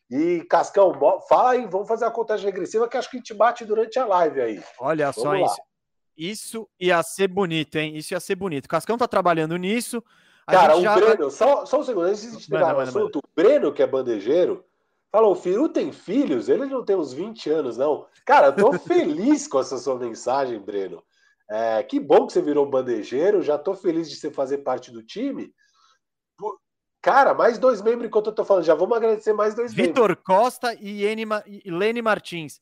E, 0.08 0.44
Cascão, 0.44 0.92
fala 1.28 1.50
aí, 1.50 1.66
vamos 1.66 1.88
fazer 1.88 2.04
a 2.04 2.10
contagem 2.10 2.46
regressiva 2.46 2.88
que 2.88 2.96
acho 2.96 3.10
que 3.10 3.16
a 3.16 3.18
gente 3.18 3.34
bate 3.34 3.64
durante 3.64 3.98
a 3.98 4.06
live 4.06 4.40
aí. 4.40 4.62
Olha 4.78 5.10
vamos 5.10 5.22
só 5.22 5.32
lá. 5.32 5.40
isso. 5.40 5.60
Isso 6.16 6.68
ia 6.78 7.02
ser 7.02 7.26
bonito, 7.26 7.76
hein? 7.76 7.96
Isso 7.96 8.14
ia 8.14 8.20
ser 8.20 8.36
bonito. 8.36 8.68
Cascão 8.68 8.96
tá 8.96 9.08
trabalhando 9.08 9.56
nisso. 9.56 10.04
Cara, 10.46 10.76
o 10.76 10.82
já... 10.82 10.94
Breno, 10.94 11.30
só, 11.30 11.66
só 11.66 11.80
um 11.80 11.82
segundo, 11.82 12.06
antes 12.06 12.38
de 12.38 12.48
pegar 12.48 12.76
o 12.76 12.80
assunto, 12.80 13.18
o 13.18 13.22
Breno, 13.34 13.72
que 13.72 13.82
é 13.82 13.86
bandejeiro, 13.86 14.64
falou: 15.12 15.32
o 15.32 15.36
Firu 15.36 15.68
tem 15.68 15.92
filhos? 15.92 16.48
Ele 16.48 16.66
não 16.66 16.84
tem 16.84 16.96
uns 16.96 17.12
20 17.12 17.50
anos, 17.50 17.76
não. 17.76 18.06
Cara, 18.24 18.48
eu 18.48 18.56
tô 18.56 18.72
feliz 18.80 19.46
com 19.46 19.60
essa 19.60 19.76
sua 19.76 19.96
mensagem, 19.96 20.58
Breno. 20.58 21.04
É, 21.50 21.82
que 21.82 22.00
bom 22.00 22.26
que 22.26 22.32
você 22.32 22.40
virou 22.40 22.64
bandejeiro, 22.64 23.42
já 23.42 23.58
tô 23.58 23.74
feliz 23.74 24.08
de 24.08 24.16
você 24.16 24.30
fazer 24.30 24.58
parte 24.58 24.90
do 24.90 25.02
time. 25.02 25.52
Cara, 27.02 27.34
mais 27.34 27.58
dois 27.58 27.82
membros 27.82 28.06
enquanto 28.06 28.28
eu 28.28 28.32
tô 28.32 28.44
falando, 28.44 28.64
já 28.64 28.74
vamos 28.74 28.96
agradecer 28.96 29.32
mais 29.32 29.54
dois 29.54 29.74
Vitor 29.74 30.10
membros. 30.10 30.24
Costa 30.24 30.72
e, 30.80 31.04
Enima, 31.04 31.42
e 31.46 31.68
Lene 31.70 32.00
Martins. 32.00 32.60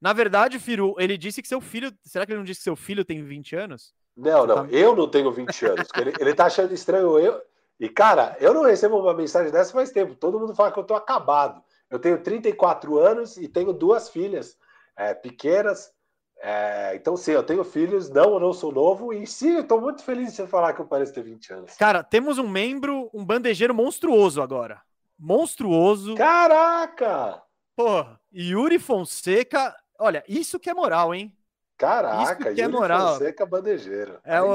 Na 0.00 0.12
verdade, 0.12 0.58
Firu, 0.58 0.94
ele 0.98 1.18
disse 1.18 1.42
que 1.42 1.48
seu 1.48 1.60
filho. 1.60 1.92
Será 2.04 2.24
que 2.24 2.32
ele 2.32 2.38
não 2.38 2.44
disse 2.44 2.60
que 2.60 2.64
seu 2.64 2.76
filho 2.76 3.04
tem 3.04 3.22
20 3.22 3.56
anos? 3.56 3.92
Não, 4.16 4.46
não, 4.46 4.66
tá... 4.66 4.72
eu 4.72 4.96
não 4.96 5.08
tenho 5.08 5.30
20 5.30 5.66
anos. 5.66 5.88
ele, 5.98 6.12
ele 6.18 6.34
tá 6.34 6.46
achando 6.46 6.72
estranho 6.72 7.18
eu. 7.18 7.42
E, 7.78 7.88
cara, 7.88 8.36
eu 8.40 8.54
não 8.54 8.62
recebo 8.62 8.98
uma 8.98 9.12
mensagem 9.12 9.50
dessa 9.50 9.72
faz 9.72 9.90
tempo. 9.90 10.14
Todo 10.14 10.38
mundo 10.38 10.54
fala 10.54 10.70
que 10.72 10.78
eu 10.78 10.84
tô 10.84 10.94
acabado. 10.94 11.62
Eu 11.90 11.98
tenho 11.98 12.22
34 12.22 12.98
anos 12.98 13.36
e 13.36 13.48
tenho 13.48 13.72
duas 13.72 14.08
filhas 14.08 14.56
é, 14.96 15.12
pequenas. 15.12 15.90
É, 16.42 16.94
então, 16.94 17.16
sim, 17.16 17.32
eu 17.32 17.42
tenho 17.42 17.64
filhos, 17.64 18.08
não, 18.08 18.34
eu 18.34 18.40
não 18.40 18.52
sou 18.52 18.72
novo, 18.72 19.12
e 19.12 19.26
sim, 19.26 19.56
eu 19.56 19.66
tô 19.66 19.78
muito 19.78 20.02
feliz 20.02 20.30
de 20.30 20.36
você 20.36 20.46
falar 20.46 20.72
que 20.72 20.80
eu 20.80 20.86
pareço 20.86 21.12
ter 21.12 21.22
20 21.22 21.52
anos. 21.52 21.76
Cara, 21.76 22.02
temos 22.02 22.38
um 22.38 22.48
membro, 22.48 23.10
um 23.12 23.24
bandejeiro 23.24 23.74
monstruoso 23.74 24.40
agora. 24.40 24.80
Monstruoso. 25.18 26.14
Caraca! 26.14 27.42
Pô, 27.76 28.06
Yuri 28.32 28.78
Fonseca, 28.78 29.76
olha, 29.98 30.24
isso 30.26 30.58
que 30.58 30.70
é 30.70 30.74
moral, 30.74 31.14
hein? 31.14 31.36
Caraca, 31.76 32.44
isso 32.44 32.54
que 32.54 32.62
é 32.62 32.68
moral. 32.68 33.14
Fonseca 33.14 33.44
bandejeiro. 33.44 34.18
É, 34.24 34.36
é 34.36 34.42
o, 34.42 34.54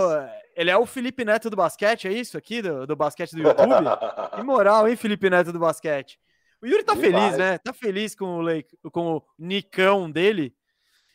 ele 0.55 0.71
é 0.71 0.77
o 0.77 0.87
Felipe 0.87 1.23
Neto 1.23 1.51
do 1.51 1.55
basquete, 1.55 2.07
é 2.07 2.11
isso 2.11 2.35
aqui, 2.35 2.63
do, 2.63 2.87
do 2.87 2.95
basquete 2.95 3.33
do 3.33 3.43
YouTube? 3.43 3.69
que 4.35 4.43
moral, 4.43 4.87
hein, 4.87 4.95
Felipe 4.95 5.29
Neto 5.29 5.51
do 5.51 5.59
basquete? 5.59 6.19
O 6.61 6.65
Yuri 6.67 6.83
tá 6.83 6.93
Demais. 6.93 7.13
feliz, 7.13 7.37
né? 7.37 7.57
Tá 7.57 7.73
feliz 7.73 8.15
com 8.15 8.37
o, 8.37 8.41
Lake, 8.41 8.77
com 8.91 9.17
o 9.17 9.23
Nicão 9.37 10.09
dele. 10.09 10.55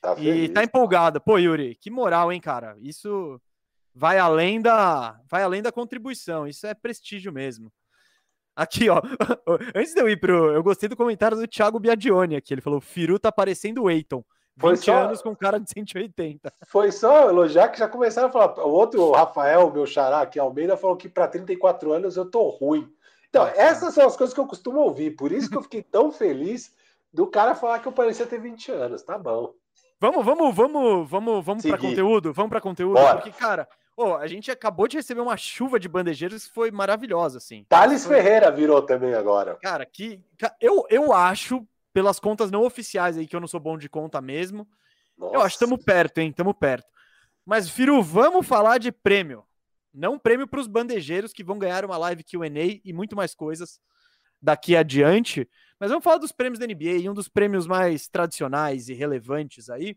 Tá 0.01 0.13
e 0.15 0.25
feliz, 0.25 0.51
tá 0.51 0.65
empolgado. 0.65 1.21
Pô, 1.21 1.39
Yuri, 1.39 1.75
que 1.75 1.91
moral, 1.91 2.33
hein, 2.33 2.41
cara? 2.41 2.77
Isso 2.81 3.41
vai 3.95 4.19
além 4.19 4.61
da, 4.61 5.21
vai 5.29 5.43
além 5.43 5.63
da 5.63 5.73
contribuição. 5.73 6.47
Isso 6.47 6.67
é 6.67 6.75
prestígio 6.75 7.33
mesmo. 7.33 7.73
Aqui, 8.55 8.89
ó. 8.89 9.01
Antes 9.75 9.95
de 9.95 10.01
eu 10.01 10.09
ir 10.09 10.19
pro. 10.19 10.53
Eu 10.53 10.63
gostei 10.63 10.89
do 10.89 10.97
comentário 10.97 11.37
do 11.37 11.47
Thiago 11.47 11.81
Biagione 11.81 12.37
aqui. 12.37 12.53
Ele 12.55 12.61
falou: 12.61 12.81
Firu 12.81 13.19
tá 13.19 13.33
parecendo 13.33 13.83
o 13.83 13.91
Eiton. 13.91 14.25
20 14.57 14.61
Foi 14.61 14.77
só... 14.77 15.05
anos 15.05 15.23
com 15.23 15.35
cara 15.35 15.59
de 15.59 15.71
180. 15.71 16.53
Foi 16.67 16.93
só 16.93 17.31
elogiar 17.31 17.69
que 17.69 17.79
já 17.79 17.89
começaram 17.89 18.29
a 18.29 18.33
falar. 18.33 18.59
O 18.59 18.71
outro, 18.71 19.03
o 19.03 19.13
Rafael, 19.13 19.73
meu 19.73 19.87
xará 19.87 20.21
aqui, 20.21 20.39
Almeida, 20.39 20.77
falou 20.77 20.97
que 20.97 21.09
para 21.09 21.29
34 21.29 21.93
anos 21.93 22.17
eu 22.17 22.27
tô 22.27 22.49
ruim. 22.49 22.93
Então, 23.31 23.47
essas 23.47 23.95
são 23.95 24.07
as 24.07 24.17
coisas 24.17 24.35
que 24.35 24.41
eu 24.41 24.47
costumo 24.47 24.81
ouvir. 24.81 25.13
Por 25.13 25.33
isso 25.33 25.49
que 25.49 25.57
eu 25.57 25.63
fiquei 25.63 25.83
tão 25.83 26.11
feliz 26.11 26.75
do 27.13 27.27
cara 27.27 27.55
falar 27.55 27.79
que 27.79 27.87
eu 27.89 27.93
parecia 27.93 28.27
ter 28.27 28.41
20 28.41 28.73
anos. 28.73 29.03
Tá 29.03 29.17
bom. 29.17 29.55
Vamos, 30.01 30.25
vamos, 30.25 30.55
vamos, 30.55 31.09
vamos, 31.09 31.45
vamos 31.45 31.65
para 31.65 31.79
conteúdo? 31.79 32.33
Vamos 32.33 32.51
para 32.51 32.61
conteúdo? 32.61 32.95
Bora. 32.95 33.17
Porque, 33.17 33.31
cara, 33.31 33.69
oh, 33.97 34.15
a 34.15 34.27
gente 34.27 34.51
acabou 34.51 34.89
de 34.89 34.97
receber 34.97 35.21
uma 35.21 35.37
chuva 35.37 35.79
de 35.79 35.89
bandejeiros 35.89 36.49
que 36.49 36.55
foi 36.55 36.71
maravilhosa, 36.71 37.39
assim. 37.39 37.65
Thales 37.69 38.05
foi... 38.05 38.17
Ferreira 38.17 38.51
virou 38.51 38.83
também 38.83 39.15
agora. 39.15 39.57
Cara, 39.63 39.87
que. 39.87 40.21
Eu, 40.61 40.85
eu 40.89 41.13
acho, 41.13 41.65
pelas 41.93 42.19
contas 42.19 42.51
não 42.51 42.65
oficiais 42.65 43.17
aí, 43.17 43.27
que 43.27 43.37
eu 43.37 43.41
não 43.41 43.49
sou 43.49 43.61
bom 43.61 43.79
de 43.79 43.89
conta 43.89 44.21
mesmo. 44.21 44.67
Nossa. 45.17 45.35
Eu 45.37 45.41
acho 45.43 45.59
que 45.59 45.65
estamos 45.65 45.85
perto, 45.85 46.19
hein? 46.19 46.31
Estamos 46.31 46.55
perto. 46.59 46.89
Mas, 47.45 47.69
Firu, 47.69 48.03
vamos 48.03 48.47
falar 48.47 48.79
de 48.79 48.91
prêmio. 48.91 49.45
Não 49.93 50.19
prêmio 50.19 50.47
para 50.47 50.61
os 50.61 50.67
bandejeiros 50.67 51.33
que 51.33 51.45
vão 51.45 51.59
ganhar 51.59 51.85
uma 51.85 51.97
live 51.97 52.25
QA 52.25 52.81
e 52.85 52.93
muito 52.93 53.17
mais 53.17 53.35
coisas 53.35 53.81
daqui 54.41 54.77
adiante. 54.77 55.49
Mas 55.79 55.91
vamos 55.91 56.05
falar 56.05 56.19
dos 56.19 56.33
prêmios 56.33 56.59
da 56.59 56.67
NBA. 56.67 56.99
E 57.01 57.09
um 57.09 57.15
dos 57.15 57.29
prêmios 57.29 57.67
mais 57.67 58.09
tradicionais 58.09 58.89
e 58.89 58.95
relevantes 58.95 59.69
aí 59.69 59.97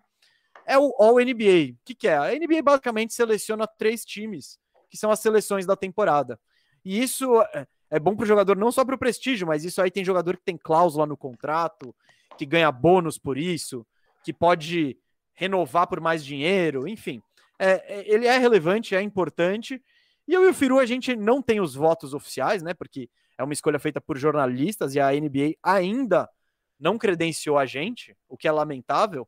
é 0.65 0.77
o 0.77 0.93
All 0.99 1.15
NBA. 1.15 1.73
O 1.73 1.77
que, 1.85 1.95
que 1.95 2.07
é? 2.07 2.17
A 2.17 2.31
NBA 2.33 2.61
basicamente 2.63 3.13
seleciona 3.13 3.67
três 3.67 4.03
times, 4.05 4.57
que 4.89 4.97
são 4.97 5.11
as 5.11 5.19
seleções 5.19 5.65
da 5.65 5.75
temporada. 5.75 6.39
E 6.83 7.01
isso 7.01 7.41
é, 7.53 7.67
é 7.89 7.99
bom 7.99 8.15
para 8.15 8.23
o 8.23 8.27
jogador, 8.27 8.57
não 8.57 8.71
só 8.71 8.83
para 8.83 8.95
o 8.95 8.99
prestígio, 8.99 9.47
mas 9.47 9.63
isso 9.63 9.81
aí 9.81 9.91
tem 9.91 10.03
jogador 10.03 10.37
que 10.37 10.43
tem 10.43 10.57
cláusula 10.57 11.05
no 11.05 11.17
contrato, 11.17 11.95
que 12.37 12.45
ganha 12.45 12.71
bônus 12.71 13.17
por 13.17 13.37
isso, 13.37 13.85
que 14.23 14.33
pode 14.33 14.97
renovar 15.33 15.87
por 15.87 15.99
mais 15.99 16.23
dinheiro, 16.23 16.87
enfim. 16.87 17.21
É, 17.64 17.82
é, 17.88 18.14
ele 18.14 18.28
é 18.28 18.38
relevante, 18.38 18.93
é 18.93 19.01
importante. 19.01 19.82
E 20.28 20.34
eu 20.34 20.43
e 20.43 20.49
o 20.49 20.53
Firu, 20.53 20.80
a 20.80 20.86
gente 20.86 21.16
não 21.16 21.41
tem 21.41 21.61
os 21.61 21.76
votos 21.76 22.14
oficiais, 22.14 22.61
né? 22.61 22.74
Porque 22.74 23.09
é 23.38 23.43
uma 23.43 23.53
escolha 23.53 23.80
feita 23.80 24.01
por 24.01 24.18
jornalistas 24.18 24.95
e 24.95 24.99
a 24.99 25.11
NBA 25.11 25.55
ainda 25.64 26.30
não 26.78 26.97
credenciou 26.97 27.57
a 27.57 27.66
gente, 27.66 28.18
o 28.28 28.36
que 28.36 28.49
é 28.49 28.51
lamentável. 28.51 29.25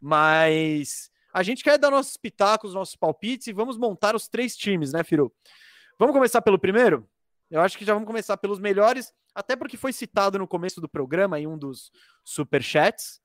Mas 0.00 1.12
a 1.32 1.44
gente 1.44 1.62
quer 1.62 1.78
dar 1.78 1.92
nossos 1.92 2.16
pitacos, 2.16 2.74
nossos 2.74 2.96
palpites 2.96 3.46
e 3.46 3.52
vamos 3.52 3.78
montar 3.78 4.16
os 4.16 4.26
três 4.26 4.56
times, 4.56 4.92
né, 4.92 5.04
Firu? 5.04 5.32
Vamos 5.96 6.12
começar 6.12 6.42
pelo 6.42 6.58
primeiro? 6.58 7.08
Eu 7.48 7.60
acho 7.60 7.78
que 7.78 7.84
já 7.84 7.94
vamos 7.94 8.06
começar 8.06 8.36
pelos 8.36 8.58
melhores, 8.58 9.12
até 9.32 9.54
porque 9.54 9.76
foi 9.76 9.92
citado 9.92 10.40
no 10.40 10.48
começo 10.48 10.80
do 10.80 10.88
programa 10.88 11.38
em 11.38 11.46
um 11.46 11.56
dos 11.56 11.92
superchats. 12.24 13.20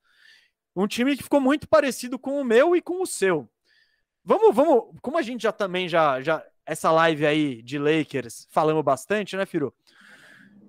Um 0.76 0.86
time 0.86 1.16
que 1.16 1.22
ficou 1.24 1.40
muito 1.40 1.68
parecido 1.68 2.16
com 2.16 2.40
o 2.40 2.44
meu 2.44 2.76
e 2.76 2.80
com 2.80 3.02
o 3.02 3.06
seu. 3.06 3.50
Vamos, 4.28 4.52
vamos, 4.52 4.86
como 5.00 5.16
a 5.16 5.22
gente 5.22 5.44
já 5.44 5.52
também 5.52 5.88
já, 5.88 6.20
já 6.20 6.44
essa 6.66 6.90
live 6.90 7.24
aí 7.24 7.62
de 7.62 7.78
Lakers 7.78 8.48
falamos 8.50 8.82
bastante, 8.82 9.36
né, 9.36 9.46
Firu? 9.46 9.72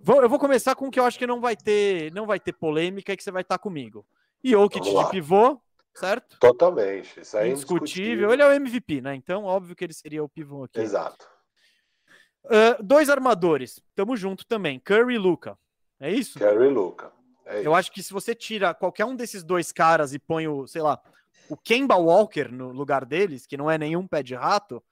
Eu 0.07 0.29
vou 0.29 0.37
começar 0.37 0.75
com 0.75 0.87
o 0.87 0.91
que 0.91 0.99
eu 0.99 1.03
acho 1.03 1.17
que 1.17 1.25
não 1.25 1.41
vai 1.41 1.55
ter, 1.55 2.13
não 2.13 2.27
vai 2.27 2.39
ter 2.39 2.53
polêmica 2.53 3.11
e 3.11 3.17
que 3.17 3.23
você 3.23 3.31
vai 3.31 3.41
estar 3.41 3.57
comigo. 3.57 4.05
E 4.43 4.55
o 4.55 4.69
que 4.69 4.79
de 4.79 4.91
pivô, 5.09 5.59
certo? 5.95 6.37
Totalmente. 6.39 7.19
Isso 7.19 7.35
aí 7.35 7.49
é 7.49 7.51
indiscutível. 7.51 8.31
Ele 8.31 8.43
é 8.43 8.47
o 8.47 8.51
MVP, 8.53 9.01
né? 9.01 9.15
Então, 9.15 9.43
óbvio 9.43 9.75
que 9.75 9.83
ele 9.83 9.93
seria 9.93 10.23
o 10.23 10.29
pivô 10.29 10.65
aqui. 10.65 10.79
Exato. 10.79 11.27
Uh, 12.45 12.81
dois 12.81 13.09
armadores. 13.09 13.81
Tamo 13.95 14.15
junto 14.15 14.45
também. 14.45 14.79
Curry 14.79 15.15
e 15.15 15.17
Luca. 15.17 15.57
É 15.99 16.11
isso? 16.11 16.37
Curry 16.37 16.67
e 16.67 16.69
Luca. 16.69 17.11
É 17.43 17.65
eu 17.65 17.73
acho 17.73 17.91
que 17.91 18.03
se 18.03 18.13
você 18.13 18.35
tira 18.35 18.73
qualquer 18.73 19.05
um 19.05 19.15
desses 19.15 19.43
dois 19.43 19.71
caras 19.71 20.13
e 20.13 20.19
põe 20.19 20.47
o, 20.47 20.67
sei 20.67 20.83
lá, 20.83 21.01
o 21.49 21.57
Kemba 21.57 21.95
Walker 21.95 22.49
no 22.51 22.71
lugar 22.71 23.05
deles, 23.05 23.45
que 23.45 23.57
não 23.57 23.69
é 23.69 23.77
nenhum 23.77 24.07
pé 24.07 24.21
de 24.21 24.35
rato, 24.35 24.83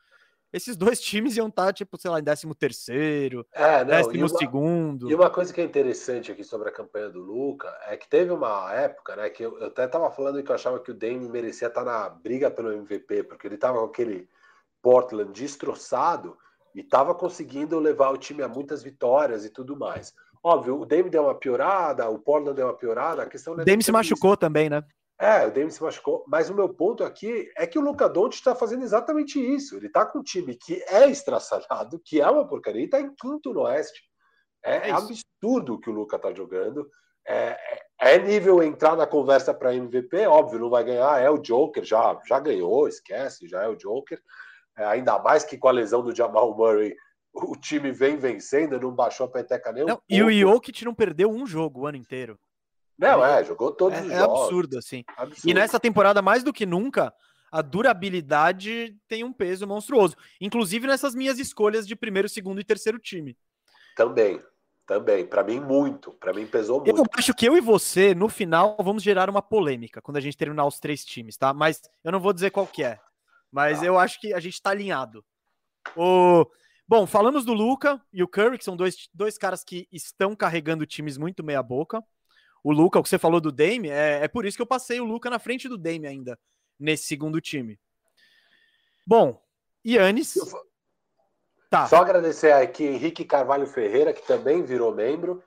esses 0.52 0.78
dois 0.78 1.00
times 1.02 1.36
iam 1.36 1.48
estar, 1.48 1.74
tipo, 1.74 1.98
sei 1.98 2.10
lá, 2.10 2.20
em 2.20 2.24
13 2.24 2.56
terceiro, 2.56 3.46
é, 3.52 3.84
décimo 3.84 4.30
segundo. 4.30 5.10
E 5.10 5.16
uma 5.16 5.30
coisa 5.30 5.54
que 5.54 5.62
é 5.62 5.64
interessante 5.64 6.32
aqui 6.32 6.44
sobre 6.44 6.70
a 6.70 6.72
campanha 6.72 7.10
do 7.10 7.20
Luca 7.20 7.68
é 7.88 7.98
que 7.98 8.08
teve 8.08 8.32
uma 8.32 8.74
época, 8.74 9.16
né, 9.16 9.30
que 9.30 9.44
eu, 9.44 9.60
eu 9.60 9.68
até 9.68 9.88
tava 9.88 10.10
falando 10.12 10.42
que 10.42 10.50
eu 10.50 10.56
achava 10.56 10.80
que 10.80 10.92
o 10.92 10.96
Dame 10.96 11.28
merecia 11.28 11.68
estar 11.68 11.84
na 11.84 12.10
briga 12.10 12.50
pelo 12.50 12.72
MVP, 12.72 13.24
porque 13.24 13.48
ele 13.48 13.58
tava 13.58 13.80
com 13.80 13.86
aquele 13.86 14.30
Portland 14.82 15.32
destroçado 15.34 16.38
e 16.74 16.84
tava 16.84 17.16
conseguindo 17.16 17.80
levar 17.80 18.12
o 18.12 18.18
time 18.18 18.44
a 18.44 18.48
muitas 18.48 18.84
vitórias 18.84 19.46
e 19.46 19.50
tudo 19.50 19.78
mais. 19.78 20.14
Óbvio, 20.44 20.80
o 20.80 20.86
Dame 20.86 21.10
deu 21.10 21.24
uma 21.24 21.34
piorada, 21.34 22.08
o 22.08 22.20
Portland 22.20 22.56
deu 22.56 22.68
uma 22.68 22.78
piorada, 22.78 23.24
a 23.24 23.26
questão... 23.26 23.54
O 23.54 23.66
Dame 23.66 23.82
se 23.82 23.92
machucou 23.92 24.38
também, 24.38 24.70
né? 24.70 24.84
É, 25.20 25.48
o 25.48 25.52
Dame 25.52 25.72
se 25.72 25.82
machucou, 25.82 26.26
mas 26.28 26.50
o 26.50 26.54
meu 26.54 26.68
ponto 26.68 27.04
aqui 27.04 27.50
é 27.56 27.66
que 27.66 27.80
o 27.80 27.82
Luca 27.82 28.10
Doncic 28.10 28.40
está 28.40 28.54
fazendo 28.54 28.84
exatamente 28.84 29.40
isso. 29.40 29.78
Ele 29.78 29.88
está 29.88 30.06
com 30.06 30.20
um 30.20 30.24
time 30.24 30.56
que 30.56 30.84
é 30.88 31.10
estraçalhado, 31.10 32.02
que 32.04 32.20
é 32.20 32.30
uma 32.30 32.46
porcaria, 32.46 32.82
e 32.82 32.86
está 32.86 33.00
em 33.00 33.14
quinto 33.16 33.54
no 33.54 33.62
Oeste. 33.62 34.02
É, 34.64 34.90
é 34.90 34.92
absurdo 34.92 35.76
o 35.76 35.80
que 35.80 35.90
o 35.90 35.94
Luca 35.94 36.18
está 36.18 36.34
jogando. 36.34 36.90
É, 37.26 37.58
é, 38.00 38.20
nível 38.20 38.62
entrar 38.62 38.98
na 38.98 39.08
conversa 39.08 39.54
para 39.54 39.74
MVP, 39.74 40.28
óbvio, 40.28 40.60
não 40.60 40.70
vai 40.70 40.84
ganhar, 40.84 41.22
é 41.22 41.30
o 41.30 41.38
Joker, 41.38 41.84
já, 41.84 42.20
já 42.28 42.40
ganhou, 42.40 42.88
esquece, 42.88 43.48
já 43.48 43.64
é 43.64 43.68
o 43.70 43.76
Joker. 43.76 44.22
É, 44.78 44.86
ainda 44.86 45.18
mais 45.20 45.46
que 45.46 45.58
com 45.58 45.70
a 45.70 45.72
lesão 45.72 46.04
do 46.04 46.14
Jamal 46.14 46.56
Murray, 46.56 46.94
o 47.34 47.56
time 47.56 47.92
vem 47.92 48.18
vencendo, 48.18 48.80
não 48.80 48.94
baixou 48.94 49.26
a 49.28 49.32
peteca 49.32 49.72
nem 49.72 49.86
não, 49.86 49.96
um 49.96 50.00
E 50.10 50.22
o 50.22 50.32
Jokic 50.32 50.84
não 50.84 50.94
perdeu 50.94 51.30
um 51.30 51.46
jogo 51.46 51.82
o 51.82 51.88
ano 51.88 51.98
inteiro. 51.98 52.38
Não, 52.98 53.26
é, 53.26 53.44
jogou 53.44 53.72
todos 53.72 53.98
é, 53.98 54.02
os 54.02 54.12
é 54.12 54.18
jogos. 54.18 54.40
É 54.40 54.44
absurdo, 54.44 54.78
assim. 54.78 55.04
Absurdo. 55.18 55.50
E 55.50 55.54
nessa 55.54 55.80
temporada, 55.80 56.22
mais 56.22 56.44
do 56.44 56.54
que 56.54 56.66
nunca, 56.66 57.14
a 57.52 57.62
durabilidade 57.62 58.96
tem 59.08 59.24
um 59.24 59.34
peso 59.34 59.68
monstruoso. 59.68 60.16
Inclusive 60.40 60.88
nessas 60.88 61.16
minhas 61.16 61.40
escolhas 61.40 61.88
de 61.88 61.96
primeiro, 61.96 62.28
segundo 62.28 62.60
e 62.60 62.64
terceiro 62.64 63.00
time. 63.00 63.38
Também, 63.96 64.40
também. 64.86 65.26
Para 65.26 65.44
mim, 65.44 65.60
muito. 65.60 66.12
Para 66.14 66.34
mim, 66.34 66.46
pesou 66.46 66.82
muito. 66.82 66.98
Eu 66.98 67.06
acho 67.18 67.34
que 67.34 67.48
eu 67.48 67.58
e 67.58 67.62
você, 67.62 68.14
no 68.14 68.30
final, 68.30 68.76
vamos 68.80 69.04
gerar 69.04 69.30
uma 69.30 69.42
polêmica 69.42 70.02
quando 70.02 70.18
a 70.18 70.22
gente 70.22 70.38
terminar 70.38 70.66
os 70.66 70.80
três 70.80 71.04
times, 71.06 71.38
tá? 71.38 71.54
Mas 71.54 71.82
eu 72.04 72.12
não 72.12 72.20
vou 72.20 72.34
dizer 72.34 72.52
qual 72.52 72.68
que 72.68 72.84
é. 72.84 73.00
Mas 73.52 73.80
tá. 73.80 73.86
eu 73.86 73.98
acho 73.98 74.20
que 74.20 74.34
a 74.34 74.40
gente 74.40 74.62
tá 74.62 74.72
alinhado. 74.72 75.24
O... 75.96 76.46
Bom, 76.88 77.08
falamos 77.08 77.46
do 77.46 77.54
Luca 77.54 78.02
e 78.14 78.22
o 78.22 78.28
Curry, 78.28 78.58
que 78.58 78.66
são 78.66 78.76
dois, 78.76 79.10
dois 79.14 79.38
caras 79.38 79.64
que 79.64 79.88
estão 79.92 80.36
carregando 80.36 80.86
times 80.86 81.18
muito 81.18 81.44
meia-boca. 81.44 82.04
O 82.66 82.72
Luca, 82.72 82.98
o 82.98 83.04
que 83.04 83.10
você 83.10 83.20
falou 83.20 83.40
do 83.40 83.52
Dame, 83.52 83.92
é, 83.92 84.24
é 84.24 84.28
por 84.28 84.44
isso 84.44 84.58
que 84.58 84.62
eu 84.64 84.66
passei 84.66 85.00
o 85.00 85.06
Luca 85.06 85.30
na 85.30 85.38
frente 85.38 85.70
do 85.70 85.78
Dame 85.78 86.08
ainda, 86.08 86.36
nesse 86.80 87.04
segundo 87.04 87.40
time. 87.40 87.80
Bom, 89.06 89.40
Yannis. 89.86 90.34
Tá. 91.70 91.86
Só 91.86 91.98
agradecer 91.98 92.52
aqui 92.54 92.84
Henrique 92.84 93.24
Carvalho 93.24 93.68
Ferreira, 93.68 94.12
que 94.12 94.26
também 94.26 94.64
virou 94.64 94.96
membro. 94.96 95.44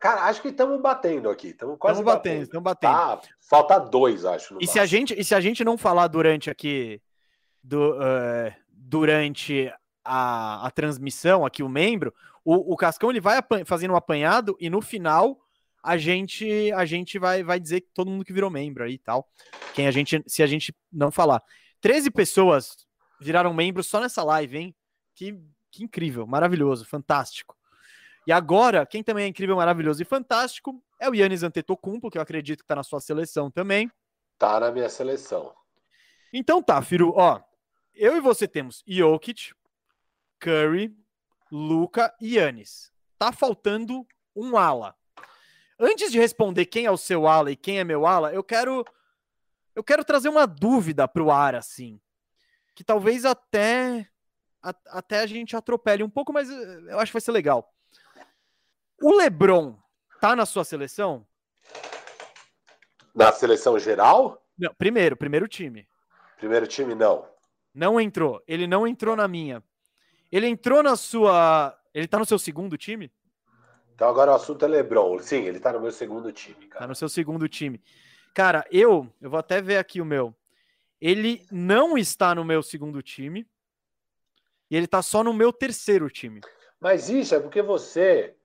Cara, 0.00 0.22
acho 0.22 0.40
que 0.40 0.48
estamos 0.48 0.80
batendo 0.80 1.28
aqui. 1.28 1.48
Estamos 1.48 1.76
quase 1.78 2.00
estamos 2.00 2.14
batendo. 2.14 2.42
Estamos 2.44 2.64
batendo. 2.64 2.90
Tá, 2.90 3.20
falta 3.50 3.78
dois, 3.78 4.24
acho. 4.24 4.56
E 4.58 4.66
se, 4.66 4.78
a 4.78 4.86
gente, 4.86 5.12
e 5.12 5.22
se 5.22 5.34
a 5.34 5.40
gente 5.42 5.62
não 5.62 5.76
falar 5.76 6.06
durante 6.06 6.48
aqui, 6.48 7.02
do, 7.62 7.98
uh, 7.98 8.50
durante 8.70 9.70
a, 10.02 10.66
a 10.66 10.70
transmissão 10.70 11.44
aqui, 11.44 11.62
o 11.62 11.68
membro, 11.68 12.14
o, 12.42 12.72
o 12.72 12.76
Cascão 12.78 13.10
ele 13.10 13.20
vai 13.20 13.40
fazendo 13.66 13.92
um 13.92 13.96
apanhado 13.96 14.56
e 14.58 14.70
no 14.70 14.80
final 14.80 15.45
a 15.86 15.96
gente 15.96 16.72
a 16.72 16.84
gente 16.84 17.16
vai, 17.16 17.44
vai 17.44 17.60
dizer 17.60 17.80
que 17.80 17.88
todo 17.94 18.10
mundo 18.10 18.24
que 18.24 18.32
virou 18.32 18.50
membro 18.50 18.82
aí 18.82 18.94
e 18.94 18.98
tal. 18.98 19.28
Quem 19.72 19.86
a 19.86 19.92
gente, 19.92 20.20
se 20.26 20.42
a 20.42 20.46
gente 20.46 20.74
não 20.92 21.12
falar. 21.12 21.40
13 21.80 22.10
pessoas 22.10 22.76
viraram 23.20 23.54
membros 23.54 23.86
só 23.86 24.00
nessa 24.00 24.24
live, 24.24 24.58
hein? 24.58 24.76
Que, 25.14 25.38
que 25.70 25.84
incrível, 25.84 26.26
maravilhoso, 26.26 26.84
fantástico. 26.84 27.56
E 28.26 28.32
agora, 28.32 28.84
quem 28.84 29.04
também 29.04 29.26
é 29.26 29.28
incrível, 29.28 29.54
maravilhoso 29.54 30.02
e 30.02 30.04
fantástico 30.04 30.82
é 31.00 31.08
o 31.08 31.14
Yannis 31.14 31.44
Antetokounmpo, 31.44 32.10
que 32.10 32.18
eu 32.18 32.22
acredito 32.22 32.62
que 32.62 32.66
tá 32.66 32.74
na 32.74 32.82
sua 32.82 32.98
seleção 32.98 33.48
também. 33.48 33.88
Tá 34.36 34.58
na 34.58 34.72
minha 34.72 34.88
seleção. 34.88 35.54
Então 36.32 36.60
tá, 36.60 36.82
Firu, 36.82 37.12
ó, 37.14 37.40
eu 37.94 38.16
e 38.16 38.20
você 38.20 38.48
temos 38.48 38.82
Jokic, 38.84 39.52
Curry, 40.40 40.92
Luca 41.52 42.12
e 42.20 42.36
Yannis. 42.36 42.90
Tá 43.16 43.30
faltando 43.30 44.04
um 44.34 44.56
ala. 44.56 44.96
Antes 45.78 46.10
de 46.10 46.18
responder 46.18 46.66
quem 46.66 46.86
é 46.86 46.90
o 46.90 46.96
seu 46.96 47.26
ala 47.26 47.50
e 47.50 47.56
quem 47.56 47.78
é 47.78 47.84
meu 47.84 48.06
ala, 48.06 48.32
eu 48.32 48.42
quero 48.42 48.84
eu 49.74 49.84
quero 49.84 50.02
trazer 50.04 50.30
uma 50.30 50.46
dúvida 50.46 51.06
pro 51.06 51.30
ar 51.30 51.54
assim, 51.54 52.00
que 52.74 52.82
talvez 52.82 53.26
até 53.26 54.08
a, 54.62 54.74
até 54.86 55.20
a 55.20 55.26
gente 55.26 55.54
atropele 55.54 56.02
um 56.02 56.08
pouco, 56.08 56.32
mas 56.32 56.50
eh, 56.50 56.80
eu 56.88 56.98
acho 56.98 57.10
que 57.10 57.14
vai 57.16 57.20
ser 57.20 57.32
legal. 57.32 57.72
O 59.02 59.14
LeBron 59.14 59.78
tá 60.18 60.34
na 60.34 60.46
sua 60.46 60.64
seleção? 60.64 61.26
Na 63.14 63.30
seleção 63.32 63.78
geral? 63.78 64.42
Não, 64.58 64.74
primeiro, 64.74 65.14
primeiro 65.14 65.46
time. 65.46 65.86
Primeiro 66.38 66.66
time 66.66 66.94
não. 66.94 67.28
Não 67.74 68.00
entrou. 68.00 68.42
Ele 68.48 68.66
não 68.66 68.86
entrou 68.86 69.14
na 69.14 69.28
minha. 69.28 69.62
Ele 70.32 70.46
entrou 70.46 70.82
na 70.82 70.96
sua. 70.96 71.78
Ele 71.92 72.08
tá 72.08 72.18
no 72.18 72.26
seu 72.26 72.38
segundo 72.38 72.76
time? 72.78 73.12
Então 73.96 74.10
agora 74.10 74.30
o 74.30 74.34
assunto 74.34 74.62
é 74.62 74.68
LeBron. 74.68 75.18
Sim, 75.20 75.44
ele 75.44 75.58
tá 75.58 75.72
no 75.72 75.80
meu 75.80 75.90
segundo 75.90 76.30
time, 76.30 76.66
cara. 76.66 76.82
Tá 76.82 76.86
no 76.86 76.94
seu 76.94 77.08
segundo 77.08 77.48
time. 77.48 77.82
Cara, 78.34 78.62
eu, 78.70 79.10
eu 79.22 79.30
vou 79.30 79.38
até 79.40 79.62
ver 79.62 79.78
aqui 79.78 80.02
o 80.02 80.04
meu. 80.04 80.34
Ele 81.00 81.46
não 81.50 81.96
está 81.96 82.34
no 82.34 82.44
meu 82.44 82.62
segundo 82.62 83.02
time. 83.02 83.48
E 84.70 84.76
ele 84.76 84.86
tá 84.86 85.00
só 85.00 85.24
no 85.24 85.32
meu 85.32 85.50
terceiro 85.50 86.10
time. 86.10 86.42
Mas 86.78 87.08
isso 87.08 87.34
é 87.34 87.40
porque 87.40 87.62
você. 87.62 88.36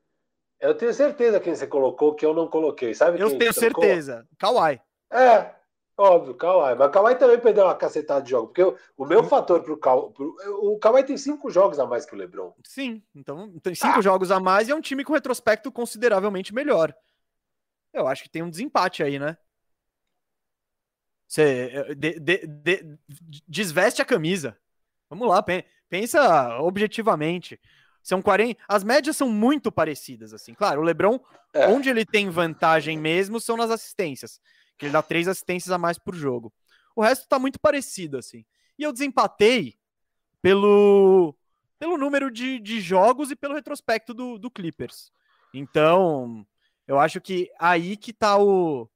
Eu 0.57 0.73
tenho 0.73 0.93
certeza 0.93 1.39
quem 1.39 1.53
você 1.53 1.67
colocou 1.67 2.15
que 2.15 2.25
eu 2.25 2.33
não 2.33 2.47
coloquei. 2.47 2.93
Sabe 2.93 3.19
Eu 3.19 3.37
tenho 3.37 3.51
certeza. 3.51 4.25
Kawhi. 4.37 4.79
É, 5.11 5.53
Óbvio, 6.01 6.33
Kawhi. 6.33 6.75
Mas 6.75 6.87
o 6.87 6.91
Kawhi 6.91 7.15
também 7.15 7.39
perdeu 7.39 7.65
uma 7.65 7.75
cacetada 7.75 8.23
de 8.23 8.31
jogos. 8.31 8.47
Porque 8.47 8.63
o, 8.63 8.75
o 8.97 9.05
meu 9.05 9.23
fator 9.23 9.61
pro 9.61 9.77
Kawhi. 9.77 10.11
O 10.59 10.79
Kawhi 10.79 11.03
tem 11.03 11.15
cinco 11.15 11.51
jogos 11.51 11.77
a 11.77 11.85
mais 11.85 12.07
que 12.07 12.15
o 12.15 12.17
Lebron. 12.17 12.55
Sim, 12.63 13.03
então 13.13 13.59
tem 13.59 13.75
cinco 13.75 13.99
ah. 13.99 14.01
jogos 14.01 14.31
a 14.31 14.39
mais 14.39 14.67
e 14.67 14.71
é 14.71 14.75
um 14.75 14.81
time 14.81 15.03
com 15.03 15.13
retrospecto 15.13 15.71
consideravelmente 15.71 16.55
melhor. 16.55 16.91
Eu 17.93 18.07
acho 18.07 18.23
que 18.23 18.29
tem 18.29 18.41
um 18.41 18.49
desempate 18.49 19.03
aí, 19.03 19.19
né? 19.19 19.37
Você 21.27 21.93
de, 21.95 22.19
de, 22.19 22.47
de, 22.47 22.97
desveste 23.47 24.01
a 24.01 24.05
camisa. 24.05 24.57
Vamos 25.07 25.27
lá, 25.27 25.45
pensa 25.87 26.57
objetivamente. 26.61 27.61
São 28.01 28.23
40. 28.23 28.59
As 28.67 28.83
médias 28.83 29.15
são 29.15 29.29
muito 29.29 29.71
parecidas, 29.71 30.33
assim. 30.33 30.55
Claro, 30.55 30.81
o 30.81 30.83
Lebron, 30.83 31.19
é. 31.53 31.67
onde 31.67 31.91
ele 31.91 32.03
tem 32.03 32.27
vantagem 32.27 32.97
mesmo, 32.97 33.39
são 33.39 33.55
nas 33.55 33.69
assistências 33.69 34.41
que 34.81 34.87
ele 34.87 34.93
dá 34.93 35.03
três 35.03 35.27
assistências 35.27 35.71
a 35.71 35.77
mais 35.77 35.99
por 35.99 36.15
jogo. 36.15 36.51
O 36.95 37.03
resto 37.03 37.27
tá 37.27 37.37
muito 37.37 37.59
parecido, 37.59 38.17
assim. 38.17 38.43
E 38.79 38.83
eu 38.83 38.91
desempatei 38.91 39.77
pelo, 40.41 41.35
pelo 41.77 41.99
número 41.99 42.31
de, 42.31 42.59
de 42.59 42.81
jogos 42.81 43.29
e 43.29 43.35
pelo 43.35 43.53
retrospecto 43.53 44.11
do, 44.11 44.39
do 44.39 44.49
Clippers. 44.49 45.11
Então, 45.53 46.43
eu 46.87 46.99
acho 46.99 47.21
que 47.21 47.51
aí 47.59 47.95
que 47.95 48.11
tá 48.11 48.39
o. 48.39 48.89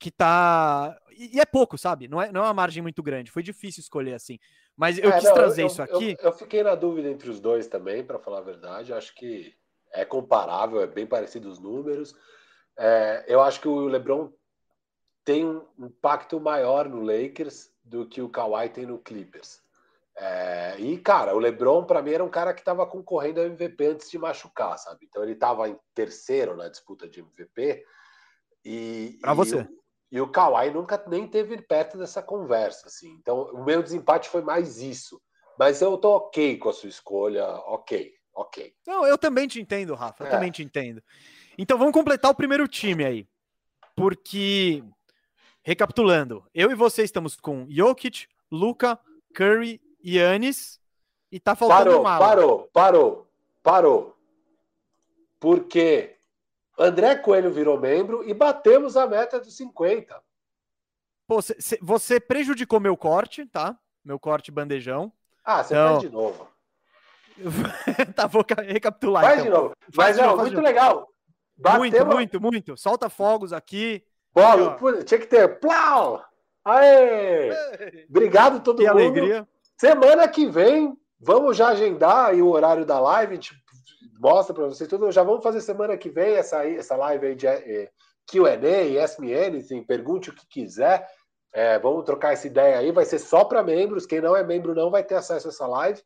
Que 0.00 0.10
tá. 0.10 0.98
E 1.16 1.38
é 1.38 1.46
pouco, 1.46 1.78
sabe? 1.78 2.08
Não 2.08 2.20
é, 2.20 2.32
não 2.32 2.40
é 2.40 2.44
uma 2.44 2.54
margem 2.54 2.82
muito 2.82 3.04
grande. 3.04 3.30
Foi 3.30 3.42
difícil 3.42 3.80
escolher 3.80 4.14
assim. 4.14 4.36
Mas 4.76 4.98
eu 4.98 5.10
é, 5.10 5.14
quis 5.14 5.28
não, 5.28 5.34
trazer 5.34 5.62
eu, 5.62 5.66
isso 5.68 5.80
aqui. 5.80 6.16
Eu, 6.18 6.26
eu, 6.26 6.32
fiquei 6.32 6.64
na 6.64 6.74
dúvida 6.74 7.08
entre 7.08 7.30
os 7.30 7.38
dois 7.38 7.68
também, 7.68 8.04
para 8.04 8.18
falar 8.18 8.38
a 8.38 8.42
verdade. 8.42 8.92
Acho 8.92 9.14
que 9.14 9.54
é 9.92 10.04
comparável, 10.04 10.80
é 10.80 10.88
bem 10.88 11.06
parecido 11.06 11.48
os 11.48 11.60
números. 11.60 12.16
É, 12.78 13.24
eu 13.26 13.40
acho 13.40 13.60
que 13.60 13.68
o 13.68 13.86
LeBron 13.86 14.32
tem 15.24 15.44
um 15.44 15.66
impacto 15.78 16.40
maior 16.40 16.88
no 16.88 17.02
Lakers 17.02 17.70
do 17.82 18.06
que 18.06 18.22
o 18.22 18.28
Kawhi 18.28 18.68
tem 18.68 18.86
no 18.86 18.98
Clippers. 18.98 19.60
É, 20.16 20.76
e, 20.78 20.98
cara, 20.98 21.34
o 21.34 21.38
LeBron, 21.38 21.84
para 21.84 22.02
mim, 22.02 22.12
era 22.12 22.24
um 22.24 22.30
cara 22.30 22.52
que 22.54 22.60
estava 22.60 22.86
concorrendo 22.86 23.40
ao 23.40 23.46
MVP 23.46 23.86
antes 23.86 24.10
de 24.10 24.18
machucar, 24.18 24.78
sabe? 24.78 25.06
Então, 25.06 25.22
ele 25.22 25.32
estava 25.32 25.68
em 25.68 25.78
terceiro 25.94 26.56
na 26.56 26.68
disputa 26.68 27.08
de 27.08 27.20
MVP. 27.20 27.84
E, 28.64 29.18
para 29.20 29.34
você. 29.34 29.56
O, 29.56 29.68
e 30.10 30.20
o 30.20 30.28
Kawhi 30.28 30.70
nunca 30.70 31.02
nem 31.06 31.26
teve 31.26 31.60
perto 31.62 31.98
dessa 31.98 32.22
conversa, 32.22 32.86
assim. 32.86 33.10
Então, 33.20 33.42
o 33.52 33.64
meu 33.64 33.82
desempate 33.82 34.28
foi 34.28 34.42
mais 34.42 34.78
isso. 34.78 35.20
Mas 35.58 35.82
eu 35.82 35.96
tô 35.98 36.16
ok 36.16 36.56
com 36.58 36.68
a 36.68 36.72
sua 36.72 36.88
escolha, 36.88 37.44
ok, 37.66 38.12
ok. 38.34 38.72
Não, 38.86 39.06
eu 39.06 39.18
também 39.18 39.46
te 39.46 39.60
entendo, 39.60 39.94
Rafa, 39.94 40.24
eu 40.24 40.28
é. 40.28 40.30
também 40.30 40.50
te 40.50 40.62
entendo. 40.62 41.02
Então 41.58 41.76
vamos 41.76 41.92
completar 41.92 42.30
o 42.30 42.34
primeiro 42.36 42.68
time 42.68 43.04
aí. 43.04 43.28
Porque, 43.96 44.84
recapitulando, 45.60 46.46
eu 46.54 46.70
e 46.70 46.74
você 46.74 47.02
estamos 47.02 47.34
com 47.34 47.66
Jokic, 47.68 48.28
Luca, 48.50 48.96
Curry, 49.34 49.80
Yannis 50.04 50.80
e 51.32 51.40
tá 51.40 51.56
faltando 51.56 52.00
parou. 52.02 52.18
Parou, 52.18 52.70
parou, 52.72 53.30
parou. 53.60 54.18
Porque 55.40 56.16
André 56.78 57.16
Coelho 57.16 57.52
virou 57.52 57.78
membro 57.78 58.22
e 58.28 58.32
batemos 58.32 58.96
a 58.96 59.04
meta 59.04 59.40
dos 59.40 59.56
50. 59.56 60.22
Pô, 61.26 61.42
cê, 61.42 61.56
cê, 61.58 61.78
você 61.82 62.20
prejudicou 62.20 62.78
meu 62.78 62.96
corte, 62.96 63.44
tá? 63.46 63.76
Meu 64.04 64.18
corte 64.18 64.52
bandejão. 64.52 65.12
Ah, 65.44 65.62
você 65.64 65.74
então... 65.74 65.88
faz 65.88 66.00
de 66.00 66.08
novo. 66.08 66.48
tá, 68.14 68.26
vou 68.26 68.44
recapitular. 68.64 69.24
Faz 69.24 69.40
então. 69.40 69.52
de 69.52 69.58
novo. 69.58 69.74
Mas 69.94 70.18
é 70.18 70.34
muito 70.34 70.60
legal. 70.60 71.08
Bateu 71.58 71.78
muito, 71.78 72.06
muito, 72.06 72.40
muito. 72.40 72.76
Solta 72.76 73.08
fogos 73.08 73.52
aqui. 73.52 74.02
Polo, 74.32 75.02
tinha 75.04 75.18
que 75.18 75.26
ter. 75.26 75.58
Plau! 75.58 76.22
Aê! 76.64 77.50
Obrigado 78.08 78.60
todo 78.60 78.78
que 78.78 78.86
mundo. 78.86 78.98
alegria. 78.98 79.48
Semana 79.76 80.28
que 80.28 80.46
vem, 80.46 80.96
vamos 81.20 81.56
já 81.56 81.68
agendar 81.68 82.26
aí 82.26 82.42
o 82.42 82.48
horário 82.48 82.84
da 82.84 83.00
live, 83.00 83.32
a 83.32 83.34
gente 83.34 83.54
mostra 84.20 84.54
para 84.54 84.66
vocês 84.66 84.88
tudo. 84.88 85.10
Já 85.10 85.22
vamos 85.22 85.42
fazer 85.42 85.60
semana 85.60 85.96
que 85.96 86.10
vem 86.10 86.34
essa, 86.34 86.68
essa 86.68 86.96
live 86.96 87.26
aí 87.26 87.34
de 87.34 87.46
é, 87.46 87.90
Q&A, 88.30 89.02
Ask 89.02 89.18
Me 89.18 89.34
Anything, 89.34 89.82
pergunte 89.84 90.30
o 90.30 90.34
que 90.34 90.46
quiser. 90.46 91.06
É, 91.52 91.78
vamos 91.78 92.04
trocar 92.04 92.34
essa 92.34 92.46
ideia 92.46 92.78
aí, 92.78 92.92
vai 92.92 93.04
ser 93.04 93.18
só 93.18 93.44
para 93.44 93.62
membros. 93.62 94.04
Quem 94.04 94.20
não 94.20 94.36
é 94.36 94.44
membro 94.44 94.74
não 94.74 94.90
vai 94.90 95.02
ter 95.02 95.14
acesso 95.14 95.48
a 95.48 95.50
essa 95.50 95.66
live. 95.66 96.02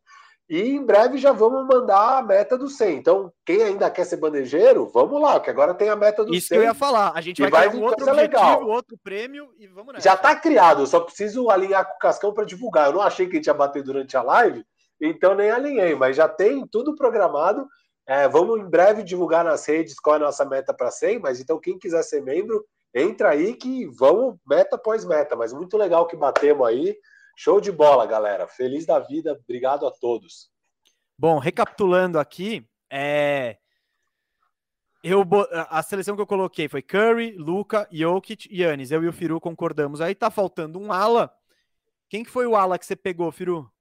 E 0.49 0.59
em 0.59 0.85
breve 0.85 1.17
já 1.17 1.31
vamos 1.31 1.65
mandar 1.65 2.17
a 2.17 2.21
meta 2.21 2.57
do 2.57 2.67
100. 2.67 2.97
Então, 2.97 3.31
quem 3.45 3.63
ainda 3.63 3.89
quer 3.89 4.03
ser 4.03 4.17
bandejeiro, 4.17 4.85
vamos 4.87 5.21
lá, 5.21 5.39
que 5.39 5.49
agora 5.49 5.73
tem 5.73 5.89
a 5.89 5.95
meta 5.95 6.23
do 6.23 6.33
Isso 6.33 6.33
100. 6.33 6.37
Isso 6.39 6.49
que 6.49 6.55
eu 6.55 6.63
ia 6.63 6.73
falar. 6.73 7.13
A 7.15 7.21
gente 7.21 7.41
vai, 7.41 7.49
vai 7.49 7.69
criar 7.69 7.81
um 7.81 7.83
outro 7.85 8.09
objetivo, 8.09 8.21
legal. 8.21 8.67
outro 8.67 8.97
prêmio 9.01 9.49
e 9.57 9.67
vamos 9.67 9.93
nessa. 9.93 10.09
Já 10.09 10.15
está 10.15 10.35
criado, 10.35 10.81
eu 10.81 10.87
só 10.87 10.99
preciso 10.99 11.49
alinhar 11.49 11.87
com 11.87 11.95
o 11.95 11.99
Cascão 11.99 12.33
para 12.33 12.45
divulgar. 12.45 12.87
Eu 12.87 12.93
não 12.93 13.01
achei 13.01 13.25
que 13.25 13.33
a 13.33 13.35
gente 13.37 13.47
ia 13.47 13.53
bater 13.53 13.81
durante 13.81 14.17
a 14.17 14.21
live, 14.21 14.65
então 14.99 15.33
nem 15.33 15.49
alinhei, 15.49 15.95
mas 15.95 16.15
já 16.15 16.27
tem 16.27 16.67
tudo 16.67 16.95
programado. 16.95 17.67
É, 18.05 18.27
vamos 18.27 18.59
em 18.59 18.69
breve 18.69 19.01
divulgar 19.01 19.45
nas 19.45 19.65
redes 19.65 19.97
qual 19.97 20.17
é 20.17 20.19
a 20.19 20.25
nossa 20.25 20.43
meta 20.43 20.73
para 20.73 20.91
100, 20.91 21.19
mas 21.19 21.39
então 21.39 21.57
quem 21.57 21.79
quiser 21.79 22.03
ser 22.03 22.21
membro, 22.21 22.65
entra 22.93 23.29
aí 23.29 23.53
que 23.53 23.85
vamos 23.87 24.35
meta 24.45 24.75
após 24.75 25.05
meta. 25.05 25.37
Mas 25.37 25.53
muito 25.53 25.77
legal 25.77 26.05
que 26.05 26.17
batemos 26.17 26.67
aí. 26.67 26.97
Show 27.35 27.59
de 27.59 27.71
bola, 27.71 28.05
galera. 28.05 28.47
Feliz 28.47 28.85
da 28.85 28.99
vida. 28.99 29.33
Obrigado 29.33 29.87
a 29.87 29.91
todos. 29.91 30.51
Bom, 31.17 31.39
recapitulando 31.39 32.19
aqui, 32.19 32.67
é... 32.91 33.57
eu, 35.03 35.23
a 35.69 35.81
seleção 35.81 36.15
que 36.15 36.21
eu 36.21 36.27
coloquei 36.27 36.67
foi 36.67 36.81
Curry, 36.81 37.35
Luca, 37.37 37.87
Jokic 37.91 38.47
e 38.51 38.61
Yannis. 38.61 38.91
Eu 38.91 39.03
e 39.03 39.07
o 39.07 39.13
Firu 39.13 39.39
concordamos. 39.39 40.01
Aí 40.01 40.15
tá 40.15 40.29
faltando 40.29 40.79
um 40.79 40.91
ala. 40.91 41.33
Quem 42.09 42.23
que 42.23 42.29
foi 42.29 42.45
o 42.45 42.55
ala 42.55 42.77
que 42.77 42.85
você 42.85 42.95
pegou, 42.95 43.31
Firu? 43.31 43.71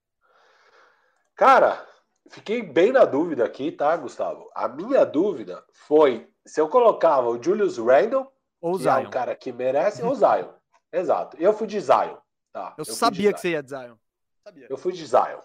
Cara, 1.34 1.86
fiquei 2.30 2.62
bem 2.62 2.92
na 2.92 3.04
dúvida 3.04 3.44
aqui, 3.44 3.72
tá, 3.72 3.96
Gustavo? 3.96 4.50
A 4.54 4.68
minha 4.68 5.04
dúvida 5.04 5.64
foi 5.72 6.28
se 6.44 6.60
eu 6.60 6.68
colocava 6.68 7.28
o 7.28 7.42
Julius 7.42 7.78
Randle, 7.78 8.30
ou 8.60 8.76
que 8.76 8.84
Zion. 8.84 8.92
é 8.92 8.98
um 9.06 9.10
cara 9.10 9.34
que 9.34 9.52
merece, 9.52 10.02
ou 10.02 10.14
Zion. 10.14 10.48
Exato. 10.92 11.36
Eu 11.38 11.52
fui 11.52 11.66
de 11.66 11.80
Zion. 11.80 12.16
Tá, 12.52 12.74
eu, 12.76 12.84
eu 12.86 12.94
sabia 12.94 13.32
que 13.32 13.40
você 13.40 13.50
ia 13.50 13.62
de 13.62 13.70
Zion. 13.70 13.96
Sabia. 14.44 14.66
Eu 14.68 14.76
fui 14.76 14.92
de 14.92 15.06
Zion. 15.06 15.40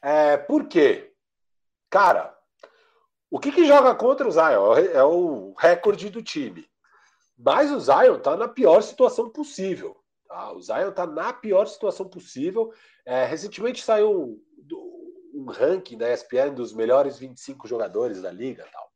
É, 0.00 0.36
por 0.36 0.68
quê? 0.68 1.12
Cara, 1.90 2.36
o 3.30 3.38
que, 3.38 3.50
que 3.50 3.64
joga 3.64 3.94
contra 3.94 4.28
o 4.28 4.30
Zion? 4.30 4.74
É 4.92 5.02
o 5.02 5.54
recorde 5.58 6.10
do 6.10 6.22
time. 6.22 6.68
Mas 7.36 7.70
o 7.70 7.80
Zion 7.80 8.18
tá 8.20 8.36
na 8.36 8.48
pior 8.48 8.82
situação 8.82 9.30
possível. 9.30 9.96
Tá? 10.26 10.52
O 10.52 10.60
Zion 10.60 10.92
tá 10.92 11.06
na 11.06 11.32
pior 11.32 11.66
situação 11.66 12.08
possível. 12.08 12.72
É, 13.04 13.24
recentemente 13.24 13.82
saiu 13.82 14.40
um 15.38 15.50
ranking 15.50 15.96
da 15.96 16.12
ESPN 16.12 16.54
dos 16.54 16.72
melhores 16.72 17.18
25 17.18 17.68
jogadores 17.68 18.20
da 18.20 18.30
liga 18.30 18.66
tal. 18.72 18.88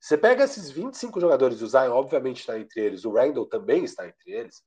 Você 0.00 0.16
pega 0.16 0.44
esses 0.44 0.70
25 0.70 1.20
jogadores, 1.20 1.60
o 1.60 1.66
Zion 1.66 1.92
obviamente 1.92 2.40
está 2.40 2.58
entre 2.58 2.80
eles, 2.80 3.04
o 3.04 3.12
Randall 3.12 3.46
também 3.46 3.84
está 3.84 4.06
entre 4.06 4.30
eles. 4.30 4.62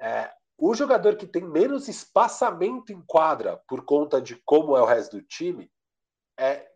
É, 0.00 0.30
o 0.58 0.74
jogador 0.74 1.16
que 1.16 1.26
tem 1.26 1.42
menos 1.42 1.88
espaçamento 1.88 2.92
em 2.92 3.02
quadra 3.06 3.60
por 3.68 3.84
conta 3.84 4.20
de 4.20 4.36
como 4.44 4.76
é 4.76 4.80
o 4.80 4.86
resto 4.86 5.16
do 5.16 5.22
time 5.22 5.70
é 6.38 6.70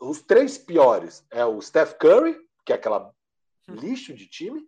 os 0.00 0.22
três 0.22 0.58
piores 0.58 1.24
é 1.30 1.44
o 1.44 1.60
Steph 1.60 1.94
Curry, 1.94 2.36
que 2.64 2.72
é 2.72 2.76
aquela 2.76 3.12
hum. 3.68 3.74
lixo 3.74 4.12
de 4.12 4.26
time, 4.26 4.66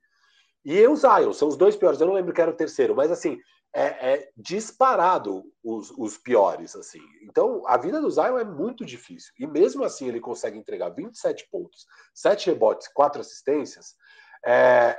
e 0.64 0.86
o 0.86 0.94
Zion, 0.94 1.32
são 1.32 1.48
os 1.48 1.56
dois 1.56 1.76
piores. 1.76 2.00
Eu 2.00 2.06
não 2.06 2.14
lembro 2.14 2.32
que 2.32 2.40
era 2.40 2.50
o 2.50 2.56
terceiro, 2.56 2.94
mas 2.94 3.10
assim, 3.10 3.40
é, 3.74 4.12
é, 4.12 4.30
disparado 4.36 5.44
os, 5.62 5.90
os, 5.96 6.18
piores, 6.18 6.74
assim. 6.74 7.00
Então, 7.22 7.62
a 7.66 7.76
vida 7.76 8.00
do 8.00 8.10
Zion 8.10 8.38
é 8.38 8.44
muito 8.44 8.84
difícil. 8.84 9.32
E 9.38 9.46
mesmo 9.46 9.84
assim 9.84 10.08
ele 10.08 10.20
consegue 10.20 10.58
entregar 10.58 10.90
27 10.90 11.48
pontos, 11.50 11.86
7 12.14 12.50
rebotes, 12.50 12.88
4 12.88 13.20
assistências, 13.20 13.94
é, 14.44 14.98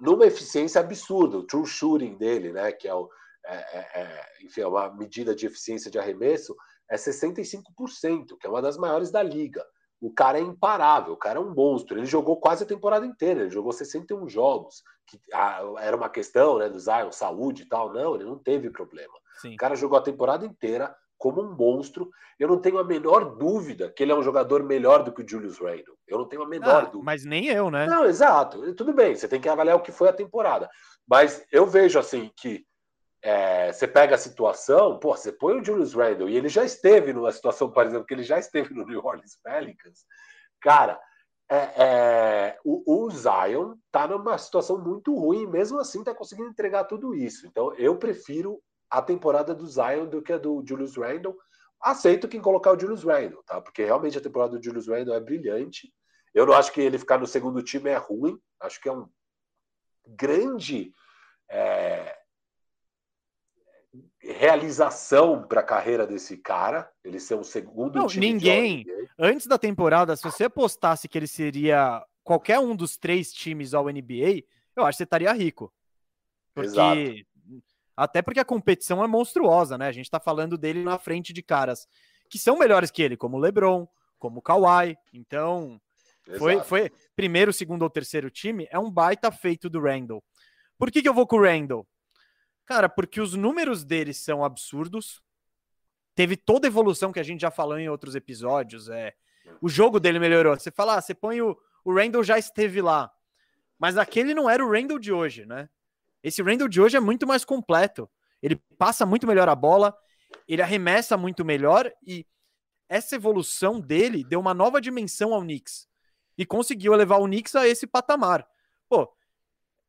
numa 0.00 0.26
eficiência 0.26 0.80
absurda. 0.80 1.38
O 1.38 1.42
true 1.42 1.66
shooting 1.66 2.16
dele, 2.16 2.52
né, 2.52 2.72
que 2.72 2.88
é, 2.88 2.94
o, 2.94 3.08
é, 3.46 3.56
é, 3.56 4.00
é 4.00 4.26
enfim, 4.44 4.62
é 4.62 4.66
uma 4.66 4.92
medida 4.94 5.34
de 5.34 5.46
eficiência 5.46 5.90
de 5.90 5.98
arremesso, 5.98 6.56
é 6.90 6.96
65%, 6.96 8.36
que 8.38 8.46
é 8.46 8.50
uma 8.50 8.62
das 8.62 8.76
maiores 8.76 9.10
da 9.10 9.22
liga. 9.22 9.64
O 10.00 10.12
cara 10.12 10.38
é 10.38 10.42
imparável, 10.42 11.12
o 11.12 11.16
cara 11.16 11.38
é 11.38 11.42
um 11.42 11.54
monstro. 11.54 11.98
Ele 11.98 12.06
jogou 12.06 12.40
quase 12.40 12.64
a 12.64 12.66
temporada 12.66 13.04
inteira, 13.04 13.42
ele 13.42 13.50
jogou 13.50 13.70
61 13.70 14.28
jogos. 14.28 14.82
Que, 15.06 15.20
ah, 15.32 15.62
era 15.78 15.96
uma 15.96 16.08
questão 16.08 16.58
né, 16.58 16.68
do 16.68 16.80
Zion, 16.80 17.12
saúde 17.12 17.62
e 17.62 17.68
tal. 17.68 17.92
Não, 17.92 18.14
ele 18.14 18.24
não 18.24 18.38
teve 18.38 18.70
problema. 18.70 19.12
Sim. 19.42 19.54
O 19.54 19.56
cara 19.56 19.76
jogou 19.76 19.98
a 19.98 20.02
temporada 20.02 20.46
inteira 20.46 20.94
como 21.20 21.42
um 21.42 21.54
monstro. 21.54 22.10
Eu 22.38 22.48
não 22.48 22.58
tenho 22.58 22.78
a 22.78 22.84
menor 22.84 23.36
dúvida 23.36 23.92
que 23.92 24.02
ele 24.02 24.10
é 24.10 24.14
um 24.14 24.22
jogador 24.22 24.64
melhor 24.64 25.04
do 25.04 25.12
que 25.12 25.22
o 25.22 25.28
Julius 25.28 25.58
Randle. 25.58 25.96
Eu 26.08 26.18
não 26.18 26.26
tenho 26.26 26.42
a 26.42 26.48
menor 26.48 26.68
ah, 26.68 26.80
dúvida. 26.86 27.04
Mas 27.04 27.24
nem 27.26 27.46
eu, 27.48 27.70
né? 27.70 27.86
Não, 27.86 28.06
exato. 28.06 28.74
Tudo 28.74 28.94
bem, 28.94 29.14
você 29.14 29.28
tem 29.28 29.40
que 29.40 29.48
avaliar 29.48 29.76
o 29.76 29.82
que 29.82 29.92
foi 29.92 30.08
a 30.08 30.14
temporada. 30.14 30.68
Mas 31.06 31.44
eu 31.52 31.66
vejo 31.66 31.98
assim 31.98 32.30
que 32.34 32.64
é, 33.22 33.70
você 33.70 33.86
pega 33.86 34.14
a 34.14 34.18
situação, 34.18 34.98
pô, 34.98 35.14
você 35.14 35.30
põe 35.30 35.60
o 35.60 35.64
Julius 35.64 35.92
Randle 35.92 36.30
e 36.30 36.36
ele 36.36 36.48
já 36.48 36.64
esteve 36.64 37.12
numa 37.12 37.30
situação, 37.30 37.70
por 37.70 37.84
exemplo, 37.84 38.06
que 38.06 38.14
ele 38.14 38.24
já 38.24 38.38
esteve 38.38 38.72
no 38.72 38.86
New 38.86 39.04
Orleans 39.04 39.38
Pelicans, 39.44 40.06
cara, 40.58 40.98
é, 41.50 41.56
é, 41.56 42.58
o, 42.64 43.04
o, 43.04 43.10
Zion 43.10 43.74
tá 43.92 44.08
numa 44.08 44.38
situação 44.38 44.78
muito 44.78 45.14
ruim, 45.14 45.46
mesmo 45.46 45.78
assim 45.78 46.02
tá 46.02 46.14
conseguindo 46.14 46.48
entregar 46.48 46.84
tudo 46.84 47.14
isso. 47.14 47.46
Então 47.46 47.74
eu 47.74 47.96
prefiro 47.98 48.62
a 48.90 49.00
temporada 49.00 49.54
do 49.54 49.66
Zion 49.66 50.06
do 50.06 50.20
que 50.20 50.32
a 50.32 50.38
do 50.38 50.62
Julius 50.66 50.96
Randle. 50.96 51.36
Aceito 51.80 52.28
quem 52.28 52.40
colocar 52.40 52.72
o 52.72 52.78
Julius 52.78 53.04
Randle, 53.04 53.42
tá? 53.44 53.60
Porque 53.60 53.84
realmente 53.84 54.18
a 54.18 54.20
temporada 54.20 54.58
do 54.58 54.62
Julius 54.62 54.88
Randle 54.88 55.14
é 55.14 55.20
brilhante. 55.20 55.92
Eu 56.34 56.44
não 56.46 56.52
acho 56.52 56.72
que 56.72 56.80
ele 56.80 56.98
ficar 56.98 57.18
no 57.18 57.26
segundo 57.26 57.62
time 57.62 57.90
é 57.90 57.96
ruim. 57.96 58.38
Acho 58.60 58.80
que 58.80 58.88
é 58.88 58.92
um 58.92 59.08
grande 60.06 60.92
é, 61.48 62.16
realização 64.20 65.42
para 65.46 65.60
a 65.60 65.64
carreira 65.64 66.06
desse 66.06 66.36
cara, 66.36 66.90
ele 67.02 67.18
ser 67.18 67.34
um 67.34 67.44
segundo 67.44 67.98
Não, 67.98 68.06
time 68.06 68.32
ninguém, 68.32 68.84
antes 69.18 69.46
da 69.46 69.58
temporada, 69.58 70.14
se 70.16 70.22
você 70.22 70.44
apostasse 70.44 71.08
que 71.08 71.18
ele 71.18 71.26
seria 71.26 72.04
qualquer 72.22 72.58
um 72.58 72.76
dos 72.76 72.96
três 72.96 73.32
times 73.32 73.74
ao 73.74 73.86
NBA, 73.86 74.44
eu 74.76 74.84
acho 74.84 74.92
que 74.92 74.98
você 74.98 75.04
estaria 75.04 75.32
rico. 75.32 75.72
Porque 76.54 76.68
Exato. 76.68 77.00
Até 78.00 78.22
porque 78.22 78.40
a 78.40 78.44
competição 78.46 79.04
é 79.04 79.06
monstruosa, 79.06 79.76
né? 79.76 79.86
A 79.86 79.92
gente 79.92 80.06
está 80.06 80.18
falando 80.18 80.56
dele 80.56 80.82
na 80.82 80.98
frente 80.98 81.34
de 81.34 81.42
caras 81.42 81.86
que 82.30 82.38
são 82.38 82.58
melhores 82.58 82.90
que 82.90 83.02
ele, 83.02 83.14
como 83.14 83.36
o 83.36 83.40
LeBron, 83.40 83.86
como 84.18 84.38
o 84.38 84.42
Kawhi. 84.42 84.96
Então, 85.12 85.78
foi, 86.38 86.62
foi 86.62 86.90
primeiro, 87.14 87.52
segundo 87.52 87.82
ou 87.82 87.90
terceiro 87.90 88.30
time, 88.30 88.66
é 88.70 88.78
um 88.78 88.90
baita 88.90 89.30
feito 89.30 89.68
do 89.68 89.82
Randall. 89.82 90.24
Por 90.78 90.90
que, 90.90 91.02
que 91.02 91.08
eu 91.10 91.12
vou 91.12 91.26
com 91.26 91.36
o 91.36 91.42
Randall? 91.42 91.86
Cara, 92.64 92.88
porque 92.88 93.20
os 93.20 93.34
números 93.34 93.84
deles 93.84 94.16
são 94.16 94.42
absurdos. 94.42 95.20
Teve 96.14 96.38
toda 96.38 96.66
a 96.66 96.70
evolução 96.70 97.12
que 97.12 97.20
a 97.20 97.24
gente 97.24 97.42
já 97.42 97.50
falou 97.50 97.78
em 97.78 97.90
outros 97.90 98.14
episódios. 98.14 98.88
É, 98.88 99.12
o 99.60 99.68
jogo 99.68 100.00
dele 100.00 100.18
melhorou. 100.18 100.58
Você 100.58 100.70
fala, 100.70 100.96
ah, 100.96 101.02
você 101.02 101.14
põe 101.14 101.42
o, 101.42 101.54
o 101.84 101.94
Randall 101.94 102.24
já 102.24 102.38
esteve 102.38 102.80
lá. 102.80 103.12
Mas 103.78 103.98
aquele 103.98 104.32
não 104.32 104.48
era 104.48 104.64
o 104.64 104.72
Randall 104.72 104.98
de 104.98 105.12
hoje, 105.12 105.44
né? 105.44 105.68
Esse 106.22 106.42
Randall 106.42 106.68
de 106.68 106.80
hoje 106.80 106.96
é 106.96 107.00
muito 107.00 107.26
mais 107.26 107.44
completo. 107.44 108.08
Ele 108.42 108.56
passa 108.78 109.04
muito 109.04 109.26
melhor 109.26 109.48
a 109.48 109.54
bola, 109.54 109.96
ele 110.48 110.62
arremessa 110.62 111.16
muito 111.16 111.44
melhor 111.44 111.90
e 112.06 112.26
essa 112.88 113.14
evolução 113.14 113.80
dele 113.80 114.24
deu 114.24 114.40
uma 114.40 114.52
nova 114.52 114.80
dimensão 114.80 115.32
ao 115.32 115.42
Knicks 115.42 115.88
e 116.36 116.44
conseguiu 116.44 116.94
levar 116.94 117.18
o 117.18 117.26
Knicks 117.26 117.54
a 117.54 117.68
esse 117.68 117.86
patamar. 117.86 118.46
Pô, 118.88 119.12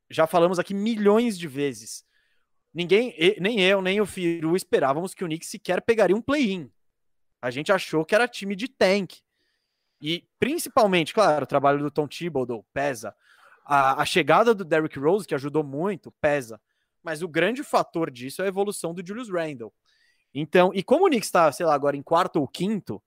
já 0.09 0.27
falamos 0.27 0.59
aqui 0.59 0.73
milhões 0.73 1.37
de 1.37 1.47
vezes. 1.47 2.05
Ninguém, 2.73 3.15
nem 3.39 3.61
eu, 3.61 3.81
nem 3.81 3.99
o 3.99 4.05
Firu 4.05 4.55
esperávamos 4.55 5.13
que 5.13 5.23
o 5.23 5.27
Knicks 5.27 5.49
sequer 5.49 5.81
pegaria 5.81 6.15
um 6.15 6.21
play-in. 6.21 6.71
A 7.41 7.49
gente 7.49 7.71
achou 7.71 8.05
que 8.05 8.13
era 8.13 8.27
time 8.27 8.55
de 8.55 8.67
tank. 8.67 9.15
E 10.01 10.27
principalmente, 10.39 11.13
claro, 11.13 11.43
o 11.43 11.47
trabalho 11.47 11.79
do 11.79 11.91
Tom 11.91 12.07
Thibodeau 12.07 12.65
pesa. 12.73 13.15
A, 13.73 14.01
a 14.01 14.05
chegada 14.05 14.53
do 14.53 14.65
Derrick 14.65 14.99
Rose, 14.99 15.25
que 15.25 15.35
ajudou 15.35 15.63
muito, 15.63 16.11
pesa. 16.19 16.59
Mas 17.01 17.21
o 17.21 17.27
grande 17.27 17.63
fator 17.63 18.11
disso 18.11 18.41
é 18.41 18.45
a 18.45 18.47
evolução 18.47 18.93
do 18.93 19.05
Julius 19.05 19.29
Randle. 19.29 19.73
Então, 20.33 20.71
e 20.73 20.83
como 20.83 21.05
o 21.05 21.07
Knicks 21.07 21.27
está, 21.27 21.51
sei 21.51 21.65
lá, 21.65 21.73
agora 21.73 21.95
em 21.95 22.01
quarto 22.01 22.39
ou 22.39 22.47
quinto, 22.47 23.01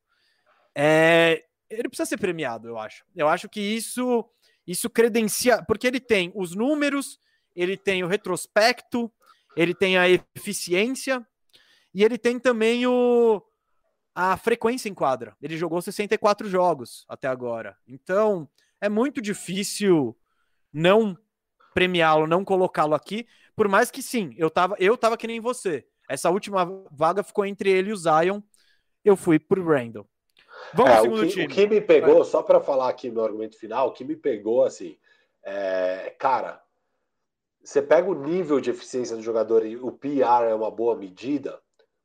é, 0.75 1.45
ele 1.69 1.89
precisa 1.89 2.09
ser 2.09 2.19
premiado, 2.19 2.69
eu 2.69 2.79
acho. 2.79 3.05
Eu 3.15 3.29
acho 3.29 3.49
que 3.49 3.61
isso 3.61 4.25
isso 4.67 4.89
credencia, 4.89 5.63
porque 5.63 5.87
ele 5.87 6.01
tem 6.01 6.33
os 6.35 6.55
números, 6.55 7.19
ele 7.55 7.77
tem 7.77 8.03
o 8.03 8.07
retrospecto, 8.07 9.13
ele 9.55 9.75
tem 9.75 9.99
a 9.99 10.09
eficiência 10.09 11.27
e 11.93 12.03
ele 12.03 12.17
tem 12.17 12.39
também 12.39 12.87
o, 12.87 13.43
a 14.15 14.37
frequência 14.37 14.89
em 14.89 14.95
quadra. 14.95 15.37
Ele 15.41 15.57
jogou 15.57 15.83
64 15.83 16.49
jogos 16.49 17.05
até 17.09 17.29
agora. 17.29 17.77
Então, 17.87 18.49
é 18.81 18.89
muito 18.89 19.21
difícil 19.21 20.17
não 20.75 21.17
premiá-lo, 21.73 22.27
não 22.27 22.45
colocá-lo 22.45 22.95
aqui, 22.95 23.27
por 23.55 23.69
mais 23.69 23.91
que 23.91 24.03
sim, 24.03 24.35
eu 24.37 24.51
tava, 24.51 24.77
eu 24.79 24.97
tava 24.97 25.17
que 25.17 25.27
nem 25.27 25.41
você. 25.41 25.87
Essa 26.09 26.29
última 26.31 26.65
vaga 26.91 27.23
ficou 27.23 27.47
entre 27.47 27.71
ele 27.71 27.91
e 27.91 27.93
o 27.93 27.97
Zion. 27.97 28.41
Eu 29.05 29.17
fui 29.17 29.39
pro 29.39 29.65
Randall. 29.65 30.07
Vamos 30.73 30.93
é, 30.93 31.01
segundo 31.01 31.19
o 31.19 31.27
que, 31.27 31.29
time. 31.29 31.47
O 31.47 31.49
que 31.49 31.67
me 31.67 31.81
pegou, 31.81 32.25
só 32.25 32.43
para 32.43 32.61
falar 32.61 32.89
aqui 32.89 33.11
meu 33.11 33.25
argumento 33.25 33.59
final, 33.59 33.89
o 33.89 33.93
que 33.93 34.05
me 34.05 34.17
pegou 34.17 34.65
assim, 34.65 34.99
é, 35.43 36.15
cara, 36.19 36.61
você 37.63 37.81
pega 37.81 38.11
o 38.11 38.15
nível 38.15 38.61
de 38.61 38.71
eficiência 38.71 39.17
do 39.17 39.23
jogador 39.23 39.65
e 39.65 39.77
o 39.77 39.93
PR 39.93 40.45
é 40.49 40.55
uma 40.55 40.71
boa 40.71 40.97
medida, 40.97 41.61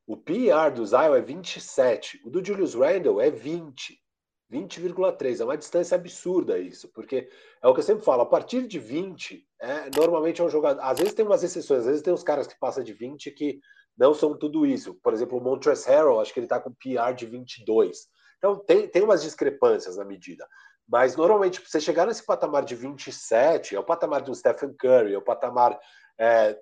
o 0.06 0.18
PR 0.18 0.72
do 0.74 0.86
Zion 0.86 1.16
é 1.16 1.22
27, 1.22 2.22
o 2.26 2.30
do 2.30 2.44
Julius 2.44 2.74
Randle 2.74 3.22
é 3.22 3.30
20. 3.30 4.02
20,3. 4.52 5.40
É 5.40 5.44
uma 5.44 5.58
distância 5.58 5.96
absurda 5.96 6.58
isso, 6.58 6.90
porque 6.90 7.30
é 7.62 7.68
o 7.68 7.74
que 7.74 7.80
eu 7.80 7.84
sempre 7.84 8.04
falo, 8.04 8.24
a 8.24 8.26
partir 8.26 8.68
de 8.68 8.80
20, 8.80 9.48
é, 9.62 9.90
normalmente 9.96 10.42
é 10.42 10.44
um 10.44 10.50
jogador. 10.50 10.82
Às 10.82 10.98
vezes 10.98 11.14
tem 11.14 11.26
umas 11.26 11.44
exceções, 11.44 11.82
às 11.82 11.86
vezes 11.86 12.02
tem 12.02 12.14
uns 12.14 12.24
caras 12.24 12.48
que 12.48 12.60
passam 12.60 12.84
de 12.84 12.94
20 12.94 13.32
que 13.32 13.60
não 13.98 14.14
são 14.14 14.38
tudo 14.38 14.66
isso. 14.66 14.96
Por 14.96 15.14
exemplo, 15.14 15.38
o 15.38 15.42
Montrezl 15.42 15.90
Harrell, 15.90 16.20
acho 16.20 16.34
que 16.34 16.40
ele 16.40 16.46
está 16.46 16.60
com 16.60 16.74
PR 16.74 17.14
de 17.16 17.26
22. 17.26 18.08
Então 18.38 18.58
tem, 18.58 18.88
tem 18.88 19.04
umas 19.04 19.22
discrepâncias 19.22 19.98
na 19.98 20.06
medida. 20.06 20.48
Mas 20.88 21.16
normalmente, 21.16 21.62
você 21.62 21.80
chegar 21.80 22.08
nesse 22.08 22.26
patamar 22.26 22.66
de 22.66 22.76
27, 22.76 23.76
é 23.76 23.80
o 23.80 23.84
patamar 23.84 24.22
do 24.22 24.34
Stephen 24.34 24.74
Curry, 24.74 25.14
é 25.14 25.18
o 25.18 25.22
patamar 25.22 25.80
é, 26.18 26.58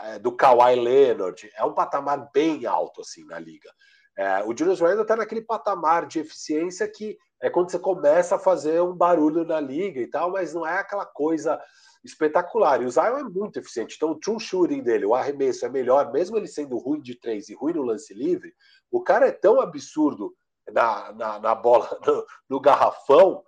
é, 0.00 0.18
do 0.18 0.34
Kawhi 0.34 0.74
Leonard, 0.74 1.48
é 1.56 1.64
um 1.64 1.72
patamar 1.72 2.30
bem 2.32 2.66
alto 2.66 3.02
assim 3.02 3.24
na 3.24 3.38
liga. 3.38 3.70
É, 4.16 4.44
o 4.44 4.56
Julius 4.56 4.80
Randle 4.80 5.02
está 5.02 5.16
naquele 5.16 5.42
patamar 5.42 6.06
de 6.06 6.20
eficiência 6.20 6.88
que 6.88 7.18
é 7.42 7.50
quando 7.50 7.70
você 7.70 7.78
começa 7.78 8.36
a 8.36 8.38
fazer 8.38 8.80
um 8.80 8.94
barulho 8.94 9.44
na 9.44 9.60
liga 9.60 10.00
e 10.00 10.06
tal, 10.06 10.30
mas 10.30 10.54
não 10.54 10.66
é 10.66 10.78
aquela 10.78 11.04
coisa 11.04 11.60
espetacular. 12.04 12.80
E 12.80 12.86
o 12.86 12.90
Zion 12.90 13.18
é 13.18 13.22
muito 13.22 13.58
eficiente. 13.58 13.96
Então, 13.96 14.10
o 14.10 14.18
true 14.18 14.38
shooting 14.38 14.82
dele, 14.82 15.06
o 15.06 15.14
arremesso 15.14 15.66
é 15.66 15.68
melhor, 15.68 16.12
mesmo 16.12 16.36
ele 16.36 16.46
sendo 16.46 16.78
ruim 16.78 17.00
de 17.00 17.18
três 17.18 17.48
e 17.48 17.54
ruim 17.54 17.74
no 17.74 17.82
lance 17.82 18.14
livre. 18.14 18.54
O 18.90 19.02
cara 19.02 19.28
é 19.28 19.32
tão 19.32 19.60
absurdo 19.60 20.34
na, 20.70 21.12
na, 21.12 21.38
na 21.38 21.54
bola, 21.54 21.88
no, 22.06 22.26
no, 22.48 22.60
garrafão, 22.60 23.42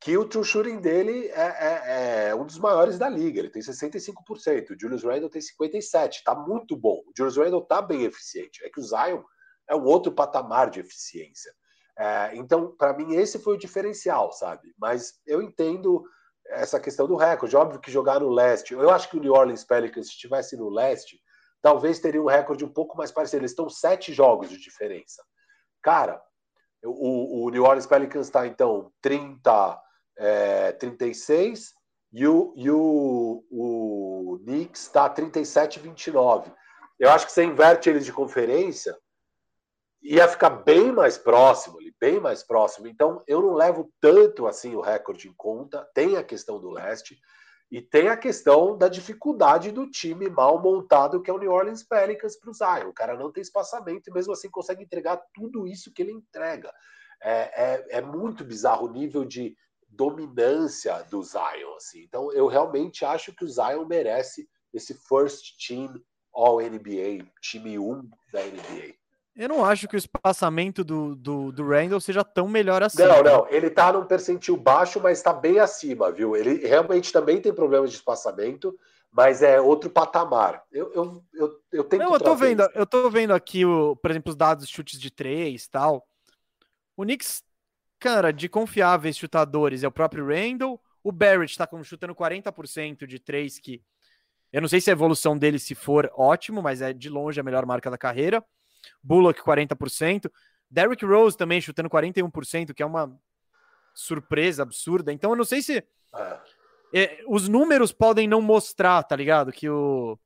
que 0.00 0.16
o 0.16 0.24
true 0.26 0.44
shooting 0.44 0.78
dele 0.78 1.26
é, 1.28 1.42
é, 1.42 2.28
é, 2.28 2.34
um 2.34 2.44
dos 2.44 2.58
maiores 2.58 2.98
da 2.98 3.08
liga. 3.08 3.40
Ele 3.40 3.50
tem 3.50 3.62
65%. 3.62 4.70
O 4.70 4.80
Julius 4.80 5.02
Randle 5.02 5.30
tem 5.30 5.42
57%. 5.42 6.22
Tá 6.24 6.34
muito 6.34 6.76
bom. 6.76 7.02
O 7.06 7.12
Julius 7.16 7.36
Randle 7.36 7.62
tá 7.62 7.82
bem 7.82 8.04
eficiente. 8.04 8.64
É 8.64 8.70
que 8.70 8.80
o 8.80 8.82
Zion 8.82 9.22
é 9.68 9.74
um 9.74 9.84
outro 9.84 10.12
patamar 10.12 10.70
de 10.70 10.80
eficiência. 10.80 11.52
É, 11.98 12.36
então, 12.36 12.74
para 12.76 12.92
mim, 12.92 13.14
esse 13.14 13.38
foi 13.38 13.54
o 13.54 13.58
diferencial, 13.58 14.32
sabe? 14.32 14.74
Mas 14.78 15.14
eu 15.26 15.40
entendo 15.40 16.04
essa 16.48 16.78
questão 16.78 17.06
do 17.06 17.16
recorde. 17.16 17.56
Óbvio 17.56 17.80
que 17.80 17.90
jogar 17.90 18.20
no 18.20 18.28
leste, 18.28 18.74
eu 18.74 18.90
acho 18.90 19.10
que 19.10 19.16
o 19.16 19.20
New 19.20 19.32
Orleans 19.32 19.64
Pelicans, 19.64 20.06
se 20.06 20.12
estivesse 20.12 20.56
no 20.56 20.68
leste, 20.68 21.20
talvez 21.62 21.98
teria 21.98 22.22
um 22.22 22.26
recorde 22.26 22.64
um 22.64 22.72
pouco 22.72 22.96
mais 22.96 23.10
parecido. 23.10 23.40
Eles 23.40 23.52
estão 23.52 23.68
sete 23.68 24.12
jogos 24.12 24.48
de 24.48 24.58
diferença. 24.58 25.22
Cara, 25.82 26.22
o, 26.84 27.46
o 27.46 27.50
New 27.50 27.64
Orleans 27.64 27.86
Pelicans 27.86 28.26
está, 28.26 28.46
então, 28.46 28.92
30, 29.00 29.82
é, 30.18 30.72
36 30.72 31.74
e 32.12 32.26
o, 32.26 32.52
e 32.56 32.70
o, 32.70 33.44
o 33.50 34.38
Knicks 34.44 34.82
está 34.82 35.08
37, 35.08 35.80
29. 35.80 36.52
Eu 36.98 37.10
acho 37.10 37.26
que 37.26 37.32
você 37.32 37.44
inverte 37.44 37.90
eles 37.90 38.04
de 38.04 38.12
conferência, 38.12 38.96
ia 40.06 40.28
ficar 40.28 40.50
bem 40.50 40.92
mais 40.92 41.18
próximo, 41.18 41.78
bem 42.00 42.20
mais 42.20 42.42
próximo. 42.42 42.86
Então, 42.86 43.22
eu 43.26 43.42
não 43.42 43.54
levo 43.54 43.90
tanto 44.00 44.46
assim 44.46 44.74
o 44.74 44.80
recorde 44.80 45.28
em 45.28 45.34
conta. 45.34 45.88
Tem 45.92 46.16
a 46.16 46.22
questão 46.22 46.60
do 46.60 46.70
leste 46.70 47.18
e 47.70 47.82
tem 47.82 48.08
a 48.08 48.16
questão 48.16 48.78
da 48.78 48.86
dificuldade 48.86 49.72
do 49.72 49.90
time 49.90 50.30
mal 50.30 50.62
montado 50.62 51.20
que 51.20 51.28
é 51.28 51.34
o 51.34 51.38
New 51.38 51.50
Orleans 51.50 51.82
Pelicans 51.82 52.38
para 52.38 52.50
o 52.50 52.54
Zion. 52.54 52.88
O 52.88 52.94
cara 52.94 53.16
não 53.16 53.32
tem 53.32 53.42
espaçamento 53.42 54.08
e 54.08 54.12
mesmo 54.12 54.32
assim 54.32 54.48
consegue 54.48 54.84
entregar 54.84 55.20
tudo 55.34 55.66
isso 55.66 55.92
que 55.92 56.02
ele 56.02 56.12
entrega. 56.12 56.72
É, 57.20 57.64
é, 57.64 57.98
é 57.98 58.00
muito 58.00 58.44
bizarro 58.44 58.86
o 58.86 58.92
nível 58.92 59.24
de 59.24 59.56
dominância 59.88 61.02
do 61.10 61.20
Zion. 61.20 61.74
Assim. 61.76 62.02
Então, 62.04 62.30
eu 62.32 62.46
realmente 62.46 63.04
acho 63.04 63.34
que 63.34 63.44
o 63.44 63.48
Zion 63.48 63.84
merece 63.86 64.48
esse 64.72 64.94
first 64.94 65.56
team 65.66 66.00
All 66.32 66.60
NBA, 66.60 67.26
time 67.40 67.78
1 67.78 68.08
da 68.30 68.42
NBA. 68.44 69.05
Eu 69.36 69.50
não 69.50 69.62
acho 69.62 69.86
que 69.86 69.94
o 69.94 69.98
espaçamento 69.98 70.82
do, 70.82 71.14
do, 71.14 71.52
do 71.52 71.68
Randall 71.68 72.00
seja 72.00 72.24
tão 72.24 72.48
melhor 72.48 72.82
assim. 72.82 73.02
Não, 73.02 73.22
não. 73.22 73.46
Ele 73.50 73.68
tá 73.68 73.92
num 73.92 74.06
percentil 74.06 74.56
baixo, 74.56 74.98
mas 74.98 75.20
tá 75.20 75.30
bem 75.30 75.58
acima, 75.58 76.10
viu? 76.10 76.34
Ele 76.34 76.66
realmente 76.66 77.12
também 77.12 77.38
tem 77.38 77.52
problemas 77.52 77.90
de 77.90 77.96
espaçamento, 77.96 78.74
mas 79.12 79.42
é 79.42 79.60
outro 79.60 79.90
patamar. 79.90 80.62
Eu, 80.72 80.90
eu, 80.94 81.24
eu, 81.34 81.60
eu 81.70 81.84
tenho 81.84 82.04
Não, 82.04 82.14
eu 82.14 82.20
tô 82.20 82.34
vendo, 82.34 82.62
isso. 82.62 82.70
eu 82.74 82.86
tô 82.86 83.10
vendo 83.10 83.34
aqui, 83.34 83.66
o, 83.66 83.94
por 83.96 84.10
exemplo, 84.10 84.30
os 84.30 84.36
dados 84.36 84.66
de 84.66 84.72
chutes 84.72 84.98
de 84.98 85.10
três 85.10 85.68
tal. 85.68 86.06
O 86.96 87.02
Knicks, 87.02 87.44
cara, 87.98 88.32
de 88.32 88.48
confiáveis 88.48 89.18
chutadores 89.18 89.82
é 89.82 89.88
o 89.88 89.92
próprio 89.92 90.26
Randall. 90.26 90.80
O 91.04 91.12
Barrett 91.12 91.58
tá 91.58 91.66
como 91.66 91.84
chutando 91.84 92.14
40% 92.14 93.06
de 93.06 93.18
três, 93.18 93.58
que 93.58 93.82
eu 94.50 94.62
não 94.62 94.68
sei 94.68 94.80
se 94.80 94.88
a 94.88 94.92
evolução 94.92 95.36
dele, 95.36 95.58
se 95.58 95.74
for 95.74 96.10
ótimo, 96.14 96.62
mas 96.62 96.80
é 96.80 96.94
de 96.94 97.10
longe 97.10 97.38
a 97.38 97.42
melhor 97.42 97.66
marca 97.66 97.90
da 97.90 97.98
carreira. 97.98 98.42
Bullock 99.02 99.40
40%, 99.40 100.30
Derrick 100.70 101.04
Rose 101.04 101.36
também 101.36 101.60
chutando 101.60 101.88
41%, 101.88 102.74
que 102.74 102.82
é 102.82 102.86
uma 102.86 103.18
surpresa 103.94 104.62
absurda. 104.62 105.12
Então 105.12 105.30
eu 105.30 105.36
não 105.36 105.44
sei 105.44 105.62
se 105.62 105.78
é. 105.78 106.40
É, 106.94 107.24
os 107.26 107.48
números 107.48 107.92
podem 107.92 108.28
não 108.28 108.40
mostrar, 108.40 109.02
tá 109.02 109.16
ligado? 109.16 109.52
Que 109.52 109.68
o 109.68 110.18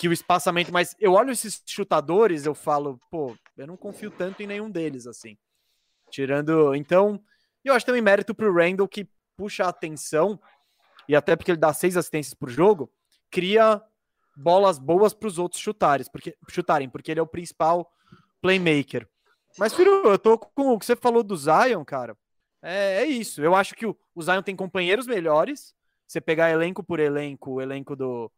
que 0.00 0.08
o 0.08 0.12
espaçamento, 0.14 0.72
mas 0.72 0.96
eu 0.98 1.12
olho 1.12 1.30
esses 1.30 1.62
chutadores, 1.66 2.46
eu 2.46 2.54
falo, 2.54 2.98
pô, 3.10 3.36
eu 3.54 3.66
não 3.66 3.76
confio 3.76 4.10
tanto 4.10 4.42
em 4.42 4.46
nenhum 4.46 4.70
deles 4.70 5.06
assim. 5.06 5.36
Tirando, 6.10 6.74
então, 6.74 7.22
eu 7.62 7.74
acho 7.74 7.84
também 7.84 8.00
mérito 8.00 8.34
pro 8.34 8.50
Randall 8.50 8.88
que 8.88 9.06
puxa 9.36 9.64
a 9.64 9.68
atenção 9.68 10.40
e 11.06 11.14
até 11.14 11.36
porque 11.36 11.50
ele 11.50 11.58
dá 11.58 11.74
seis 11.74 11.98
assistências 11.98 12.32
por 12.32 12.48
jogo, 12.48 12.90
cria 13.30 13.82
bolas 14.36 14.78
boas 14.78 15.12
para 15.12 15.28
os 15.28 15.38
outros 15.38 15.60
chutarem, 15.60 16.06
porque, 16.10 16.36
chutarem, 16.48 16.88
porque 16.88 17.10
ele 17.10 17.20
é 17.20 17.22
o 17.22 17.26
principal 17.26 17.90
playmaker. 18.40 19.08
Mas, 19.58 19.74
Firu, 19.74 20.08
eu 20.08 20.18
tô 20.18 20.38
com 20.38 20.72
o 20.72 20.78
que 20.78 20.86
você 20.86 20.96
falou 20.96 21.22
do 21.22 21.36
Zion, 21.36 21.84
cara. 21.84 22.16
É, 22.62 23.02
é 23.02 23.04
isso. 23.04 23.42
Eu 23.42 23.54
acho 23.54 23.74
que 23.74 23.86
o, 23.86 23.96
o, 24.14 24.22
Zion 24.22 24.42
tem 24.42 24.54
companheiros 24.54 25.06
melhores. 25.06 25.74
Você 26.06 26.20
pegar 26.20 26.50
elenco 26.50 26.82
por 26.82 27.00
elenco, 27.00 27.52
o 27.52 27.60
elenco 27.60 27.96
do. 27.96 28.30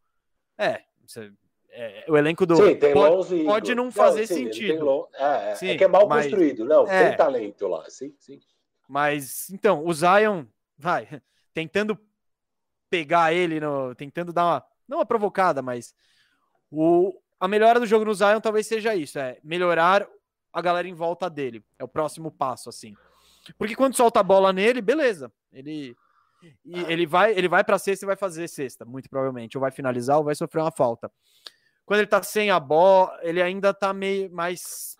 É, 0.58 0.82
você, 1.06 1.32
é 1.70 2.04
o 2.08 2.16
elenco 2.16 2.44
do. 2.46 2.56
Sim, 2.56 2.76
tem 2.76 2.92
pode, 2.92 3.44
pode 3.44 3.74
não 3.74 3.90
fazer 3.90 4.20
não, 4.20 4.26
sim, 4.26 4.34
sentido. 4.34 4.84
Long... 4.84 5.06
É, 5.14 5.50
é, 5.50 5.54
sim, 5.54 5.68
é, 5.68 5.76
que 5.76 5.84
é 5.84 5.88
mal 5.88 6.06
mas... 6.06 6.26
construído. 6.26 6.64
Não, 6.64 6.86
é, 6.86 7.08
tem 7.08 7.16
talento 7.16 7.66
lá, 7.66 7.88
sim, 7.88 8.14
sim. 8.18 8.40
Mas, 8.88 9.48
então, 9.50 9.84
o 9.84 9.92
Zion, 9.92 10.44
vai, 10.76 11.08
tentando 11.54 11.98
pegar 12.90 13.32
ele, 13.32 13.58
no, 13.58 13.94
tentando 13.94 14.32
dar 14.32 14.44
uma 14.44 14.64
não 14.92 15.00
a 15.00 15.06
provocada, 15.06 15.62
mas 15.62 15.94
o, 16.70 17.18
a 17.40 17.48
melhora 17.48 17.80
do 17.80 17.86
jogo 17.86 18.04
no 18.04 18.14
Zion 18.14 18.40
talvez 18.40 18.66
seja 18.66 18.94
isso, 18.94 19.18
é 19.18 19.38
melhorar 19.42 20.06
a 20.52 20.60
galera 20.60 20.86
em 20.86 20.94
volta 20.94 21.28
dele. 21.28 21.64
É 21.78 21.82
o 21.82 21.88
próximo 21.88 22.30
passo, 22.30 22.68
assim. 22.68 22.94
Porque 23.58 23.74
quando 23.74 23.96
solta 23.96 24.20
a 24.20 24.22
bola 24.22 24.52
nele, 24.52 24.80
beleza. 24.80 25.32
Ele 25.52 25.96
ele 26.66 27.06
vai 27.06 27.32
ele 27.38 27.46
vai 27.46 27.62
para 27.62 27.78
sexta 27.78 28.04
e 28.04 28.06
vai 28.06 28.16
fazer 28.16 28.48
sexta, 28.48 28.84
muito 28.84 29.08
provavelmente. 29.08 29.56
Ou 29.56 29.60
vai 29.60 29.70
finalizar 29.70 30.18
ou 30.18 30.24
vai 30.24 30.34
sofrer 30.34 30.60
uma 30.60 30.70
falta. 30.70 31.10
Quando 31.84 32.00
ele 32.00 32.08
tá 32.08 32.22
sem 32.22 32.50
a 32.50 32.60
bola, 32.60 33.18
ele 33.22 33.40
ainda 33.40 33.72
tá 33.72 33.92
meio 33.92 34.30
mais 34.30 34.96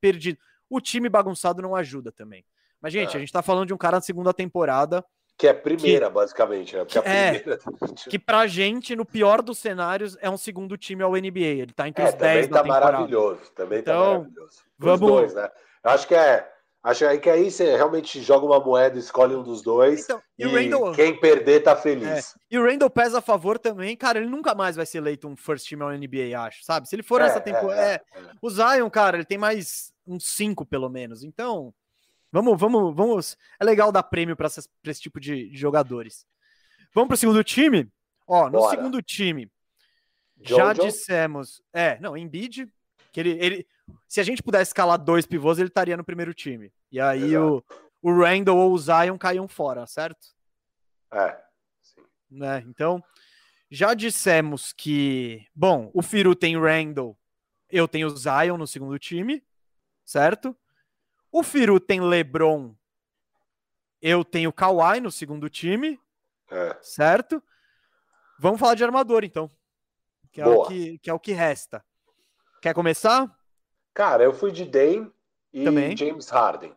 perdido. 0.00 0.38
O 0.70 0.80
time 0.80 1.08
bagunçado 1.08 1.60
não 1.60 1.76
ajuda 1.76 2.10
também. 2.10 2.44
Mas, 2.80 2.92
gente, 2.92 3.14
é. 3.14 3.16
a 3.16 3.20
gente 3.20 3.32
tá 3.32 3.42
falando 3.42 3.66
de 3.66 3.74
um 3.74 3.78
cara 3.78 3.96
na 3.96 4.00
segunda 4.00 4.32
temporada 4.32 5.04
que 5.36 5.46
é 5.46 5.50
a 5.50 5.54
primeira, 5.54 6.06
que, 6.06 6.12
basicamente, 6.12 6.76
né? 6.76 6.84
Porque 6.84 7.00
que, 7.00 7.08
é, 7.08 7.38
primeira... 7.38 7.60
que 8.08 8.18
pra 8.18 8.46
gente, 8.46 8.94
no 8.94 9.04
pior 9.04 9.42
dos 9.42 9.58
cenários, 9.58 10.16
é 10.20 10.30
um 10.30 10.36
segundo 10.36 10.76
time 10.76 11.02
ao 11.02 11.12
NBA. 11.12 11.40
Ele 11.40 11.72
tá 11.72 11.88
entre 11.88 12.04
é, 12.04 12.08
os 12.08 12.14
10 12.14 12.48
da 12.48 12.56
tá 12.58 12.62
temporada. 12.62 12.92
maravilhoso, 12.92 13.40
também 13.54 13.82
tá 13.82 13.92
então, 13.92 14.04
tá 14.04 14.18
maravilhoso. 14.18 14.62
vamos... 14.78 15.00
dois, 15.00 15.34
né? 15.34 15.50
Eu 15.82 15.90
acho 15.90 16.06
que 16.06 16.14
é. 16.14 16.50
Acho 16.84 17.18
que 17.18 17.30
aí 17.30 17.50
você 17.50 17.74
realmente 17.76 18.20
joga 18.20 18.44
uma 18.44 18.60
moeda, 18.60 18.98
escolhe 18.98 19.34
um 19.34 19.42
dos 19.42 19.62
dois. 19.62 20.04
Então, 20.04 20.20
e, 20.38 20.44
e 20.44 20.46
Randall... 20.46 20.92
quem 20.92 21.18
perder 21.18 21.62
tá 21.62 21.74
feliz. 21.74 22.34
É. 22.34 22.38
E 22.50 22.58
o 22.58 22.62
Randall 22.62 22.90
pesa 22.90 23.20
a 23.20 23.22
favor 23.22 23.58
também, 23.58 23.96
cara. 23.96 24.18
Ele 24.18 24.28
nunca 24.28 24.54
mais 24.54 24.76
vai 24.76 24.84
ser 24.84 24.98
eleito 24.98 25.26
um 25.26 25.34
first 25.34 25.66
team 25.66 25.82
ao 25.82 25.96
NBA, 25.96 26.38
acho, 26.38 26.62
sabe? 26.62 26.86
Se 26.86 26.94
ele 26.94 27.02
for 27.02 27.22
é, 27.22 27.24
nessa 27.24 27.40
temporada. 27.40 27.80
É, 27.80 27.94
é, 27.94 27.94
é, 27.94 28.30
o 28.40 28.50
Zion, 28.50 28.90
cara, 28.90 29.16
ele 29.16 29.24
tem 29.24 29.38
mais 29.38 29.94
uns 30.06 30.26
cinco, 30.26 30.66
pelo 30.66 30.90
menos. 30.90 31.24
Então, 31.24 31.72
Vamos, 32.34 32.58
vamos, 32.58 32.96
vamos. 32.96 33.38
É 33.60 33.64
legal 33.64 33.92
dar 33.92 34.02
prêmio 34.02 34.34
para 34.34 34.48
esse 34.48 35.00
tipo 35.00 35.20
de, 35.20 35.50
de, 35.50 35.56
jogadores. 35.56 36.26
Vamos 36.92 37.06
para 37.06 37.14
o 37.14 37.16
segundo 37.16 37.44
time? 37.44 37.88
Ó, 38.26 38.46
no 38.46 38.58
Bora. 38.58 38.76
segundo 38.76 39.00
time, 39.00 39.48
Jojo. 40.42 40.56
já 40.56 40.72
dissemos. 40.72 41.62
É, 41.72 41.96
não, 42.00 42.16
Embiid, 42.16 42.68
que 43.12 43.20
ele, 43.20 43.38
ele. 43.40 43.68
Se 44.08 44.20
a 44.20 44.24
gente 44.24 44.42
pudesse 44.42 44.70
escalar 44.70 44.98
dois 44.98 45.24
pivôs, 45.24 45.60
ele 45.60 45.68
estaria 45.68 45.96
no 45.96 46.02
primeiro 46.02 46.34
time. 46.34 46.72
E 46.90 47.00
aí 47.00 47.36
o, 47.36 47.62
o 48.02 48.12
Randall 48.12 48.58
ou 48.58 48.72
o 48.72 48.78
Zion 48.78 49.16
caíam 49.16 49.46
fora, 49.46 49.86
certo? 49.86 50.34
É. 51.12 51.40
Sim. 51.82 52.02
Né? 52.28 52.64
Então, 52.66 53.00
já 53.70 53.94
dissemos 53.94 54.72
que. 54.72 55.46
Bom, 55.54 55.88
o 55.94 56.02
Firu 56.02 56.34
tem 56.34 56.58
Randall, 56.58 57.16
eu 57.70 57.86
tenho 57.86 58.08
o 58.08 58.16
Zion 58.16 58.56
no 58.56 58.66
segundo 58.66 58.98
time, 58.98 59.40
certo? 60.04 60.56
O 61.34 61.42
Firu 61.42 61.80
tem 61.80 62.00
LeBron. 62.00 62.72
Eu 64.00 64.24
tenho 64.24 64.52
Kawhi 64.52 65.00
no 65.00 65.10
segundo 65.10 65.50
time. 65.50 66.00
É. 66.48 66.78
Certo? 66.80 67.42
Vamos 68.38 68.60
falar 68.60 68.76
de 68.76 68.84
armador, 68.84 69.24
então. 69.24 69.50
Que 70.30 70.40
é, 70.40 70.46
o 70.46 70.64
que, 70.64 70.98
que 70.98 71.10
é 71.10 71.12
o 71.12 71.18
que 71.18 71.32
resta. 71.32 71.84
Quer 72.62 72.72
começar? 72.72 73.36
Cara, 73.92 74.22
eu 74.22 74.32
fui 74.32 74.52
de 74.52 74.64
Dame 74.64 75.12
e 75.52 75.64
Também. 75.64 75.96
James 75.96 76.28
Harden. 76.28 76.72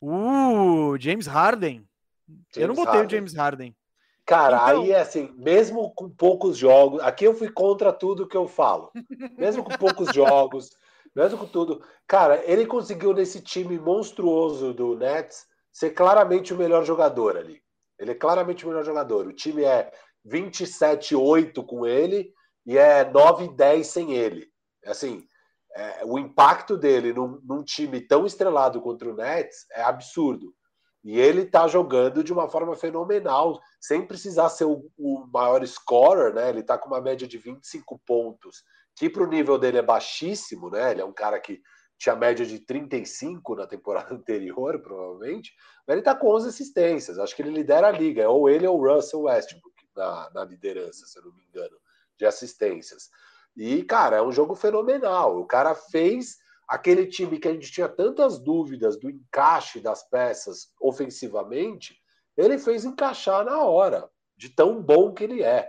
Uh, 0.00 0.96
James 1.00 1.26
Harden. 1.26 1.88
James 2.28 2.56
eu 2.56 2.68
não 2.68 2.76
botei 2.76 3.00
Harden. 3.00 3.06
o 3.06 3.10
James 3.10 3.34
Harden. 3.34 3.76
Cara, 4.24 4.58
então... 4.58 4.82
aí 4.82 4.92
é 4.92 5.00
assim, 5.00 5.34
mesmo 5.36 5.92
com 5.92 6.08
poucos 6.08 6.56
jogos, 6.56 7.02
aqui 7.02 7.24
eu 7.24 7.34
fui 7.34 7.50
contra 7.50 7.92
tudo 7.92 8.28
que 8.28 8.36
eu 8.36 8.46
falo. 8.46 8.92
Mesmo 9.36 9.64
com 9.64 9.76
poucos 9.76 10.06
jogos, 10.14 10.70
mesmo 11.14 11.38
com 11.38 11.46
tudo. 11.46 11.82
Cara, 12.06 12.42
ele 12.44 12.66
conseguiu 12.66 13.12
nesse 13.12 13.40
time 13.40 13.78
monstruoso 13.78 14.72
do 14.72 14.96
Nets 14.96 15.46
ser 15.72 15.90
claramente 15.90 16.52
o 16.52 16.56
melhor 16.56 16.84
jogador 16.84 17.36
ali. 17.36 17.60
Ele 17.98 18.12
é 18.12 18.14
claramente 18.14 18.64
o 18.64 18.68
melhor 18.68 18.84
jogador. 18.84 19.26
O 19.26 19.32
time 19.32 19.64
é 19.64 19.92
27-8 20.26 21.64
com 21.64 21.86
ele 21.86 22.32
e 22.66 22.78
é 22.78 23.04
9-10 23.04 23.84
sem 23.84 24.14
ele. 24.14 24.48
Assim, 24.86 25.26
é, 25.74 26.04
o 26.04 26.18
impacto 26.18 26.76
dele 26.76 27.12
num, 27.12 27.40
num, 27.44 27.62
time 27.62 28.00
tão 28.00 28.26
estrelado 28.26 28.80
contra 28.80 29.08
o 29.08 29.14
Nets 29.14 29.66
é 29.72 29.82
absurdo. 29.82 30.54
E 31.02 31.18
ele 31.18 31.42
está 31.42 31.66
jogando 31.66 32.22
de 32.22 32.32
uma 32.32 32.48
forma 32.48 32.76
fenomenal, 32.76 33.58
sem 33.80 34.06
precisar 34.06 34.50
ser 34.50 34.64
o, 34.64 34.90
o 34.98 35.26
maior 35.32 35.66
scorer, 35.66 36.34
né? 36.34 36.50
Ele 36.50 36.60
está 36.60 36.76
com 36.76 36.88
uma 36.88 37.00
média 37.00 37.26
de 37.26 37.38
25 37.38 37.98
pontos, 38.06 38.62
que 38.96 39.08
para 39.08 39.22
o 39.22 39.28
nível 39.28 39.58
dele 39.58 39.78
é 39.78 39.82
baixíssimo, 39.82 40.70
né? 40.70 40.90
Ele 40.90 41.00
é 41.00 41.04
um 41.04 41.12
cara 41.12 41.38
que 41.40 41.60
tinha 41.98 42.16
média 42.16 42.46
de 42.46 42.58
35 42.58 43.54
na 43.54 43.66
temporada 43.66 44.12
anterior, 44.14 44.80
provavelmente, 44.80 45.52
mas 45.86 45.94
ele 45.94 46.00
está 46.00 46.14
com 46.14 46.28
11 46.28 46.48
assistências. 46.48 47.18
Acho 47.18 47.36
que 47.36 47.42
ele 47.42 47.50
lidera 47.50 47.88
a 47.88 47.92
liga, 47.92 48.22
é 48.22 48.28
ou 48.28 48.48
ele 48.48 48.66
ou 48.66 48.78
o 48.78 48.94
Russell 48.94 49.22
Westbrook 49.22 49.70
na, 49.94 50.30
na 50.34 50.44
liderança, 50.44 51.06
se 51.06 51.18
eu 51.18 51.24
não 51.24 51.32
me 51.32 51.44
engano, 51.44 51.76
de 52.18 52.24
assistências. 52.24 53.10
E, 53.56 53.82
cara, 53.82 54.16
é 54.16 54.22
um 54.22 54.32
jogo 54.32 54.54
fenomenal. 54.54 55.38
O 55.38 55.46
cara 55.46 55.74
fez 55.74 56.38
aquele 56.68 57.06
time 57.06 57.38
que 57.38 57.48
a 57.48 57.52
gente 57.52 57.72
tinha 57.72 57.88
tantas 57.88 58.38
dúvidas 58.38 58.96
do 58.96 59.10
encaixe 59.10 59.80
das 59.80 60.08
peças 60.08 60.72
ofensivamente, 60.80 62.00
ele 62.36 62.58
fez 62.58 62.84
encaixar 62.84 63.44
na 63.44 63.58
hora, 63.64 64.08
de 64.36 64.48
tão 64.48 64.80
bom 64.80 65.12
que 65.12 65.24
ele 65.24 65.42
é. 65.42 65.68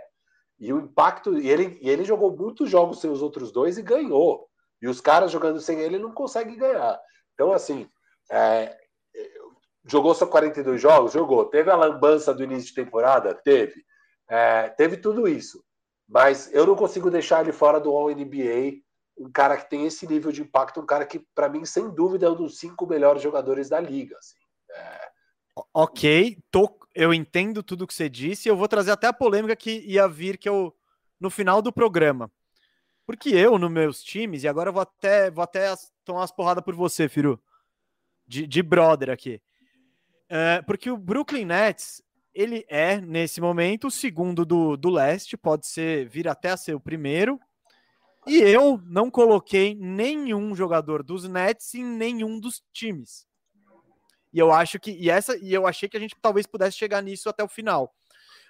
E 0.62 0.72
o 0.72 0.78
impacto. 0.78 1.36
E 1.36 1.50
ele, 1.50 1.76
e 1.82 1.90
ele 1.90 2.04
jogou 2.04 2.34
muitos 2.34 2.70
jogos 2.70 3.00
sem 3.00 3.10
os 3.10 3.20
outros 3.20 3.50
dois 3.50 3.76
e 3.78 3.82
ganhou. 3.82 4.48
E 4.80 4.86
os 4.86 5.00
caras 5.00 5.32
jogando 5.32 5.60
sem 5.60 5.80
ele 5.80 5.98
não 5.98 6.12
conseguem 6.12 6.56
ganhar. 6.56 7.00
Então, 7.34 7.52
assim, 7.52 7.88
é, 8.30 8.78
jogou 9.84 10.14
só 10.14 10.24
42 10.24 10.80
jogos? 10.80 11.12
Jogou. 11.12 11.46
Teve 11.46 11.68
a 11.68 11.76
lambança 11.76 12.32
do 12.32 12.44
início 12.44 12.68
de 12.68 12.76
temporada? 12.76 13.34
Teve. 13.34 13.84
É, 14.30 14.68
teve 14.68 14.96
tudo 14.96 15.26
isso. 15.26 15.64
Mas 16.08 16.48
eu 16.54 16.64
não 16.64 16.76
consigo 16.76 17.10
deixar 17.10 17.40
ele 17.40 17.52
fora 17.52 17.80
do 17.80 17.90
All-NBA, 17.90 18.82
um 19.18 19.32
cara 19.32 19.56
que 19.56 19.68
tem 19.68 19.84
esse 19.84 20.06
nível 20.06 20.30
de 20.30 20.42
impacto, 20.42 20.80
um 20.80 20.86
cara 20.86 21.04
que, 21.04 21.26
para 21.34 21.48
mim, 21.48 21.64
sem 21.64 21.90
dúvida, 21.90 22.26
é 22.26 22.30
um 22.30 22.36
dos 22.36 22.58
cinco 22.58 22.86
melhores 22.86 23.20
jogadores 23.20 23.68
da 23.68 23.80
liga. 23.80 24.16
Assim. 24.16 24.36
É... 24.70 25.08
Ok, 25.74 26.38
tô, 26.52 26.68
eu 26.94 27.12
entendo 27.12 27.62
tudo 27.62 27.86
que 27.86 27.94
você 27.94 28.08
disse, 28.08 28.48
eu 28.48 28.56
vou 28.56 28.68
trazer 28.68 28.90
até 28.90 29.06
a 29.06 29.12
polêmica 29.12 29.56
que 29.56 29.80
ia 29.86 30.06
vir 30.08 30.38
que 30.38 30.48
eu, 30.48 30.74
no 31.18 31.30
final 31.30 31.62
do 31.62 31.72
programa. 31.72 32.30
Porque 33.06 33.30
eu, 33.30 33.58
nos 33.58 33.70
meus 33.70 34.02
times, 34.02 34.44
e 34.44 34.48
agora 34.48 34.68
eu 34.68 34.72
vou 34.72 34.82
até, 34.82 35.30
vou 35.30 35.42
até 35.42 35.74
tomar 36.04 36.20
umas 36.20 36.32
porradas 36.32 36.64
por 36.64 36.74
você, 36.74 37.08
Firu, 37.08 37.40
de, 38.26 38.46
de 38.46 38.62
brother 38.62 39.10
aqui. 39.10 39.40
É, 40.28 40.62
porque 40.62 40.90
o 40.90 40.96
Brooklyn 40.96 41.44
Nets 41.44 42.02
ele 42.34 42.64
é, 42.68 43.00
nesse 43.00 43.40
momento, 43.40 43.88
o 43.88 43.90
segundo 43.90 44.44
do, 44.44 44.76
do 44.76 44.90
leste, 44.90 45.36
pode 45.36 45.66
ser 45.66 46.08
vir 46.08 46.26
até 46.26 46.50
a 46.50 46.56
ser 46.56 46.74
o 46.74 46.80
primeiro. 46.80 47.38
E 48.26 48.38
eu 48.38 48.80
não 48.86 49.10
coloquei 49.10 49.74
nenhum 49.74 50.54
jogador 50.54 51.02
dos 51.02 51.28
Nets 51.28 51.74
em 51.74 51.84
nenhum 51.84 52.38
dos 52.38 52.62
times. 52.72 53.26
E 54.32 54.38
eu 54.38 54.52
acho 54.52 54.78
que 54.78 54.90
e 54.92 55.10
essa 55.10 55.36
e 55.36 55.52
eu 55.52 55.66
achei 55.66 55.88
que 55.88 55.96
a 55.96 56.00
gente 56.00 56.16
talvez 56.20 56.46
pudesse 56.46 56.76
chegar 56.76 57.02
nisso 57.02 57.28
até 57.28 57.44
o 57.44 57.48
final. 57.48 57.94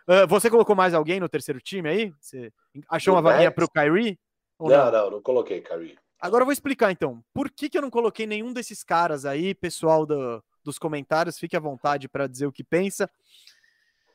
Uh, 0.09 0.27
você 0.27 0.51
colocou 0.51 0.75
mais 0.75 0.95
alguém 0.95 1.21
no 1.21 1.29
terceiro 1.29 1.61
time 1.61 1.89
aí? 1.89 2.15
Você 2.21 2.53
achou 2.89 3.15
uma 3.15 3.23
vaguinha 3.23 3.51
para 3.51 3.65
o 3.65 3.71
Kyrie? 3.71 4.19
Não, 4.59 4.69
não, 4.69 4.93
não, 4.93 5.11
não 5.13 5.23
coloquei 5.23 5.61
Kyrie. 5.61 5.97
Agora 6.21 6.43
eu 6.43 6.47
vou 6.47 6.53
explicar 6.53 6.93
então. 6.93 7.23
Por 7.35 7.51
que, 7.51 7.69
que 7.69 7.77
eu 7.77 7.83
não 7.83 7.91
coloquei 7.91 8.27
nenhum 8.27 8.53
desses 8.53 8.85
caras 8.85 9.25
aí, 9.25 9.55
pessoal 9.55 10.07
do, 10.07 10.43
dos 10.63 10.79
comentários? 10.79 11.39
Fique 11.39 11.57
à 11.57 11.61
vontade 11.61 12.09
para 12.09 12.29
dizer 12.29 12.47
o 12.47 12.53
que 12.53 12.63
pensa. 12.63 13.11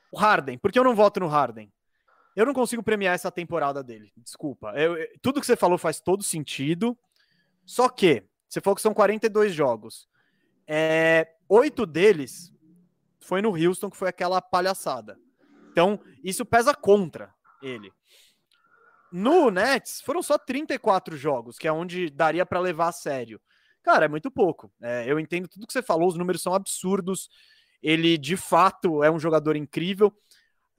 O 0.10 0.18
Harden, 0.18 0.58
por 0.58 0.72
que 0.72 0.80
eu 0.80 0.86
não 0.86 0.96
voto 0.96 1.20
no 1.20 1.28
Harden? 1.28 1.70
Eu 2.34 2.46
não 2.46 2.54
consigo 2.54 2.82
premiar 2.82 3.16
essa 3.16 3.30
temporada 3.30 3.84
dele. 3.84 4.12
Desculpa. 4.16 4.72
Eu, 4.76 4.96
eu, 4.96 5.08
tudo 5.22 5.42
que 5.42 5.46
você 5.46 5.58
falou 5.58 5.78
faz 5.78 6.00
todo 6.00 6.24
sentido. 6.24 6.98
Só 7.66 7.90
que, 7.90 8.24
você 8.48 8.62
falou 8.62 8.76
que 8.76 8.82
são 8.82 8.94
42 8.94 9.54
jogos. 9.54 10.08
É, 10.66 11.34
oito 11.50 11.86
deles 11.86 12.54
foi 13.20 13.42
no 13.42 13.56
Houston, 13.56 13.90
que 13.90 13.98
foi 13.98 14.10
aquela 14.10 14.42
palhaçada. 14.42 15.20
Então, 15.72 16.00
isso 16.24 16.46
pesa 16.46 16.74
contra 16.74 17.34
ele. 17.62 17.92
No 19.12 19.50
Nets, 19.50 20.02
foram 20.02 20.22
só 20.22 20.38
34 20.38 21.16
jogos, 21.16 21.58
que 21.58 21.68
é 21.68 21.72
onde 21.72 22.10
daria 22.10 22.46
para 22.46 22.60
levar 22.60 22.90
a 22.90 22.92
sério. 22.92 23.40
Cara, 23.84 24.06
é 24.06 24.08
muito 24.08 24.30
pouco. 24.30 24.72
É, 24.82 25.06
eu 25.08 25.20
entendo 25.20 25.48
tudo 25.48 25.66
que 25.66 25.74
você 25.74 25.82
falou, 25.82 26.08
os 26.08 26.18
números 26.18 26.42
são 26.42 26.54
absurdos. 26.54 27.30
Ele 27.82 28.18
de 28.18 28.36
fato 28.36 29.04
é 29.04 29.12
um 29.12 29.20
jogador 29.20 29.56
incrível. 29.56 30.14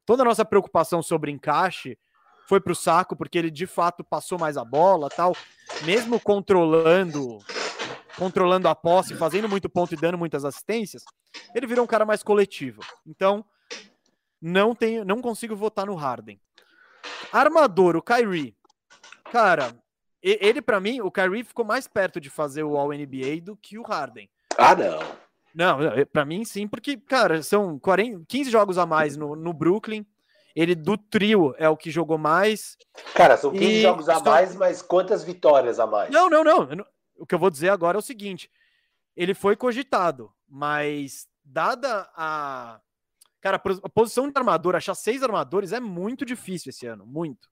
Toda 0.05 0.23
a 0.23 0.27
nossa 0.27 0.45
preocupação 0.45 1.03
sobre 1.03 1.31
encaixe 1.31 1.99
foi 2.47 2.61
para 2.61 2.73
o 2.73 2.77
saco, 2.77 3.15
porque 3.15 3.39
ele 3.39 3.51
de 3.51 3.66
fato 3.66 4.03
passou 4.03 4.39
mais 4.39 4.57
a 4.57 4.65
bola, 4.65 5.09
tal, 5.11 5.36
mesmo 5.85 6.19
controlando 6.19 7.39
controlando 8.19 8.69
a 8.69 8.74
posse, 8.74 9.15
fazendo 9.15 9.49
muito 9.49 9.69
ponto 9.69 9.95
e 9.95 9.97
dando 9.97 10.19
muitas 10.19 10.45
assistências, 10.45 11.05
ele 11.55 11.66
virou 11.66 11.85
um 11.85 11.89
cara 11.89 12.05
mais 12.05 12.23
coletivo. 12.23 12.82
Então, 13.07 13.45
não 14.43 14.74
tenho, 14.74 15.05
não 15.05 15.23
consigo 15.23 15.55
votar 15.55 15.86
no 15.86 15.95
Harden. 15.95 16.40
Armador, 17.32 17.97
o 17.97 18.03
Kyrie. 18.03 18.57
Cara, 19.31 19.74
ele 20.23 20.61
para 20.61 20.81
mim, 20.81 21.01
o 21.01 21.11
Kyrie 21.11 21.45
ficou 21.45 21.65
mais 21.65 21.86
perto 21.86 22.20
de 22.20 22.28
fazer 22.28 22.65
o 22.65 22.77
All 22.77 22.93
NBA 22.93 23.40
do 23.43 23.57
que 23.57 23.78
o 23.78 23.82
Harden. 23.82 24.28
Ah, 24.57 24.74
não. 24.74 24.99
Não, 25.55 25.78
para 26.12 26.24
mim 26.24 26.45
sim, 26.45 26.69
porque, 26.69 26.97
cara, 26.97 27.43
são 27.43 27.78
40, 27.78 28.24
15 28.28 28.51
jogos 28.51 28.78
a 28.78 28.86
mais 28.86 29.16
no, 29.16 29.35
no 29.35 29.53
Brooklyn. 29.53 30.05
Ele 30.55 30.74
do 30.74 30.97
trio 30.97 31.55
é 31.57 31.69
o 31.69 31.77
que 31.77 31.90
jogou 31.90 32.19
mais. 32.19 32.77
Cara, 33.15 33.36
são 33.36 33.53
15 33.53 33.65
e... 33.65 33.82
jogos 33.82 34.09
a 34.09 34.19
mais, 34.20 34.57
mas 34.57 34.82
quantas 34.82 35.23
vitórias 35.23 35.78
a 35.78 35.86
mais? 35.86 36.11
Não, 36.11 36.28
não, 36.28 36.43
não. 36.43 36.69
O 37.19 37.27
que 37.27 37.35
eu 37.35 37.39
vou 37.39 37.51
dizer 37.51 37.70
agora 37.70 37.99
é 37.99 38.01
o 38.01 38.03
seguinte: 38.03 38.51
ele 39.16 39.35
foi 39.35 39.57
cogitado, 39.57 40.32
mas 40.49 41.28
dada 41.45 42.11
a. 42.15 42.81
Cara, 43.40 43.57
a 43.57 43.89
posição 43.89 44.28
de 44.28 44.36
armador, 44.36 44.74
achar 44.74 44.95
seis 44.95 45.23
armadores 45.23 45.73
é 45.73 45.78
muito 45.78 46.24
difícil 46.24 46.70
esse 46.70 46.86
ano, 46.86 47.07
muito. 47.07 47.49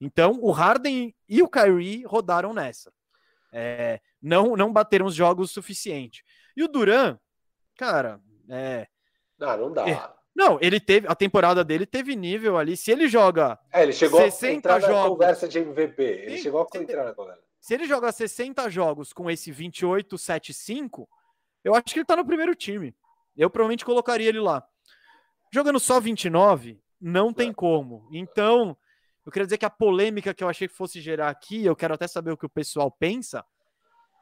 Então, 0.00 0.38
o 0.40 0.50
Harden 0.50 1.14
e 1.28 1.42
o 1.42 1.48
Kyrie 1.48 2.04
rodaram 2.04 2.52
nessa. 2.52 2.92
É, 3.52 4.00
não, 4.20 4.56
não 4.56 4.72
bateram 4.72 5.06
os 5.06 5.14
jogos 5.14 5.50
o 5.50 5.54
suficiente. 5.54 6.24
E 6.56 6.64
o 6.64 6.68
Duran, 6.68 7.18
Cara, 7.80 8.20
é. 8.50 8.86
Não, 9.38 9.56
não 9.56 9.72
dá. 9.72 9.88
É. 9.88 10.12
Não, 10.40 10.58
ele 10.58 10.80
teve. 10.80 11.06
A 11.06 11.14
temporada 11.14 11.62
dele 11.62 11.84
teve 11.84 12.16
nível 12.16 12.56
ali. 12.56 12.74
Se 12.74 12.90
ele 12.90 13.06
joga. 13.08 13.58
É, 13.70 13.82
ele 13.82 13.92
chegou 13.92 14.18
60 14.18 14.46
a 14.46 14.56
entrar 14.56 14.80
jogos, 14.80 14.96
na 14.96 15.08
conversa 15.10 15.46
de 15.46 15.58
MVP. 15.58 16.02
Ele 16.02 16.36
sim, 16.38 16.44
chegou 16.44 16.66
a 16.66 16.78
entrar 16.78 17.04
na 17.04 17.12
conversa. 17.12 17.42
Se 17.60 17.74
ele 17.74 17.86
joga 17.86 18.10
60 18.10 18.70
jogos 18.70 19.12
com 19.12 19.30
esse 19.30 19.52
28-7-5, 19.52 21.06
eu 21.62 21.74
acho 21.74 21.84
que 21.92 21.98
ele 21.98 22.06
tá 22.06 22.16
no 22.16 22.24
primeiro 22.24 22.54
time. 22.54 22.96
Eu 23.36 23.50
provavelmente 23.50 23.84
colocaria 23.84 24.30
ele 24.30 24.40
lá. 24.40 24.66
Jogando 25.52 25.78
só 25.78 26.00
29, 26.00 26.80
não 26.98 27.34
tem 27.34 27.52
como. 27.52 28.08
Então, 28.10 28.74
eu 29.26 29.30
queria 29.30 29.44
dizer 29.44 29.58
que 29.58 29.66
a 29.66 29.70
polêmica 29.70 30.32
que 30.32 30.42
eu 30.42 30.48
achei 30.48 30.66
que 30.66 30.74
fosse 30.74 31.02
gerar 31.02 31.28
aqui, 31.28 31.66
eu 31.66 31.76
quero 31.76 31.92
até 31.92 32.08
saber 32.08 32.30
o 32.30 32.36
que 32.36 32.46
o 32.46 32.50
pessoal 32.50 32.90
pensa, 32.90 33.44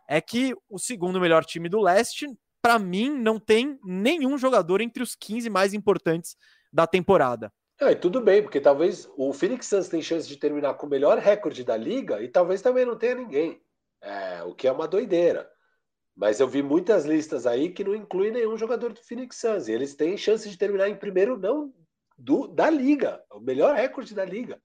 é 0.08 0.20
que 0.20 0.52
o 0.68 0.80
segundo 0.80 1.20
melhor 1.20 1.44
time 1.44 1.68
do 1.68 1.80
leste 1.80 2.26
para 2.60 2.78
mim, 2.78 3.10
não 3.10 3.39
tem 3.39 3.78
nenhum 3.85 4.36
jogador 4.36 4.80
entre 4.80 5.02
os 5.02 5.14
15 5.14 5.48
mais 5.48 5.74
importantes 5.74 6.36
da 6.72 6.86
temporada. 6.86 7.52
É, 7.80 7.94
tudo 7.94 8.20
bem, 8.20 8.43
porque 8.43 8.60
talvez 8.60 9.09
o 9.16 9.32
Phoenix 9.32 9.66
Suns 9.66 9.89
tem 9.89 10.02
chance 10.02 10.26
de 10.26 10.36
terminar 10.36 10.74
com 10.74 10.86
o 10.86 10.90
melhor 10.90 11.18
recorde 11.18 11.62
da 11.62 11.76
liga 11.76 12.20
e 12.20 12.28
talvez 12.28 12.60
também 12.60 12.85
não 12.85 12.98
tenha 12.98 13.14
ninguém. 13.14 13.62
É, 14.02 14.43
o 14.43 14.55
que 14.55 14.66
é 14.66 14.72
uma 14.72 14.89
doideira. 14.89 15.48
Mas 16.16 16.40
eu 16.40 16.48
vi 16.48 16.62
muitas 16.62 17.05
listas 17.05 17.47
aí 17.47 17.70
que 17.70 17.85
não 17.85 17.94
incluem 17.94 18.32
nenhum 18.32 18.59
jogador 18.59 18.93
do 18.93 19.01
Phoenix 19.01 19.36
Suns. 19.36 19.68
E 19.68 19.72
eles 19.72 19.94
têm 19.94 20.16
chance 20.16 20.51
de 20.51 20.59
terminar 20.59 20.89
em 20.89 20.97
primeiro, 20.97 21.39
não 21.39 21.72
do, 22.18 22.48
da 22.48 22.68
liga. 22.68 23.22
O 23.30 23.39
melhor 23.39 23.76
recorde 23.76 24.14
da 24.14 24.24
liga. 24.24 24.60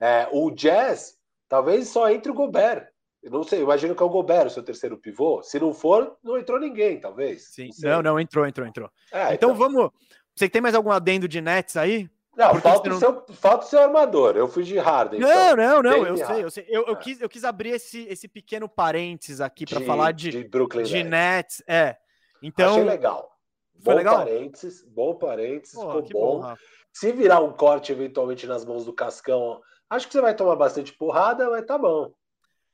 É, 0.00 0.28
o 0.30 0.50
Jazz 0.52 1.18
talvez 1.48 1.88
só 1.88 2.08
entre 2.08 2.30
o 2.30 2.34
Gobert. 2.34 2.88
Eu 3.26 3.32
não 3.32 3.42
sei, 3.42 3.60
imagino 3.60 3.92
que 3.92 4.00
é 4.00 4.06
o 4.06 4.08
Gobert, 4.08 4.46
o 4.46 4.50
seu 4.50 4.62
terceiro 4.62 4.96
pivô. 4.96 5.42
Se 5.42 5.58
não 5.58 5.74
for, 5.74 6.16
não 6.22 6.38
entrou 6.38 6.60
ninguém, 6.60 7.00
talvez. 7.00 7.48
Sim, 7.48 7.70
não, 7.82 8.00
não, 8.00 8.20
entrou, 8.20 8.46
entrou, 8.46 8.64
entrou. 8.64 8.88
É, 9.10 9.34
então, 9.34 9.50
então, 9.50 9.54
vamos. 9.56 9.90
Você 10.32 10.48
tem 10.48 10.62
mais 10.62 10.76
algum 10.76 10.92
adendo 10.92 11.26
de 11.26 11.40
Nets 11.40 11.76
aí? 11.76 12.08
Não, 12.36 12.54
falta, 12.60 12.88
não... 12.88 12.96
O 12.96 13.00
seu, 13.00 13.24
falta 13.32 13.64
o 13.64 13.68
seu 13.68 13.80
armador. 13.80 14.36
Eu 14.36 14.46
fui 14.46 14.62
de 14.62 14.78
Harden. 14.78 15.18
Não, 15.18 15.28
então, 15.28 15.56
não, 15.56 15.82
não, 15.82 16.06
eu 16.06 16.16
sei, 16.16 16.44
eu 16.44 16.50
sei. 16.52 16.66
Eu, 16.68 16.86
eu, 16.86 16.92
é. 16.92 16.96
quis, 16.96 17.20
eu 17.20 17.28
quis 17.28 17.42
abrir 17.42 17.70
esse, 17.70 18.06
esse 18.06 18.28
pequeno 18.28 18.68
parênteses 18.68 19.40
aqui 19.40 19.66
para 19.66 19.80
falar 19.80 20.12
de, 20.12 20.30
de, 20.30 20.44
Brooklyn 20.44 20.84
de 20.84 21.02
Nets. 21.02 21.10
Nets. 21.10 21.62
É. 21.66 21.96
Então, 22.40 22.74
Achei 22.74 22.84
legal. 22.84 23.28
Foi 23.82 23.94
bom 23.94 23.98
legal? 23.98 24.18
parênteses, 24.18 24.84
bom 24.84 25.16
parênteses, 25.16 25.74
Pô, 25.74 26.00
ficou 26.04 26.36
bom. 26.36 26.40
Rafa. 26.42 26.62
Se 26.92 27.10
virar 27.10 27.40
um 27.40 27.52
corte 27.52 27.90
eventualmente 27.90 28.46
nas 28.46 28.64
mãos 28.64 28.84
do 28.84 28.92
Cascão, 28.92 29.60
acho 29.90 30.06
que 30.06 30.12
você 30.12 30.20
vai 30.20 30.34
tomar 30.34 30.54
bastante 30.54 30.92
porrada, 30.92 31.50
mas 31.50 31.66
tá 31.66 31.76
bom. 31.76 32.12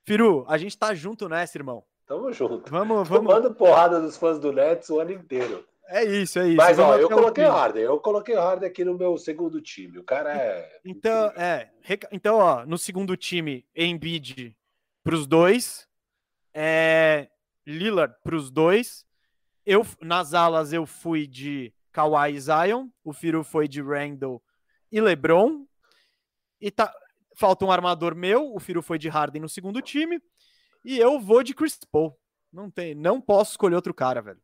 Firu, 0.05 0.45
a 0.49 0.59
gente 0.59 0.77
tá 0.77 0.95
junto 0.95 1.29
nessa, 1.29 1.57
irmão. 1.57 1.85
Tamo 2.07 2.33
junto. 2.33 2.71
Vamos, 2.71 3.09
vamos. 3.09 3.27
Tomando 3.27 3.55
porrada 3.55 4.01
dos 4.01 4.17
fãs 4.17 4.39
do 4.39 4.53
Nets 4.53 4.91
o 4.91 5.01
ano 5.01 5.13
inteiro. 5.13 5.65
É 5.89 6.05
isso, 6.05 6.39
é 6.39 6.49
isso. 6.49 6.57
Mas 6.57 6.79
ó, 6.79 6.87
Vamos 6.87 7.01
eu 7.01 7.07
até 7.07 7.15
o 7.15 7.19
coloquei 7.19 7.45
o 7.45 7.51
Harden, 7.51 7.83
eu 7.83 8.01
coloquei 8.01 8.35
o 8.35 8.41
Harden 8.41 8.69
aqui 8.69 8.85
no 8.85 8.97
meu 8.97 9.17
segundo 9.19 9.61
time. 9.61 9.99
O 9.99 10.05
cara 10.05 10.35
é. 10.35 10.81
Então, 10.85 11.27
é, 11.37 11.71
então, 12.11 12.39
ó, 12.39 12.65
no 12.65 12.79
segundo 12.79 13.17
time, 13.17 13.67
Embiid 13.77 14.57
pros 15.05 15.27
dois, 15.27 15.87
é, 16.55 17.29
Lillard 17.67 18.15
pros 18.23 18.51
dois. 18.51 19.05
Eu 19.65 19.87
nas 20.01 20.35
alas 20.35 20.73
eu 20.73 20.87
fui 20.87 21.27
de 21.27 21.73
Kawhi 21.93 22.35
e 22.35 22.41
Zion, 22.41 22.89
o 23.05 23.13
Firu 23.13 23.45
foi 23.45 23.69
de 23.69 23.81
Randall 23.81 24.43
e 24.91 25.01
LeBron. 25.01 25.67
E 26.61 26.71
tá, 26.71 26.93
falta 27.37 27.65
um 27.65 27.71
armador 27.71 28.15
meu, 28.15 28.55
o 28.55 28.61
Firu 28.61 28.83
foi 28.83 28.99
de 28.99 29.09
Harden 29.09 29.43
no 29.43 29.49
segundo 29.49 29.81
time, 29.81 30.21
e 30.85 30.99
eu 30.99 31.21
vou 31.21 31.43
de 31.43 31.55
Chris 31.55 31.79
Paul. 31.91 32.19
Não 32.53 32.71
tem, 32.71 32.95
não 32.95 33.21
posso 33.21 33.53
escolher 33.53 33.77
outro 33.77 33.95
cara, 33.95 34.21
velho. 34.21 34.41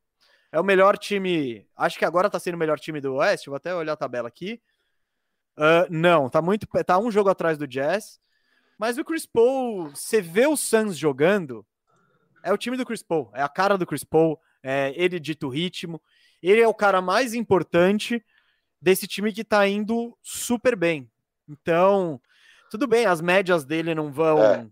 É 0.50 0.58
o 0.58 0.64
melhor 0.64 0.96
time, 0.96 1.66
acho 1.76 1.98
que 1.98 2.04
agora 2.04 2.30
tá 2.30 2.38
sendo 2.38 2.54
o 2.54 2.58
melhor 2.58 2.78
time 2.78 3.00
do 3.00 3.14
Oeste, 3.16 3.50
vou 3.50 3.56
até 3.56 3.74
olhar 3.74 3.92
a 3.92 3.96
tabela 3.96 4.28
aqui. 4.28 4.60
Ah, 5.58 5.86
não, 5.90 6.30
tá 6.30 6.40
muito. 6.40 6.66
Tá 6.86 6.98
um 6.98 7.10
jogo 7.10 7.28
atrás 7.28 7.58
do 7.58 7.66
Jazz. 7.66 8.20
Mas 8.78 8.96
o 8.96 9.04
Chris 9.04 9.26
Paul, 9.26 9.90
você 9.90 10.22
vê 10.22 10.46
o 10.46 10.56
Suns 10.56 10.96
jogando, 10.96 11.66
é 12.44 12.52
o 12.52 12.56
time 12.56 12.76
do 12.76 12.86
Chris 12.86 13.02
Paul, 13.02 13.28
é 13.34 13.42
a 13.42 13.48
cara 13.48 13.76
do 13.76 13.84
Chris 13.84 14.04
Paul, 14.04 14.40
é 14.62 14.92
ele 14.94 15.18
dita 15.18 15.46
o 15.46 15.50
ritmo. 15.50 16.00
Ele 16.40 16.60
é 16.60 16.68
o 16.68 16.74
cara 16.74 17.02
mais 17.02 17.34
importante 17.34 18.24
desse 18.80 19.08
time 19.08 19.32
que 19.32 19.42
tá 19.42 19.66
indo 19.66 20.16
super 20.22 20.76
bem. 20.76 21.10
Então, 21.48 22.20
tudo 22.70 22.86
bem, 22.86 23.06
as 23.06 23.20
médias 23.20 23.64
dele 23.64 23.94
não 23.94 24.10
vão 24.12 24.42
É. 24.42 24.66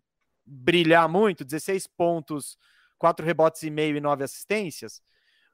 brilhar 0.45 1.09
muito 1.09 1.45
16 1.45 1.87
pontos, 1.87 2.57
4 2.99 3.25
rebotes 3.25 3.63
e 3.63 3.71
meio 3.71 3.97
e 3.97 4.01
9 4.01 4.25
assistências. 4.25 5.01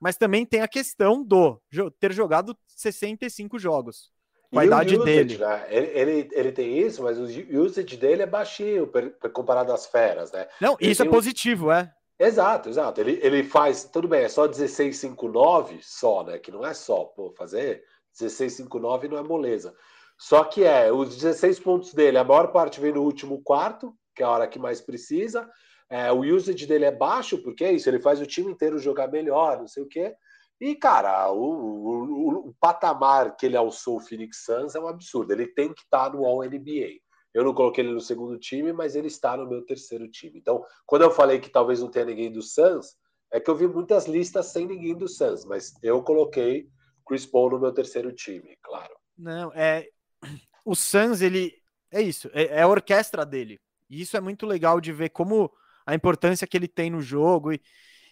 Mas 0.01 0.17
também 0.17 0.45
tem 0.45 0.61
a 0.63 0.69
questão 0.69 1.23
do 1.25 1.61
ter 2.01 2.13
jogado 2.13 2.57
65 2.67 3.59
jogos 3.59 4.11
com 4.51 4.59
a 4.59 4.65
E 4.65 4.67
idade 4.67 4.97
usage, 4.97 5.05
dele. 5.25 5.39
né? 5.39 5.67
Ele, 5.71 5.87
ele, 5.99 6.29
ele 6.33 6.53
tem 6.53 6.79
isso, 6.79 7.03
mas 7.03 7.19
o 7.19 7.25
usage 7.63 7.97
dele 7.97 8.23
é 8.23 8.27
baixinho 8.27 8.91
comparado 9.33 9.73
às 9.73 9.87
feras, 9.87 10.31
né? 10.33 10.47
Não, 10.61 10.77
Ele 10.81 10.91
isso 10.93 11.03
é 11.03 11.07
um- 11.07 11.11
positivo, 11.11 11.71
é. 11.71 11.93
Exato, 12.19 12.69
exato. 12.69 13.01
Ele, 13.01 13.19
ele 13.23 13.43
faz, 13.45 13.85
tudo 13.85 14.07
bem, 14.07 14.25
é 14.25 14.29
só 14.29 14.47
16,59 14.47 15.79
só, 15.83 16.23
né? 16.25 16.39
Que 16.39 16.51
não 16.51 16.65
é 16.67 16.75
só, 16.75 17.05
pô, 17.05 17.33
fazer 17.37 17.83
16,59 18.13 19.09
não 19.09 19.19
é 19.19 19.23
moleza. 19.23 19.75
Só 20.29 20.45
que 20.45 20.63
é, 20.63 20.93
os 20.93 21.17
16 21.17 21.59
pontos 21.59 21.93
dele, 21.93 22.17
a 22.17 22.23
maior 22.23 22.53
parte 22.53 22.81
vem 22.81 22.93
no 22.93 23.03
último 23.03 23.43
quarto, 23.43 23.93
que 24.15 24.23
é 24.23 24.27
a 24.27 24.31
hora 24.31 24.47
que 24.47 24.57
mais 24.59 24.81
precisa. 24.81 25.51
É, 25.91 26.13
o 26.13 26.21
usage 26.21 26.65
dele 26.65 26.85
é 26.85 26.93
baixo, 26.93 27.43
porque 27.43 27.65
é 27.65 27.73
isso, 27.73 27.89
ele 27.89 27.99
faz 28.01 28.21
o 28.21 28.27
time 28.27 28.53
inteiro 28.53 28.79
jogar 28.79 29.09
melhor, 29.09 29.59
não 29.59 29.67
sei 29.67 29.83
o 29.83 29.89
quê. 29.89 30.15
E, 30.61 30.77
cara, 30.77 31.29
o, 31.33 31.43
o- 31.43 32.49
o- 32.51 32.55
patamar 32.61 33.37
que 33.37 33.47
ele 33.47 33.57
alçou 33.57 33.97
o 33.97 34.01
Phoenix 34.01 34.45
Suns 34.45 34.77
é 34.77 34.81
um 34.81 34.87
absurdo. 34.87 35.33
Ele 35.33 35.49
tem 35.49 35.75
que 35.75 35.83
estar 35.83 36.13
no 36.13 36.25
All-NBA. 36.25 37.01
Eu 37.35 37.43
não 37.43 37.53
coloquei 37.53 37.83
ele 37.83 37.93
no 37.93 38.01
segundo 38.01 38.39
time, 38.39 38.73
mas 38.73 38.95
ele 38.95 39.09
está 39.09 39.37
no 39.37 39.49
meu 39.49 39.67
terceiro 39.67 40.09
time. 40.09 40.39
Então, 40.39 40.65
quando 40.87 41.03
eu 41.03 41.11
falei 41.11 41.41
que 41.41 41.51
talvez 41.51 41.81
não 41.81 41.91
tenha 41.91 42.05
ninguém 42.05 42.31
do 42.31 42.43
Suns, 42.43 42.95
é 43.33 43.41
que 43.41 43.51
eu 43.51 43.57
vi 43.57 43.67
muitas 43.67 44.07
listas 44.07 44.47
sem 44.53 44.67
ninguém 44.69 44.97
do 44.97 45.09
Suns, 45.09 45.45
mas 45.45 45.73
eu 45.83 46.01
coloquei 46.01 46.69
Chris 47.05 47.27
Paul 47.27 47.51
no 47.51 47.59
meu 47.59 47.73
terceiro 47.73 48.13
time, 48.13 48.57
claro. 48.63 48.95
Não, 49.19 49.51
é. 49.55 49.89
O 50.65 50.75
Suns, 50.75 51.21
ele. 51.21 51.53
É 51.91 52.01
isso, 52.01 52.31
é, 52.33 52.59
é 52.59 52.63
a 52.63 52.69
orquestra 52.69 53.27
dele. 53.27 53.61
E 53.91 54.01
isso 54.01 54.17
é 54.17 54.21
muito 54.21 54.47
legal 54.47 54.81
de 54.81 54.93
ver 54.93 55.11
como 55.11 55.53
a 55.85 55.95
importância 55.95 56.47
que 56.47 56.57
ele 56.57 56.69
tem 56.69 56.91
no 56.91 57.03
jogo. 57.03 57.53
E, 57.53 57.61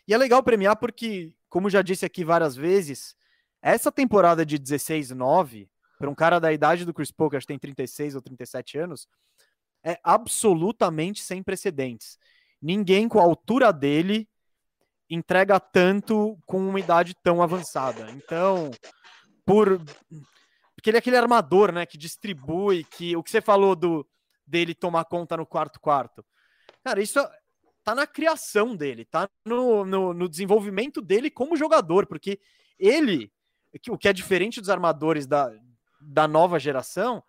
e 0.07 0.13
é 0.13 0.19
legal 0.19 0.43
premiar 0.43 0.77
porque, 0.77 1.35
como 1.49 1.71
já 1.71 1.81
disse 1.81 2.05
aqui 2.05 2.25
várias 2.25 2.55
vezes, 2.55 3.17
essa 3.63 3.91
temporada 3.91 4.45
de 4.45 4.59
16-9, 4.59 5.69
para 5.99 6.11
um 6.11 6.15
cara 6.15 6.39
da 6.39 6.53
idade 6.53 6.85
do 6.85 6.93
Chris 6.95 7.11
Paul, 7.11 7.31
que 7.31 7.37
acho 7.37 7.47
que 7.47 7.53
tem 7.53 7.59
36 7.59 8.15
ou 8.15 8.23
37 8.23 8.79
anos, 8.79 9.09
é 9.85 9.99
absolutamente 10.03 11.23
sem 11.23 11.43
precedentes. 11.43 12.19
Ninguém 12.61 13.09
com 13.09 13.19
a 13.19 13.23
altura 13.23 13.73
dele 13.73 14.29
entrega 15.09 15.59
tanto 15.59 16.39
com 16.47 16.59
uma 16.69 16.79
idade 16.79 17.15
tão 17.23 17.43
avançada. 17.43 18.11
Então, 18.13 18.71
por 19.45 19.81
porque 20.81 20.89
ele 20.89 20.97
é 20.97 21.01
aquele 21.01 21.19
armador, 21.19 21.73
né, 21.73 21.85
que 21.85 21.99
distribui, 21.99 22.85
que 22.85 23.15
o 23.15 23.23
que 23.23 23.31
você 23.31 23.43
falou 23.43 23.77
do 23.77 24.07
dele 24.47 24.75
tomar 24.75 25.05
conta 25.05 25.37
no 25.37 25.45
quarto 25.45 25.79
quarto. 25.79 26.25
Cara, 26.83 27.03
isso 27.03 27.21
tá 27.85 27.95
na 27.95 28.07
criação 28.07 28.75
dele, 28.75 29.05
tá 29.05 29.29
no, 29.45 29.85
no, 29.85 30.15
no 30.15 30.27
desenvolvimento 30.27 31.03
dele 31.03 31.31
como 31.31 31.55
jogador, 31.55 32.07
porque 32.07 32.41
ele, 32.79 33.31
o 33.91 33.99
que 33.99 34.09
é 34.09 34.13
diferente 34.15 34.59
dos 34.59 34.71
armadores 34.71 35.27
da, 35.27 35.53
da 36.01 36.27
nova 36.27 36.59
geração, 36.59 37.23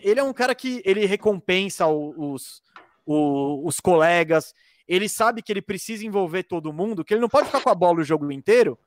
ele 0.00 0.20
é 0.20 0.22
um 0.22 0.32
cara 0.32 0.54
que 0.54 0.80
ele 0.86 1.04
recompensa 1.04 1.86
os, 1.86 2.62
o- 3.04 3.68
os 3.68 3.78
colegas, 3.78 4.54
ele 4.88 5.06
sabe 5.06 5.42
que 5.42 5.52
ele 5.52 5.60
precisa 5.60 6.06
envolver 6.06 6.44
todo 6.44 6.72
mundo, 6.72 7.04
que 7.04 7.12
ele 7.12 7.20
não 7.20 7.28
pode 7.28 7.46
ficar 7.46 7.60
com 7.60 7.68
a 7.68 7.74
bola 7.74 8.00
o 8.00 8.04
jogo 8.04 8.32
inteiro, 8.32 8.78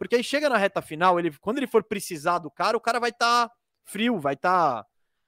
porque 0.00 0.14
aí 0.16 0.24
chega 0.24 0.48
na 0.48 0.56
reta 0.56 0.80
final, 0.80 1.18
ele, 1.18 1.30
quando 1.42 1.58
ele 1.58 1.66
for 1.66 1.84
precisar 1.84 2.38
do 2.38 2.50
cara, 2.50 2.74
o 2.74 2.80
cara 2.80 2.98
vai 2.98 3.10
estar 3.10 3.50
frio, 3.84 4.18
vai 4.18 4.32
estar. 4.32 4.86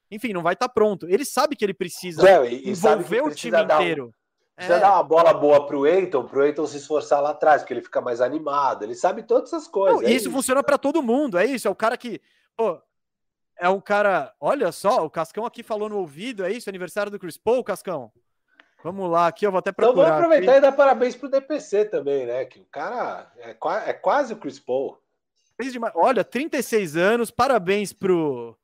enfim, 0.09 0.33
não 0.33 0.41
vai 0.41 0.53
estar 0.53 0.67
pronto. 0.69 1.07
Ele 1.07 1.23
sabe 1.23 1.55
que 1.55 1.63
ele 1.63 1.73
precisa 1.75 2.23
Não, 2.23 2.43
e, 2.43 2.69
envolver 2.71 3.21
o 3.21 3.29
time 3.33 3.55
um- 3.55 3.61
inteiro. 3.63 4.13
Precisa 4.55 4.77
É. 4.77 4.79
dar 4.79 4.93
uma 4.93 5.03
bola 5.03 5.31
boa 5.33 5.65
pro 5.67 5.85
Eiton, 5.87 6.25
pro 6.25 6.43
Eiton 6.45 6.65
se 6.67 6.77
esforçar 6.77 7.21
lá 7.21 7.31
atrás, 7.31 7.61
porque 7.61 7.73
ele 7.73 7.81
fica 7.81 7.99
mais 8.01 8.19
animado. 8.21 8.83
Ele 8.83 8.95
sabe 8.95 9.21
todas 9.23 9.53
essas 9.53 9.67
coisas. 9.67 10.01
Não, 10.01 10.07
é 10.07 10.11
isso 10.11 10.29
funciona 10.31 10.61
para 10.63 10.77
todo 10.77 11.01
mundo, 11.03 11.37
é 11.37 11.45
isso. 11.45 11.67
É 11.67 11.71
o 11.71 11.75
cara 11.75 11.95
que. 11.97 12.19
Pô, 12.55 12.79
é 13.59 13.67
um 13.69 13.79
cara. 13.81 14.33
Olha 14.39 14.71
só, 14.71 15.03
o 15.05 15.09
Cascão 15.09 15.45
aqui 15.45 15.61
falou 15.63 15.87
no 15.89 15.97
ouvido, 15.97 16.43
é 16.43 16.51
isso? 16.51 16.69
Aniversário 16.69 17.11
do 17.11 17.17
Chris 17.19 17.37
Paul, 17.37 17.63
Cascão? 17.63 18.11
Vamos 18.83 19.09
lá, 19.09 19.27
aqui 19.27 19.45
eu 19.47 19.51
vou 19.51 19.59
até 19.59 19.69
Então 19.69 19.85
procurar. 19.85 20.09
vamos 20.09 20.23
aproveitar 20.25 20.51
aqui. 20.51 20.57
e 20.57 20.61
dar 20.61 20.71
parabéns 20.73 21.15
pro 21.15 21.29
DPC 21.29 21.85
também, 21.85 22.25
né? 22.25 22.43
Que 22.45 22.59
o 22.59 22.65
cara 22.65 23.31
é, 23.37 23.55
é 23.89 23.93
quase 23.93 24.33
o 24.33 24.37
Chris 24.37 24.59
Paul. 24.59 24.99
Olha, 25.95 26.23
36 26.23 26.97
anos, 26.97 27.31
parabéns 27.31 27.93
pro, 27.93 28.57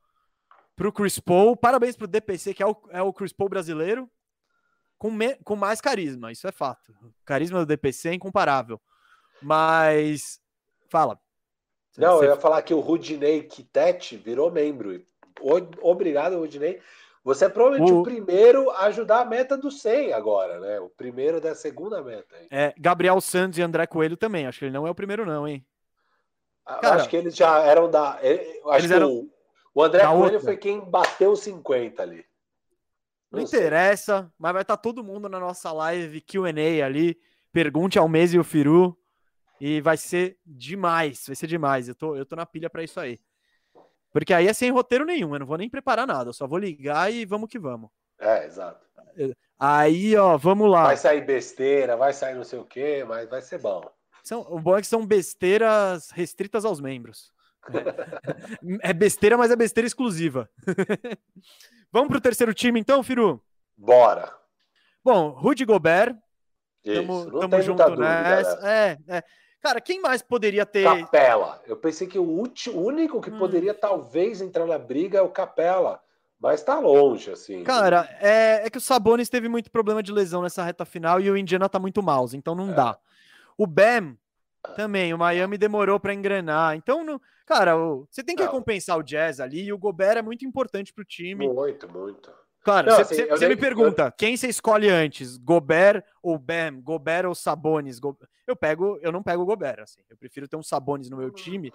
pro 0.76 0.92
Chris 0.92 1.20
Paul, 1.20 1.56
parabéns 1.56 1.96
pro 1.96 2.08
DPC, 2.08 2.54
que 2.54 2.62
é 2.64 2.66
o, 2.68 2.76
é 2.90 3.02
o 3.02 3.14
Chris 3.14 3.32
Paul 3.32 3.48
brasileiro, 3.50 4.10
com, 4.98 5.10
me- 5.10 5.36
com 5.46 5.56
mais 5.56 5.80
carisma, 5.80 6.32
isso 6.32 6.46
é 6.48 6.52
fato. 6.52 6.92
O 7.02 7.14
carisma 7.24 7.60
do 7.60 7.66
DPC 7.66 8.10
é 8.10 8.14
incomparável. 8.16 8.82
Mas. 9.42 10.42
Fala. 10.90 11.18
Não, 11.98 12.18
Você- 12.18 12.26
eu 12.26 12.30
ia 12.32 12.36
falar 12.36 12.62
que 12.62 12.74
o 12.74 12.80
Rudinei 12.82 13.44
Kitete 13.44 14.18
virou 14.18 14.52
membro. 14.52 15.02
O- 15.40 15.90
Obrigado, 15.90 16.38
Rudinei. 16.38 16.82
Você 17.24 17.46
é 17.46 17.50
provavelmente 17.50 17.92
o... 17.92 18.00
O- 18.00 18.04
primeiro 18.04 18.70
a 18.72 18.86
ajudar 18.86 19.22
a 19.22 19.26
meta 19.26 19.58
do 19.58 19.70
100 19.70 20.14
agora, 20.14 20.60
né? 20.60 20.80
O 20.80 20.90
primeiro 20.90 21.42
da 21.42 21.54
segunda 21.54 22.02
meta. 22.02 22.36
aí. 22.36 22.48
É, 22.50 22.74
Gabriel 22.78 23.20
Santos 23.20 23.58
e 23.60 23.62
André 23.62 23.86
Coelho 23.86 24.16
também. 24.18 24.48
Acho 24.48 24.60
que 24.60 24.66
ele 24.66 24.74
não 24.74 24.88
é 24.88 24.90
o 24.90 24.96
primeiro, 24.96 25.26
não, 25.26 25.48
hein? 25.48 25.66
Cara, 26.66 26.96
acho 26.96 27.10
que 27.10 27.18
eles 27.18 27.36
já 27.36 27.60
eram 27.64 27.90
da. 27.90 28.20
eh, 28.22 28.60
eu 28.64 28.72
Acho 28.72 28.88
que 28.88 28.94
eram 28.94 29.28
o, 29.74 29.84
André 29.84 30.06
Coelho 30.06 30.24
outra. 30.24 30.40
foi 30.40 30.58
quem 30.58 30.80
bateu 30.80 31.32
os 31.32 31.40
50 31.40 32.04
ali. 32.04 32.24
Não, 33.32 33.46
sei. 33.46 33.60
interessa, 33.60 34.32
mas 34.38 34.54
vai 34.54 34.62
estar 34.62 34.78
todo 34.78 35.04
mundo 35.04 35.28
na 35.28 35.40
nossa 35.40 35.72
live 35.72 36.22
QA 36.22 36.86
ali. 36.86 37.20
Pergunte 37.52 37.98
ao 37.98 38.08
Mês 38.08 38.34
e 38.34 38.40
o 38.40 38.44
Firu. 38.44 38.96
E 39.60 39.82
vai 39.82 39.98
ser 39.98 40.38
demais, 40.46 41.26
vai 41.28 41.36
ser 41.36 41.48
demais. 41.48 41.90
Eu 41.90 41.96
tô, 41.96 42.16
eu 42.16 42.26
tô 42.26 42.36
na 42.36 42.46
pilha 42.46 42.70
pra 42.70 42.84
isso 42.84 43.00
aí. 43.00 43.20
Porque 44.12 44.34
aí 44.34 44.48
é 44.48 44.54
sem 44.54 44.72
roteiro 44.72 45.06
nenhum, 45.06 45.34
eu 45.34 45.40
não 45.40 45.46
vou 45.46 45.58
nem 45.58 45.70
preparar 45.70 46.08
nada, 46.08 46.30
eu 46.30 46.34
só 46.34 46.48
vou 46.48 46.58
ligar 46.58 47.12
e 47.14 47.26
vamos 47.26 47.50
que 47.50 47.60
vamos. 47.60 47.90
É, 48.20 48.46
exato. 48.46 48.86
Aí, 49.58 50.16
ó, 50.16 50.38
vamos 50.38 50.70
lá. 50.70 50.84
Vai 50.84 50.98
sair 50.98 51.26
besteira, 51.26 51.96
vai 51.96 52.14
sair 52.14 52.36
não 52.36 52.44
sei 52.44 52.60
o 52.60 52.66
quê, 52.66 53.06
mas 53.08 53.30
vai 53.30 53.42
ser 53.42 53.60
bom. 53.60 53.82
São, 54.24 54.42
o 54.50 54.60
bom 54.60 54.78
é 54.78 54.82
que 54.82 54.88
são 54.88 55.06
besteiras 55.06 56.10
restritas 56.12 56.66
aos 56.66 56.80
membros. 56.80 57.32
É, 58.82 58.94
besteira, 58.94 59.38
mas 59.38 59.52
é 59.52 59.56
besteira 59.56 59.86
exclusiva. 59.86 60.50
vamos 61.92 62.10
pro 62.10 62.22
terceiro 62.22 62.54
time 62.54 62.80
então, 62.80 63.04
Firu? 63.04 63.44
Bora. 63.78 64.34
Bom, 65.04 65.30
Rudy 65.30 65.66
Gobert, 65.66 66.16
Isso. 66.84 67.02
Tamo, 67.02 67.26
não 67.26 67.40
tamo 67.40 67.50
tem 67.50 67.62
junto 67.62 67.84
muita 67.84 67.90
dúvida. 67.90 68.22
nessa. 68.22 68.62
né? 68.62 68.72
É, 68.72 69.18
é. 69.18 69.24
Cara, 69.62 69.82
quem 69.82 70.02
mais 70.02 70.22
poderia 70.22 70.66
ter. 70.66 70.84
Capela. 70.84 71.62
Eu 71.68 71.76
pensei 71.76 72.08
que 72.08 72.18
o, 72.18 72.24
ulti- 72.24 72.70
o 72.70 72.80
único 72.80 73.20
que 73.22 73.30
Hum. 73.30 73.38
poderia 73.40 73.74
talvez 73.74 74.42
entrar 74.42 74.66
na 74.66 74.78
briga 74.78 75.20
é 75.20 75.22
o 75.22 75.30
Capela. 75.30 76.02
Mas 76.42 76.64
tá 76.64 76.80
longe, 76.80 77.32
assim. 77.32 77.66
Cara, 77.66 78.08
é, 78.22 78.66
é 78.66 78.70
que 78.70 78.78
o 78.78 78.82
Sabonis 78.82 79.28
teve 79.28 79.50
muito 79.50 79.70
problema 79.70 80.02
de 80.02 80.12
lesão 80.14 80.42
nessa 80.42 80.64
reta 80.64 80.86
final 80.86 81.20
e 81.20 81.30
o 81.30 81.36
Indiana 81.36 81.68
tá 81.68 81.78
muito 81.78 82.02
mouse, 82.02 82.38
então 82.38 82.56
não 82.56 82.72
É. 82.72 82.74
dá. 82.74 82.98
O 83.58 83.68
Bam, 83.68 84.16
Também, 84.76 85.14
o 85.14 85.18
Miami 85.18 85.58
demorou 85.58 86.00
para 86.00 86.14
engrenar. 86.14 86.76
Então, 86.76 87.04
no, 87.04 87.22
cara, 87.46 87.78
o, 87.78 88.06
você 88.10 88.24
tem 88.24 88.36
que 88.36 88.44
não. 88.44 88.50
recompensar 88.52 88.98
o 88.98 89.04
Jazz 89.04 89.40
ali 89.42 89.64
e 89.66 89.74
o 89.74 89.78
Gobert 89.78 90.18
é 90.18 90.22
muito 90.22 90.46
importante 90.46 90.94
para 90.94 91.02
o 91.02 91.06
time. 91.06 91.48
Muito, 91.48 91.92
muito. 91.92 92.32
Claro, 92.62 92.92
você 92.92 93.24
assim, 93.30 93.48
me 93.48 93.56
pergunta, 93.56 94.08
eu... 94.08 94.12
quem 94.12 94.36
você 94.36 94.48
escolhe 94.48 94.90
antes, 94.90 95.38
Gobert 95.38 96.04
ou 96.22 96.38
Bam, 96.38 96.82
Gobert 96.82 97.26
ou 97.26 97.34
Sabonis? 97.34 98.00
Go... 98.00 98.18
Eu 98.50 98.56
pego, 98.56 98.98
eu 99.02 99.12
não 99.12 99.24
pego 99.24 99.44
o 99.44 99.46
Gobert, 99.46 99.80
assim. 99.80 100.02
Eu 100.10 100.18
prefiro 100.18 100.48
ter 100.48 100.56
um 100.56 100.64
Sabonis 100.64 101.10
no 101.10 101.18
meu 101.18 101.32
time. 101.32 101.72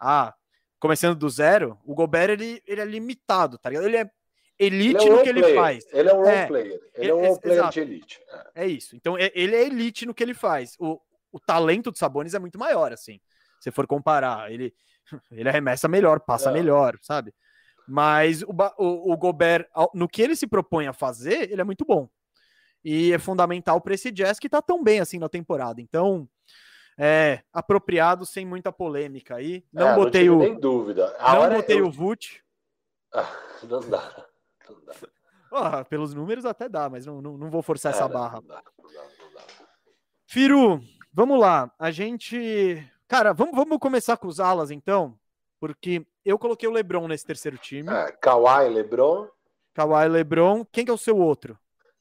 Ah, 0.00 0.34
começando 0.78 1.16
do 1.16 1.28
zero, 1.28 1.78
o 1.84 1.94
Gobert 1.94 2.30
ele, 2.30 2.62
ele 2.66 2.80
é 2.80 2.84
limitado, 2.84 3.58
tá 3.58 3.70
ligado? 3.70 3.86
Ele 3.86 3.96
é 3.96 4.10
elite 4.58 5.02
ele 5.02 5.08
é 5.08 5.10
no 5.10 5.22
que 5.22 5.32
player. 5.32 5.48
ele 5.48 5.54
faz. 5.54 5.86
Ele 5.92 6.08
é 6.08 6.14
um 6.14 6.18
role 6.18 6.30
é, 6.30 6.46
player. 6.46 6.80
Ele 6.94 7.10
é 7.10 7.14
um 7.14 7.26
role 7.26 7.40
player 7.40 7.68
de 7.68 7.80
elite. 7.80 8.20
É. 8.54 8.64
é. 8.64 8.66
isso. 8.66 8.96
Então, 8.96 9.16
ele 9.18 9.54
é 9.54 9.64
elite 9.64 10.06
no 10.06 10.14
que 10.14 10.22
ele 10.22 10.34
faz. 10.34 10.74
O, 10.78 11.00
o 11.32 11.40
talento 11.40 11.90
do 11.90 11.98
Sabonis 11.98 12.34
é 12.34 12.38
muito 12.38 12.58
maior, 12.58 12.92
assim. 12.92 13.20
Se 13.60 13.70
for 13.70 13.86
comparar, 13.86 14.50
ele, 14.50 14.74
ele 15.30 15.48
arremessa 15.48 15.88
melhor, 15.88 16.20
passa 16.20 16.50
é. 16.50 16.52
melhor, 16.52 16.98
sabe? 17.02 17.32
Mas 17.86 18.42
o, 18.42 18.52
o, 18.78 19.12
o, 19.12 19.16
Gobert, 19.16 19.68
no 19.94 20.08
que 20.08 20.20
ele 20.20 20.34
se 20.34 20.46
propõe 20.46 20.88
a 20.88 20.92
fazer, 20.92 21.50
ele 21.52 21.60
é 21.60 21.64
muito 21.64 21.84
bom. 21.84 22.08
E 22.88 23.12
é 23.12 23.18
fundamental 23.18 23.80
para 23.80 23.94
esse 23.94 24.12
Jazz 24.12 24.38
que 24.38 24.48
tá 24.48 24.62
tão 24.62 24.80
bem 24.80 25.00
assim 25.00 25.18
na 25.18 25.28
temporada. 25.28 25.80
Então, 25.80 26.28
é 26.96 27.42
apropriado 27.52 28.24
sem 28.24 28.46
muita 28.46 28.70
polêmica 28.70 29.34
aí. 29.34 29.64
Não 29.72 29.88
é, 29.88 29.94
botei 29.96 30.28
não 30.28 30.36
o. 30.36 30.38
Nem 30.38 30.56
dúvida. 30.56 31.12
A 31.18 31.34
não 31.34 31.56
botei 31.56 31.80
eu... 31.80 31.86
o 31.88 31.90
Vult. 31.90 32.44
Ah, 33.12 33.28
não 33.68 33.80
dá. 33.80 34.26
Não 34.70 34.84
dá. 34.84 34.94
Oh, 35.50 35.84
pelos 35.86 36.14
números 36.14 36.44
até 36.44 36.68
dá, 36.68 36.88
mas 36.88 37.04
não, 37.04 37.20
não, 37.20 37.36
não 37.36 37.50
vou 37.50 37.60
forçar 37.60 37.92
é, 37.92 37.96
essa 37.96 38.06
barra. 38.06 38.40
Não 38.40 38.46
dá, 38.46 38.62
não 38.78 38.92
dá, 38.92 39.02
não 39.18 39.32
dá. 39.34 39.42
Firu, 40.24 40.80
vamos 41.12 41.40
lá. 41.40 41.68
A 41.80 41.90
gente. 41.90 42.88
Cara, 43.08 43.32
vamos, 43.32 43.56
vamos 43.56 43.78
começar 43.78 44.16
com 44.16 44.28
os 44.28 44.38
alas 44.38 44.70
então, 44.70 45.18
porque 45.58 46.06
eu 46.24 46.38
coloquei 46.38 46.68
o 46.68 46.72
Lebron 46.72 47.08
nesse 47.08 47.26
terceiro 47.26 47.58
time. 47.58 47.90
É, 47.90 48.12
Kawhi, 48.12 48.68
Lebron. 48.68 49.28
Kawhi, 49.74 50.06
Lebron. 50.08 50.64
Quem 50.66 50.84
que 50.84 50.90
é 50.92 50.94
o 50.94 50.98
seu 50.98 51.16
outro? 51.16 51.58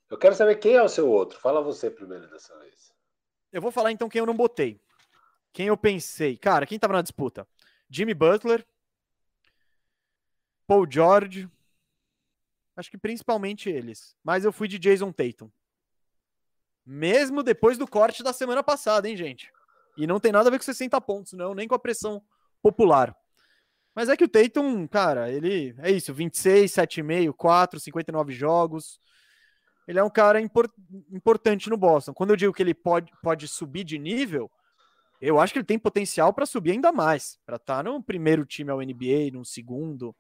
Eu 0.09 0.17
quero 0.17 0.35
saber 0.35 0.55
quem 0.55 0.75
é 0.75 0.83
o 0.83 0.89
seu 0.89 1.09
outro. 1.09 1.39
Fala 1.39 1.61
você 1.61 1.89
primeiro 1.89 2.29
dessa 2.29 2.57
vez. 2.59 2.93
Eu 3.51 3.61
vou 3.61 3.71
falar 3.71 3.91
então 3.91 4.09
quem 4.09 4.19
eu 4.19 4.25
não 4.25 4.35
botei. 4.35 4.79
Quem 5.51 5.67
eu 5.67 5.77
pensei. 5.77 6.37
Cara, 6.37 6.65
quem 6.65 6.77
tava 6.77 6.93
na 6.93 7.01
disputa? 7.01 7.47
Jimmy 7.89 8.13
Butler. 8.13 8.65
Paul 10.67 10.85
George. 10.89 11.49
Acho 12.75 12.91
que 12.91 12.97
principalmente 12.97 13.69
eles. 13.69 14.15
Mas 14.23 14.43
eu 14.43 14.51
fui 14.51 14.67
de 14.67 14.77
Jason 14.77 15.11
Tatum. 15.11 15.49
Mesmo 16.85 17.41
depois 17.41 17.77
do 17.77 17.87
corte 17.87 18.21
da 18.21 18.33
semana 18.33 18.61
passada, 18.61 19.09
hein, 19.09 19.15
gente? 19.15 19.51
E 19.97 20.05
não 20.05 20.19
tem 20.19 20.31
nada 20.31 20.49
a 20.49 20.51
ver 20.51 20.57
com 20.57 20.63
60 20.65 20.99
pontos, 21.01 21.33
não, 21.33 21.55
nem 21.55 21.67
com 21.67 21.73
a 21.73 21.79
pressão 21.79 22.21
popular. 22.61 23.15
Mas 23.95 24.09
é 24.09 24.17
que 24.17 24.25
o 24.25 24.29
Tatum, 24.29 24.85
cara, 24.87 25.31
ele 25.31 25.73
é 25.79 25.89
isso, 25.89 26.13
26, 26.13 26.69
7,5, 26.69 27.33
4, 27.33 27.79
59 27.79 28.33
jogos. 28.33 28.99
Ele 29.87 29.99
é 29.99 30.03
um 30.03 30.09
cara 30.09 30.41
import, 30.41 30.71
importante 31.11 31.69
no 31.69 31.77
Boston. 31.77 32.13
Quando 32.13 32.31
eu 32.31 32.35
digo 32.35 32.53
que 32.53 32.63
ele 32.63 32.73
pode, 32.73 33.11
pode 33.21 33.47
subir 33.47 33.83
de 33.83 33.99
nível, 33.99 34.49
eu 35.21 35.39
acho 35.39 35.53
que 35.53 35.59
ele 35.59 35.65
tem 35.65 35.79
potencial 35.79 36.33
para 36.33 36.45
subir 36.45 36.71
ainda 36.71 36.91
mais, 36.91 37.39
para 37.45 37.55
estar 37.55 37.77
tá 37.77 37.83
no 37.83 38.01
primeiro 38.01 38.45
time 38.45 38.71
ao 38.71 38.79
NBA, 38.79 39.31
no 39.31 39.45
segundo. 39.45 40.15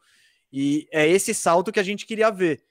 E 0.51 0.87
é 0.91 1.07
esse 1.07 1.33
salto 1.33 1.71
que 1.71 1.79
a 1.79 1.83
gente 1.83 2.05
queria 2.05 2.31
ver. 2.31 2.63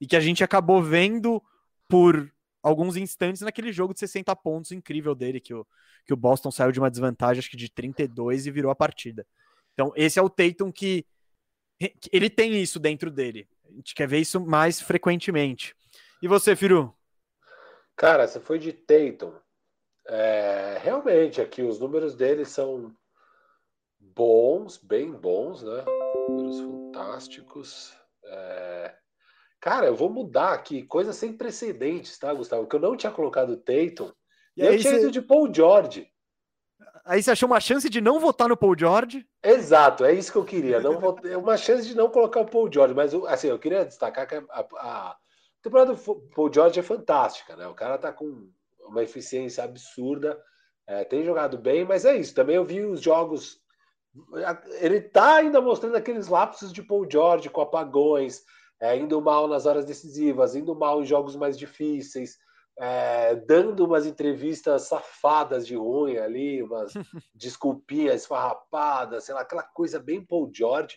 E 0.00 0.06
que 0.06 0.16
a 0.16 0.20
gente 0.20 0.42
acabou 0.42 0.82
vendo 0.82 1.42
por 1.88 2.32
alguns 2.62 2.96
instantes 2.96 3.42
naquele 3.42 3.72
jogo 3.72 3.92
de 3.92 4.00
60 4.00 4.34
pontos 4.36 4.72
incrível 4.72 5.14
dele, 5.14 5.40
que 5.40 5.54
o, 5.54 5.66
que 6.04 6.12
o 6.12 6.16
Boston 6.16 6.50
saiu 6.50 6.72
de 6.72 6.78
uma 6.78 6.90
desvantagem, 6.90 7.38
acho 7.38 7.50
que 7.50 7.56
de 7.56 7.70
32 7.70 8.46
e 8.46 8.50
virou 8.50 8.70
a 8.70 8.76
partida. 8.76 9.26
Então, 9.74 9.92
esse 9.96 10.18
é 10.18 10.22
o 10.22 10.30
Tatum 10.30 10.70
que 10.70 11.06
ele 12.12 12.30
tem 12.30 12.60
isso 12.60 12.78
dentro 12.78 13.10
dele. 13.10 13.48
A 13.68 13.72
gente 13.72 13.94
quer 13.94 14.06
ver 14.06 14.18
isso 14.18 14.40
mais 14.40 14.80
frequentemente. 14.80 15.74
E 16.22 16.28
você, 16.28 16.54
Firu? 16.54 16.94
Cara, 17.96 18.28
você 18.28 18.38
foi 18.38 18.56
de 18.60 18.72
Tatum. 18.72 19.32
É, 20.06 20.78
realmente, 20.80 21.40
aqui 21.40 21.62
os 21.62 21.80
números 21.80 22.14
dele 22.14 22.44
são 22.44 22.94
bons, 23.98 24.78
bem 24.78 25.10
bons, 25.10 25.64
né? 25.64 25.84
Números 26.28 26.60
fantásticos. 26.60 27.92
É... 28.24 28.94
Cara, 29.60 29.86
eu 29.86 29.96
vou 29.96 30.08
mudar 30.08 30.52
aqui, 30.52 30.84
coisa 30.84 31.12
sem 31.12 31.36
precedentes, 31.36 32.16
tá, 32.18 32.32
Gustavo? 32.32 32.68
Que 32.68 32.76
eu 32.76 32.80
não 32.80 32.96
tinha 32.96 33.10
colocado 33.10 33.50
o 33.50 33.56
Tatum. 33.56 34.12
E, 34.56 34.62
e 34.62 34.66
eu 34.66 34.78
tinha 34.78 34.94
ido 34.94 35.10
de 35.10 35.20
Paul 35.20 35.52
George. 35.52 36.08
Aí 37.04 37.20
você 37.20 37.32
achou 37.32 37.48
uma 37.48 37.58
chance 37.58 37.90
de 37.90 38.00
não 38.00 38.20
votar 38.20 38.48
no 38.48 38.56
Paul 38.56 38.78
George? 38.78 39.26
Exato, 39.42 40.04
é 40.04 40.12
isso 40.12 40.30
que 40.30 40.38
eu 40.38 40.44
queria. 40.44 40.78
Não 40.80 41.18
é 41.24 41.36
uma 41.36 41.56
chance 41.56 41.86
de 41.86 41.96
não 41.96 42.08
colocar 42.08 42.40
o 42.40 42.46
Paul 42.46 42.72
George, 42.72 42.94
mas 42.94 43.12
assim, 43.26 43.48
eu 43.48 43.58
queria 43.58 43.84
destacar 43.84 44.24
que 44.26 44.36
a, 44.36 44.44
a, 44.50 45.16
a 45.62 45.64
temporada 45.64 45.94
do 45.94 46.28
Paul 46.34 46.52
George 46.52 46.80
é 46.80 46.82
fantástica, 46.82 47.56
né? 47.56 47.66
O 47.68 47.74
cara 47.74 47.96
tá 47.96 48.12
com 48.12 48.50
uma 48.80 49.02
eficiência 49.02 49.62
absurda, 49.62 50.38
é, 50.86 51.04
tem 51.04 51.24
jogado 51.24 51.56
bem, 51.56 51.84
mas 51.84 52.04
é 52.04 52.16
isso. 52.16 52.34
Também 52.34 52.56
eu 52.56 52.64
vi 52.64 52.84
os 52.84 53.00
jogos. 53.00 53.60
Ele 54.80 55.00
tá 55.00 55.36
ainda 55.36 55.60
mostrando 55.60 55.96
aqueles 55.96 56.28
lapsos 56.28 56.72
de 56.72 56.82
Paul 56.82 57.08
George 57.10 57.48
com 57.48 57.60
apagões, 57.60 58.42
é, 58.80 58.96
indo 58.96 59.20
mal 59.22 59.48
nas 59.48 59.64
horas 59.64 59.86
decisivas, 59.86 60.54
indo 60.54 60.74
mal 60.74 61.00
em 61.00 61.06
jogos 61.06 61.36
mais 61.36 61.56
difíceis 61.56 62.36
é, 62.78 63.34
dando 63.34 63.84
umas 63.84 64.06
entrevistas 64.06 64.82
safadas 64.82 65.66
de 65.66 65.76
ruim 65.76 66.16
ali, 66.16 66.62
umas 66.62 66.92
desculpinhas 67.34 68.22
esfarrapadas, 68.22 69.24
sei 69.24 69.34
lá, 69.34 69.42
aquela 69.42 69.62
coisa 69.62 69.98
bem 69.98 70.24
Paul 70.24 70.50
George. 70.52 70.96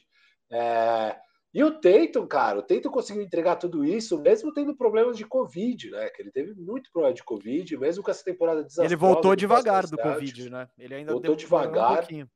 É, 0.52 1.18
e 1.56 1.64
o 1.64 1.72
Tatum, 1.72 2.28
cara, 2.28 2.60
o 2.60 2.62
Tatum 2.62 2.90
conseguiu 2.90 3.24
entregar 3.24 3.56
tudo 3.56 3.86
isso, 3.86 4.20
mesmo 4.20 4.54
tendo 4.54 4.76
problemas 4.76 5.16
de 5.16 5.26
Covid, 5.26 5.90
né? 5.90 6.10
Que 6.10 6.22
ele 6.22 6.30
teve 6.30 6.54
muito 6.54 6.92
problema 6.92 7.16
de 7.16 7.24
Covid, 7.24 7.78
mesmo 7.78 8.04
com 8.04 8.12
essa 8.12 8.26
temporada 8.26 8.62
desastrosa. 8.62 8.90
Ele 8.90 8.98
voltou 8.98 9.34
devagar 9.38 9.88
do 9.88 9.98
Covid, 9.98 10.50
né? 10.50 10.68
Ele 10.78 10.96
ainda 10.96 11.14
voltou 11.14 11.34
devagar. 11.34 12.06
Um 12.12 12.28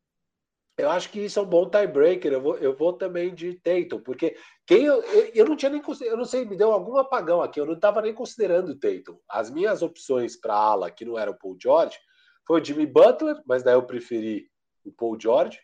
eu 0.78 0.90
acho 0.90 1.10
que 1.10 1.20
isso 1.20 1.38
é 1.38 1.42
um 1.42 1.46
bom 1.46 1.70
tiebreaker. 1.70 2.32
Eu 2.32 2.42
vou, 2.42 2.58
eu 2.60 2.74
vou 2.74 2.94
também 2.94 3.36
de 3.36 3.56
Tatum, 3.56 4.00
porque 4.00 4.38
quem 4.66 4.86
eu, 4.86 5.04
eu 5.36 5.46
não 5.46 5.58
tinha 5.58 5.70
nem 5.70 5.82
eu 6.04 6.16
não 6.16 6.24
sei, 6.24 6.46
me 6.46 6.56
deu 6.56 6.72
algum 6.72 6.96
apagão 6.96 7.42
aqui. 7.42 7.60
Eu 7.60 7.66
não 7.66 7.74
estava 7.74 8.02
nem 8.02 8.14
considerando 8.14 8.70
o 8.70 8.80
Tatum. 8.80 9.20
As 9.28 9.52
minhas 9.52 9.82
opções 9.82 10.40
para 10.40 10.56
ala, 10.56 10.90
que 10.90 11.04
não 11.04 11.20
era 11.20 11.30
o 11.30 11.38
Paul 11.38 11.58
George, 11.62 12.00
foi 12.48 12.62
o 12.62 12.64
Jimmy 12.64 12.86
Butler, 12.86 13.36
mas 13.46 13.64
daí 13.64 13.74
eu 13.74 13.86
preferi 13.86 14.50
o 14.86 14.94
Paul 14.94 15.20
George. 15.20 15.60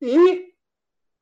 E 0.00 0.54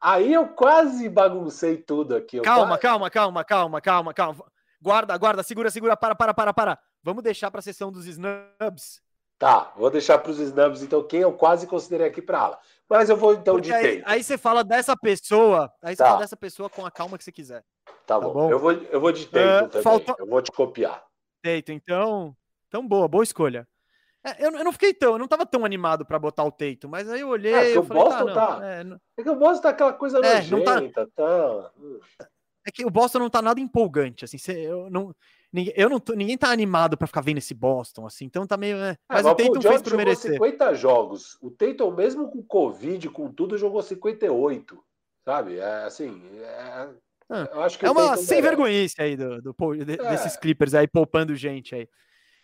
aí 0.00 0.32
eu 0.32 0.48
quase 0.48 1.08
baguncei 1.08 1.76
tudo 1.76 2.16
aqui. 2.16 2.40
Calma, 2.40 2.68
quase... 2.68 2.82
calma, 2.82 3.10
calma, 3.10 3.44
calma, 3.44 3.80
calma, 3.80 4.14
calma. 4.14 4.44
Guarda, 4.80 5.16
guarda, 5.16 5.42
segura, 5.42 5.70
segura, 5.70 5.96
para, 5.96 6.14
para, 6.14 6.34
para, 6.34 6.52
para. 6.52 6.78
Vamos 7.02 7.22
deixar 7.22 7.50
para 7.50 7.60
a 7.60 7.62
sessão 7.62 7.90
dos 7.90 8.06
snubs. 8.06 9.00
Tá, 9.38 9.72
vou 9.76 9.90
deixar 9.90 10.18
para 10.18 10.30
os 10.30 10.38
snubs, 10.38 10.82
então, 10.82 11.02
quem 11.02 11.20
eu 11.20 11.32
quase 11.32 11.66
considerei 11.66 12.06
aqui 12.06 12.22
para 12.22 12.40
ala. 12.40 12.58
Mas 12.88 13.10
eu 13.10 13.16
vou 13.16 13.34
então 13.34 13.54
Porque 13.54 13.68
de 13.68 13.74
aí, 13.74 14.02
aí, 14.06 14.22
você 14.22 14.38
fala 14.38 14.62
dessa 14.62 14.96
pessoa, 14.96 15.72
aí 15.82 15.94
você 15.94 16.02
tá. 16.02 16.08
fala 16.08 16.20
dessa 16.20 16.36
pessoa 16.36 16.70
com 16.70 16.86
a 16.86 16.90
calma 16.90 17.18
que 17.18 17.24
você 17.24 17.32
quiser. 17.32 17.62
Tá, 17.84 18.14
tá 18.14 18.20
bom. 18.20 18.32
bom. 18.32 18.50
Eu 18.50 18.58
vou, 18.58 18.72
eu 18.72 19.00
vou 19.00 19.12
de 19.12 19.26
Tatum 19.26 19.66
uh, 19.66 19.68
também. 19.68 19.82
Falta... 19.82 20.14
Eu 20.18 20.26
vou 20.26 20.40
te 20.40 20.52
copiar. 20.52 21.04
Tatum, 21.42 21.72
então. 21.72 22.36
Então, 22.68 22.86
boa, 22.86 23.06
boa 23.08 23.24
escolha. 23.24 23.68
É, 24.26 24.44
eu, 24.44 24.50
eu, 24.50 24.64
não 24.64 24.72
fiquei 24.72 24.92
tão, 24.92 25.12
eu 25.12 25.18
não 25.18 25.28
tava 25.28 25.46
tão 25.46 25.64
animado 25.64 26.04
para 26.04 26.18
botar 26.18 26.42
o 26.44 26.50
Teito, 26.50 26.88
mas 26.88 27.08
aí 27.08 27.20
eu 27.20 27.28
olhei. 27.28 27.52
É, 27.52 27.76
eu 27.76 27.84
falei, 27.84 28.02
Boston 28.02 28.26
tá. 28.26 28.56
tá 28.56 28.66
é, 28.66 28.84
não... 28.84 29.00
é, 29.16 29.22
que 29.22 29.30
o 29.30 29.36
Boston 29.36 29.62
tá 29.62 29.68
aquela 29.68 29.92
coisa 29.92 30.18
é, 30.18 30.36
nojenta, 30.36 30.80
não 30.80 30.90
tá... 30.90 31.06
tá. 31.14 31.70
É 32.66 32.70
que 32.72 32.84
o 32.84 32.90
Boston 32.90 33.20
não 33.20 33.30
tá 33.30 33.40
nada 33.40 33.60
empolgante, 33.60 34.24
assim. 34.24 34.38
Cê, 34.38 34.52
eu 34.52 34.90
não, 34.90 35.14
Ninguém, 35.52 35.72
eu 35.76 35.88
não 35.88 36.00
tô, 36.00 36.12
ninguém 36.14 36.36
tá 36.36 36.50
animado 36.50 36.98
para 36.98 37.06
ficar 37.06 37.22
vendo 37.22 37.38
esse 37.38 37.54
Boston, 37.54 38.06
assim, 38.06 38.24
então 38.24 38.46
tá 38.46 38.56
meio. 38.56 38.76
É, 38.76 38.90
é 38.90 38.96
mas, 39.08 39.24
o 39.24 39.34
Tatum 39.34 39.62
fez 39.62 39.80
por 39.80 39.96
merecer. 39.96 40.32
50 40.32 40.74
jogos. 40.74 41.38
O 41.40 41.50
Tatum, 41.50 41.90
mesmo 41.92 42.28
com 42.28 42.42
Covid, 42.42 43.08
com 43.10 43.32
tudo, 43.32 43.56
jogou 43.56 43.82
58. 43.82 44.78
Sabe? 45.24 45.58
É 45.58 45.84
assim. 45.84 46.20
É, 46.40 46.88
ah, 47.30 47.48
eu 47.54 47.62
acho 47.62 47.78
que 47.78 47.86
é 47.86 47.90
uma 47.90 48.16
sem 48.16 48.42
vergonhice 48.42 49.00
aí 49.00 49.16
do, 49.16 49.40
do, 49.40 49.52
do 49.52 49.82
é. 49.82 50.10
desses 50.10 50.36
Clippers 50.36 50.74
aí, 50.74 50.86
poupando 50.86 51.34
gente 51.34 51.74
aí. 51.74 51.88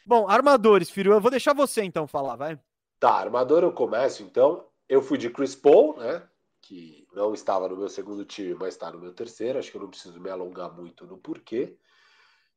Bom, 0.06 0.28
armadores, 0.28 0.90
filho, 0.90 1.12
eu 1.12 1.20
vou 1.20 1.30
deixar 1.30 1.54
você 1.54 1.82
então 1.82 2.06
falar, 2.06 2.36
vai. 2.36 2.58
Tá, 2.98 3.14
armador 3.14 3.62
eu 3.62 3.72
começo 3.72 4.22
então. 4.22 4.66
Eu 4.88 5.02
fui 5.02 5.18
de 5.18 5.30
Chris 5.30 5.54
Paul, 5.54 5.96
né? 5.96 6.22
Que 6.60 7.06
não 7.12 7.34
estava 7.34 7.68
no 7.68 7.76
meu 7.76 7.88
segundo 7.88 8.24
time, 8.24 8.54
mas 8.54 8.74
está 8.74 8.90
no 8.90 8.98
meu 8.98 9.12
terceiro. 9.12 9.58
Acho 9.58 9.70
que 9.70 9.76
eu 9.76 9.82
não 9.82 9.90
preciso 9.90 10.20
me 10.20 10.30
alongar 10.30 10.72
muito 10.72 11.06
no 11.06 11.18
porquê. 11.18 11.76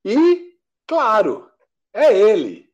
E, 0.03 0.55
claro, 0.85 1.49
é 1.93 2.15
ele. 2.17 2.69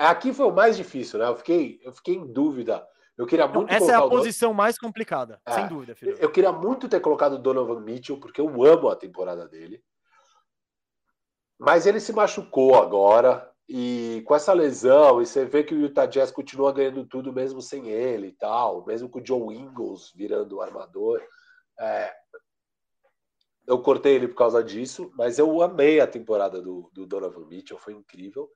Aqui 0.00 0.32
foi 0.32 0.46
o 0.46 0.52
mais 0.52 0.76
difícil, 0.76 1.20
né? 1.20 1.28
Eu 1.28 1.36
fiquei, 1.36 1.80
eu 1.84 1.92
fiquei 1.92 2.16
em 2.16 2.26
dúvida. 2.26 2.86
Eu 3.16 3.26
queria 3.26 3.46
muito. 3.46 3.70
Não, 3.70 3.76
essa 3.76 3.92
é 3.92 3.94
a 3.94 4.08
posição 4.08 4.52
mais 4.52 4.78
complicada, 4.78 5.40
é, 5.46 5.52
sem 5.52 5.68
dúvida, 5.68 5.94
filho. 5.94 6.16
Eu 6.18 6.30
queria 6.30 6.52
muito 6.52 6.88
ter 6.88 7.00
colocado 7.00 7.34
o 7.34 7.38
Donovan 7.38 7.80
Mitchell, 7.80 8.18
porque 8.18 8.40
eu 8.40 8.64
amo 8.64 8.88
a 8.88 8.96
temporada 8.96 9.46
dele. 9.48 9.82
Mas 11.58 11.86
ele 11.86 12.00
se 12.00 12.12
machucou 12.12 12.76
agora. 12.76 13.50
E 13.68 14.22
com 14.26 14.34
essa 14.34 14.52
lesão, 14.52 15.20
e 15.20 15.26
você 15.26 15.44
vê 15.44 15.64
que 15.64 15.74
o 15.74 15.80
Utah 15.80 16.06
Jazz 16.06 16.30
continua 16.30 16.72
ganhando 16.72 17.04
tudo 17.04 17.32
mesmo 17.32 17.60
sem 17.60 17.88
ele 17.88 18.28
e 18.28 18.32
tal, 18.32 18.86
mesmo 18.86 19.08
com 19.08 19.18
o 19.18 19.26
Joe 19.26 19.56
Ingles 19.56 20.12
virando 20.14 20.56
o 20.56 20.62
armador. 20.62 21.20
É, 21.80 22.14
eu 23.66 23.80
cortei 23.80 24.14
ele 24.14 24.28
por 24.28 24.36
causa 24.36 24.62
disso, 24.62 25.10
mas 25.16 25.38
eu 25.38 25.60
amei 25.60 26.00
a 26.00 26.06
temporada 26.06 26.62
do, 26.62 26.88
do 26.92 27.04
Donovan 27.04 27.46
Mitchell, 27.46 27.78
foi 27.78 27.94
incrível. 27.94 28.48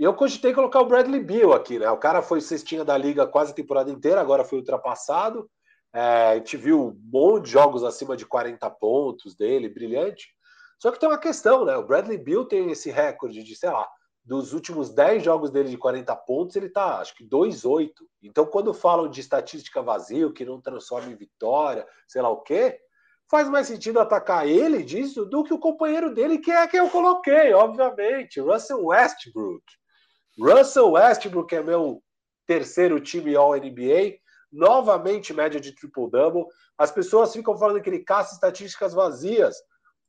E 0.00 0.04
eu 0.04 0.14
cogitei 0.14 0.54
colocar 0.54 0.80
o 0.80 0.86
Bradley 0.86 1.22
Beal 1.22 1.52
aqui, 1.52 1.78
né? 1.78 1.90
O 1.90 1.98
cara 1.98 2.22
foi 2.22 2.40
cestinha 2.40 2.84
da 2.84 2.96
liga 2.96 3.26
quase 3.26 3.52
a 3.52 3.54
temporada 3.54 3.90
inteira, 3.90 4.20
agora 4.20 4.44
foi 4.44 4.58
ultrapassado. 4.58 5.48
É, 5.92 6.00
a 6.30 6.34
gente 6.36 6.56
viu 6.56 6.88
um 6.88 7.00
monte 7.12 7.44
de 7.44 7.50
jogos 7.50 7.84
acima 7.84 8.16
de 8.16 8.24
40 8.24 8.68
pontos 8.70 9.36
dele, 9.36 9.68
brilhante. 9.68 10.34
Só 10.82 10.90
que 10.90 10.98
tem 10.98 11.08
uma 11.08 11.16
questão, 11.16 11.64
né? 11.64 11.76
O 11.76 11.86
Bradley 11.86 12.18
Beal 12.18 12.44
tem 12.44 12.68
esse 12.72 12.90
recorde 12.90 13.44
de, 13.44 13.54
sei 13.54 13.70
lá, 13.70 13.88
dos 14.24 14.52
últimos 14.52 14.90
10 14.90 15.22
jogos 15.22 15.48
dele 15.48 15.68
de 15.68 15.78
40 15.78 16.16
pontos, 16.16 16.56
ele 16.56 16.68
tá, 16.68 16.98
acho 16.98 17.14
que 17.14 17.24
2-8. 17.24 17.92
Então, 18.20 18.44
quando 18.44 18.74
falam 18.74 19.08
de 19.08 19.20
estatística 19.20 19.80
vazio, 19.80 20.32
que 20.32 20.44
não 20.44 20.60
transforma 20.60 21.12
em 21.12 21.14
vitória, 21.14 21.86
sei 22.08 22.20
lá 22.20 22.30
o 22.30 22.40
quê, 22.40 22.80
faz 23.30 23.48
mais 23.48 23.68
sentido 23.68 24.00
atacar 24.00 24.44
ele 24.48 24.82
disso 24.82 25.24
do 25.24 25.44
que 25.44 25.54
o 25.54 25.58
companheiro 25.60 26.12
dele, 26.12 26.38
que 26.38 26.50
é 26.50 26.66
quem 26.66 26.80
eu 26.80 26.90
coloquei, 26.90 27.52
obviamente, 27.52 28.40
Russell 28.40 28.84
Westbrook. 28.84 29.62
Russell 30.36 30.90
Westbrook 30.90 31.54
é 31.54 31.62
meu 31.62 32.02
terceiro 32.44 32.98
time 32.98 33.36
All-NBA, 33.36 34.16
novamente 34.50 35.32
média 35.32 35.60
de 35.60 35.72
triple-double. 35.76 36.44
As 36.76 36.90
pessoas 36.90 37.32
ficam 37.32 37.56
falando 37.56 37.80
que 37.80 37.88
ele 37.88 38.00
caça 38.00 38.34
estatísticas 38.34 38.92
vazias. 38.92 39.54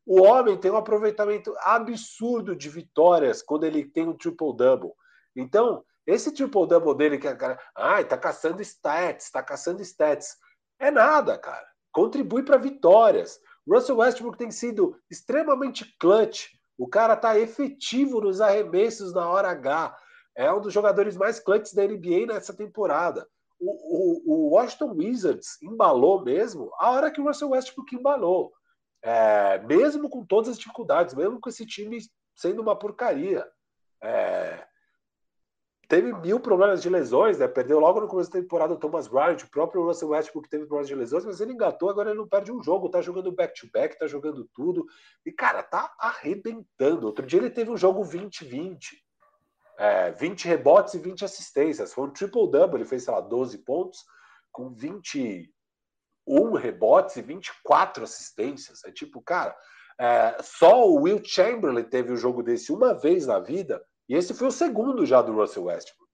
O 0.06 0.22
homem 0.22 0.58
tem 0.58 0.72
um 0.72 0.78
aproveitamento 0.78 1.56
absurdo 1.60 2.56
de 2.56 2.70
vitórias 2.70 3.42
quando 3.42 3.64
ele 3.64 3.86
tem 3.86 4.08
um 4.08 4.18
triple-double. 4.18 4.92
Então, 5.36 5.84
esse 6.06 6.32
triple-double 6.32 6.96
dele, 6.96 7.18
que 7.18 7.28
é 7.28 7.36
cara, 7.36 7.60
ai, 7.76 8.06
tá 8.06 8.18
caçando 8.18 8.62
stats, 8.62 9.32
tá 9.32 9.42
caçando 9.42 9.82
stats. 9.82 10.36
É 10.80 10.92
nada, 10.92 11.38
cara 11.38 11.74
contribui 11.94 12.44
para 12.44 12.58
vitórias. 12.58 13.40
Russell 13.70 13.98
Westbrook 13.98 14.38
tem 14.38 14.52
sido 14.52 14.98
extremamente 15.10 15.96
clutch. 15.98 16.48
O 16.78 16.88
cara 16.88 17.16
tá 17.16 17.40
efetivo 17.40 18.20
nos 18.20 18.42
arremessos 18.42 19.14
na 19.14 19.30
hora 19.30 19.52
H. 19.52 19.96
É 20.36 20.52
um 20.52 20.60
dos 20.60 20.74
jogadores 20.74 21.16
mais 21.16 21.40
clutches 21.40 21.74
da 21.74 21.86
NBA 21.86 22.26
nessa 22.28 22.54
temporada. 22.54 23.26
O, 23.60 23.70
o, 23.70 24.34
o 24.34 24.50
Washington 24.56 24.96
Wizards 24.98 25.62
embalou 25.62 26.22
mesmo 26.22 26.72
a 26.80 26.92
hora 26.92 27.12
que 27.12 27.22
o 27.22 27.24
Russell 27.24 27.52
Westbrook 27.52 27.96
embalou. 27.96 28.52
É, 29.04 29.60
mesmo 29.60 30.10
com 30.10 30.26
todas 30.26 30.52
as 30.52 30.58
dificuldades, 30.58 31.14
mesmo 31.14 31.40
com 31.40 31.50
esse 31.50 31.66
time 31.66 32.00
sendo 32.34 32.62
uma 32.62 32.76
porcaria. 32.76 33.46
É, 34.02 34.66
teve 35.90 36.14
mil 36.14 36.40
problemas 36.40 36.82
de 36.82 36.90
lesões, 36.90 37.38
né? 37.38 37.48
Perdeu 37.48 37.80
logo 37.80 38.00
no 38.00 38.08
começo 38.08 38.32
da 38.32 38.40
temporada 38.40 38.74
o 38.74 38.78
Thomas 38.78 39.08
Bryant, 39.08 39.44
o 39.44 39.50
próprio 39.52 39.84
Russell 39.84 40.10
Westbrook 40.10 40.50
teve 40.50 40.66
problemas 40.66 40.88
de 40.88 40.96
lesões, 40.96 41.26
mas 41.26 41.42
ele 41.42 41.52
engatou, 41.52 41.90
agora 41.90 42.12
ele 42.12 42.18
não 42.18 42.28
perde 42.28 42.52
um 42.52 42.64
jogo, 42.64 42.90
tá 42.90 43.02
jogando 43.02 43.32
back-to-back, 43.32 43.96
-back, 43.96 44.00
tá 44.00 44.08
jogando 44.08 44.50
tudo. 44.54 44.86
E, 45.26 45.32
cara, 45.32 45.62
tá 45.62 45.94
arrebentando. 46.00 47.06
Outro 47.06 47.26
dia 47.26 47.40
ele 47.40 47.50
teve 47.50 47.70
um 47.70 47.78
jogo 47.78 48.04
20-20. 48.04 48.96
É, 49.78 50.12
20 50.12 50.48
rebotes 50.48 50.94
e 50.94 51.00
20 51.00 51.26
assistências. 51.26 51.94
Foi 51.94 52.06
um 52.06 52.12
triple-double, 52.12 52.78
ele 52.78 52.86
fez, 52.86 53.04
sei 53.04 53.14
lá, 53.14 53.20
12 53.20 53.58
pontos, 53.60 54.00
com 54.52 54.74
21 56.28 56.54
rebotes 56.54 57.16
e 57.16 57.22
24 57.22 58.04
assistências. 58.04 58.84
É 58.84 58.92
tipo, 58.92 59.22
cara, 59.22 59.56
é, 60.00 60.38
só 60.42 60.88
o 60.88 61.02
Will 61.02 61.22
Chamberlain 61.24 61.84
teve 61.84 62.12
um 62.12 62.18
jogo 62.18 62.42
desse 62.42 62.72
uma 62.72 62.94
vez 62.94 63.28
na 63.28 63.40
vida, 63.40 63.84
e 64.08 64.16
esse 64.16 64.34
foi 64.34 64.48
o 64.48 64.52
segundo 64.52 65.06
já 65.06 65.22
do 65.22 65.34
Russell 65.34 65.66
Westbrook. 65.66 66.12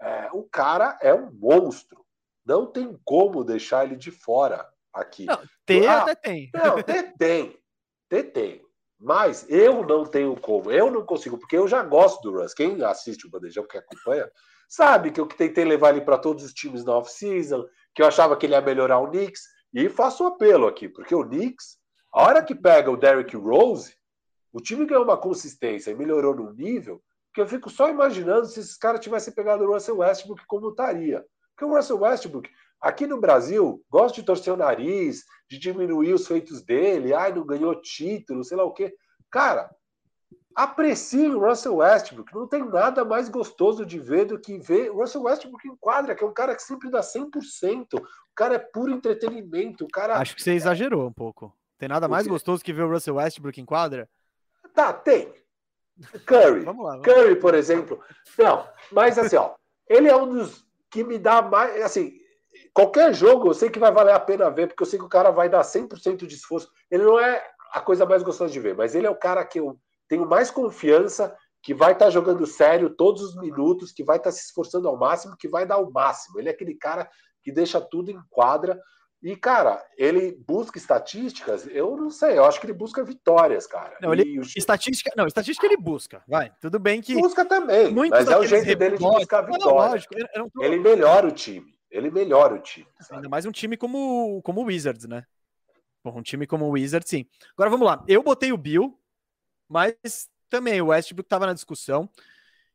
É, 0.00 0.28
o 0.32 0.42
cara 0.44 0.98
é 1.00 1.14
um 1.14 1.30
monstro. 1.32 2.04
Não 2.44 2.66
tem 2.66 2.98
como 3.04 3.42
deixar 3.42 3.84
ele 3.84 3.96
de 3.96 4.10
fora 4.10 4.68
aqui. 4.92 5.24
Não, 5.24 5.40
ter 5.64 5.86
ah, 5.86 6.02
até 6.02 6.14
tem. 6.14 6.50
Não, 6.52 6.82
ter 6.82 7.14
tem. 7.16 7.58
Ter 8.08 8.24
tem. 8.24 8.62
Mas 9.00 9.46
eu 9.48 9.84
não 9.84 10.04
tenho 10.04 10.38
como. 10.38 10.70
Eu 10.70 10.90
não 10.90 11.04
consigo, 11.04 11.38
porque 11.38 11.56
eu 11.56 11.66
já 11.66 11.82
gosto 11.82 12.22
do 12.22 12.38
Russ. 12.38 12.54
Quem 12.54 12.82
assiste 12.84 13.26
o 13.26 13.30
Bandejão, 13.30 13.66
que 13.66 13.78
acompanha, 13.78 14.30
sabe 14.68 15.10
que 15.10 15.20
eu 15.20 15.26
tentei 15.26 15.64
levar 15.64 15.90
ele 15.90 16.02
para 16.02 16.18
todos 16.18 16.44
os 16.44 16.52
times 16.52 16.84
na 16.84 16.96
off-season, 16.96 17.66
que 17.94 18.02
eu 18.02 18.06
achava 18.06 18.36
que 18.36 18.46
ele 18.46 18.54
ia 18.54 18.60
melhorar 18.60 18.98
o 18.98 19.08
Knicks. 19.08 19.42
E 19.72 19.88
faço 19.88 20.24
um 20.24 20.28
apelo 20.28 20.66
aqui, 20.66 20.88
porque 20.88 21.14
o 21.14 21.24
Knicks, 21.24 21.78
a 22.12 22.22
hora 22.22 22.42
que 22.42 22.54
pega 22.54 22.90
o 22.90 22.96
Derrick 22.96 23.36
Rose, 23.36 23.94
o 24.52 24.60
time 24.60 24.86
ganhou 24.86 25.04
uma 25.04 25.16
consistência 25.16 25.90
e 25.90 25.94
melhorou 25.94 26.34
no 26.34 26.52
nível 26.52 27.02
porque 27.34 27.40
eu 27.40 27.48
fico 27.48 27.68
só 27.68 27.90
imaginando 27.90 28.46
se 28.46 28.60
esses 28.60 28.76
caras 28.76 29.00
tivessem 29.00 29.34
pegado 29.34 29.64
o 29.64 29.72
Russell 29.72 29.98
Westbrook, 29.98 30.46
como 30.46 30.68
estaria. 30.68 31.24
Porque 31.50 31.64
o 31.64 31.76
Russell 31.76 31.98
Westbrook, 31.98 32.48
aqui 32.80 33.08
no 33.08 33.20
Brasil, 33.20 33.84
gosta 33.90 34.20
de 34.20 34.24
torcer 34.24 34.54
o 34.54 34.56
nariz, 34.56 35.24
de 35.50 35.58
diminuir 35.58 36.12
os 36.12 36.28
feitos 36.28 36.62
dele, 36.62 37.12
ai, 37.12 37.34
não 37.34 37.44
ganhou 37.44 37.80
título, 37.82 38.44
sei 38.44 38.56
lá 38.56 38.62
o 38.62 38.72
quê. 38.72 38.94
Cara, 39.32 39.68
aprecie 40.54 41.28
o 41.28 41.40
Russell 41.40 41.76
Westbrook. 41.76 42.34
Não 42.34 42.46
tem 42.46 42.64
nada 42.64 43.04
mais 43.04 43.28
gostoso 43.28 43.84
de 43.84 43.98
ver 43.98 44.26
do 44.26 44.38
que 44.38 44.58
ver 44.58 44.90
o 44.90 44.96
Russell 44.96 45.22
Westbrook 45.22 45.66
em 45.66 45.76
quadra, 45.76 46.14
que 46.14 46.22
é 46.22 46.26
um 46.26 46.32
cara 46.32 46.54
que 46.54 46.62
sempre 46.62 46.90
dá 46.90 47.00
100%. 47.00 47.94
O 47.94 48.34
cara 48.34 48.54
é 48.54 48.58
puro 48.58 48.92
entretenimento. 48.92 49.84
O 49.84 49.88
cara... 49.88 50.18
Acho 50.18 50.36
que 50.36 50.42
você 50.42 50.52
exagerou 50.52 51.06
um 51.06 51.12
pouco. 51.12 51.52
Tem 51.78 51.88
nada 51.88 52.08
mais 52.08 52.26
gostoso 52.26 52.64
que 52.64 52.72
ver 52.72 52.82
o 52.82 52.90
Russell 52.90 53.16
Westbrook 53.16 53.60
em 53.60 53.64
quadra? 53.64 54.08
Tá, 54.72 54.92
tem. 54.92 55.32
Curry. 56.26 56.60
Vamos 56.60 56.84
lá, 56.84 56.92
vamos. 56.92 57.06
Curry, 57.06 57.36
por 57.36 57.54
exemplo. 57.54 58.00
Não, 58.38 58.68
mas 58.90 59.18
assim, 59.18 59.36
ó, 59.36 59.54
ele 59.88 60.08
é 60.08 60.16
um 60.16 60.28
dos 60.28 60.66
que 60.90 61.04
me 61.04 61.18
dá 61.18 61.42
mais. 61.42 61.82
Assim, 61.82 62.18
qualquer 62.72 63.14
jogo 63.14 63.48
eu 63.48 63.54
sei 63.54 63.70
que 63.70 63.78
vai 63.78 63.92
valer 63.92 64.14
a 64.14 64.20
pena 64.20 64.50
ver, 64.50 64.68
porque 64.68 64.82
eu 64.82 64.86
sei 64.86 64.98
que 64.98 65.04
o 65.04 65.08
cara 65.08 65.30
vai 65.30 65.48
dar 65.48 65.62
100% 65.62 66.26
de 66.26 66.34
esforço. 66.34 66.70
Ele 66.90 67.04
não 67.04 67.18
é 67.18 67.44
a 67.72 67.80
coisa 67.80 68.06
mais 68.06 68.22
gostosa 68.22 68.52
de 68.52 68.60
ver, 68.60 68.74
mas 68.74 68.94
ele 68.94 69.06
é 69.06 69.10
o 69.10 69.16
cara 69.16 69.44
que 69.44 69.60
eu 69.60 69.78
tenho 70.08 70.26
mais 70.26 70.50
confiança, 70.50 71.36
que 71.62 71.72
vai 71.72 71.92
estar 71.92 72.06
tá 72.06 72.10
jogando 72.10 72.46
sério 72.46 72.90
todos 72.90 73.22
os 73.22 73.36
minutos, 73.36 73.90
que 73.90 74.04
vai 74.04 74.18
estar 74.18 74.30
tá 74.30 74.36
se 74.36 74.44
esforçando 74.44 74.86
ao 74.86 74.98
máximo, 74.98 75.36
que 75.36 75.48
vai 75.48 75.66
dar 75.66 75.78
o 75.78 75.90
máximo. 75.90 76.38
Ele 76.38 76.48
é 76.48 76.52
aquele 76.52 76.74
cara 76.74 77.08
que 77.42 77.50
deixa 77.50 77.80
tudo 77.80 78.10
em 78.10 78.20
quadra. 78.28 78.78
E, 79.22 79.34
cara, 79.34 79.82
ele 79.96 80.36
busca 80.46 80.76
estatísticas, 80.76 81.66
eu 81.68 81.96
não 81.96 82.10
sei, 82.10 82.36
eu 82.36 82.44
acho 82.44 82.60
que 82.60 82.66
ele 82.66 82.74
busca 82.74 83.02
vitórias, 83.02 83.66
cara. 83.66 83.96
Não, 84.02 84.12
ele, 84.12 84.38
o... 84.38 84.42
estatística, 84.42 85.10
não, 85.16 85.26
estatística 85.26 85.66
ele 85.66 85.78
busca, 85.78 86.22
vai, 86.28 86.52
tudo 86.60 86.78
bem 86.78 87.00
que... 87.00 87.14
Busca 87.14 87.42
também, 87.42 87.90
mas 87.90 88.28
é 88.28 88.36
o 88.36 88.44
jeito 88.44 88.76
dele 88.76 88.98
de 88.98 89.02
buscar 89.02 89.40
vitória. 89.40 89.64
Não, 89.64 89.72
lógico, 89.72 90.14
eu, 90.14 90.26
eu 90.34 90.50
tô... 90.50 90.62
Ele 90.62 90.78
melhora 90.78 91.26
o 91.26 91.32
time, 91.32 91.74
ele 91.90 92.10
melhora 92.10 92.54
o 92.54 92.58
time. 92.58 92.86
Sabe? 93.00 93.16
Ainda 93.16 93.30
mais 93.30 93.46
um 93.46 93.50
time 93.50 93.78
como, 93.78 94.42
como 94.42 94.60
o 94.60 94.64
Wizards, 94.64 95.06
né? 95.06 95.24
Bom, 96.04 96.18
um 96.18 96.22
time 96.22 96.46
como 96.46 96.66
o 96.66 96.72
Wizards, 96.72 97.08
sim. 97.08 97.24
Agora, 97.54 97.70
vamos 97.70 97.86
lá, 97.86 98.04
eu 98.06 98.22
botei 98.22 98.52
o 98.52 98.58
Bill, 98.58 98.94
mas 99.68 100.28
também 100.48 100.80
o 100.80 100.86
Westbrook 100.86 101.28
tava 101.28 101.46
na 101.46 101.54
discussão. 101.54 102.08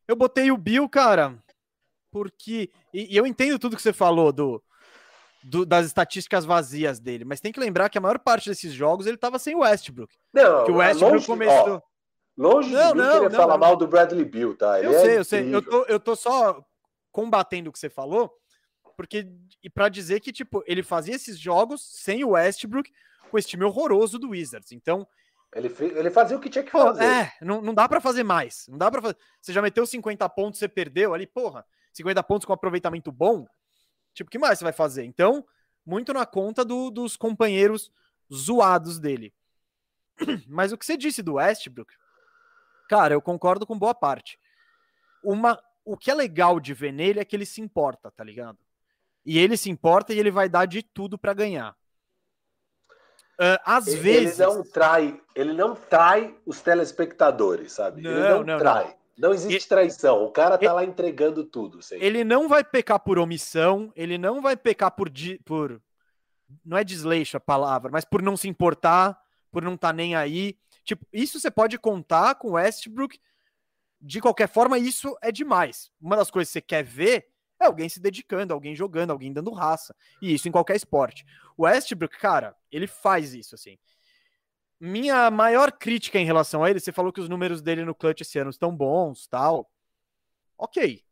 Eu 0.06 0.16
botei 0.16 0.50
o 0.50 0.56
Bill, 0.56 0.88
cara, 0.88 1.38
porque... 2.10 2.70
E, 2.92 3.14
e 3.14 3.16
eu 3.16 3.26
entendo 3.26 3.58
tudo 3.58 3.76
que 3.76 3.82
você 3.82 3.92
falou 3.92 4.32
do 4.32 4.62
do, 5.42 5.64
das 5.64 5.86
estatísticas 5.86 6.44
vazias 6.44 7.00
dele, 7.00 7.24
mas 7.24 7.40
tem 7.40 7.52
que 7.52 7.60
lembrar 7.60 7.88
que 7.88 7.98
a 7.98 8.00
maior 8.00 8.18
parte 8.18 8.48
desses 8.48 8.72
jogos 8.72 9.06
ele 9.06 9.14
estava 9.14 9.38
sem 9.38 9.54
o 9.54 9.60
Westbrook. 9.60 10.14
Não, 10.32 10.64
que 10.64 10.70
o 10.70 10.76
Westbrook 10.76 11.14
longe, 11.14 11.26
começou. 11.26 11.74
Ó, 11.76 11.80
longe 12.36 12.70
não, 12.70 12.88
de 12.88 12.94
mim 12.94 13.00
não, 13.00 13.22
não, 13.24 13.30
falar 13.30 13.58
mal 13.58 13.76
do 13.76 13.86
Bradley 13.86 14.24
Bill, 14.24 14.56
tá? 14.56 14.78
Ele 14.78 14.88
eu 14.88 14.92
é 14.92 15.00
sei, 15.00 15.18
eu 15.18 15.24
sei. 15.24 15.54
Eu 15.54 15.62
tô, 15.62 15.84
eu 15.84 16.00
tô 16.00 16.14
só 16.14 16.62
combatendo 17.10 17.70
o 17.70 17.72
que 17.72 17.78
você 17.78 17.90
falou, 17.90 18.32
porque 18.96 19.26
e 19.62 19.70
para 19.70 19.88
dizer 19.88 20.20
que 20.20 20.32
tipo 20.32 20.62
ele 20.66 20.82
fazia 20.82 21.14
esses 21.14 21.38
jogos 21.38 21.82
sem 21.82 22.22
o 22.24 22.30
Westbrook 22.30 22.90
com 23.30 23.38
esse 23.38 23.48
time 23.48 23.64
horroroso 23.64 24.18
do 24.18 24.30
Wizards. 24.30 24.72
Então 24.72 25.06
ele, 25.54 25.74
ele 25.80 26.10
fazia 26.10 26.36
o 26.36 26.40
que 26.40 26.48
tinha 26.48 26.64
que 26.64 26.70
fazer. 26.70 27.04
É, 27.04 27.32
não, 27.40 27.60
não 27.60 27.74
dá 27.74 27.88
para 27.88 28.00
fazer 28.00 28.22
mais. 28.22 28.66
Não 28.68 28.78
dá 28.78 28.90
para 28.90 29.02
fazer. 29.02 29.16
Você 29.40 29.52
já 29.52 29.60
meteu 29.60 29.86
50 29.86 30.28
pontos, 30.28 30.58
você 30.58 30.68
perdeu 30.68 31.12
ali, 31.12 31.26
porra. 31.26 31.64
50 31.92 32.22
pontos 32.22 32.44
com 32.46 32.52
aproveitamento 32.52 33.10
bom, 33.10 33.46
Tipo, 34.14 34.28
o 34.28 34.30
que 34.30 34.38
mais 34.38 34.58
você 34.58 34.64
vai 34.64 34.72
fazer? 34.72 35.04
Então, 35.04 35.46
muito 35.84 36.12
na 36.12 36.26
conta 36.26 36.64
do, 36.64 36.90
dos 36.90 37.16
companheiros 37.16 37.90
zoados 38.32 38.98
dele. 38.98 39.32
Mas 40.46 40.72
o 40.72 40.78
que 40.78 40.84
você 40.84 40.96
disse 40.96 41.22
do 41.22 41.34
Westbrook, 41.34 41.92
cara, 42.88 43.14
eu 43.14 43.22
concordo 43.22 43.66
com 43.66 43.78
boa 43.78 43.94
parte. 43.94 44.38
Uma, 45.22 45.62
o 45.84 45.96
que 45.96 46.10
é 46.10 46.14
legal 46.14 46.58
de 46.58 46.74
ver 46.74 46.92
nele 46.92 47.20
é 47.20 47.24
que 47.24 47.36
ele 47.36 47.46
se 47.46 47.60
importa, 47.60 48.10
tá 48.10 48.24
ligado? 48.24 48.58
E 49.24 49.38
ele 49.38 49.56
se 49.56 49.70
importa 49.70 50.12
e 50.12 50.18
ele 50.18 50.30
vai 50.30 50.48
dar 50.48 50.66
de 50.66 50.82
tudo 50.82 51.18
para 51.18 51.34
ganhar. 51.34 51.76
Uh, 53.40 53.56
às 53.64 53.86
ele, 53.86 53.96
vezes. 53.96 54.38
Ele 54.38 54.48
não 54.48 54.62
trai, 54.62 55.20
ele 55.34 55.52
não 55.54 55.74
trai 55.74 56.36
os 56.44 56.60
telespectadores, 56.60 57.72
sabe? 57.72 58.02
Não, 58.02 58.10
ele 58.10 58.20
não, 58.20 58.44
não 58.44 58.58
trai. 58.58 58.84
Não. 58.84 59.00
Não 59.28 59.34
existe 59.34 59.68
traição. 59.68 60.24
O 60.24 60.30
cara 60.30 60.58
tá 60.58 60.64
ele, 60.64 60.72
lá 60.74 60.84
entregando 60.84 61.44
tudo. 61.44 61.82
Sei. 61.82 62.02
Ele 62.02 62.22
não 62.22 62.48
vai 62.48 62.62
pecar 62.62 63.00
por 63.00 63.18
omissão, 63.18 63.90
ele 63.96 64.18
não 64.18 64.42
vai 64.42 64.56
pecar 64.56 64.90
por. 64.90 65.10
por 65.44 65.80
não 66.64 66.76
é 66.76 66.84
desleixo 66.84 67.36
a 67.36 67.40
palavra, 67.40 67.90
mas 67.90 68.04
por 68.04 68.20
não 68.20 68.36
se 68.36 68.48
importar, 68.48 69.18
por 69.50 69.62
não 69.62 69.74
estar 69.74 69.88
tá 69.88 69.92
nem 69.92 70.14
aí. 70.14 70.58
Tipo, 70.84 71.06
isso 71.10 71.40
você 71.40 71.50
pode 71.50 71.78
contar 71.78 72.34
com 72.34 72.52
Westbrook 72.52 73.18
de 74.00 74.20
qualquer 74.20 74.48
forma, 74.48 74.78
isso 74.78 75.16
é 75.22 75.32
demais. 75.32 75.90
Uma 76.00 76.16
das 76.16 76.30
coisas 76.30 76.48
que 76.48 76.52
você 76.54 76.60
quer 76.60 76.82
ver 76.82 77.29
é 77.60 77.66
alguém 77.66 77.88
se 77.88 78.00
dedicando, 78.00 78.54
alguém 78.54 78.74
jogando, 78.74 79.10
alguém 79.10 79.32
dando 79.32 79.52
raça. 79.52 79.94
E 80.20 80.32
isso 80.32 80.48
em 80.48 80.52
qualquer 80.52 80.76
esporte. 80.76 81.26
O 81.56 81.64
Westbrook, 81.64 82.18
cara, 82.18 82.56
ele 82.72 82.86
faz 82.86 83.34
isso, 83.34 83.54
assim. 83.54 83.78
Minha 84.80 85.30
maior 85.30 85.70
crítica 85.70 86.18
em 86.18 86.24
relação 86.24 86.64
a 86.64 86.70
ele, 86.70 86.80
você 86.80 86.90
falou 86.90 87.12
que 87.12 87.20
os 87.20 87.28
números 87.28 87.60
dele 87.60 87.84
no 87.84 87.94
clutch 87.94 88.22
esse 88.22 88.38
ano 88.38 88.48
estão 88.48 88.74
bons, 88.74 89.26
tal. 89.26 89.70
Ok. 90.56 91.04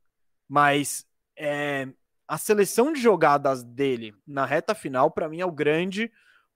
Mas 0.49 1.07
é, 1.37 1.87
a 2.27 2.39
seleção 2.39 2.93
de 2.93 3.01
jogadas 3.01 3.63
dele 3.63 4.15
na 4.27 4.47
reta 4.47 4.75
final, 4.75 5.11
para 5.11 5.29
mim, 5.29 5.41
é 5.41 5.47
o 5.47 5.53
grande 5.53 6.11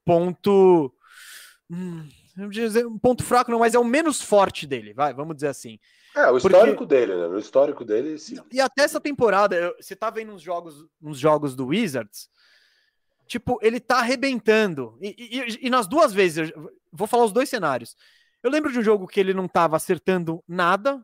ponto. 0.07 0.91
Hum, 1.71 2.09
dizer, 2.51 2.87
um 2.87 2.99
ponto 2.99 3.23
fraco, 3.23 3.51
não, 3.51 3.59
mas 3.59 3.75
é 3.75 3.79
o 3.79 3.85
menos 3.85 4.23
forte 4.23 4.67
dele, 4.67 4.95
vai, 4.95 5.13
vamos 5.13 5.35
dizer 5.35 5.49
assim. 5.49 5.79
É, 6.15 6.31
o 6.31 6.37
histórico 6.37 6.87
Porque... 6.87 6.95
dele, 6.95 7.15
né? 7.15 7.27
O 7.27 7.39
histórico 7.39 7.85
dele, 7.85 8.19
sim. 8.19 8.37
E 8.53 8.61
até 8.61 8.83
essa 8.83 9.01
temporada, 9.01 9.75
você 9.81 9.97
tá 9.97 10.11
vendo 10.11 10.33
uns 10.33 10.43
jogos, 10.43 10.87
uns 11.01 11.19
jogos 11.19 11.57
do 11.57 11.67
Wizards, 11.69 12.29
tipo, 13.27 13.59
ele 13.63 13.81
tá 13.81 13.99
arrebentando. 13.99 14.99
E, 15.01 15.15
e, 15.19 15.67
e, 15.67 15.71
nas 15.71 15.87
duas 15.87 16.13
vezes, 16.13 16.53
vou 16.93 17.07
falar 17.07 17.25
os 17.25 17.33
dois 17.33 17.49
cenários. 17.49 17.97
Eu 18.43 18.51
lembro 18.51 18.71
de 18.71 18.79
um 18.79 18.83
jogo 18.83 19.07
que 19.07 19.21
ele 19.21 19.33
não 19.33 19.49
tava 19.49 19.77
acertando 19.77 20.43
nada, 20.47 21.03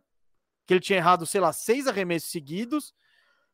que 0.66 0.74
ele 0.74 0.80
tinha 0.80 0.98
errado, 0.98 1.24
sei 1.24 1.40
lá, 1.40 1.52
seis 1.52 1.86
arremessos 1.86 2.30
seguidos, 2.30 2.92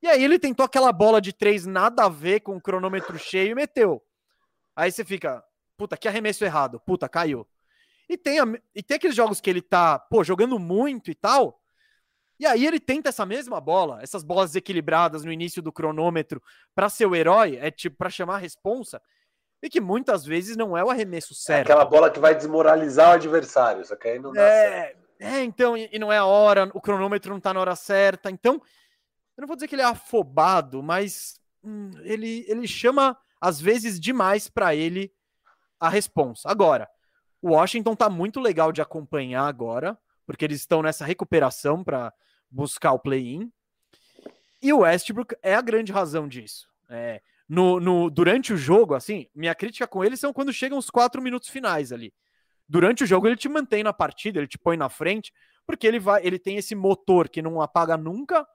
e 0.03 0.09
aí 0.09 0.23
ele 0.25 0.39
tentou 0.39 0.65
aquela 0.65 0.93
bola 0.93 1.21
de 1.21 1.33
três 1.33 1.65
nada 1.65 2.05
a 2.05 2.09
ver 2.09 2.41
com 2.41 2.57
o 2.57 2.61
cronômetro 2.61 3.19
cheio 3.19 3.53
e 3.53 3.55
meteu. 3.55 4.03
Aí 4.75 4.91
você 4.91 5.05
fica, 5.05 5.43
puta, 5.77 5.97
que 5.97 6.09
arremesso 6.09 6.45
errado, 6.45 6.81
puta, 6.81 7.09
caiu. 7.09 7.47
E 8.09 8.17
tem, 8.17 8.39
a, 8.39 8.45
e 8.75 8.83
tem 8.83 8.97
aqueles 8.97 9.17
jogos 9.17 9.41
que 9.41 9.49
ele 9.49 9.63
tá, 9.63 9.99
pô, 9.99 10.23
jogando 10.23 10.59
muito 10.59 11.11
e 11.11 11.15
tal. 11.15 11.61
E 12.39 12.47
aí 12.47 12.67
ele 12.67 12.81
tenta 12.81 13.09
essa 13.09 13.25
mesma 13.25 13.61
bola, 13.61 14.03
essas 14.03 14.23
bolas 14.23 14.51
desequilibradas 14.51 15.25
no 15.25 15.33
início 15.33 15.63
do 15.63 15.73
cronômetro 15.73 16.43
para 16.75 16.89
ser 16.89 17.07
o 17.07 17.15
herói, 17.15 17.57
é 17.57 17.71
tipo 17.71 17.97
para 17.97 18.11
chamar 18.11 18.35
a 18.35 18.39
responsa, 18.39 19.01
e 19.63 19.71
que 19.71 19.81
muitas 19.81 20.27
vezes 20.27 20.57
não 20.57 20.77
é 20.77 20.85
o 20.85 20.91
arremesso 20.91 21.33
é 21.33 21.37
certo. 21.37 21.69
É 21.69 21.73
aquela 21.73 21.85
bola 21.85 22.11
que 22.11 22.19
vai 22.19 22.35
desmoralizar 22.35 23.11
o 23.11 23.15
adversário, 23.15 23.85
só 23.85 23.95
que 23.95 24.09
aí 24.09 24.19
não 24.19 24.33
dá 24.33 24.43
é, 24.43 24.69
certo. 24.69 25.05
É, 25.21 25.43
então, 25.45 25.77
e, 25.77 25.89
e 25.93 25.99
não 25.99 26.13
é 26.13 26.19
a 26.19 26.25
hora, 26.25 26.71
o 26.75 26.81
cronômetro 26.81 27.33
não 27.33 27.41
tá 27.41 27.55
na 27.55 27.61
hora 27.61 27.77
certa. 27.77 28.31
Então, 28.31 28.61
eu 29.37 29.43
não 29.43 29.47
vou 29.47 29.57
dizer 29.57 29.69
que 29.69 29.75
ele 29.75 29.83
é 29.83 29.87
afobado, 29.87 30.83
mas 30.83 31.41
hum, 31.63 31.91
ele, 32.03 32.45
ele 32.49 32.67
chama 32.67 33.17
às 33.41 33.61
vezes 33.61 34.01
demais 34.01 34.49
para 34.49 34.75
ele 34.75 35.13
a 35.79 35.89
responsa. 35.89 36.49
Agora, 36.51 36.89
o 37.45 37.51
Washington 37.51 37.95
tá 37.95 38.09
muito 38.09 38.41
legal 38.41 38.73
de 38.73 38.81
acompanhar 38.81 39.47
agora, 39.47 39.99
porque 40.25 40.47
eles 40.47 40.61
estão 40.61 40.81
nessa 40.81 41.05
recuperação 41.05 41.85
para 41.85 42.11
buscar 42.51 42.93
o 42.93 42.99
play-in. 42.99 43.53
E 44.63 44.73
o 44.73 44.79
Westbrook 44.79 45.37
é 45.43 45.55
a 45.55 45.61
grande 45.61 45.93
razão 45.93 46.27
disso. 46.27 46.67
É, 46.89 47.21
no, 47.47 47.79
no, 47.79 48.09
durante 48.09 48.55
o 48.55 48.57
jogo, 48.57 48.95
assim, 48.95 49.29
minha 49.35 49.55
crítica 49.55 49.87
com 49.87 50.03
ele 50.03 50.17
são 50.17 50.33
quando 50.33 50.55
chegam 50.55 50.79
os 50.79 50.89
quatro 50.89 51.21
minutos 51.21 51.51
finais 51.51 51.93
ali. 51.93 52.15
Durante 52.67 53.05
o 53.05 53.07
jogo, 53.07 53.27
ele 53.27 53.37
te 53.37 53.47
mantém 53.47 53.83
na 53.83 53.93
partida, 53.93 54.39
ele 54.39 54.49
te 54.49 54.57
põe 54.57 54.79
na 54.79 54.89
frente, 54.89 55.31
porque 55.67 55.87
ele 55.87 56.01
vai, 56.01 56.27
ele 56.27 56.39
tem 56.39 56.57
esse 56.57 56.75
motor 56.75 57.29
que 57.29 57.43
não 57.43 57.61
apaga 57.61 57.95
nunca 57.95 58.49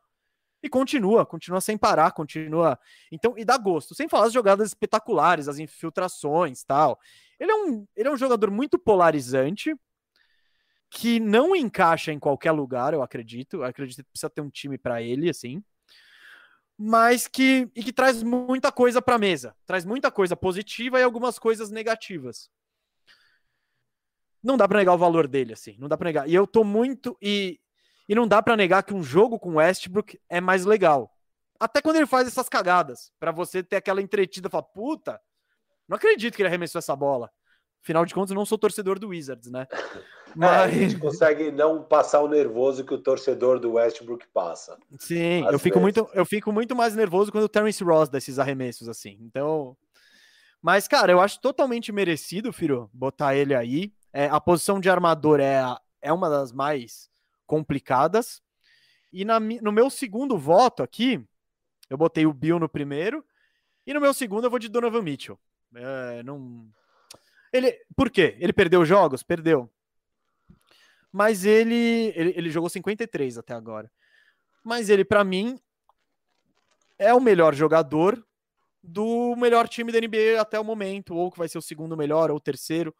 e 0.64 0.68
continua, 0.68 1.28
continua 1.28 1.62
sem 1.62 1.78
parar, 1.78 2.12
continua. 2.14 2.80
Então, 3.12 3.36
e 3.38 3.46
dá 3.46 3.56
gosto. 3.56 3.94
Sem 3.94 4.10
falar 4.10 4.26
as 4.26 4.34
jogadas 4.34 4.70
espetaculares, 4.70 5.48
as 5.48 5.60
infiltrações, 5.60 6.64
tal. 6.64 7.00
Ele 7.40 7.52
é 7.52 7.56
um, 7.56 7.88
ele 7.96 8.10
é 8.10 8.12
um 8.12 8.18
jogador 8.18 8.52
muito 8.52 8.78
polarizante, 8.78 9.76
que 10.90 11.20
não 11.20 11.56
encaixa 11.56 12.12
em 12.12 12.20
qualquer 12.20 12.52
lugar, 12.52 12.94
eu 12.94 13.02
acredito. 13.02 13.58
Eu 13.58 13.64
acredito 13.64 14.04
que 14.04 14.12
precisa 14.12 14.30
ter 14.30 14.42
um 14.42 14.50
time 14.50 14.78
para 14.78 15.02
ele, 15.02 15.30
assim. 15.30 15.64
Mas 16.78 17.28
que 17.28 17.70
e 17.76 17.84
que 17.84 17.94
traz 17.94 18.24
muita 18.24 18.72
coisa 18.72 19.02
para 19.02 19.18
mesa, 19.18 19.56
traz 19.66 19.86
muita 19.86 20.10
coisa 20.10 20.36
positiva 20.36 21.00
e 21.00 21.04
algumas 21.04 21.38
coisas 21.38 21.70
negativas. 21.70 22.50
Não 24.42 24.56
dá 24.56 24.68
para 24.68 24.80
negar 24.80 24.94
o 24.94 24.98
valor 24.98 25.28
dele, 25.28 25.54
assim, 25.54 25.76
não 25.78 25.90
dá 25.90 25.98
para 25.98 26.08
negar. 26.08 26.30
E 26.30 26.34
eu 26.34 26.48
tô 26.48 26.64
muito 26.64 27.18
e 27.22 27.60
e 28.10 28.16
não 28.16 28.28
dá 28.28 28.42
para 28.42 28.58
negar 28.58 28.82
que 28.82 28.94
um 28.94 29.04
jogo 29.04 29.38
com 29.38 29.58
Westbrook 29.58 30.20
é 30.28 30.42
mais 30.42 30.66
legal. 30.66 31.16
Até 31.60 31.80
quando 31.80 31.98
ele 31.98 32.08
faz 32.08 32.28
essas 32.28 32.50
cagadas, 32.50 33.12
para 33.20 33.32
você 33.32 33.62
ter 33.62 33.76
aquela 33.76 34.02
entretida, 34.02 34.50
falar, 34.50 34.64
puta, 34.64 35.22
não 35.90 35.98
acredito 35.98 36.36
que 36.36 36.42
ele 36.44 36.48
arremessou 36.48 36.78
essa 36.78 36.96
bola. 36.96 37.32
Afinal 37.82 38.06
de 38.06 38.14
contas, 38.14 38.30
eu 38.30 38.36
não 38.36 38.46
sou 38.46 38.58
torcedor 38.58 39.00
do 39.00 39.10
Wizards, 39.10 39.50
né? 39.50 39.68
Mas... 39.72 39.80
É, 40.40 40.56
a 40.58 40.70
gente 40.70 41.00
consegue 41.00 41.52
não 41.52 41.82
passar 41.82 42.22
o 42.22 42.28
nervoso 42.28 42.86
que 42.86 42.94
o 42.94 43.00
torcedor 43.00 43.60
do 43.60 43.74
Westbrook 43.74 44.28
passa. 44.32 44.78
Sim, 45.00 45.44
eu 45.52 45.58
fico, 45.58 45.80
muito, 45.80 46.08
eu 46.14 46.24
fico 46.24 46.52
muito 46.52 46.76
mais 46.76 46.96
nervoso 46.96 47.32
quando 47.32 47.46
o 47.46 47.50
Terence 47.50 47.84
Ross 47.84 48.10
dá 48.10 48.20
esses 48.20 48.38
arremessos 48.38 48.88
assim. 48.88 49.18
Então. 49.22 49.76
Mas, 50.62 50.88
cara, 50.88 51.12
eu 51.12 51.20
acho 51.20 51.42
totalmente 51.42 51.92
merecido, 51.92 52.54
Firo, 52.54 52.92
botar 52.94 53.36
ele 53.36 53.56
aí. 53.56 53.92
É, 54.14 54.28
a 54.28 54.40
posição 54.40 54.80
de 54.80 54.88
armador 54.88 55.40
é, 55.40 55.64
é 56.00 56.14
uma 56.14 56.30
das 56.30 56.52
mais 56.52 57.10
complicadas. 57.48 58.40
E 59.12 59.26
na, 59.26 59.40
no 59.40 59.72
meu 59.72 59.90
segundo 59.90 60.38
voto 60.38 60.84
aqui, 60.84 61.26
eu 61.90 61.98
botei 61.98 62.28
o 62.28 62.34
Bill 62.34 62.60
no 62.60 62.70
primeiro. 62.70 63.26
E 63.88 63.96
no 63.96 64.00
meu 64.00 64.14
segundo 64.14 64.44
eu 64.44 64.52
vou 64.52 64.60
de 64.60 64.70
Donovan 64.70 65.02
Mitchell. 65.02 65.40
É, 65.76 66.24
não... 66.24 66.68
ele, 67.54 67.76
por 67.96 68.10
quê? 68.10 68.36
Ele 68.40 68.54
perdeu 68.54 68.84
jogos? 68.86 69.24
Perdeu. 69.24 69.70
Mas 71.12 71.46
ele, 71.46 72.14
ele, 72.16 72.34
ele 72.36 72.50
jogou 72.50 72.70
53 72.70 73.38
até 73.38 73.54
agora. 73.54 73.92
Mas 74.64 74.90
ele, 74.90 75.04
para 75.04 75.24
mim, 75.24 75.60
é 76.98 77.14
o 77.14 77.20
melhor 77.20 77.56
jogador 77.56 78.24
do 78.82 79.36
melhor 79.36 79.68
time 79.68 79.92
da 79.92 80.00
NBA 80.00 80.40
até 80.40 80.60
o 80.60 80.64
momento, 80.64 81.16
ou 81.16 81.32
que 81.32 81.38
vai 81.38 81.48
ser 81.48 81.58
o 81.58 81.62
segundo 81.62 81.98
melhor, 81.98 82.30
ou 82.30 82.38
o 82.38 82.42
terceiro. 82.42 82.96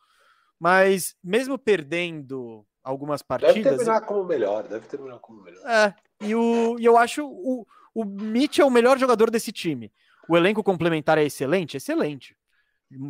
Mas 0.60 1.16
mesmo 1.24 1.58
perdendo 1.58 2.66
algumas 2.84 3.22
partidas. 3.22 3.54
Deve 3.64 3.78
terminar 3.78 4.02
como 4.02 4.24
melhor, 4.24 4.68
deve 4.68 4.88
terminar 4.88 5.20
como 5.20 5.42
melhor. 5.42 5.66
É, 5.68 5.94
e, 6.22 6.36
o, 6.36 6.78
e 6.80 6.86
eu 6.86 6.98
acho 6.98 7.26
o, 7.26 7.66
o 7.94 8.04
Mitch 8.04 8.60
é 8.60 8.66
o 8.66 8.72
melhor 8.72 8.98
jogador 8.98 9.30
desse 9.30 9.52
time. 9.52 9.92
O 10.28 10.36
elenco 10.36 10.64
complementar 10.64 11.18
é 11.18 11.24
excelente? 11.24 11.78
Excelente 11.78 12.39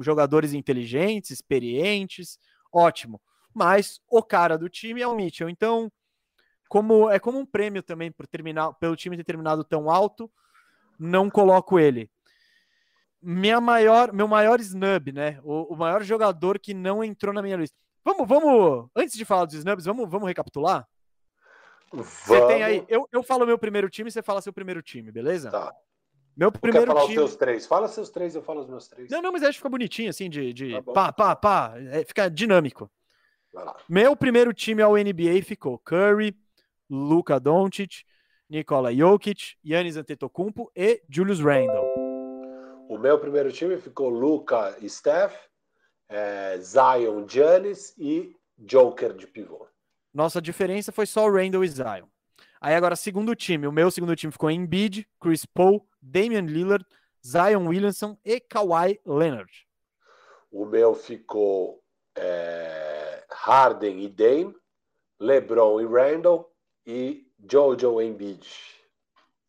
jogadores 0.02 0.54
inteligentes, 0.54 1.32
experientes, 1.32 2.40
ótimo. 2.72 3.22
Mas 3.54 4.00
o 4.10 4.22
cara 4.22 4.58
do 4.58 4.70
time 4.70 5.02
é 5.02 5.08
o 5.08 5.16
Mitchell. 5.16 5.50
Então, 5.50 5.92
como 6.68 7.10
é 7.10 7.20
como 7.20 7.40
um 7.40 7.46
prêmio 7.46 7.82
também 7.82 8.12
por 8.12 8.28
terminar, 8.28 8.74
pelo 8.74 8.96
time 8.96 9.18
ter 9.18 9.24
terminado 9.24 9.64
tão 9.64 9.90
alto, 9.90 10.32
não 11.00 11.30
coloco 11.30 11.80
ele. 11.80 12.10
Minha 13.22 13.60
maior, 13.60 14.14
meu 14.14 14.28
maior 14.28 14.60
snub, 14.60 15.12
né? 15.12 15.40
O, 15.44 15.74
o 15.74 15.78
maior 15.78 16.04
jogador 16.04 16.60
que 16.60 16.74
não 16.74 17.04
entrou 17.04 17.34
na 17.34 17.42
minha 17.42 17.58
lista. 17.58 17.76
Vamos, 18.04 18.28
vamos, 18.28 18.90
antes 18.96 19.18
de 19.18 19.26
falar 19.26 19.46
dos 19.46 19.56
snubs, 19.56 19.86
vamos, 19.86 20.10
vamos 20.10 20.28
recapitular? 20.28 20.88
Vamos. 21.92 22.08
Você 22.08 22.48
tem 22.48 22.64
aí, 22.64 22.86
eu, 22.88 23.08
eu 23.12 23.24
falo 23.24 23.46
meu 23.46 23.58
primeiro 23.58 23.90
time, 23.90 24.10
você 24.10 24.22
fala 24.22 24.42
seu 24.42 24.54
primeiro 24.54 24.82
time, 24.82 25.12
beleza? 25.12 25.50
Tá. 25.50 25.74
Meu 26.40 26.54
primeiro 26.54 26.88
quer 26.88 26.94
falar 26.94 27.06
time... 27.06 27.18
os 27.18 27.32
seus 27.32 27.36
três. 27.36 27.68
Fala 27.68 27.88
seus 27.90 28.10
três, 28.10 28.34
eu 28.34 28.42
falo 28.42 28.62
os 28.62 28.70
meus 28.70 28.88
três. 28.88 29.12
Não, 29.12 29.22
não, 29.22 29.34
mas 29.34 29.44
acho 29.44 29.52
que 29.52 29.58
fica 29.58 29.70
bonitinho, 29.70 30.10
assim, 30.10 30.30
de, 30.30 30.54
de 30.54 30.72
tá 30.72 30.94
pá, 30.94 31.12
pá, 31.12 31.36
pá. 31.36 31.74
É, 31.92 32.06
fica 32.06 32.30
dinâmico. 32.30 32.90
Meu 33.90 34.16
primeiro 34.16 34.54
time 34.54 34.82
ao 34.82 34.94
NBA 34.94 35.42
ficou 35.44 35.78
Curry, 35.78 36.34
Luka 36.90 37.42
Doncic, 37.42 38.06
Nikola 38.50 38.96
Jokic, 38.96 39.58
Yannis 39.66 39.98
Antetokounmpo 39.98 40.72
e 40.74 41.04
Julius 41.10 41.42
Randle. 41.42 41.94
O 42.88 42.98
meu 42.98 43.20
primeiro 43.20 43.52
time 43.52 43.76
ficou 43.76 44.08
Luka 44.08 44.78
e 44.80 44.90
Steph, 44.90 45.36
é, 46.08 46.58
Zion, 46.60 47.28
Giannis 47.28 47.94
e 47.98 48.34
Joker 48.58 49.12
de 49.14 49.28
pivô. 49.28 49.68
Nossa 50.14 50.42
diferença 50.42 50.90
foi 50.94 51.06
só 51.06 51.26
o 51.26 51.32
Randle 51.34 51.66
e 51.66 51.68
Zion. 51.68 52.08
Aí 52.62 52.76
agora, 52.76 52.96
segundo 52.96 53.36
time. 53.36 53.68
O 53.68 53.74
meu 53.74 53.92
segundo 53.92 54.16
time 54.16 54.32
ficou 54.32 54.50
Embiid, 54.50 55.06
Chris 55.20 55.46
Paul, 55.46 55.86
Damian 56.02 56.46
Lillard, 56.46 56.86
Zion 57.26 57.68
Williamson 57.68 58.18
e 58.24 58.40
Kawhi 58.40 59.00
Leonard. 59.06 59.68
O 60.52 60.66
meu 60.66 60.96
ficou 60.96 61.84
é, 62.16 63.26
Harden 63.30 64.04
e 64.04 64.10
Dame, 64.10 64.56
LeBron 65.20 65.82
e 65.82 65.86
Randall 65.86 66.52
e 66.86 67.28
Jojo 67.50 68.02
Embiid 68.02 68.48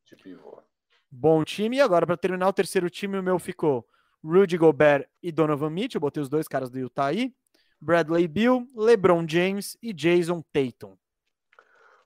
de 0.05 0.17
pivô. 0.17 0.63
Bom 1.11 1.43
time. 1.45 1.77
E 1.77 1.81
agora, 1.81 2.07
para 2.07 2.17
terminar 2.17 2.49
o 2.49 2.53
terceiro 2.53 2.91
time, 2.91 3.19
o 3.19 3.23
meu 3.23 3.39
ficou 3.39 3.87
Rudy 4.23 4.57
Gobert 4.57 5.09
e 5.23 5.33
Donovan 5.33 5.71
Mitchell. 5.71 5.99
Eu 5.99 6.01
botei 6.01 6.23
os 6.23 6.29
dois 6.29 6.47
caras 6.47 6.71
do 6.71 6.79
Utah 6.79 7.07
aí. 7.07 7.35
Bradley 7.81 8.29
Bill, 8.29 8.67
LeBron 8.77 9.27
James 9.27 9.77
e 9.83 9.93
Jason 9.93 10.45
Tatum. 10.53 10.97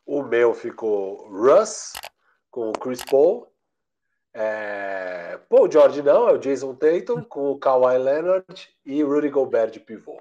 O 0.07 0.23
meu 0.23 0.55
ficou 0.55 1.29
Russ 1.29 1.95
com 2.51 2.71
o 2.71 2.73
Chris 2.73 3.03
Paul. 3.05 3.53
É... 4.35 5.39
Paul 5.49 5.71
George 5.71 6.03
não, 6.03 6.29
é 6.29 6.33
o 6.33 6.39
Jason 6.39 6.75
Tatum 6.75 7.23
com 7.23 7.53
o 7.53 7.59
Kawhi 7.59 7.97
Leonard 7.99 8.69
e 8.85 9.03
Rudy 9.03 9.29
Gobert 9.29 9.71
de 9.71 9.81
pivô. 9.81 10.21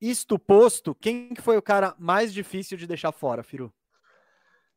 Isto 0.00 0.38
posto, 0.38 0.94
quem 0.94 1.34
foi 1.40 1.56
o 1.56 1.62
cara 1.62 1.94
mais 1.98 2.34
difícil 2.34 2.76
de 2.76 2.86
deixar 2.86 3.12
fora, 3.12 3.42
Firu? 3.42 3.72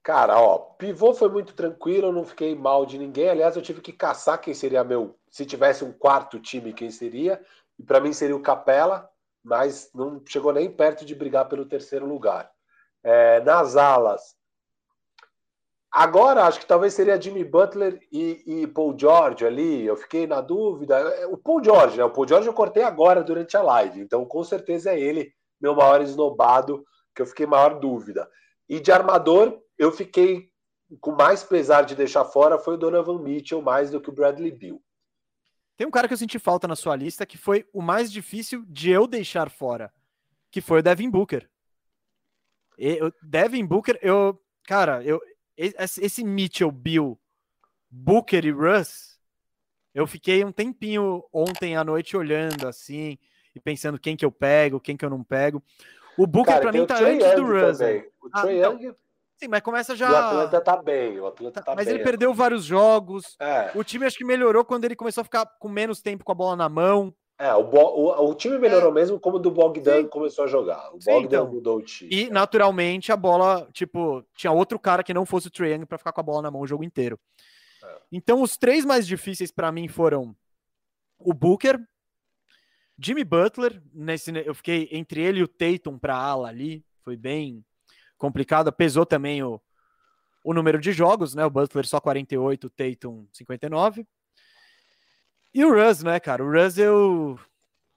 Cara, 0.02 0.40
ó, 0.40 0.58
pivô 0.58 1.14
foi 1.14 1.30
muito 1.30 1.54
tranquilo, 1.54 2.08
eu 2.08 2.14
não 2.14 2.24
fiquei 2.24 2.56
mal 2.56 2.86
de 2.86 2.98
ninguém. 2.98 3.30
Aliás, 3.30 3.56
eu 3.56 3.62
tive 3.62 3.82
que 3.82 3.92
caçar 3.92 4.40
quem 4.40 4.54
seria 4.54 4.84
meu. 4.84 5.16
Se 5.30 5.46
tivesse 5.46 5.84
um 5.84 5.92
quarto 5.92 6.40
time, 6.40 6.72
quem 6.72 6.90
seria? 6.90 7.44
E 7.78 7.84
para 7.84 8.00
mim 8.00 8.14
seria 8.14 8.36
o 8.36 8.42
Capela, 8.42 9.10
mas 9.44 9.90
não 9.94 10.22
chegou 10.26 10.54
nem 10.54 10.72
perto 10.72 11.06
de 11.06 11.14
brigar 11.14 11.50
pelo 11.50 11.66
terceiro 11.66 12.06
lugar. 12.06 12.50
É, 13.04 13.42
nas 13.42 13.76
alas, 13.76 14.36
agora 15.92 16.44
acho 16.46 16.60
que 16.60 16.66
talvez 16.66 16.94
seria 16.94 17.20
Jimmy 17.20 17.44
Butler 17.44 18.00
e, 18.12 18.44
e, 18.46 18.68
Paul 18.68 18.98
George 18.98 19.46
ali. 19.46 19.86
Eu 19.86 19.96
fiquei 19.96 20.28
na 20.28 20.42
dúvida. 20.42 21.28
O 21.30 21.38
Paul 21.38 21.64
George, 21.64 21.98
né? 21.98 22.04
O 22.04 22.12
Paul 22.12 22.28
George 22.28 22.48
eu 22.48 22.54
cortei 22.54 22.84
agora 22.84 23.24
durante 23.24 23.56
a 23.58 23.62
live, 23.62 24.00
então 24.02 24.26
com 24.26 24.44
certeza 24.44 24.92
é 24.92 25.00
ele, 25.00 25.34
meu 25.60 25.76
maior 25.76 26.02
esnobado, 26.02 26.86
que 27.16 27.22
eu 27.22 27.26
fiquei 27.26 27.46
maior 27.46 27.80
dúvida. 27.80 28.30
E 28.68 28.80
de 28.80 28.92
armador, 28.92 29.60
eu 29.78 29.92
fiquei 29.92 30.50
com 31.00 31.12
mais 31.12 31.44
pesar 31.44 31.84
de 31.84 31.96
deixar 31.96 32.26
fora 32.26 32.58
foi 32.58 32.74
o 32.74 32.78
Donovan 32.78 33.20
Mitchell 33.20 33.62
mais 33.62 33.92
do 33.92 34.02
que 34.02 34.10
o 34.10 34.14
Bradley 34.14 34.52
Bill. 34.52 34.82
Tem 35.78 35.88
um 35.88 35.92
cara 35.92 36.08
que 36.08 36.14
eu 36.14 36.18
senti 36.18 36.38
falta 36.38 36.68
na 36.68 36.76
sua 36.76 36.96
lista 36.96 37.26
que 37.26 37.38
foi 37.38 37.68
o 37.72 37.82
mais 37.82 38.12
difícil 38.12 38.66
de 38.68 38.90
eu 38.90 39.08
deixar 39.08 39.50
fora, 39.50 39.94
que 40.52 40.62
foi 40.62 40.80
o 40.80 40.84
Devin 40.84 41.10
Booker. 41.10 41.50
o 42.78 43.12
Devin 43.22 43.66
Booker, 43.66 43.98
eu, 44.02 44.38
cara, 44.66 45.04
eu 45.04 45.22
esse 45.60 46.24
Mitchell, 46.24 46.72
Bill, 46.72 47.20
Booker 47.90 48.46
e 48.46 48.52
Russ, 48.52 49.20
eu 49.94 50.08
fiquei 50.08 50.44
um 50.46 50.52
tempinho 50.52 51.24
ontem 51.34 51.76
à 51.76 51.84
noite 51.84 52.16
olhando 52.16 52.68
assim 52.68 53.18
e 53.54 53.60
pensando 53.60 54.00
quem 54.00 54.16
que 54.16 54.24
eu 54.24 54.32
pego, 54.32 54.80
quem 54.80 54.96
que 54.96 55.04
eu 55.04 55.10
não 55.10 55.24
pego. 55.24 55.62
O 56.18 56.26
Booker 56.26 56.60
para 56.60 56.72
mim 56.72 56.86
tá 56.86 57.00
antes 57.00 57.36
do 57.36 57.46
Russ. 57.46 57.80
O 57.80 58.30
ah, 58.32 58.42
Trae 58.42 58.62
Young 58.62 58.94
Sim, 59.40 59.48
mas 59.48 59.62
começa 59.62 59.96
já. 59.96 60.12
O 60.12 60.16
Atlanta 60.16 60.60
tá 60.60 60.76
bem, 60.76 61.18
o 61.18 61.26
Atlanta 61.26 61.62
tá 61.62 61.74
Mas 61.74 61.86
bem. 61.86 61.96
ele 61.96 62.04
perdeu 62.04 62.34
vários 62.34 62.66
jogos. 62.66 63.38
É. 63.40 63.72
O 63.74 63.86
time 63.86 64.06
acho 64.06 64.18
que 64.18 64.26
melhorou 64.26 64.66
quando 64.66 64.84
ele 64.84 64.98
começou 64.98 65.22
a 65.22 65.24
ficar 65.24 65.46
com 65.46 65.70
menos 65.70 66.02
tempo 66.02 66.26
com 66.26 66.32
a 66.34 66.36
bola 66.36 66.58
na 66.58 66.68
mão. 66.68 67.16
É, 67.40 67.54
o, 67.54 67.62
o, 67.62 68.30
o 68.30 68.36
time 68.36 68.58
melhorou 68.58 68.92
é. 68.92 68.94
mesmo 68.94 69.18
como 69.18 69.38
o 69.38 69.40
do 69.40 69.50
Bogdan 69.50 70.02
Sim. 70.02 70.08
começou 70.10 70.44
a 70.44 70.48
jogar. 70.48 70.94
O 70.94 71.02
Sim, 71.02 71.12
Bogdan 71.12 71.38
então. 71.44 71.54
mudou 71.54 71.78
o 71.78 71.82
time. 71.82 72.14
E, 72.14 72.30
naturalmente, 72.30 73.14
a 73.14 73.16
bola, 73.16 73.66
tipo, 73.72 74.26
tinha 74.36 74.52
outro 74.52 74.78
cara 74.78 75.04
que 75.04 75.14
não 75.14 75.26
fosse 75.26 75.48
o 75.48 75.52
Trae 75.52 75.86
para 75.86 75.98
ficar 75.98 76.12
com 76.12 76.20
a 76.20 76.24
bola 76.24 76.42
na 76.42 76.52
mão 76.52 76.62
o 76.62 76.68
jogo 76.68 76.84
inteiro. 76.84 77.18
É. 77.82 77.98
Então, 78.12 78.42
os 78.42 78.58
três 78.58 78.84
mais 78.84 79.08
difíceis 79.08 79.52
para 79.52 79.72
mim 79.72 79.88
foram 79.88 80.36
o 81.18 81.34
Booker, 81.34 81.80
Jimmy 83.02 83.24
Butler, 83.24 83.82
nesse, 83.94 84.32
eu 84.46 84.54
fiquei 84.54 84.90
entre 84.92 85.22
ele 85.22 85.40
e 85.40 85.44
o 85.44 85.48
Tatum 85.48 85.98
para 85.98 86.18
ala 86.18 86.50
ali, 86.50 86.84
foi 87.02 87.16
bem 87.16 87.64
complicado. 88.18 88.72
Pesou 88.74 89.06
também 89.06 89.42
o, 89.42 89.62
o 90.44 90.54
número 90.54 90.78
de 90.80 90.92
jogos, 90.92 91.34
né? 91.34 91.46
O 91.46 91.50
Butler 91.50 91.88
só 91.88 92.02
48, 92.02 92.68
o 92.68 92.70
Tatum 92.70 93.26
59. 93.32 94.06
E 95.54 95.66
o 95.66 95.74
Russ, 95.74 96.04
né, 96.04 96.20
cara? 96.20 96.44
O 96.44 96.52
Russ, 96.52 96.78
eu, 96.78 97.40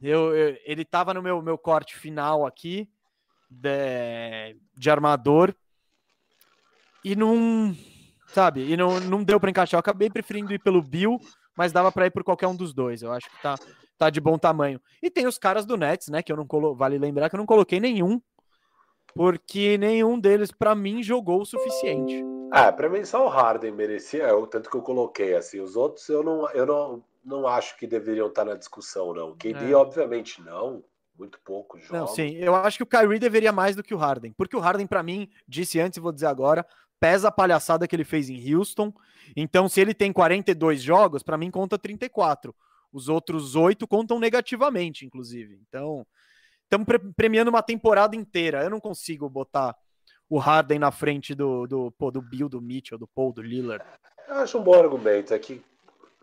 eu, 0.00 0.34
eu 0.34 0.56
ele 0.64 0.84
tava 0.84 1.12
no 1.12 1.22
meu, 1.22 1.42
meu 1.42 1.58
corte 1.58 1.96
final 1.96 2.46
aqui 2.46 2.88
de, 3.50 4.56
de 4.76 4.90
armador 4.90 5.54
e 7.04 7.14
não, 7.14 7.76
sabe, 8.28 8.70
e 8.70 8.76
não, 8.76 9.00
não 9.00 9.22
deu 9.22 9.38
para 9.38 9.50
encaixar. 9.50 9.76
Eu 9.76 9.80
acabei 9.80 10.08
preferindo 10.08 10.52
ir 10.52 10.58
pelo 10.58 10.82
Bill, 10.82 11.18
mas 11.56 11.72
dava 11.72 11.92
para 11.92 12.06
ir 12.06 12.10
por 12.10 12.24
qualquer 12.24 12.46
um 12.46 12.56
dos 12.56 12.72
dois. 12.72 13.02
Eu 13.02 13.12
acho 13.12 13.28
que 13.28 13.42
tá, 13.42 13.56
tá 13.98 14.08
de 14.08 14.20
bom 14.20 14.38
tamanho. 14.38 14.80
E 15.02 15.10
tem 15.10 15.26
os 15.26 15.36
caras 15.36 15.66
do 15.66 15.76
Nets, 15.76 16.08
né, 16.08 16.22
que 16.22 16.32
eu 16.32 16.36
não 16.36 16.46
colo... 16.46 16.74
vale 16.74 16.98
lembrar 16.98 17.28
que 17.28 17.36
eu 17.36 17.38
não 17.38 17.46
coloquei 17.46 17.80
nenhum 17.80 18.20
porque 19.14 19.76
nenhum 19.78 20.18
deles, 20.18 20.50
para 20.50 20.74
mim, 20.74 21.02
jogou 21.02 21.42
o 21.42 21.46
suficiente. 21.46 22.24
Ah, 22.50 22.72
para 22.72 22.88
mim 22.88 23.04
só 23.04 23.26
o 23.26 23.28
Harden 23.28 23.72
merecia, 23.72 24.24
é 24.24 24.32
o 24.32 24.46
tanto 24.46 24.70
que 24.70 24.76
eu 24.76 24.82
coloquei 24.82 25.34
assim. 25.34 25.60
Os 25.60 25.76
outros 25.76 26.08
eu 26.08 26.22
não, 26.22 26.48
eu 26.50 26.66
não, 26.66 27.04
não 27.24 27.46
acho 27.46 27.76
que 27.76 27.86
deveriam 27.86 28.28
estar 28.28 28.44
na 28.44 28.54
discussão, 28.54 29.12
não. 29.12 29.36
KD, 29.36 29.70
é. 29.70 29.74
obviamente, 29.74 30.40
não. 30.42 30.84
Muito 31.18 31.38
pouco 31.44 31.78
joga. 31.78 32.00
Não, 32.00 32.06
sim, 32.06 32.36
eu 32.36 32.54
acho 32.54 32.78
que 32.78 32.82
o 32.82 32.86
Kyrie 32.86 33.18
deveria 33.18 33.52
mais 33.52 33.76
do 33.76 33.82
que 33.82 33.94
o 33.94 33.98
Harden, 33.98 34.32
porque 34.32 34.56
o 34.56 34.60
Harden, 34.60 34.86
para 34.86 35.02
mim, 35.02 35.28
disse 35.46 35.78
antes 35.78 35.98
e 35.98 36.00
vou 36.00 36.10
dizer 36.10 36.26
agora, 36.26 36.66
pesa 36.98 37.28
a 37.28 37.32
palhaçada 37.32 37.86
que 37.86 37.94
ele 37.94 38.04
fez 38.04 38.30
em 38.30 38.54
Houston. 38.54 38.92
Então, 39.36 39.68
se 39.68 39.80
ele 39.80 39.92
tem 39.92 40.12
42 40.12 40.80
jogos, 40.80 41.22
para 41.22 41.36
mim 41.36 41.50
conta 41.50 41.78
34. 41.78 42.54
Os 42.92 43.08
outros 43.08 43.56
oito 43.56 43.86
contam 43.88 44.18
negativamente, 44.18 45.04
inclusive. 45.04 45.58
Então, 45.66 46.06
estamos 46.64 46.86
pre 46.86 46.98
premiando 47.14 47.50
uma 47.50 47.62
temporada 47.62 48.14
inteira. 48.14 48.62
Eu 48.62 48.70
não 48.70 48.80
consigo 48.80 49.28
botar 49.28 49.74
o 50.28 50.38
Harden 50.38 50.78
na 50.78 50.90
frente 50.90 51.34
do, 51.34 51.66
do, 51.66 51.90
pô, 51.92 52.10
do 52.10 52.22
Bill, 52.22 52.48
do 52.48 52.60
Mitchell, 52.60 52.98
do 52.98 53.06
Paul, 53.06 53.32
do 53.32 53.42
Lillard. 53.42 53.84
Eu 54.28 54.36
acho 54.36 54.58
um 54.58 54.62
bom 54.62 54.74
argumento. 54.74 55.34
É 55.34 55.38
que, 55.38 55.62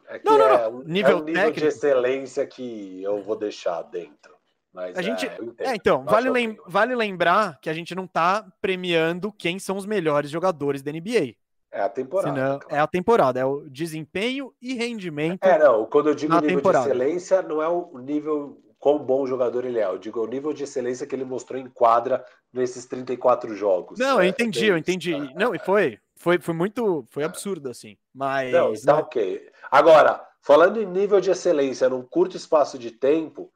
é, 0.09 0.17
que 0.17 0.25
não, 0.25 0.37
não, 0.37 0.45
é 0.45 0.69
não. 0.71 0.83
nível, 0.83 1.11
é 1.11 1.21
um 1.21 1.23
nível 1.23 1.51
de 1.51 1.65
excelência 1.65 2.45
que 2.45 3.03
eu 3.03 3.21
vou 3.21 3.35
deixar 3.35 3.83
dentro. 3.83 4.35
Mas, 4.73 4.97
a 4.97 5.01
gente, 5.01 5.25
é, 5.25 5.37
é 5.59 5.75
então, 5.75 6.03
vale, 6.03 6.29
lem 6.29 6.57
vale 6.65 6.95
lembrar 6.95 7.59
que 7.59 7.69
a 7.69 7.73
gente 7.73 7.93
não 7.95 8.05
está 8.05 8.45
premiando 8.61 9.31
quem 9.31 9.59
são 9.59 9.77
os 9.77 9.85
melhores 9.85 10.29
jogadores 10.29 10.81
da 10.81 10.91
NBA. 10.91 11.35
É 11.71 11.81
a 11.81 11.89
temporada. 11.89 12.33
Senão, 12.33 12.59
claro. 12.59 12.75
É 12.75 12.79
a 12.79 12.87
temporada, 12.87 13.39
é 13.39 13.45
o 13.45 13.69
desempenho 13.69 14.51
e 14.59 14.73
rendimento. 14.73 15.43
É, 15.43 15.59
não, 15.59 15.85
quando 15.85 16.09
eu 16.09 16.15
digo 16.15 16.33
nível 16.33 16.49
temporada. 16.57 16.85
de 16.85 16.91
excelência, 16.91 17.41
não 17.43 17.61
é 17.61 17.67
o 17.67 17.99
nível 17.99 18.59
quão 18.79 18.97
bom 18.97 19.27
jogador 19.27 19.65
ele 19.65 19.79
é. 19.79 19.85
Eu 19.85 19.99
digo, 19.99 20.21
o 20.21 20.27
nível 20.27 20.53
de 20.53 20.63
excelência 20.63 21.05
que 21.05 21.13
ele 21.13 21.25
mostrou 21.25 21.59
em 21.59 21.69
quadra 21.69 22.25
nesses 22.51 22.85
34 22.85 23.53
jogos. 23.55 23.99
Não, 23.99 24.15
eu 24.15 24.21
é, 24.21 24.27
entendi, 24.27 24.65
eu 24.65 24.77
entendi. 24.77 25.13
Não, 25.35 25.53
e 25.53 25.59
foi, 25.59 25.99
foi, 26.15 26.39
foi 26.39 26.53
muito, 26.53 27.05
foi 27.11 27.23
absurdo, 27.23 27.69
assim. 27.69 27.97
Mas. 28.13 28.51
Não, 28.51 28.73
não... 28.85 28.99
ok. 28.99 29.47
Agora, 29.69 30.25
falando 30.41 30.81
em 30.81 30.85
nível 30.85 31.19
de 31.19 31.29
excelência 31.29 31.89
num 31.89 32.01
curto 32.01 32.37
espaço 32.37 32.79
de 32.79 32.91
tempo, 32.91 33.51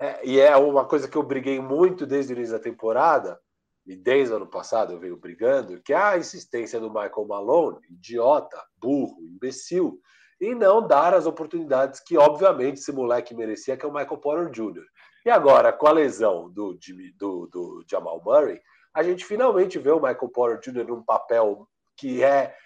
é, 0.00 0.26
e 0.26 0.40
é 0.40 0.56
uma 0.56 0.84
coisa 0.84 1.06
que 1.06 1.16
eu 1.16 1.22
briguei 1.22 1.60
muito 1.60 2.06
desde 2.06 2.32
o 2.32 2.36
início 2.36 2.54
da 2.54 2.62
temporada, 2.62 3.38
e 3.86 3.94
desde 3.94 4.32
o 4.32 4.36
ano 4.36 4.46
passado 4.46 4.92
eu 4.92 4.98
venho 4.98 5.16
brigando, 5.16 5.80
que 5.82 5.92
é 5.92 5.96
a 5.96 6.16
insistência 6.16 6.80
do 6.80 6.88
Michael 6.88 7.26
Malone, 7.26 7.78
idiota, 7.90 8.56
burro, 8.76 9.18
imbecil, 9.22 10.00
e 10.42 10.56
não 10.56 10.84
dar 10.84 11.14
as 11.14 11.24
oportunidades 11.24 12.00
que, 12.00 12.18
obviamente, 12.18 12.80
esse 12.80 12.90
moleque 12.90 13.32
merecia, 13.32 13.76
que 13.76 13.86
é 13.86 13.88
o 13.88 13.92
Michael 13.92 14.18
Porter 14.18 14.50
Jr. 14.50 14.84
E 15.24 15.30
agora, 15.30 15.72
com 15.72 15.86
a 15.86 15.92
lesão 15.92 16.50
do, 16.50 16.76
do, 17.16 17.46
do 17.46 17.84
Jamal 17.88 18.20
Murray, 18.24 18.60
a 18.92 19.04
gente 19.04 19.24
finalmente 19.24 19.78
vê 19.78 19.92
o 19.92 20.00
Michael 20.00 20.28
Porter 20.30 20.58
Jr. 20.58 20.84
num 20.84 21.00
papel 21.00 21.68
que 21.96 22.24
é 22.24 22.56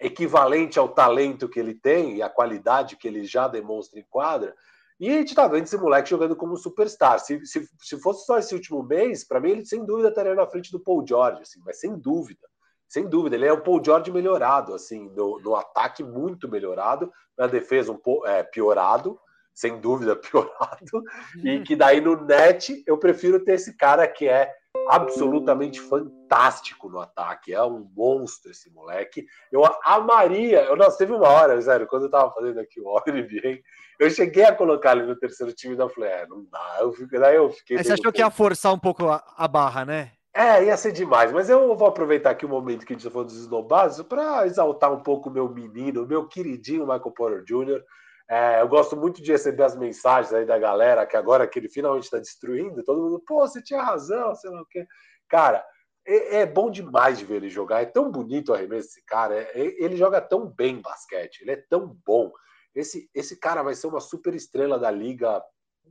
equivalente 0.00 0.76
ao 0.76 0.88
talento 0.88 1.48
que 1.48 1.60
ele 1.60 1.72
tem 1.72 2.16
e 2.16 2.22
a 2.22 2.28
qualidade 2.28 2.96
que 2.96 3.06
ele 3.06 3.24
já 3.24 3.46
demonstra 3.46 4.00
em 4.00 4.06
quadra. 4.10 4.52
E 4.98 5.08
a 5.08 5.12
gente 5.12 5.28
está 5.28 5.46
vendo 5.46 5.62
esse 5.64 5.76
moleque 5.76 6.10
jogando 6.10 6.34
como 6.34 6.56
superstar. 6.56 7.20
Se, 7.20 7.46
se, 7.46 7.64
se 7.78 8.00
fosse 8.00 8.26
só 8.26 8.38
esse 8.38 8.56
último 8.56 8.82
mês, 8.82 9.22
para 9.22 9.38
mim 9.38 9.50
ele 9.50 9.64
sem 9.64 9.84
dúvida 9.86 10.08
estaria 10.08 10.34
na 10.34 10.48
frente 10.48 10.72
do 10.72 10.80
Paul 10.80 11.06
George, 11.06 11.42
assim, 11.42 11.60
mas 11.64 11.78
sem 11.78 11.96
dúvida. 11.96 12.49
Sem 12.90 13.08
dúvida, 13.08 13.36
ele 13.36 13.46
é 13.46 13.52
o 13.52 13.60
Paul 13.60 13.80
George 13.82 14.10
melhorado, 14.10 14.74
assim, 14.74 15.08
no, 15.10 15.38
no 15.38 15.54
ataque 15.54 16.02
muito 16.02 16.48
melhorado, 16.48 17.12
na 17.38 17.46
defesa 17.46 17.92
um 17.92 17.96
pouco 17.96 18.26
é, 18.26 18.42
piorado, 18.42 19.16
sem 19.54 19.80
dúvida 19.80 20.16
piorado, 20.18 21.04
e 21.36 21.60
que 21.60 21.76
daí 21.76 22.00
no 22.00 22.16
net 22.24 22.82
eu 22.84 22.98
prefiro 22.98 23.44
ter 23.44 23.52
esse 23.52 23.76
cara 23.76 24.08
que 24.08 24.26
é 24.26 24.52
absolutamente 24.88 25.80
fantástico 25.80 26.88
no 26.88 26.98
ataque, 26.98 27.54
é 27.54 27.62
um 27.62 27.88
monstro 27.94 28.50
esse 28.50 28.68
moleque. 28.72 29.24
Eu 29.52 29.62
amaria, 29.84 30.64
eu 30.64 30.74
não 30.74 30.90
teve 30.90 31.12
uma 31.12 31.28
hora, 31.28 31.62
sério, 31.62 31.86
quando 31.86 32.06
eu 32.06 32.10
tava 32.10 32.32
fazendo 32.32 32.58
aqui 32.58 32.80
o 32.80 32.98
NBA, 33.06 33.60
eu 34.00 34.10
cheguei 34.10 34.42
a 34.42 34.54
colocar 34.54 34.96
ele 34.96 35.06
no 35.06 35.14
terceiro 35.14 35.52
time 35.52 35.76
da 35.76 35.88
falei, 35.88 36.10
é, 36.10 36.26
não 36.26 36.44
dá, 36.50 36.78
eu 36.80 36.92
daí 37.20 37.36
eu 37.36 37.50
fiquei. 37.50 37.78
você 37.78 37.92
achou 37.92 38.12
que 38.12 38.20
ia 38.20 38.32
forçar 38.32 38.74
um 38.74 38.80
pouco 38.80 39.06
a, 39.06 39.22
a 39.36 39.46
barra, 39.46 39.84
né? 39.84 40.10
É, 40.32 40.64
ia 40.64 40.76
ser 40.76 40.92
demais, 40.92 41.32
mas 41.32 41.50
eu 41.50 41.74
vou 41.74 41.88
aproveitar 41.88 42.30
aqui 42.30 42.46
o 42.46 42.48
momento 42.48 42.86
que 42.86 42.92
a 42.92 42.94
gente 42.94 43.00
está 43.04 43.10
falando 43.10 43.28
dos 43.28 43.40
esnobados 43.40 44.00
para 44.02 44.46
exaltar 44.46 44.92
um 44.92 45.02
pouco 45.02 45.28
o 45.28 45.32
meu 45.32 45.48
menino, 45.48 46.04
o 46.04 46.06
meu 46.06 46.28
queridinho 46.28 46.86
Michael 46.86 47.10
Porter 47.10 47.42
Jr. 47.44 47.82
É, 48.28 48.60
eu 48.60 48.68
gosto 48.68 48.96
muito 48.96 49.20
de 49.20 49.32
receber 49.32 49.64
as 49.64 49.76
mensagens 49.76 50.32
aí 50.32 50.46
da 50.46 50.56
galera, 50.56 51.04
que 51.04 51.16
agora 51.16 51.48
que 51.48 51.58
ele 51.58 51.68
finalmente 51.68 52.04
está 52.04 52.18
destruindo, 52.18 52.84
todo 52.84 53.02
mundo, 53.02 53.20
pô, 53.26 53.40
você 53.40 53.60
tinha 53.60 53.82
razão, 53.82 54.32
sei 54.36 54.50
lá 54.50 54.62
o 54.62 54.66
quê. 54.66 54.86
Cara, 55.28 55.66
é, 56.06 56.42
é, 56.42 56.46
bom 56.46 56.70
demais 56.70 57.18
de 57.18 57.24
ver 57.24 57.36
ele 57.36 57.50
jogar, 57.50 57.82
é 57.82 57.86
tão 57.86 58.08
bonito 58.08 58.50
o 58.50 58.54
arremesso 58.54 58.86
desse 58.86 59.04
cara, 59.04 59.34
é, 59.34 59.50
é, 59.54 59.84
ele 59.84 59.96
joga 59.96 60.20
tão 60.20 60.46
bem 60.46 60.80
basquete, 60.80 61.40
ele 61.40 61.52
é 61.52 61.56
tão 61.68 61.98
bom. 62.06 62.30
Esse, 62.72 63.10
esse 63.12 63.36
cara 63.38 63.64
vai 63.64 63.74
ser 63.74 63.88
uma 63.88 64.00
super 64.00 64.32
estrela 64.32 64.78
da 64.78 64.92
liga 64.92 65.42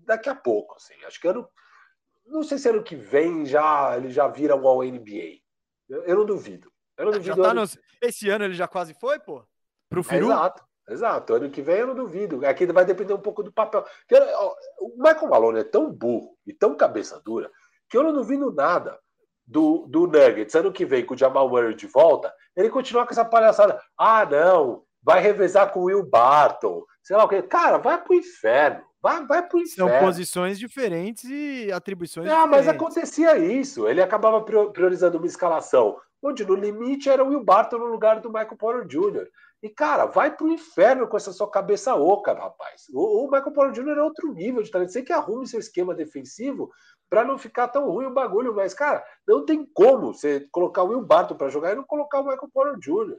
daqui 0.05 0.29
a 0.29 0.35
pouco, 0.35 0.75
assim. 0.75 0.93
Acho 1.05 1.19
que 1.19 1.27
ano. 1.27 1.45
Não 2.29 2.43
sei 2.43 2.57
se 2.57 2.69
ano 2.69 2.83
que 2.83 2.95
vem 2.95 3.45
já 3.45 3.97
ele 3.97 4.09
já 4.09 4.27
vira 4.27 4.55
um 4.55 4.67
All 4.67 4.83
NBA. 4.83 5.39
Eu, 5.89 6.03
eu 6.03 6.15
não 6.17 6.25
duvido. 6.25 6.71
Eu 6.97 7.05
não 7.05 7.11
duvido. 7.11 7.41
Tá 7.41 7.53
nos... 7.53 7.77
Esse 8.01 8.29
ano 8.29 8.45
ele 8.45 8.53
já 8.53 8.67
quase 8.67 8.93
foi, 8.93 9.19
pô? 9.19 9.43
Pro 9.89 10.03
Firu? 10.03 10.27
exato, 10.27 10.63
exato. 10.87 11.33
Ano 11.33 11.49
que 11.49 11.61
vem 11.61 11.77
eu 11.77 11.87
não 11.87 11.95
duvido. 11.95 12.45
Aqui 12.45 12.65
vai 12.67 12.85
depender 12.85 13.13
um 13.13 13.21
pouco 13.21 13.41
do 13.41 13.51
papel. 13.51 13.83
O 14.79 14.95
Michael 14.97 15.29
Malone 15.29 15.59
é 15.59 15.63
tão 15.63 15.91
burro 15.91 16.37
e 16.45 16.53
tão 16.53 16.75
cabeça 16.75 17.19
dura 17.25 17.51
que 17.89 17.97
eu 17.97 18.03
não 18.03 18.13
duvido 18.13 18.53
nada 18.53 18.99
do, 19.49 19.87
do 19.87 20.05
Nuggets 20.05 20.53
ano 20.53 20.71
que 20.71 20.85
vem 20.85 21.03
com 21.03 21.15
o 21.15 21.17
Jamal 21.17 21.49
Murray 21.49 21.73
de 21.73 21.87
volta, 21.87 22.31
ele 22.55 22.69
continua 22.69 23.03
com 23.05 23.11
essa 23.11 23.25
palhaçada. 23.25 23.81
Ah, 23.97 24.23
não, 24.23 24.83
vai 25.01 25.19
revezar 25.21 25.71
com 25.71 25.79
o 25.79 25.83
Will 25.85 26.05
Barton, 26.05 26.85
sei 27.01 27.17
lá 27.17 27.23
o 27.23 27.27
que. 27.27 27.41
Cara, 27.41 27.77
vai 27.77 28.01
pro 28.01 28.13
inferno. 28.13 28.85
Vai, 29.01 29.25
vai 29.25 29.47
pro 29.47 29.59
inferno. 29.59 29.89
São 29.89 29.99
posições 29.99 30.59
diferentes 30.59 31.23
e 31.23 31.71
atribuições 31.71 32.27
ah, 32.27 32.43
diferentes. 32.43 32.65
mas 32.65 32.67
acontecia 32.67 33.37
isso. 33.37 33.87
Ele 33.87 34.01
acabava 34.01 34.41
priorizando 34.41 35.17
uma 35.17 35.27
escalação 35.27 35.97
onde 36.21 36.45
no 36.45 36.55
limite 36.55 37.09
era 37.09 37.23
o 37.23 37.29
Will 37.29 37.43
Barton 37.43 37.77
no 37.77 37.85
lugar 37.85 38.19
do 38.19 38.29
Michael 38.29 38.57
Porter 38.57 38.85
Jr. 38.85 39.27
E, 39.61 39.69
cara, 39.69 40.05
vai 40.05 40.35
pro 40.35 40.51
inferno 40.51 41.07
com 41.07 41.17
essa 41.17 41.33
sua 41.33 41.49
cabeça 41.49 41.95
oca, 41.95 42.33
rapaz. 42.33 42.87
O, 42.93 43.25
o 43.25 43.31
Michael 43.31 43.51
Porter 43.51 43.83
Jr. 43.83 43.97
é 43.97 44.03
outro 44.03 44.33
nível 44.33 44.63
de 44.63 44.71
talento. 44.71 44.91
Você 44.91 45.01
que 45.01 45.13
arrume 45.13 45.47
seu 45.47 45.59
esquema 45.59 45.93
defensivo 45.93 46.69
para 47.09 47.25
não 47.25 47.37
ficar 47.37 47.67
tão 47.67 47.89
ruim 47.89 48.05
o 48.05 48.13
bagulho, 48.13 48.53
mas, 48.53 48.73
cara, 48.73 49.03
não 49.27 49.45
tem 49.45 49.65
como 49.65 50.13
você 50.13 50.47
colocar 50.51 50.83
o 50.83 50.89
Will 50.89 51.01
Barton 51.01 51.35
para 51.35 51.49
jogar 51.49 51.71
e 51.71 51.75
não 51.75 51.83
colocar 51.83 52.19
o 52.19 52.23
Michael 52.23 52.49
Porter 52.53 52.79
Jr. 52.79 53.17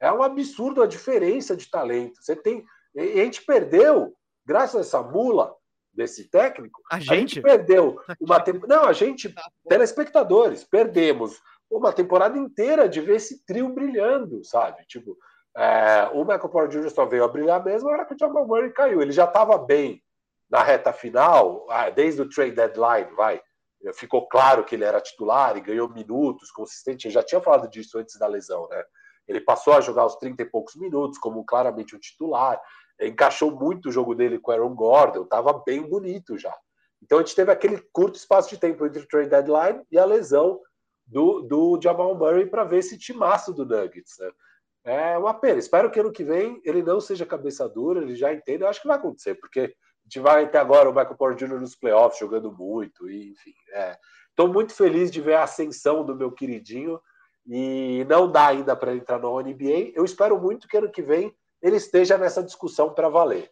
É 0.00 0.12
um 0.12 0.22
absurdo 0.22 0.82
a 0.82 0.86
diferença 0.86 1.56
de 1.56 1.68
talento. 1.70 2.22
Você 2.22 2.34
tem. 2.34 2.64
A 2.96 3.02
gente 3.02 3.44
perdeu 3.44 4.16
graças 4.48 4.76
a 4.76 4.80
essa 4.80 5.02
mula 5.02 5.54
desse 5.92 6.24
técnico, 6.30 6.80
a 6.90 6.98
gente, 6.98 7.12
a 7.12 7.16
gente 7.16 7.42
perdeu 7.42 8.00
uma 8.18 8.40
temporada. 8.40 8.74
Não, 8.74 8.88
a 8.88 8.94
gente, 8.94 9.28
tá 9.28 9.42
telespectadores, 9.68 10.64
perdemos 10.64 11.38
uma 11.70 11.92
temporada 11.92 12.38
inteira 12.38 12.88
de 12.88 13.00
ver 13.02 13.16
esse 13.16 13.44
trio 13.44 13.68
brilhando, 13.68 14.42
sabe? 14.42 14.86
Tipo, 14.86 15.18
é, 15.54 16.08
o 16.14 16.20
Michael 16.20 16.48
Porter 16.48 16.80
Jr. 16.80 16.90
só 16.90 17.04
veio 17.04 17.24
a 17.24 17.28
brilhar 17.28 17.62
mesmo 17.62 17.90
na 17.90 17.96
hora 17.96 18.06
que 18.06 18.14
o 18.14 18.18
Jamal 18.18 18.46
Murray 18.46 18.70
caiu. 18.70 19.02
Ele 19.02 19.12
já 19.12 19.24
estava 19.24 19.58
bem 19.58 20.02
na 20.48 20.62
reta 20.62 20.94
final, 20.94 21.66
desde 21.94 22.22
o 22.22 22.28
trade 22.28 22.52
deadline, 22.52 23.14
vai. 23.14 23.42
Ficou 23.92 24.26
claro 24.28 24.64
que 24.64 24.74
ele 24.74 24.84
era 24.84 25.00
titular 25.00 25.56
e 25.56 25.60
ganhou 25.60 25.88
minutos, 25.90 26.50
consistente. 26.50 27.06
Eu 27.06 27.12
já 27.12 27.22
tinha 27.22 27.40
falado 27.40 27.68
disso 27.68 27.98
antes 27.98 28.18
da 28.18 28.26
lesão, 28.26 28.66
né? 28.68 28.82
Ele 29.26 29.42
passou 29.42 29.74
a 29.74 29.80
jogar 29.80 30.06
os 30.06 30.16
30 30.16 30.42
e 30.42 30.46
poucos 30.46 30.74
minutos, 30.74 31.18
como 31.18 31.44
claramente 31.44 31.94
um 31.94 31.98
titular 31.98 32.58
encaixou 33.00 33.50
muito 33.50 33.88
o 33.88 33.92
jogo 33.92 34.14
dele 34.14 34.38
com 34.38 34.50
o 34.50 34.54
Aaron 34.54 34.74
Gordon, 34.74 35.22
estava 35.22 35.52
bem 35.64 35.82
bonito 35.82 36.36
já. 36.36 36.54
Então 37.02 37.18
a 37.18 37.22
gente 37.22 37.36
teve 37.36 37.52
aquele 37.52 37.78
curto 37.92 38.16
espaço 38.16 38.50
de 38.50 38.58
tempo 38.58 38.84
entre 38.84 39.02
o 39.02 39.06
trade 39.06 39.30
deadline 39.30 39.82
e 39.90 39.98
a 39.98 40.04
lesão 40.04 40.60
do, 41.06 41.42
do 41.42 41.80
Jamal 41.82 42.14
Murray 42.14 42.46
para 42.46 42.64
ver 42.64 42.78
esse 42.78 42.98
timaço 42.98 43.52
do 43.52 43.64
Nuggets. 43.64 44.18
Né? 44.18 44.30
É 44.84 45.18
uma 45.18 45.34
pena. 45.34 45.58
Espero 45.58 45.90
que 45.90 46.00
ano 46.00 46.12
que 46.12 46.24
vem 46.24 46.60
ele 46.64 46.82
não 46.82 47.00
seja 47.00 47.24
cabeça 47.24 47.68
dura, 47.68 48.00
ele 48.00 48.16
já 48.16 48.32
entenda. 48.32 48.64
Eu 48.64 48.68
acho 48.68 48.80
que 48.80 48.88
vai 48.88 48.96
acontecer, 48.96 49.34
porque 49.36 49.60
a 49.60 50.04
gente 50.04 50.20
vai 50.20 50.44
até 50.44 50.58
agora 50.58 50.88
o 50.88 50.94
Michael 50.94 51.16
Porter 51.16 51.48
Jr. 51.48 51.60
nos 51.60 51.76
playoffs 51.76 52.18
jogando 52.18 52.50
muito, 52.50 53.08
e, 53.08 53.30
enfim. 53.30 53.52
Estou 54.30 54.48
é. 54.48 54.52
muito 54.52 54.74
feliz 54.74 55.10
de 55.10 55.20
ver 55.20 55.34
a 55.34 55.44
ascensão 55.44 56.04
do 56.04 56.14
meu 56.14 56.32
queridinho 56.32 57.00
e 57.46 58.04
não 58.08 58.30
dá 58.30 58.48
ainda 58.48 58.76
para 58.76 58.94
entrar 58.94 59.18
no 59.18 59.40
NBA. 59.40 59.92
Eu 59.94 60.04
espero 60.04 60.38
muito 60.40 60.68
que 60.68 60.76
ano 60.76 60.90
que 60.90 61.02
vem 61.02 61.34
ele 61.62 61.76
esteja 61.76 62.16
nessa 62.18 62.42
discussão 62.42 62.92
para 62.92 63.08
valer. 63.08 63.50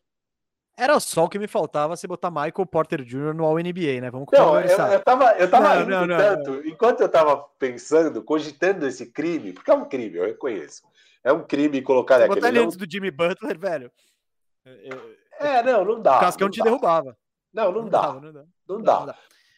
Era 0.79 1.01
só 1.01 1.25
o 1.25 1.29
que 1.29 1.39
me 1.39 1.49
faltava 1.49 1.97
se 1.97 2.07
botar 2.07 2.31
Michael 2.31 2.67
Porter 2.67 3.03
Jr. 3.03 3.33
no 3.35 3.45
All-NBA, 3.45 4.01
né? 4.03 4.11
Vamos 4.11 4.29
conversar. 4.29 4.89
Não, 4.89 4.93
eu, 4.93 4.99
eu 4.99 5.05
tava, 5.05 5.33
eu 5.39 5.51
tava 5.51 5.75
não, 5.77 5.87
não, 5.87 6.07
não, 6.07 6.17
tanto, 6.19 6.69
enquanto 6.69 7.01
eu 7.01 7.09
tava 7.09 7.39
pensando, 7.59 8.23
cogitando 8.23 8.87
esse 8.87 9.07
crime, 9.07 9.55
porque 9.55 9.71
é 9.71 9.75
um 9.75 9.87
crime, 9.87 10.19
eu 10.19 10.27
reconheço. 10.27 10.83
É 11.25 11.33
um 11.33 11.43
crime 11.43 11.81
colocar 11.81 12.17
aquele... 12.17 12.35
Botar 12.35 12.49
ele 12.49 12.59
antes 12.59 12.77
do 12.77 12.87
Jimmy 12.89 13.11
Butler, 13.11 13.59
velho. 13.59 13.91
É, 15.39 15.63
não, 15.63 15.85
não 15.85 16.01
dá. 16.01 16.19
O 16.19 16.21
Cascão 16.21 16.51
te 16.51 16.63
derrubava. 16.63 17.17
Não, 17.53 17.73
não, 17.73 17.89
dá. 17.89 18.13
não 18.13 18.33
dá. 18.33 18.45
Não 18.69 18.83
dá. 18.83 19.17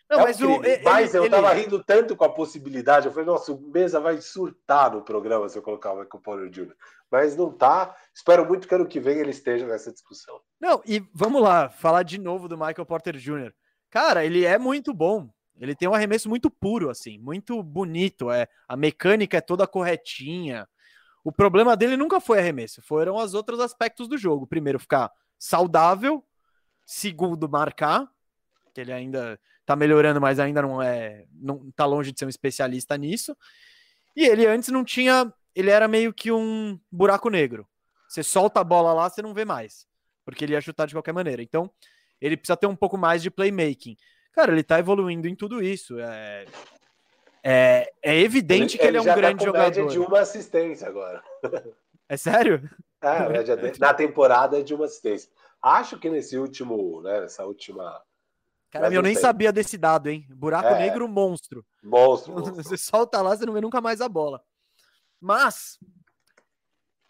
Não, 0.09 0.20
é 0.20 0.23
mas, 0.23 0.41
um 0.41 0.57
o, 0.57 0.65
ele, 0.65 0.83
mas 0.83 1.15
eu 1.15 1.25
ele, 1.25 1.31
tava 1.31 1.53
rindo 1.53 1.83
tanto 1.85 2.16
com 2.16 2.25
a 2.25 2.33
possibilidade. 2.33 3.07
Eu 3.07 3.12
falei, 3.12 3.27
nossa, 3.27 3.53
o 3.53 3.61
Mesa 3.61 4.01
vai 4.01 4.20
surtar 4.20 4.93
no 4.93 5.03
programa 5.03 5.49
se 5.49 5.59
eu 5.59 5.62
colocar 5.62 5.93
o 5.93 5.97
Michael 5.97 6.23
Porter 6.23 6.49
Jr. 6.49 6.75
Mas 7.10 7.36
não 7.36 7.52
tá. 7.52 7.97
Espero 8.14 8.47
muito 8.47 8.68
que 8.68 8.74
ano 8.74 8.86
que 8.86 9.01
vem 9.01 9.18
ele 9.18 9.30
esteja 9.30 9.66
nessa 9.66 9.93
discussão. 9.93 10.40
Não, 10.60 10.82
e 10.86 11.02
vamos 11.14 11.43
lá, 11.43 11.70
falar 11.70 12.02
de 12.02 12.18
novo 12.18 12.48
do 12.48 12.59
Michael 12.59 12.86
Porter 12.86 13.16
Jr. 13.16 13.52
Cara, 13.90 14.24
ele 14.24 14.44
é 14.44 14.59
muito 14.59 14.93
bom. 14.93 15.30
Ele 15.59 15.74
tem 15.74 15.89
um 15.89 15.94
arremesso 15.94 16.28
muito 16.28 16.51
puro, 16.51 16.90
assim, 16.90 17.18
muito 17.18 17.62
bonito. 17.62 18.30
É, 18.30 18.47
a 18.68 18.76
mecânica 18.76 19.39
é 19.39 19.40
toda 19.40 19.66
corretinha. 19.66 20.68
O 21.24 21.32
problema 21.32 21.76
dele 21.76 21.97
nunca 21.97 22.20
foi 22.20 22.39
arremesso, 22.39 22.80
foram 22.82 23.16
os 23.16 23.35
outros 23.35 23.60
aspectos 23.60 24.09
do 24.09 24.16
jogo. 24.16 24.47
Primeiro, 24.47 24.78
ficar 24.78 25.10
saudável. 25.39 26.24
Segundo, 26.86 27.48
marcar, 27.48 28.09
que 28.72 28.80
ele 28.80 28.93
ainda 28.93 29.39
tá 29.66 29.76
melhorando, 29.76 30.20
mas 30.20 30.39
ainda 30.39 30.62
não 30.62 30.80
é, 30.80 31.26
não 31.32 31.70
tá 31.72 31.85
longe 31.85 32.12
de 32.12 32.18
ser 32.18 32.24
um 32.24 32.30
especialista 32.30 32.97
nisso. 32.97 33.36
E 34.16 34.24
ele 34.24 34.47
antes 34.47 34.70
não 34.70 34.82
tinha, 34.82 35.30
ele 35.55 35.70
era 35.70 35.89
meio 35.89 36.12
que 36.12 36.31
um 36.31 36.79
buraco 36.91 37.29
negro. 37.29 37.66
Você 38.09 38.23
solta 38.23 38.61
a 38.61 38.65
bola 38.65 38.93
lá, 38.93 39.09
você 39.09 39.20
não 39.20 39.35
vê 39.35 39.45
mais, 39.45 39.87
porque 40.25 40.45
ele 40.45 40.53
ia 40.53 40.61
chutar 40.61 40.87
de 40.87 40.95
qualquer 40.95 41.12
maneira. 41.12 41.43
Então, 41.43 41.70
ele 42.20 42.37
precisa 42.37 42.57
ter 42.57 42.66
um 42.66 42.77
pouco 42.77 42.97
mais 42.97 43.23
de 43.23 43.31
playmaking. 43.31 43.97
Cara, 44.33 44.53
ele 44.53 44.62
tá 44.62 44.79
evoluindo 44.79 45.29
em 45.29 45.35
tudo 45.35 45.62
isso. 45.62 45.99
É, 45.99 46.47
é, 47.43 47.93
é 48.03 48.19
evidente 48.19 48.77
ele, 48.77 48.83
que 48.83 48.87
ele, 48.87 48.97
é 48.97 49.01
um 49.01 49.05
tá 49.05 49.15
grande 49.15 49.41
tá 49.41 49.45
jogador. 49.47 49.89
de 49.89 49.99
uma 49.99 50.20
assistência 50.20 50.89
agora. 50.89 51.23
É 52.09 52.16
sério? 52.16 52.69
É, 53.03 53.79
na 53.79 53.93
temporada 53.93 54.59
é 54.59 54.62
de 54.62 54.75
uma 54.75 54.87
assistência. 54.87 55.31
Acho 55.61 55.99
que 55.99 56.09
nesse 56.09 56.39
último, 56.39 57.03
né, 57.03 57.20
nessa 57.20 57.45
última 57.45 58.03
Cara, 58.70 58.93
eu 58.93 59.03
nem 59.03 59.15
sei. 59.15 59.23
sabia 59.23 59.53
desse 59.53 59.79
dado, 59.79 60.09
hein? 60.09 60.27
Buraco 60.31 60.69
é. 60.69 60.79
negro 60.79 61.09
monstro. 61.09 61.65
Monstro. 61.83 62.33
monstro. 62.37 62.55
Você 62.55 62.77
solta 62.77 63.20
lá, 63.23 63.37
você 63.37 63.47
não 63.47 63.53
vê 63.53 63.61
nunca 63.61 63.81
mais 63.81 64.01
a 64.01 64.09
bola. 64.09 64.43
Mas, 65.20 65.78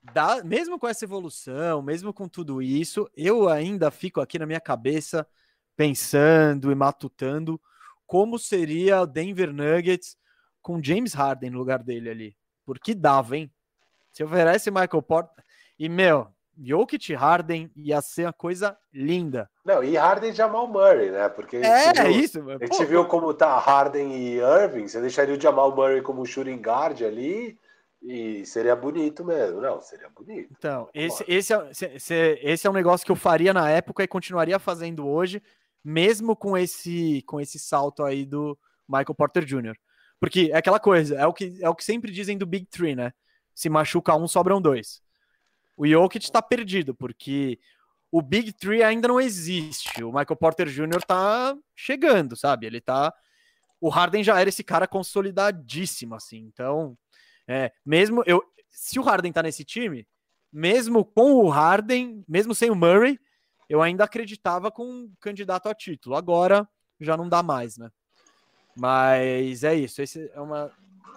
dá, 0.02 0.42
mesmo 0.42 0.78
com 0.78 0.88
essa 0.88 1.04
evolução, 1.04 1.82
mesmo 1.82 2.12
com 2.12 2.28
tudo 2.28 2.62
isso, 2.62 3.08
eu 3.16 3.48
ainda 3.48 3.90
fico 3.90 4.20
aqui 4.20 4.38
na 4.38 4.46
minha 4.46 4.60
cabeça 4.60 5.26
pensando 5.76 6.72
e 6.72 6.74
matutando 6.74 7.60
como 8.06 8.38
seria 8.38 9.02
o 9.02 9.06
Denver 9.06 9.52
Nuggets 9.52 10.16
com 10.62 10.82
James 10.82 11.12
Harden 11.12 11.50
no 11.50 11.58
lugar 11.58 11.82
dele 11.82 12.10
ali. 12.10 12.36
Porque 12.64 12.94
dava, 12.94 13.36
hein? 13.36 13.52
Se 14.10 14.24
oferece 14.24 14.70
Michael 14.70 15.02
Porter. 15.02 15.44
E, 15.78 15.88
meu, 15.88 16.26
Jokic 16.60 17.14
Harden 17.14 17.70
ia 17.76 18.00
ser 18.00 18.24
uma 18.24 18.32
coisa 18.32 18.76
linda. 18.92 19.48
Não, 19.64 19.84
e 19.84 19.96
Harden 19.96 20.32
Jamal 20.32 20.66
Murray, 20.66 21.10
né? 21.10 21.28
Porque 21.28 21.58
é, 21.58 21.92
viu, 21.92 22.10
isso. 22.10 22.40
A 22.50 22.66
gente 22.66 22.84
viu 22.86 23.04
como 23.06 23.32
tá 23.32 23.56
Harden 23.58 24.12
e 24.12 24.38
Irving. 24.38 24.88
Você 24.88 25.00
deixaria 25.00 25.36
o 25.36 25.40
Jamal 25.40 25.74
Murray 25.74 26.02
como 26.02 26.26
shooting 26.26 26.60
guard 26.60 27.02
ali 27.02 27.58
e 28.02 28.44
seria 28.46 28.76
bonito 28.76 29.24
mesmo. 29.24 29.60
Não, 29.60 29.80
seria 29.80 30.08
bonito. 30.08 30.48
Então, 30.56 30.88
esse, 30.94 31.24
esse, 31.28 31.52
é, 32.14 32.38
esse 32.42 32.66
é 32.66 32.70
um 32.70 32.74
negócio 32.74 33.04
que 33.04 33.12
eu 33.12 33.16
faria 33.16 33.52
na 33.52 33.68
época 33.70 34.02
e 34.02 34.08
continuaria 34.08 34.58
fazendo 34.58 35.06
hoje, 35.06 35.42
mesmo 35.84 36.36
com 36.36 36.56
esse, 36.56 37.22
com 37.26 37.40
esse 37.40 37.58
salto 37.58 38.04
aí 38.04 38.24
do 38.24 38.58
Michael 38.88 39.14
Porter 39.14 39.44
Jr. 39.44 39.76
Porque 40.20 40.50
é 40.52 40.56
aquela 40.56 40.80
coisa, 40.80 41.16
é 41.16 41.26
o 41.26 41.32
que, 41.32 41.58
é 41.60 41.68
o 41.68 41.74
que 41.74 41.84
sempre 41.84 42.10
dizem 42.10 42.36
do 42.36 42.46
Big 42.46 42.66
Three, 42.66 42.96
né? 42.96 43.12
Se 43.54 43.68
machuca 43.68 44.14
um, 44.16 44.26
sobram 44.26 44.60
dois 44.60 45.02
o 45.78 45.86
Jokic 45.86 46.24
está 46.24 46.42
perdido, 46.42 46.92
porque 46.92 47.58
o 48.10 48.20
Big 48.20 48.52
Three 48.52 48.82
ainda 48.82 49.06
não 49.06 49.20
existe. 49.20 50.02
O 50.02 50.08
Michael 50.08 50.36
Porter 50.36 50.66
Jr. 50.66 51.00
tá 51.06 51.56
chegando, 51.74 52.36
sabe? 52.36 52.66
Ele 52.66 52.80
tá. 52.80 53.14
O 53.80 53.88
Harden 53.88 54.24
já 54.24 54.38
era 54.40 54.48
esse 54.48 54.64
cara 54.64 54.88
consolidadíssimo, 54.88 56.16
assim. 56.16 56.38
Então, 56.38 56.98
é, 57.48 57.72
mesmo 57.84 58.22
eu. 58.26 58.42
Se 58.68 58.98
o 58.98 59.02
Harden 59.02 59.32
tá 59.32 59.42
nesse 59.42 59.64
time, 59.64 60.06
mesmo 60.52 61.04
com 61.04 61.34
o 61.34 61.48
Harden, 61.48 62.22
mesmo 62.28 62.54
sem 62.54 62.70
o 62.70 62.76
Murray, 62.76 63.18
eu 63.68 63.82
ainda 63.82 64.04
acreditava 64.04 64.70
com 64.70 64.84
um 64.84 65.12
candidato 65.18 65.68
a 65.68 65.74
título. 65.74 66.14
Agora 66.14 66.68
já 67.00 67.16
não 67.16 67.28
dá 67.28 67.42
mais, 67.42 67.78
né? 67.78 67.90
Mas 68.76 69.64
é 69.64 69.74
isso. 69.74 70.00
Essa 70.00 70.20
é 70.20 70.40
uma 70.40 70.70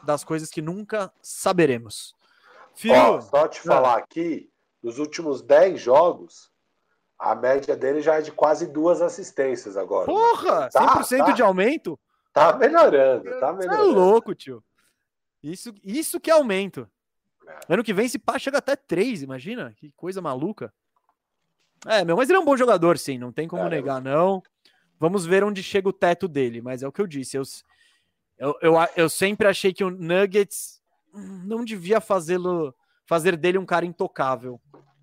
das 0.03 0.23
coisas 0.23 0.49
que 0.49 0.61
nunca 0.61 1.11
saberemos. 1.21 2.15
Filho, 2.73 2.95
Ó, 2.95 3.21
só 3.21 3.47
te 3.47 3.59
falar 3.61 3.97
aqui 3.97 4.49
nos 4.81 4.97
últimos 4.97 5.41
10 5.41 5.79
jogos, 5.79 6.49
a 7.19 7.35
média 7.35 7.75
dele 7.75 8.01
já 8.01 8.15
é 8.15 8.21
de 8.21 8.31
quase 8.31 8.65
duas 8.65 9.01
assistências 9.01 9.77
agora. 9.77 10.05
Porra! 10.05 10.69
Tá, 10.71 11.03
100% 11.03 11.17
tá, 11.25 11.31
de 11.31 11.41
aumento? 11.41 11.99
Tá 12.33 12.57
melhorando, 12.57 13.39
tá 13.39 13.53
melhorando. 13.53 13.83
Você 13.83 13.91
é 13.91 13.93
louco, 13.93 14.33
tio. 14.33 14.63
Isso, 15.43 15.73
isso 15.84 16.19
que 16.19 16.30
é 16.30 16.34
aumento. 16.34 16.88
Ano 17.68 17.84
que 17.84 17.93
vem, 17.93 18.05
esse 18.05 18.19
pá 18.19 18.38
chega 18.38 18.59
até 18.59 18.76
3, 18.76 19.23
imagina? 19.23 19.73
Que 19.76 19.91
coisa 19.91 20.22
maluca. 20.22 20.73
É, 21.85 22.05
meu, 22.05 22.15
mas 22.15 22.30
ele 22.30 22.38
é 22.38 22.41
um 22.41 22.45
bom 22.45 22.55
jogador, 22.55 22.97
sim, 22.97 23.18
não 23.18 23.31
tem 23.31 23.47
como 23.47 23.68
negar, 23.68 24.01
não. 24.01 24.43
Vamos 24.99 25.26
ver 25.26 25.43
onde 25.43 25.63
chega 25.63 25.89
o 25.89 25.93
teto 25.93 26.27
dele, 26.27 26.61
mas 26.61 26.84
é 26.84 26.88
o 26.88 26.91
que 26.91 27.01
eu 27.01 27.07
disse. 27.07 27.35
Eu, 27.35 27.43
eu, 28.38 28.55
eu, 28.61 28.76
eu 28.95 29.09
sempre 29.09 29.47
achei 29.47 29.73
que 29.73 29.84
o 29.84 29.89
Nuggets 29.89 30.80
não 31.13 31.65
devia 31.65 31.99
fazê-lo 31.99 32.73
fazer 33.05 33.35
dele 33.35 33.57
um 33.57 33.65
cara 33.65 33.85
intocável. 33.85 34.61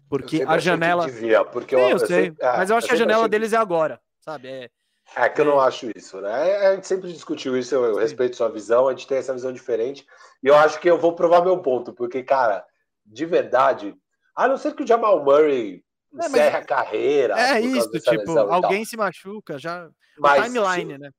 Porque 0.09 0.43
a 0.43 0.56
janela. 0.59 1.06
Devia, 1.06 1.44
porque 1.44 1.77
Sim, 1.77 1.82
eu, 1.82 1.89
eu, 1.90 1.98
sei. 1.98 2.32
ah, 2.40 2.59
mas 2.59 2.70
eu 2.70 2.77
acho 2.77 2.86
que 2.86 2.94
a 2.94 2.97
janela 2.97 3.28
deles 3.28 3.52
é 3.52 3.56
agora, 3.56 4.01
sabe? 4.20 4.48
É, 4.48 4.70
É 5.16 5.28
que 5.28 5.40
eu 5.40 5.44
não 5.44 5.60
acho 5.60 5.90
isso, 5.97 6.20
né? 6.20 6.51
É, 6.51 6.66
a 6.68 6.74
gente 6.74 6.86
sempre 6.86 7.12
discutiu 7.12 7.56
isso, 7.56 7.74
eu, 7.74 7.85
eu 7.85 7.97
respeito 7.97 8.36
sua 8.36 8.48
visão, 8.48 8.89
a 8.89 8.93
gente 8.93 9.06
tem 9.06 9.18
essa 9.18 9.32
visão 9.32 9.52
diferente. 9.52 10.06
E 10.43 10.47
eu 10.47 10.55
acho 10.55 10.78
que 10.80 10.89
eu 10.89 10.98
vou 10.98 11.14
provar 11.14 11.43
meu 11.43 11.59
ponto, 11.59 11.93
porque, 11.93 12.22
cara, 12.22 12.64
de 13.05 13.24
verdade, 13.24 13.97
a 14.36 14.47
não 14.47 14.56
ser 14.56 14.74
que 14.74 14.82
o 14.82 14.86
Jamal 14.86 15.24
Murray 15.24 15.82
é, 16.14 16.26
encerre 16.26 16.56
a 16.56 16.64
carreira. 16.64 17.39
É 17.39 17.60
isso, 17.60 17.90
tipo, 17.90 18.39
alguém 18.39 18.85
se 18.85 18.97
machuca, 18.97 19.59
já. 19.59 19.89
Mas, 20.18 20.44
timeline, 20.44 20.93
se, 20.93 20.98
né? 20.98 21.10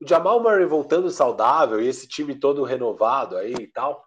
O 0.00 0.06
Jamal 0.06 0.40
Murray 0.40 0.66
voltando 0.66 1.10
saudável 1.10 1.80
e 1.80 1.88
esse 1.88 2.06
time 2.06 2.34
todo 2.34 2.62
renovado 2.62 3.36
aí 3.36 3.54
e 3.54 3.66
tal. 3.66 4.04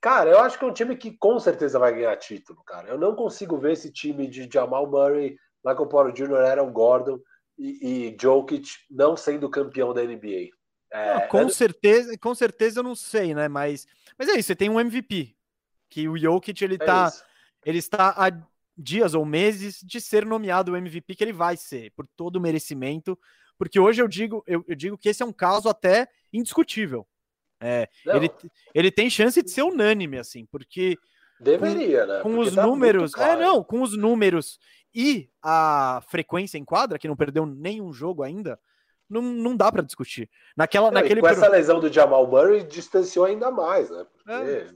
Cara, 0.00 0.30
eu 0.30 0.38
acho 0.38 0.58
que 0.58 0.64
é 0.64 0.68
um 0.68 0.72
time 0.72 0.96
que 0.96 1.16
com 1.16 1.40
certeza 1.40 1.78
vai 1.78 1.92
ganhar 1.92 2.16
título, 2.16 2.62
cara. 2.64 2.88
Eu 2.88 2.98
não 2.98 3.16
consigo 3.16 3.58
ver 3.58 3.72
esse 3.72 3.90
time 3.90 4.28
de 4.28 4.48
Jamal 4.52 4.86
Murray, 4.86 5.36
Michael 5.64 5.88
Porter 5.88 6.12
Jr., 6.12 6.36
Aaron 6.36 6.72
Gordon 6.72 7.18
e, 7.58 8.08
e 8.10 8.16
Jokic 8.20 8.68
não 8.90 9.16
sendo 9.16 9.50
campeão 9.50 9.92
da 9.92 10.02
NBA. 10.02 10.50
É, 10.90 11.14
não, 11.14 11.28
com 11.28 11.40
é... 11.40 11.48
certeza, 11.50 12.16
com 12.18 12.34
certeza 12.34 12.80
eu 12.80 12.84
não 12.84 12.94
sei, 12.94 13.34
né? 13.34 13.48
Mas, 13.48 13.86
mas 14.18 14.28
é 14.28 14.32
isso, 14.32 14.48
você 14.48 14.56
tem 14.56 14.70
um 14.70 14.80
MVP. 14.80 15.34
Que 15.90 16.08
o 16.08 16.16
Jokic 16.16 16.62
ele 16.62 16.76
é 16.76 16.78
tá. 16.78 17.08
Isso. 17.08 17.24
Ele 17.64 17.78
está 17.78 18.10
há 18.10 18.30
dias 18.76 19.14
ou 19.14 19.24
meses 19.24 19.80
de 19.82 20.00
ser 20.00 20.24
nomeado 20.24 20.72
o 20.72 20.76
MVP 20.76 21.16
que 21.16 21.24
ele 21.24 21.32
vai 21.32 21.56
ser, 21.56 21.90
por 21.92 22.06
todo 22.06 22.36
o 22.36 22.40
merecimento. 22.40 23.18
Porque 23.58 23.80
hoje 23.80 24.00
eu 24.00 24.06
digo, 24.06 24.44
eu, 24.46 24.64
eu 24.68 24.76
digo 24.76 24.96
que 24.96 25.08
esse 25.08 25.22
é 25.22 25.26
um 25.26 25.32
caso 25.32 25.68
até 25.68 26.08
indiscutível. 26.32 27.06
É, 27.60 27.88
ele, 28.06 28.30
ele 28.72 28.90
tem 28.90 29.10
chance 29.10 29.42
de 29.42 29.50
ser 29.50 29.62
unânime, 29.62 30.18
assim, 30.18 30.46
porque. 30.46 30.96
Deveria, 31.40 32.00
com, 32.00 32.06
né? 32.06 32.20
Com 32.20 32.30
porque 32.34 32.48
os 32.48 32.54
tá 32.54 32.66
números. 32.66 33.14
É, 33.14 33.36
não, 33.36 33.62
com 33.62 33.82
os 33.82 33.96
números 33.96 34.58
e 34.94 35.30
a 35.42 36.02
frequência 36.08 36.58
em 36.58 36.64
quadra, 36.64 36.98
que 36.98 37.08
não 37.08 37.16
perdeu 37.16 37.46
nenhum 37.46 37.92
jogo 37.92 38.22
ainda, 38.22 38.58
não, 39.08 39.22
não 39.22 39.56
dá 39.56 39.70
para 39.70 39.82
discutir. 39.82 40.28
Naquela, 40.56 40.90
não, 40.90 41.00
naquele 41.00 41.20
com 41.20 41.28
essa 41.28 41.48
lesão 41.48 41.80
do 41.80 41.92
Jamal 41.92 42.26
Murray, 42.26 42.64
distanciou 42.64 43.24
ainda 43.24 43.50
mais, 43.50 43.88
né? 43.90 44.06
É. 44.28 44.68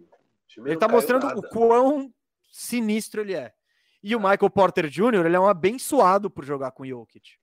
Ele 0.58 0.76
tá 0.76 0.86
mostrando 0.86 1.26
nada. 1.26 1.38
o 1.38 1.42
quão 1.48 2.12
sinistro 2.50 3.22
ele 3.22 3.34
é. 3.34 3.52
E 4.02 4.14
o 4.16 4.20
Michael 4.20 4.50
Porter 4.50 4.88
Jr., 4.88 5.24
ele 5.26 5.36
é 5.36 5.40
um 5.40 5.48
abençoado 5.48 6.30
por 6.30 6.44
jogar 6.44 6.72
com 6.72 6.82
o 6.82 6.86
Jokic. 6.86 7.36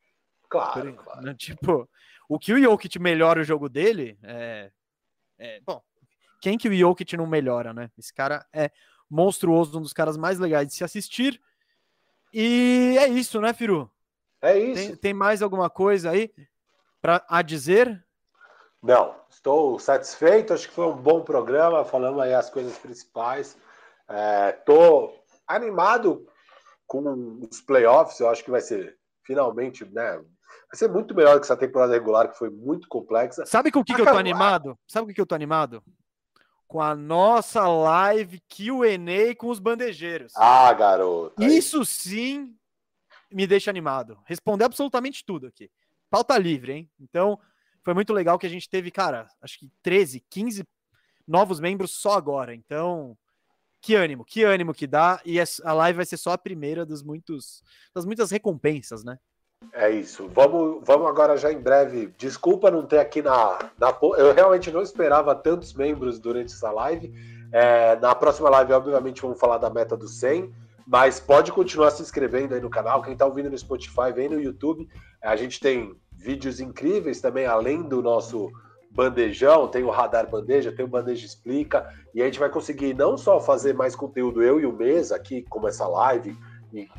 Claro, 0.50 0.94
por, 0.94 1.04
claro. 1.04 1.22
Né? 1.22 1.34
Tipo, 1.38 1.90
o 2.28 2.38
que 2.38 2.54
o 2.54 2.62
Jokic 2.62 3.00
melhora 3.00 3.41
o 3.41 3.46
jogo 3.46 3.70
dele 3.70 4.18
é, 4.24 4.72
é, 5.38 5.62
Bom, 5.62 5.82
quem 6.41 6.58
que 6.58 6.68
o 6.68 6.76
Jokic 6.76 7.16
não 7.16 7.26
melhora, 7.26 7.74
né? 7.74 7.90
Esse 7.98 8.14
cara 8.14 8.46
é 8.54 8.72
monstruoso, 9.10 9.77
um 9.77 9.81
dos 9.81 9.94
caras 9.94 10.18
mais 10.18 10.40
legais 10.40 10.68
de 10.68 10.73
se 10.73 10.84
assistir. 10.84 11.41
E 12.34 12.95
é 12.99 13.07
isso, 13.07 13.41
né, 13.41 13.53
Firu? 13.53 13.90
É 14.41 14.57
isso. 14.57 14.88
Tem, 14.88 14.95
tem 14.95 15.14
mais 15.14 15.41
alguma 15.41 15.69
coisa 15.69 16.11
aí 16.11 16.31
para 17.02 17.26
a 17.27 17.41
dizer? 17.41 18.06
Não, 18.81 19.15
estou 19.30 19.80
satisfeito. 19.80 20.53
Acho 20.53 20.68
que 20.68 20.73
foi 20.73 20.86
um 20.86 20.95
bom 20.95 21.22
programa. 21.22 21.84
Falamos 21.84 22.22
aí 22.22 22.34
as 22.34 22.49
coisas 22.49 22.77
principais. 22.77 23.57
Estou 24.57 25.10
é, 25.10 25.19
animado 25.48 26.26
com 26.88 27.40
os 27.49 27.61
playoffs. 27.61 28.19
Eu 28.19 28.30
acho 28.30 28.44
que 28.44 28.52
vai 28.52 28.61
ser 28.61 28.98
finalmente, 29.23 29.86
né? 29.86 30.18
Vai 30.18 30.76
ser 30.76 30.88
muito 30.88 31.14
melhor 31.14 31.40
que 31.40 31.45
essa 31.45 31.57
temporada 31.57 31.94
regular, 31.94 32.31
que 32.31 32.38
foi 32.38 32.49
muito 32.49 32.88
complexa. 32.88 33.45
Sabe 33.45 33.72
com 33.72 33.80
o 33.80 33.84
que, 33.84 33.94
que 33.94 34.02
eu 34.02 34.06
tô 34.06 34.18
animado? 34.18 34.77
Sabe 34.88 35.07
com 35.07 35.11
o 35.11 35.15
que 35.15 35.22
eu 35.22 35.26
tô 35.26 35.36
animado? 35.36 35.84
Com 36.70 36.80
a 36.80 36.96
nossa 36.96 37.68
live 37.68 38.40
QA 38.41 39.36
com 39.36 39.50
os 39.50 39.58
bandejeiros. 39.58 40.32
Ah, 40.36 40.72
garoto. 40.72 41.44
Isso 41.44 41.84
sim 41.84 42.56
me 43.32 43.48
deixa 43.48 43.72
animado. 43.72 44.20
Responder 44.24 44.66
absolutamente 44.66 45.26
tudo 45.26 45.48
aqui. 45.48 45.70
Pauta 46.12 46.38
livre, 46.38 46.72
hein? 46.72 46.91
Então, 47.00 47.40
foi 47.84 47.96
muito 47.96 48.14
legal 48.14 48.38
que 48.38 48.46
a 48.46 48.50
gente 48.50 48.70
teve, 48.70 48.91
cara, 48.91 49.28
acho 49.41 49.58
que 49.58 49.72
13, 49.82 50.24
15 50.30 50.64
novos 51.28 51.60
membros 51.60 51.90
só 51.91 52.14
agora. 52.14 52.54
Então, 52.54 53.18
que 53.82 53.96
ânimo, 53.96 54.24
que 54.24 54.44
ânimo 54.44 54.72
que 54.72 54.86
dá. 54.86 55.20
E 55.26 55.40
a 55.40 55.74
live 55.74 55.98
vai 55.98 56.06
ser 56.06 56.18
só 56.18 56.34
a 56.34 56.38
primeira 56.38 56.86
dos 56.86 57.02
muitos, 57.02 57.64
das 57.96 58.06
muitas 58.06 58.30
recompensas, 58.30 59.04
né? 59.04 59.18
É 59.73 59.90
isso. 59.90 60.30
Vamos, 60.34 60.81
vamos 60.86 61.07
agora 61.07 61.38
já 61.38 61.52
em 61.52 61.60
breve. 61.60 62.14
Desculpa 62.18 62.72
não 62.72 62.86
ter 62.86 62.99
aqui 62.99 63.22
na, 63.22 63.72
na. 63.77 63.95
Eu 64.18 64.34
realmente 64.34 64.72
não 64.72 64.81
esperava 64.81 65.36
tantos 65.36 65.73
membros 65.73 66.18
durante 66.18 66.53
essa 66.53 66.72
live. 66.72 67.14
É, 67.52 67.95
na 67.98 68.15
próxima 68.15 68.49
live, 68.49 68.73
obviamente, 68.73 69.22
vamos 69.22 69.40
falar 69.40 69.57
da 69.57 69.69
meta 69.69 69.98
do 69.98 70.07
100. 70.07 70.53
Mas 70.88 71.19
pode 71.19 71.52
continuar 71.52 71.91
se 71.91 72.02
inscrevendo 72.02 72.56
aí 72.56 72.61
no 72.61 72.69
canal. 72.69 73.02
Quem 73.02 73.14
está 73.14 73.26
ouvindo 73.26 73.49
no 73.49 73.57
Spotify, 73.57 74.11
vem 74.14 74.30
no 74.30 74.41
YouTube. 74.41 74.90
A 75.22 75.36
gente 75.36 75.60
tem 75.60 75.95
vídeos 76.11 76.60
incríveis 76.60 77.22
também, 77.22 77.45
além 77.45 77.84
do 77.84 78.02
nosso 78.02 78.49
bandejão. 78.90 79.68
Tem 79.68 79.84
o 79.84 79.91
Radar 79.91 80.27
Bandeja, 80.30 80.72
tem 80.72 80.86
o 80.86 80.90
Bandeja 80.90 81.26
Explica. 81.26 81.88
E 82.15 82.22
a 82.22 82.26
gente 82.26 82.40
vai 82.40 82.49
conseguir 82.49 82.95
não 82.95 83.18
só 83.18 83.40
fazer 83.40 83.73
mais 83.73 83.95
conteúdo, 83.95 84.41
eu 84.41 84.60
e 84.60 84.65
o 84.65 84.73
Mês 84.73 85.11
aqui, 85.11 85.44
como 85.44 85.68
essa 85.68 85.86
live 85.86 86.36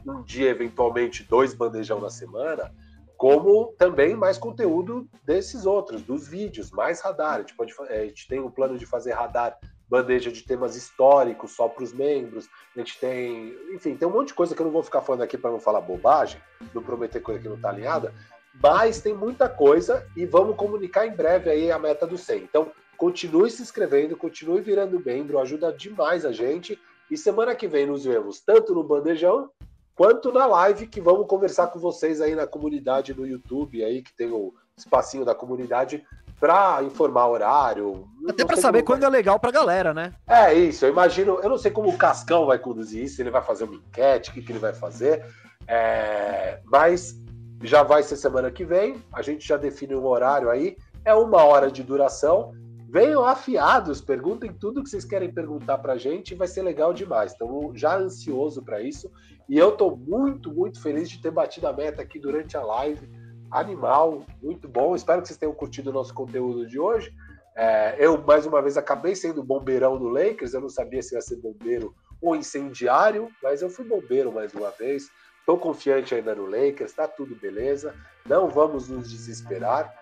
um 0.06 0.22
dia, 0.22 0.50
eventualmente, 0.50 1.24
dois 1.24 1.54
bandejão 1.54 2.00
na 2.00 2.10
semana, 2.10 2.72
como 3.16 3.74
também 3.78 4.16
mais 4.16 4.38
conteúdo 4.38 5.08
desses 5.24 5.66
outros, 5.66 6.02
dos 6.02 6.26
vídeos, 6.26 6.70
mais 6.70 7.00
radar. 7.00 7.34
A 7.34 7.38
gente, 7.40 7.54
pode, 7.54 7.74
a 7.88 8.06
gente 8.06 8.26
tem 8.26 8.40
um 8.40 8.50
plano 8.50 8.78
de 8.78 8.86
fazer 8.86 9.12
radar 9.12 9.58
bandeja 9.90 10.30
de 10.30 10.42
temas 10.42 10.76
históricos 10.76 11.50
só 11.50 11.68
para 11.68 11.82
os 11.82 11.92
membros. 11.92 12.48
A 12.74 12.78
gente 12.78 12.98
tem, 12.98 13.54
enfim, 13.74 13.96
tem 13.96 14.06
um 14.06 14.12
monte 14.12 14.28
de 14.28 14.34
coisa 14.34 14.54
que 14.54 14.62
eu 14.62 14.64
não 14.64 14.72
vou 14.72 14.82
ficar 14.82 15.02
falando 15.02 15.22
aqui 15.22 15.36
para 15.36 15.50
não 15.50 15.58
falar 15.58 15.80
bobagem, 15.80 16.40
não 16.72 16.82
prometer 16.82 17.20
coisa 17.20 17.40
que 17.40 17.48
não 17.48 17.56
está 17.56 17.70
alinhada, 17.70 18.14
mas 18.62 19.00
tem 19.00 19.12
muita 19.12 19.48
coisa 19.48 20.06
e 20.16 20.24
vamos 20.24 20.56
comunicar 20.56 21.06
em 21.06 21.14
breve 21.14 21.50
aí 21.50 21.70
a 21.70 21.78
meta 21.78 22.06
do 22.06 22.16
100. 22.16 22.44
Então, 22.44 22.70
continue 22.96 23.50
se 23.50 23.62
inscrevendo, 23.62 24.16
continue 24.16 24.60
virando 24.60 25.02
membro, 25.04 25.38
ajuda 25.38 25.72
demais 25.72 26.24
a 26.24 26.32
gente. 26.32 26.78
E 27.10 27.16
semana 27.16 27.54
que 27.54 27.66
vem 27.66 27.86
nos 27.86 28.04
vemos 28.04 28.40
tanto 28.40 28.74
no 28.74 28.84
Bandejão 28.84 29.50
quanto 29.96 30.32
na 30.32 30.46
live 30.46 30.86
que 30.86 31.00
vamos 31.00 31.26
conversar 31.26 31.66
com 31.66 31.78
vocês 31.78 32.20
aí 32.20 32.34
na 32.34 32.46
comunidade 32.46 33.12
do 33.12 33.26
YouTube 33.26 33.84
aí 33.84 34.00
que 34.00 34.14
tem 34.14 34.30
o 34.30 34.54
espacinho 34.76 35.24
da 35.24 35.34
comunidade 35.34 36.04
para 36.40 36.82
informar 36.82 37.28
horário. 37.28 38.08
Até 38.26 38.44
para 38.46 38.56
saber 38.56 38.82
quando 38.82 39.00
vai... 39.00 39.08
é 39.08 39.12
legal 39.12 39.38
para 39.38 39.50
galera, 39.50 39.92
né? 39.92 40.14
É 40.26 40.54
isso. 40.54 40.86
Eu 40.86 40.90
imagino. 40.90 41.38
Eu 41.42 41.50
não 41.50 41.58
sei 41.58 41.70
como 41.70 41.90
o 41.90 41.98
Cascão 41.98 42.46
vai 42.46 42.58
conduzir 42.58 43.04
isso. 43.04 43.20
Ele 43.20 43.30
vai 43.30 43.42
fazer 43.42 43.64
uma 43.64 43.74
enquete, 43.74 44.30
o 44.30 44.32
que, 44.32 44.40
que 44.40 44.50
ele 44.50 44.58
vai 44.58 44.72
fazer. 44.72 45.22
É... 45.68 46.60
Mas 46.64 47.14
já 47.62 47.82
vai 47.82 48.02
ser 48.02 48.16
semana 48.16 48.50
que 48.50 48.64
vem. 48.64 49.04
A 49.12 49.20
gente 49.20 49.46
já 49.46 49.58
define 49.58 49.94
um 49.94 50.06
horário 50.06 50.48
aí. 50.48 50.78
É 51.04 51.14
uma 51.14 51.44
hora 51.44 51.70
de 51.70 51.82
duração. 51.82 52.54
Venham 52.92 53.24
afiados, 53.24 54.00
perguntem 54.00 54.52
tudo 54.52 54.82
que 54.82 54.90
vocês 54.90 55.04
querem 55.04 55.32
perguntar 55.32 55.78
para 55.78 55.92
a 55.92 55.96
gente, 55.96 56.34
vai 56.34 56.48
ser 56.48 56.62
legal 56.62 56.92
demais. 56.92 57.32
Então, 57.32 57.70
já 57.72 57.96
ansioso 57.96 58.64
para 58.64 58.82
isso. 58.82 59.08
E 59.48 59.56
eu 59.56 59.68
estou 59.68 59.96
muito, 59.96 60.52
muito 60.52 60.82
feliz 60.82 61.08
de 61.08 61.22
ter 61.22 61.30
batido 61.30 61.68
a 61.68 61.72
meta 61.72 62.02
aqui 62.02 62.18
durante 62.18 62.56
a 62.56 62.62
live. 62.64 63.08
Animal, 63.48 64.26
muito 64.42 64.68
bom. 64.68 64.96
Espero 64.96 65.22
que 65.22 65.28
vocês 65.28 65.38
tenham 65.38 65.54
curtido 65.54 65.90
o 65.90 65.92
nosso 65.92 66.12
conteúdo 66.12 66.66
de 66.66 66.80
hoje. 66.80 67.14
É, 67.56 67.94
eu, 67.96 68.20
mais 68.22 68.44
uma 68.44 68.60
vez, 68.60 68.76
acabei 68.76 69.14
sendo 69.14 69.40
bombeirão 69.40 69.96
do 69.96 70.08
Lakers. 70.08 70.52
Eu 70.52 70.60
não 70.60 70.68
sabia 70.68 71.00
se 71.00 71.14
ia 71.14 71.20
ser 71.20 71.36
bombeiro 71.36 71.94
ou 72.20 72.34
incendiário, 72.34 73.30
mas 73.40 73.62
eu 73.62 73.70
fui 73.70 73.84
bombeiro 73.84 74.32
mais 74.32 74.52
uma 74.52 74.70
vez. 74.72 75.08
Estou 75.38 75.56
confiante 75.56 76.12
ainda 76.12 76.34
no 76.34 76.46
Lakers, 76.46 76.90
está 76.90 77.06
tudo 77.06 77.36
beleza. 77.36 77.94
Não 78.26 78.48
vamos 78.48 78.88
nos 78.88 79.08
desesperar. 79.08 79.94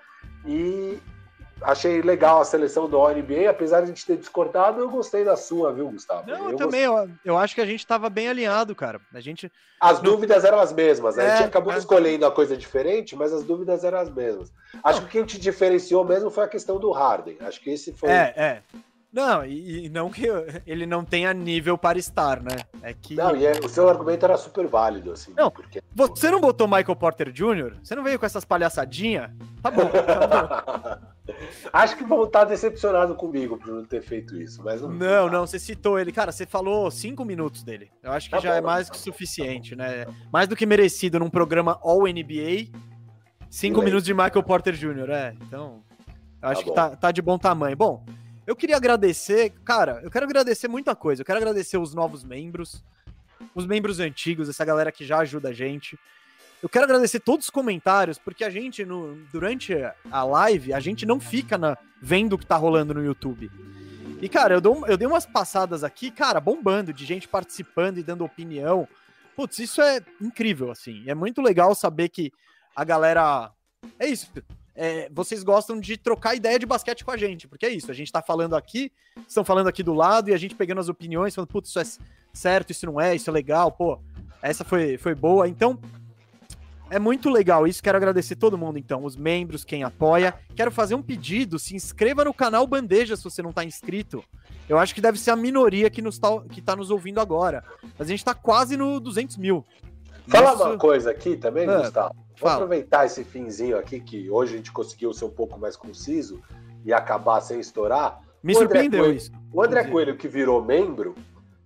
E 0.47 0.99
achei 1.63 2.01
legal 2.03 2.41
a 2.41 2.45
seleção 2.45 2.89
do 2.89 2.99
NBA, 3.09 3.49
apesar 3.49 3.79
de 3.79 3.85
a 3.85 3.87
gente 3.87 4.07
ter 4.07 4.17
discordado, 4.17 4.81
eu 4.81 4.91
gostei 4.91 5.25
da 5.25 5.37
sua, 5.37 5.73
viu, 5.73 5.91
Gustavo? 5.91 6.29
Não, 6.31 6.51
eu 6.51 6.57
também, 6.57 6.83
eu, 6.83 7.11
eu, 7.25 7.39
acho 7.39 7.55
que 7.55 7.61
a 7.61 7.67
gente 7.67 7.81
estava 7.81 8.09
bem 8.09 8.29
alinhado, 8.29 8.75
cara. 8.75 9.01
A 9.13 9.21
gente 9.21 9.51
As 9.81 10.01
dúvidas 10.01 10.45
eram 10.45 10.59
as 10.59 10.73
mesmas? 10.73 11.19
É, 11.19 11.33
a 11.33 11.37
gente 11.37 11.47
acabou 11.47 11.73
é... 11.73 11.79
escolhendo 11.79 12.27
a 12.27 12.31
coisa 12.31 12.57
diferente, 12.57 13.17
mas 13.17 13.33
as 13.33 13.45
dúvidas 13.45 13.85
eram 13.85 13.99
as 13.99 14.11
mesmas. 14.11 14.53
Acho 14.83 15.01
que 15.01 15.07
o 15.07 15.11
que 15.11 15.19
a 15.19 15.21
gente 15.23 15.39
diferenciou 15.39 16.05
mesmo 16.05 16.31
foi 16.31 16.45
a 16.45 16.49
questão 16.49 16.79
do 16.79 16.91
Harden. 16.91 17.37
Acho 17.41 17.61
que 17.61 17.71
esse 17.71 17.93
foi 17.93 18.11
É, 18.11 18.35
é. 18.37 18.63
Não, 19.11 19.45
e, 19.45 19.87
e, 19.87 19.89
não 19.89 20.11
que 20.11 20.27
ele 20.67 20.85
não 20.85 21.05
tenha 21.05 21.33
nível 21.33 21.79
para 21.79 21.99
estar, 21.99 22.43
né? 22.43 22.59
É 22.83 22.93
que. 22.93 23.15
Não, 23.15 23.35
e 23.35 23.47
é, 23.47 23.53
o 23.65 23.69
seu 23.69 23.89
argumento 23.89 24.25
era 24.25 24.37
super 24.37 24.67
válido, 24.67 25.13
assim. 25.13 25.33
Não, 25.37 25.51
porque... 25.51 25.83
você 25.95 26.31
não 26.31 26.41
botou 26.41 26.69
Michael 26.69 26.97
Porter 26.97 27.33
Jr.? 27.33 27.77
Você 27.83 27.95
não 27.95 28.05
veio 28.05 28.19
com 28.19 28.27
essas 28.27 28.45
palhaçadinhas? 28.45 29.31
Tá 29.63 29.71
bom. 29.71 29.87
Tá 29.87 31.01
bom. 31.01 31.33
Acho 31.73 31.97
que 31.97 32.05
vão 32.05 32.25
estar 32.25 32.45
decepcionados 32.45 33.17
comigo 33.17 33.59
por 33.59 33.69
não 33.69 33.85
ter 33.85 34.03
feito 34.03 34.37
isso, 34.37 34.63
mas 34.63 34.81
não. 34.81 34.91
Não, 34.91 35.29
não, 35.29 35.47
você 35.47 35.59
citou 35.59 35.99
ele. 35.99 36.13
Cara, 36.13 36.33
você 36.33 36.47
falou 36.47 36.91
cinco 36.91 37.25
minutos 37.25 37.63
dele. 37.63 37.91
Eu 38.03 38.13
acho 38.13 38.29
que 38.29 38.37
tá 38.37 38.41
já 38.41 38.55
é 38.55 38.61
bom, 38.61 38.69
é 38.69 38.71
mais 38.73 38.89
tá 38.89 38.95
que 38.95 39.01
suficiente, 39.01 39.75
né? 39.75 40.07
Mais 40.33 40.49
do 40.49 40.57
que 40.57 40.67
merecido 40.67 41.19
num 41.19 41.31
programa 41.31 41.79
All 41.83 42.03
NBA. 42.03 42.71
Cinco 43.51 43.81
minutos 43.81 44.05
de 44.05 44.13
Michael 44.13 44.43
Porter 44.43 44.75
Jr., 44.75 45.11
é. 45.11 45.35
Então, 45.43 45.83
eu 46.43 46.49
acho 46.49 46.61
tá 46.61 46.69
que 46.69 46.75
tá, 46.75 46.97
tá 46.97 47.13
de 47.13 47.23
bom 47.23 47.39
tamanho. 47.39 47.77
Bom, 47.77 48.05
eu 48.49 48.57
queria 48.57 48.77
agradecer, 48.77 49.53
cara, 49.63 50.01
eu 50.03 50.11
quero 50.11 50.25
agradecer 50.25 50.69
muita 50.69 50.97
coisa. 50.97 51.21
Eu 51.21 51.27
quero 51.27 51.37
agradecer 51.37 51.77
os 51.77 51.93
novos 51.93 52.25
membros, 52.25 52.83
os 53.55 53.67
membros 53.67 54.01
antigos, 54.01 54.49
essa 54.49 54.65
galera 54.65 54.91
que 54.91 55.05
já 55.05 55.19
ajuda 55.19 55.51
a 55.51 55.53
gente. 55.53 55.99
eu 56.63 56.69
quero 56.69 56.87
agradecer 56.87 57.21
todos 57.21 57.45
os 57.45 57.51
comentários, 57.51 58.17
porque 58.17 58.43
a 58.43 58.49
gente, 58.49 58.87
no, 58.87 59.17
durante 59.31 59.75
a 60.11 60.25
live, 60.25 60.73
a 60.73 60.81
gente 60.81 61.05
não 61.05 61.21
fica 61.21 61.59
na, 61.59 61.77
vendo 62.01 62.33
o 62.33 62.39
que 62.39 62.47
tá 62.47 62.57
rolando 62.57 62.95
no 62.95 63.05
YouTube. 63.05 63.51
E, 64.23 64.31
cara, 64.31 64.55
eu, 64.55 64.63
dou, 64.63 64.87
eu 64.87 64.97
dei 64.97 65.07
umas 65.07 65.27
passadas 65.27 65.85
aqui, 65.85 66.11
cara, 66.11 66.41
bombando, 66.41 66.91
de 66.91 67.05
gente 67.05 67.29
participando 67.29 67.99
e 67.99 68.03
dando 68.03 68.25
opinião. 68.25 68.89
Putz, 69.37 69.59
isso 69.59 69.83
é 69.83 70.01
incrível, 70.23 70.71
assim. 70.71 71.05
É 71.07 71.15
muito 71.15 71.43
legal 71.43 71.75
saber 71.75 72.09
que 72.09 72.33
a 72.75 72.83
galera. 72.83 73.53
É 73.99 74.07
isso. 74.07 74.33
É, 74.81 75.11
vocês 75.13 75.43
gostam 75.43 75.81
de 75.81 75.97
trocar 75.97 76.37
ideia 76.37 76.57
de 76.57 76.65
basquete 76.65 77.05
com 77.05 77.11
a 77.11 77.17
gente, 77.17 77.49
porque 77.49 77.67
é 77.67 77.69
isso. 77.69 77.91
A 77.91 77.95
gente 77.95 78.13
tá 78.13 78.23
falando 78.23 78.55
aqui, 78.55 78.93
estão 79.27 79.45
falando 79.45 79.67
aqui 79.67 79.83
do 79.83 79.93
lado 79.93 80.31
e 80.31 80.33
a 80.33 80.37
gente 80.37 80.55
pegando 80.55 80.81
as 80.81 80.89
opiniões, 80.89 81.35
falando, 81.35 81.49
putz, 81.49 81.71
isso 81.71 81.81
é 81.81 81.85
certo, 82.33 82.71
isso 82.71 82.87
não 82.87 83.01
é, 83.01 83.17
isso 83.17 83.29
é 83.29 83.33
legal, 83.33 83.73
pô, 83.73 83.99
essa 84.41 84.65
foi, 84.65 84.97
foi 84.97 85.17
boa. 85.17 85.49
Então, 85.49 85.77
é 86.91 86.99
muito 87.01 87.29
legal 87.29 87.67
isso. 87.67 87.83
Quero 87.83 87.97
agradecer 87.97 88.37
todo 88.37 88.57
mundo, 88.57 88.79
então, 88.79 89.05
os 89.05 89.17
membros, 89.17 89.65
quem 89.65 89.83
apoia. 89.83 90.33
Quero 90.55 90.71
fazer 90.71 90.95
um 90.95 91.03
pedido: 91.03 91.59
se 91.59 91.75
inscreva 91.75 92.25
no 92.25 92.33
canal 92.33 92.65
Bandeja 92.65 93.17
se 93.17 93.25
você 93.25 93.43
não 93.43 93.51
está 93.51 93.65
inscrito. 93.65 94.23
Eu 94.69 94.79
acho 94.79 94.95
que 94.95 95.01
deve 95.01 95.19
ser 95.19 95.33
a 95.33 95.37
minoria 95.37 95.91
que, 95.91 96.01
nos 96.01 96.21
tá, 96.21 96.29
que 96.51 96.63
tá 96.63 96.77
nos 96.77 96.93
ouvindo 96.93 97.21
agora. 97.21 97.65
Mas 97.99 98.07
a 98.07 98.11
gente 98.11 98.21
está 98.21 98.33
quase 98.33 98.77
no 98.77 99.01
200 99.01 99.39
mil. 99.39 99.65
Fala 100.29 100.53
uma 100.55 100.79
coisa 100.79 101.11
aqui 101.11 101.37
também, 101.37 101.69
ah, 101.69 101.79
Gustavo. 101.79 102.28
Vou 102.41 102.51
aproveitar 102.51 103.07
esse 103.07 103.25
finzinho 103.25 103.79
aqui, 103.79 104.01
que 104.01 104.31
hoje 104.31 104.55
a 104.55 104.57
gente 104.57 104.73
conseguiu 104.73 105.13
ser 105.13 105.25
um 105.25 105.31
pouco 105.31 105.59
mais 105.59 105.77
conciso 105.77 106.41
e 106.85 106.93
acabar 106.93 107.41
sem 107.41 107.59
estourar. 107.59 108.21
Me 108.43 108.55
surpreendeu 108.55 109.05
Coelho, 109.05 109.17
isso. 109.17 109.33
O 109.53 109.63
André 109.63 109.85
Coelho, 109.85 110.17
que 110.17 110.29
virou 110.29 110.65
membro, 110.65 111.15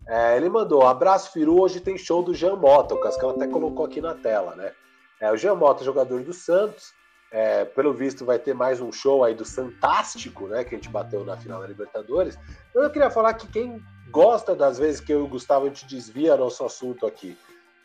é, 0.07 0.36
ele 0.36 0.49
mandou: 0.49 0.86
abraço, 0.86 1.32
Firu. 1.32 1.61
Hoje 1.61 1.81
tem 1.81 1.99
show 1.99 2.23
do 2.23 2.35
Jean 2.35 2.57
Mota. 2.57 2.94
O 2.94 3.01
Cascão 3.01 3.31
até 3.31 3.47
colocou 3.47 3.85
aqui 3.85 4.01
na 4.01 4.15
tela, 4.15 4.55
né? 4.57 4.73
É, 5.20 5.31
o 5.31 5.36
Jean 5.36 5.55
Mota, 5.55 5.85
jogador 5.85 6.23
do 6.23 6.32
Santos, 6.32 6.93
é, 7.31 7.65
pelo 7.65 7.93
visto 7.93 8.24
vai 8.24 8.39
ter 8.39 8.55
mais 8.55 8.81
um 8.81 8.90
show 8.90 9.23
aí 9.23 9.35
do 9.35 9.44
Fantástico, 9.44 10.49
né? 10.49 10.65
Que 10.65 10.74
a 10.74 10.78
gente 10.78 10.89
bateu 10.89 11.24
na 11.24 11.36
final 11.36 11.61
da 11.61 11.66
Libertadores. 11.66 12.39
Então, 12.70 12.82
eu 12.82 12.90
queria 12.90 13.11
falar 13.11 13.35
que 13.35 13.47
quem 13.47 13.82
gosta 14.11 14.55
das 14.55 14.78
vezes 14.78 15.01
que 15.01 15.12
eu 15.12 15.20
e 15.20 15.23
o 15.23 15.28
Gustavo 15.28 15.66
a 15.66 15.69
gente 15.69 15.86
desvia 15.86 16.36
nosso 16.36 16.65
assunto 16.65 17.07
aqui 17.07 17.36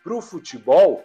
para 0.04 0.16
o 0.16 0.22
futebol, 0.22 1.04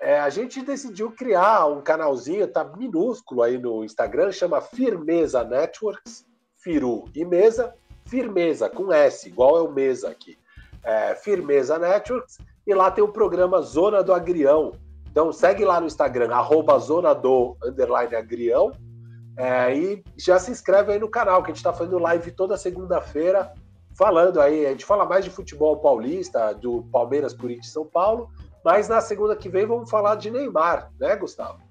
é, 0.00 0.20
a 0.20 0.28
gente 0.28 0.62
decidiu 0.62 1.10
criar 1.10 1.66
um 1.66 1.80
canalzinho, 1.80 2.46
tá 2.46 2.64
minúsculo 2.64 3.42
aí 3.42 3.58
no 3.58 3.84
Instagram, 3.84 4.32
chama 4.32 4.60
Firmeza 4.60 5.42
Networks, 5.42 6.26
Firu 6.56 7.04
e 7.14 7.24
Mesa, 7.24 7.74
Firmeza 8.06 8.68
com 8.68 8.92
S, 8.92 9.28
igual 9.28 9.56
é 9.58 9.62
o 9.62 9.72
Mesa 9.72 10.10
aqui. 10.10 10.38
É, 10.84 11.14
Firmeza 11.14 11.78
Networks, 11.78 12.38
e 12.66 12.74
lá 12.74 12.90
tem 12.90 13.02
o 13.02 13.08
programa 13.08 13.60
Zona 13.60 14.02
do 14.02 14.12
Agrião, 14.12 14.72
então 15.16 15.32
segue 15.32 15.64
lá 15.64 15.80
no 15.80 15.86
Instagram, 15.86 16.30
arroba 16.30 16.78
zona 16.78 17.14
do 17.14 17.56
agrião, 18.14 18.70
é, 19.34 19.74
e 19.74 20.04
já 20.14 20.38
se 20.38 20.50
inscreve 20.50 20.92
aí 20.92 20.98
no 20.98 21.08
canal, 21.08 21.42
que 21.42 21.50
a 21.50 21.54
gente 21.54 21.56
está 21.56 21.72
fazendo 21.72 21.98
live 21.98 22.30
toda 22.32 22.54
segunda-feira, 22.58 23.50
falando 23.96 24.38
aí, 24.42 24.66
a 24.66 24.70
gente 24.72 24.84
fala 24.84 25.06
mais 25.06 25.24
de 25.24 25.30
futebol 25.30 25.78
paulista, 25.78 26.52
do 26.52 26.82
Palmeiras, 26.92 27.32
Corinthians 27.32 27.72
São 27.72 27.86
Paulo, 27.86 28.28
mas 28.66 28.88
na 28.88 29.00
segunda 29.00 29.36
que 29.36 29.48
vem 29.48 29.64
vamos 29.64 29.88
falar 29.88 30.16
de 30.16 30.28
Neymar, 30.28 30.90
né, 30.98 31.14
Gustavo? 31.14 31.62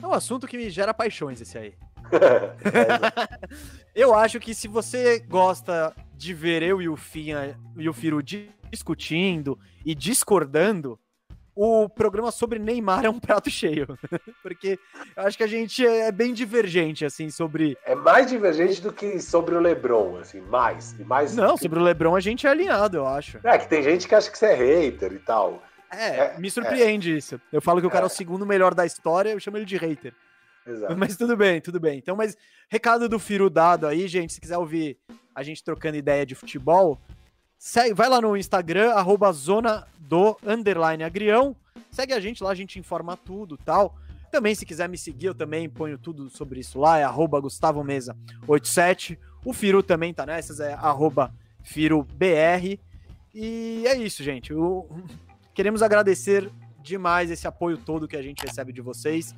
É 0.00 0.06
um 0.06 0.12
assunto 0.12 0.46
que 0.46 0.56
me 0.56 0.70
gera 0.70 0.94
paixões 0.94 1.40
esse 1.40 1.58
aí. 1.58 1.74
eu 3.92 4.14
acho 4.14 4.38
que 4.38 4.54
se 4.54 4.68
você 4.68 5.18
gosta 5.18 5.92
de 6.14 6.32
ver 6.32 6.62
eu 6.62 6.80
e 6.80 6.88
o 6.88 6.94
Finha 6.96 7.58
e 7.76 7.88
o 7.88 7.92
Firu 7.92 8.22
discutindo 8.22 9.58
e 9.84 9.92
discordando, 9.92 10.96
o 11.54 11.88
programa 11.88 12.30
sobre 12.30 12.58
Neymar 12.60 13.04
é 13.04 13.10
um 13.10 13.18
prato 13.18 13.50
cheio. 13.50 13.98
Porque 14.42 14.78
eu 15.16 15.22
acho 15.24 15.36
que 15.36 15.42
a 15.42 15.48
gente 15.48 15.84
é 15.84 16.12
bem 16.12 16.32
divergente, 16.32 17.04
assim, 17.04 17.28
sobre. 17.30 17.76
É 17.84 17.94
mais 17.94 18.28
divergente 18.28 18.80
do 18.80 18.92
que 18.92 19.20
sobre 19.20 19.56
o 19.56 19.60
Lebron, 19.60 20.18
assim, 20.18 20.40
mais. 20.40 20.96
mais 21.00 21.34
Não, 21.34 21.56
sobre 21.56 21.78
o 21.78 21.82
Lebron 21.82 22.14
a 22.14 22.20
gente 22.20 22.46
é 22.46 22.50
alinhado, 22.50 22.98
eu 22.98 23.06
acho. 23.06 23.40
É, 23.44 23.58
que 23.58 23.68
tem 23.68 23.82
gente 23.82 24.06
que 24.06 24.14
acha 24.14 24.30
que 24.30 24.38
você 24.38 24.46
é 24.46 24.54
hater 24.54 25.12
e 25.12 25.18
tal. 25.18 25.62
É, 25.90 26.16
é 26.16 26.38
me 26.38 26.50
surpreende 26.50 27.12
é. 27.12 27.16
isso. 27.16 27.40
Eu 27.52 27.60
falo 27.60 27.80
que 27.80 27.86
o 27.86 27.90
cara 27.90 28.04
é. 28.04 28.06
é 28.06 28.10
o 28.10 28.10
segundo 28.10 28.46
melhor 28.46 28.74
da 28.74 28.86
história, 28.86 29.30
eu 29.30 29.40
chamo 29.40 29.56
ele 29.56 29.64
de 29.64 29.76
hater. 29.76 30.14
Exato. 30.66 30.96
Mas 30.96 31.16
tudo 31.16 31.36
bem, 31.36 31.60
tudo 31.60 31.80
bem. 31.80 31.98
Então, 31.98 32.16
mas 32.16 32.36
recado 32.68 33.08
do 33.08 33.18
Firu 33.18 33.50
dado 33.50 33.86
aí, 33.86 34.06
gente, 34.06 34.32
se 34.32 34.40
quiser 34.40 34.58
ouvir 34.58 34.98
a 35.34 35.42
gente 35.42 35.64
trocando 35.64 35.96
ideia 35.96 36.24
de 36.26 36.34
futebol, 36.34 36.98
Segue, 37.62 37.92
vai 37.92 38.08
lá 38.08 38.22
no 38.22 38.34
Instagram, 38.38 38.92
arroba 38.92 39.30
zona 39.32 39.86
do 39.98 40.34
underline 40.42 41.04
agrião. 41.04 41.54
Segue 41.90 42.14
a 42.14 42.18
gente 42.18 42.42
lá, 42.42 42.50
a 42.50 42.54
gente 42.54 42.78
informa 42.78 43.18
tudo 43.18 43.58
tal. 43.58 43.94
Também, 44.32 44.54
se 44.54 44.64
quiser 44.64 44.88
me 44.88 44.96
seguir, 44.96 45.26
eu 45.26 45.34
também 45.34 45.68
ponho 45.68 45.98
tudo 45.98 46.30
sobre 46.30 46.60
isso 46.60 46.78
lá, 46.78 46.96
é 46.96 47.04
arroba 47.04 47.38
Gustavo 47.38 47.84
Mesa 47.84 48.16
87. 48.46 49.18
O 49.44 49.52
Firu 49.52 49.82
também 49.82 50.14
tá 50.14 50.24
nessas, 50.24 50.58
é 50.58 50.72
arroba 50.72 51.34
FiroBR. 51.62 52.80
E 53.34 53.84
é 53.86 53.94
isso, 53.94 54.22
gente. 54.22 54.52
Eu... 54.52 54.88
Queremos 55.60 55.82
agradecer 55.82 56.50
demais 56.80 57.30
esse 57.30 57.46
apoio 57.46 57.76
todo 57.76 58.08
que 58.08 58.16
a 58.16 58.22
gente 58.22 58.42
recebe 58.42 58.72
de 58.72 58.80
vocês 58.80 59.34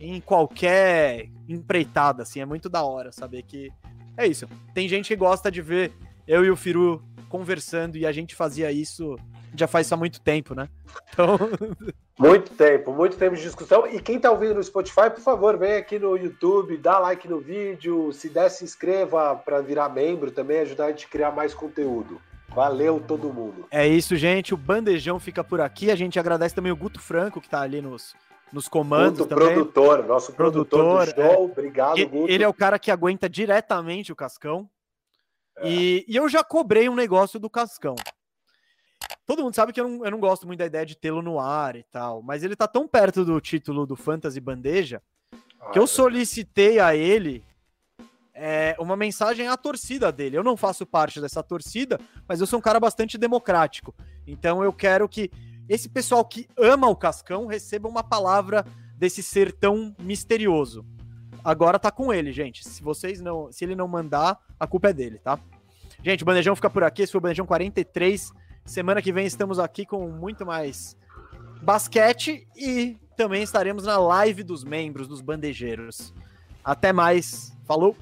em 0.00 0.18
qualquer 0.18 1.28
empreitada, 1.46 2.22
assim, 2.22 2.40
é 2.40 2.46
muito 2.46 2.70
da 2.70 2.82
hora 2.82 3.12
saber 3.12 3.42
que 3.42 3.70
é 4.16 4.26
isso. 4.26 4.46
Tem 4.72 4.88
gente 4.88 5.08
que 5.08 5.14
gosta 5.14 5.50
de 5.50 5.60
ver 5.60 5.92
eu 6.26 6.42
e 6.42 6.50
o 6.50 6.56
Firu 6.56 7.02
conversando 7.28 7.98
e 7.98 8.06
a 8.06 8.12
gente 8.12 8.34
fazia 8.34 8.72
isso 8.72 9.14
já 9.54 9.66
faz 9.66 9.86
isso 9.86 9.92
há 9.92 9.98
muito 9.98 10.22
tempo, 10.22 10.54
né? 10.54 10.70
Então... 11.12 11.36
Muito 12.18 12.50
tempo, 12.54 12.92
muito 12.92 13.16
tempo 13.16 13.36
de 13.36 13.42
discussão. 13.42 13.86
E 13.86 14.00
quem 14.00 14.18
tá 14.18 14.28
ouvindo 14.32 14.54
no 14.54 14.64
Spotify, 14.64 15.08
por 15.08 15.20
favor, 15.20 15.56
vem 15.56 15.74
aqui 15.74 16.00
no 16.00 16.16
YouTube, 16.16 16.76
dá 16.76 16.98
like 16.98 17.28
no 17.28 17.38
vídeo, 17.38 18.12
se 18.12 18.28
der, 18.28 18.48
se 18.48 18.64
inscreva 18.64 19.36
para 19.36 19.60
virar 19.60 19.88
membro 19.88 20.32
também, 20.32 20.58
ajudar 20.58 20.86
a 20.86 20.88
gente 20.88 21.06
a 21.06 21.08
criar 21.08 21.30
mais 21.30 21.54
conteúdo. 21.54 22.20
Valeu 22.48 23.00
todo 23.00 23.32
mundo. 23.32 23.66
É 23.70 23.86
isso, 23.86 24.16
gente. 24.16 24.54
O 24.54 24.56
Bandejão 24.56 25.20
fica 25.20 25.44
por 25.44 25.60
aqui. 25.60 25.90
A 25.90 25.96
gente 25.96 26.18
agradece 26.18 26.54
também 26.54 26.72
o 26.72 26.76
Guto 26.76 27.00
Franco, 27.00 27.40
que 27.40 27.48
tá 27.48 27.60
ali 27.60 27.80
nos, 27.80 28.14
nos 28.52 28.68
comandos 28.68 29.20
Guto, 29.20 29.34
também. 29.34 29.54
produtor, 29.54 30.06
nosso 30.06 30.32
produtor, 30.32 30.80
produtor 30.80 31.06
do 31.06 31.14
show. 31.14 31.32
É. 31.32 31.36
Obrigado, 31.36 32.08
Guto. 32.08 32.32
Ele 32.32 32.42
é 32.42 32.48
o 32.48 32.54
cara 32.54 32.78
que 32.78 32.90
aguenta 32.90 33.28
diretamente 33.28 34.10
o 34.12 34.16
Cascão. 34.16 34.68
É. 35.58 35.68
E, 35.68 36.04
e, 36.08 36.16
eu 36.16 36.28
já 36.28 36.42
cobrei 36.42 36.88
um 36.88 36.94
negócio 36.94 37.38
do 37.38 37.50
Cascão. 37.50 37.96
Todo 39.26 39.42
mundo 39.42 39.54
sabe 39.54 39.72
que 39.72 39.80
eu 39.80 39.86
não, 39.88 40.04
eu 40.04 40.10
não 40.10 40.20
gosto 40.20 40.46
muito 40.46 40.60
da 40.60 40.66
ideia 40.66 40.86
de 40.86 40.96
tê-lo 40.96 41.20
no 41.20 41.38
ar 41.38 41.76
e 41.76 41.82
tal, 41.84 42.22
mas 42.22 42.42
ele 42.42 42.56
tá 42.56 42.66
tão 42.66 42.88
perto 42.88 43.24
do 43.24 43.38
título 43.40 43.86
do 43.86 43.94
Fantasy 43.94 44.40
Bandeja 44.40 45.02
ah, 45.60 45.70
que 45.70 45.78
eu 45.78 45.84
é 45.84 45.86
solicitei 45.86 46.80
a 46.80 46.96
ele 46.96 47.44
é, 48.38 48.76
uma 48.78 48.96
mensagem 48.96 49.48
à 49.48 49.56
torcida 49.56 50.10
dele. 50.12 50.36
Eu 50.36 50.44
não 50.44 50.56
faço 50.56 50.86
parte 50.86 51.20
dessa 51.20 51.42
torcida, 51.42 51.98
mas 52.26 52.40
eu 52.40 52.46
sou 52.46 52.58
um 52.58 52.62
cara 52.62 52.80
bastante 52.80 53.18
democrático. 53.18 53.94
Então 54.26 54.62
eu 54.62 54.72
quero 54.72 55.08
que 55.08 55.30
esse 55.68 55.88
pessoal 55.88 56.24
que 56.24 56.48
ama 56.56 56.88
o 56.88 56.96
Cascão 56.96 57.46
receba 57.46 57.88
uma 57.88 58.02
palavra 58.02 58.64
desse 58.96 59.22
ser 59.22 59.52
tão 59.52 59.94
misterioso 59.98 60.84
agora 61.44 61.78
tá 61.78 61.90
com 61.90 62.12
ele, 62.12 62.32
gente. 62.32 62.66
Se 62.66 62.82
vocês 62.82 63.20
não, 63.20 63.50
se 63.50 63.64
ele 63.64 63.74
não 63.74 63.88
mandar, 63.88 64.38
a 64.58 64.66
culpa 64.66 64.90
é 64.90 64.92
dele, 64.92 65.18
tá? 65.18 65.38
Gente, 66.02 66.22
o 66.22 66.26
Bandejão 66.26 66.54
fica 66.54 66.70
por 66.70 66.84
aqui, 66.84 67.02
esse 67.02 67.12
foi 67.12 67.18
o 67.18 67.22
Bandejão 67.22 67.46
43. 67.46 68.32
Semana 68.64 69.02
que 69.02 69.12
vem 69.12 69.26
estamos 69.26 69.58
aqui 69.58 69.86
com 69.86 70.08
muito 70.08 70.44
mais 70.44 70.96
basquete 71.62 72.46
e 72.54 72.96
também 73.16 73.42
estaremos 73.42 73.84
na 73.84 73.98
live 73.98 74.42
dos 74.42 74.62
membros 74.62 75.08
dos 75.08 75.20
bandejeiros. 75.20 76.14
Até 76.62 76.92
mais. 76.92 77.56
Falou! 77.66 77.96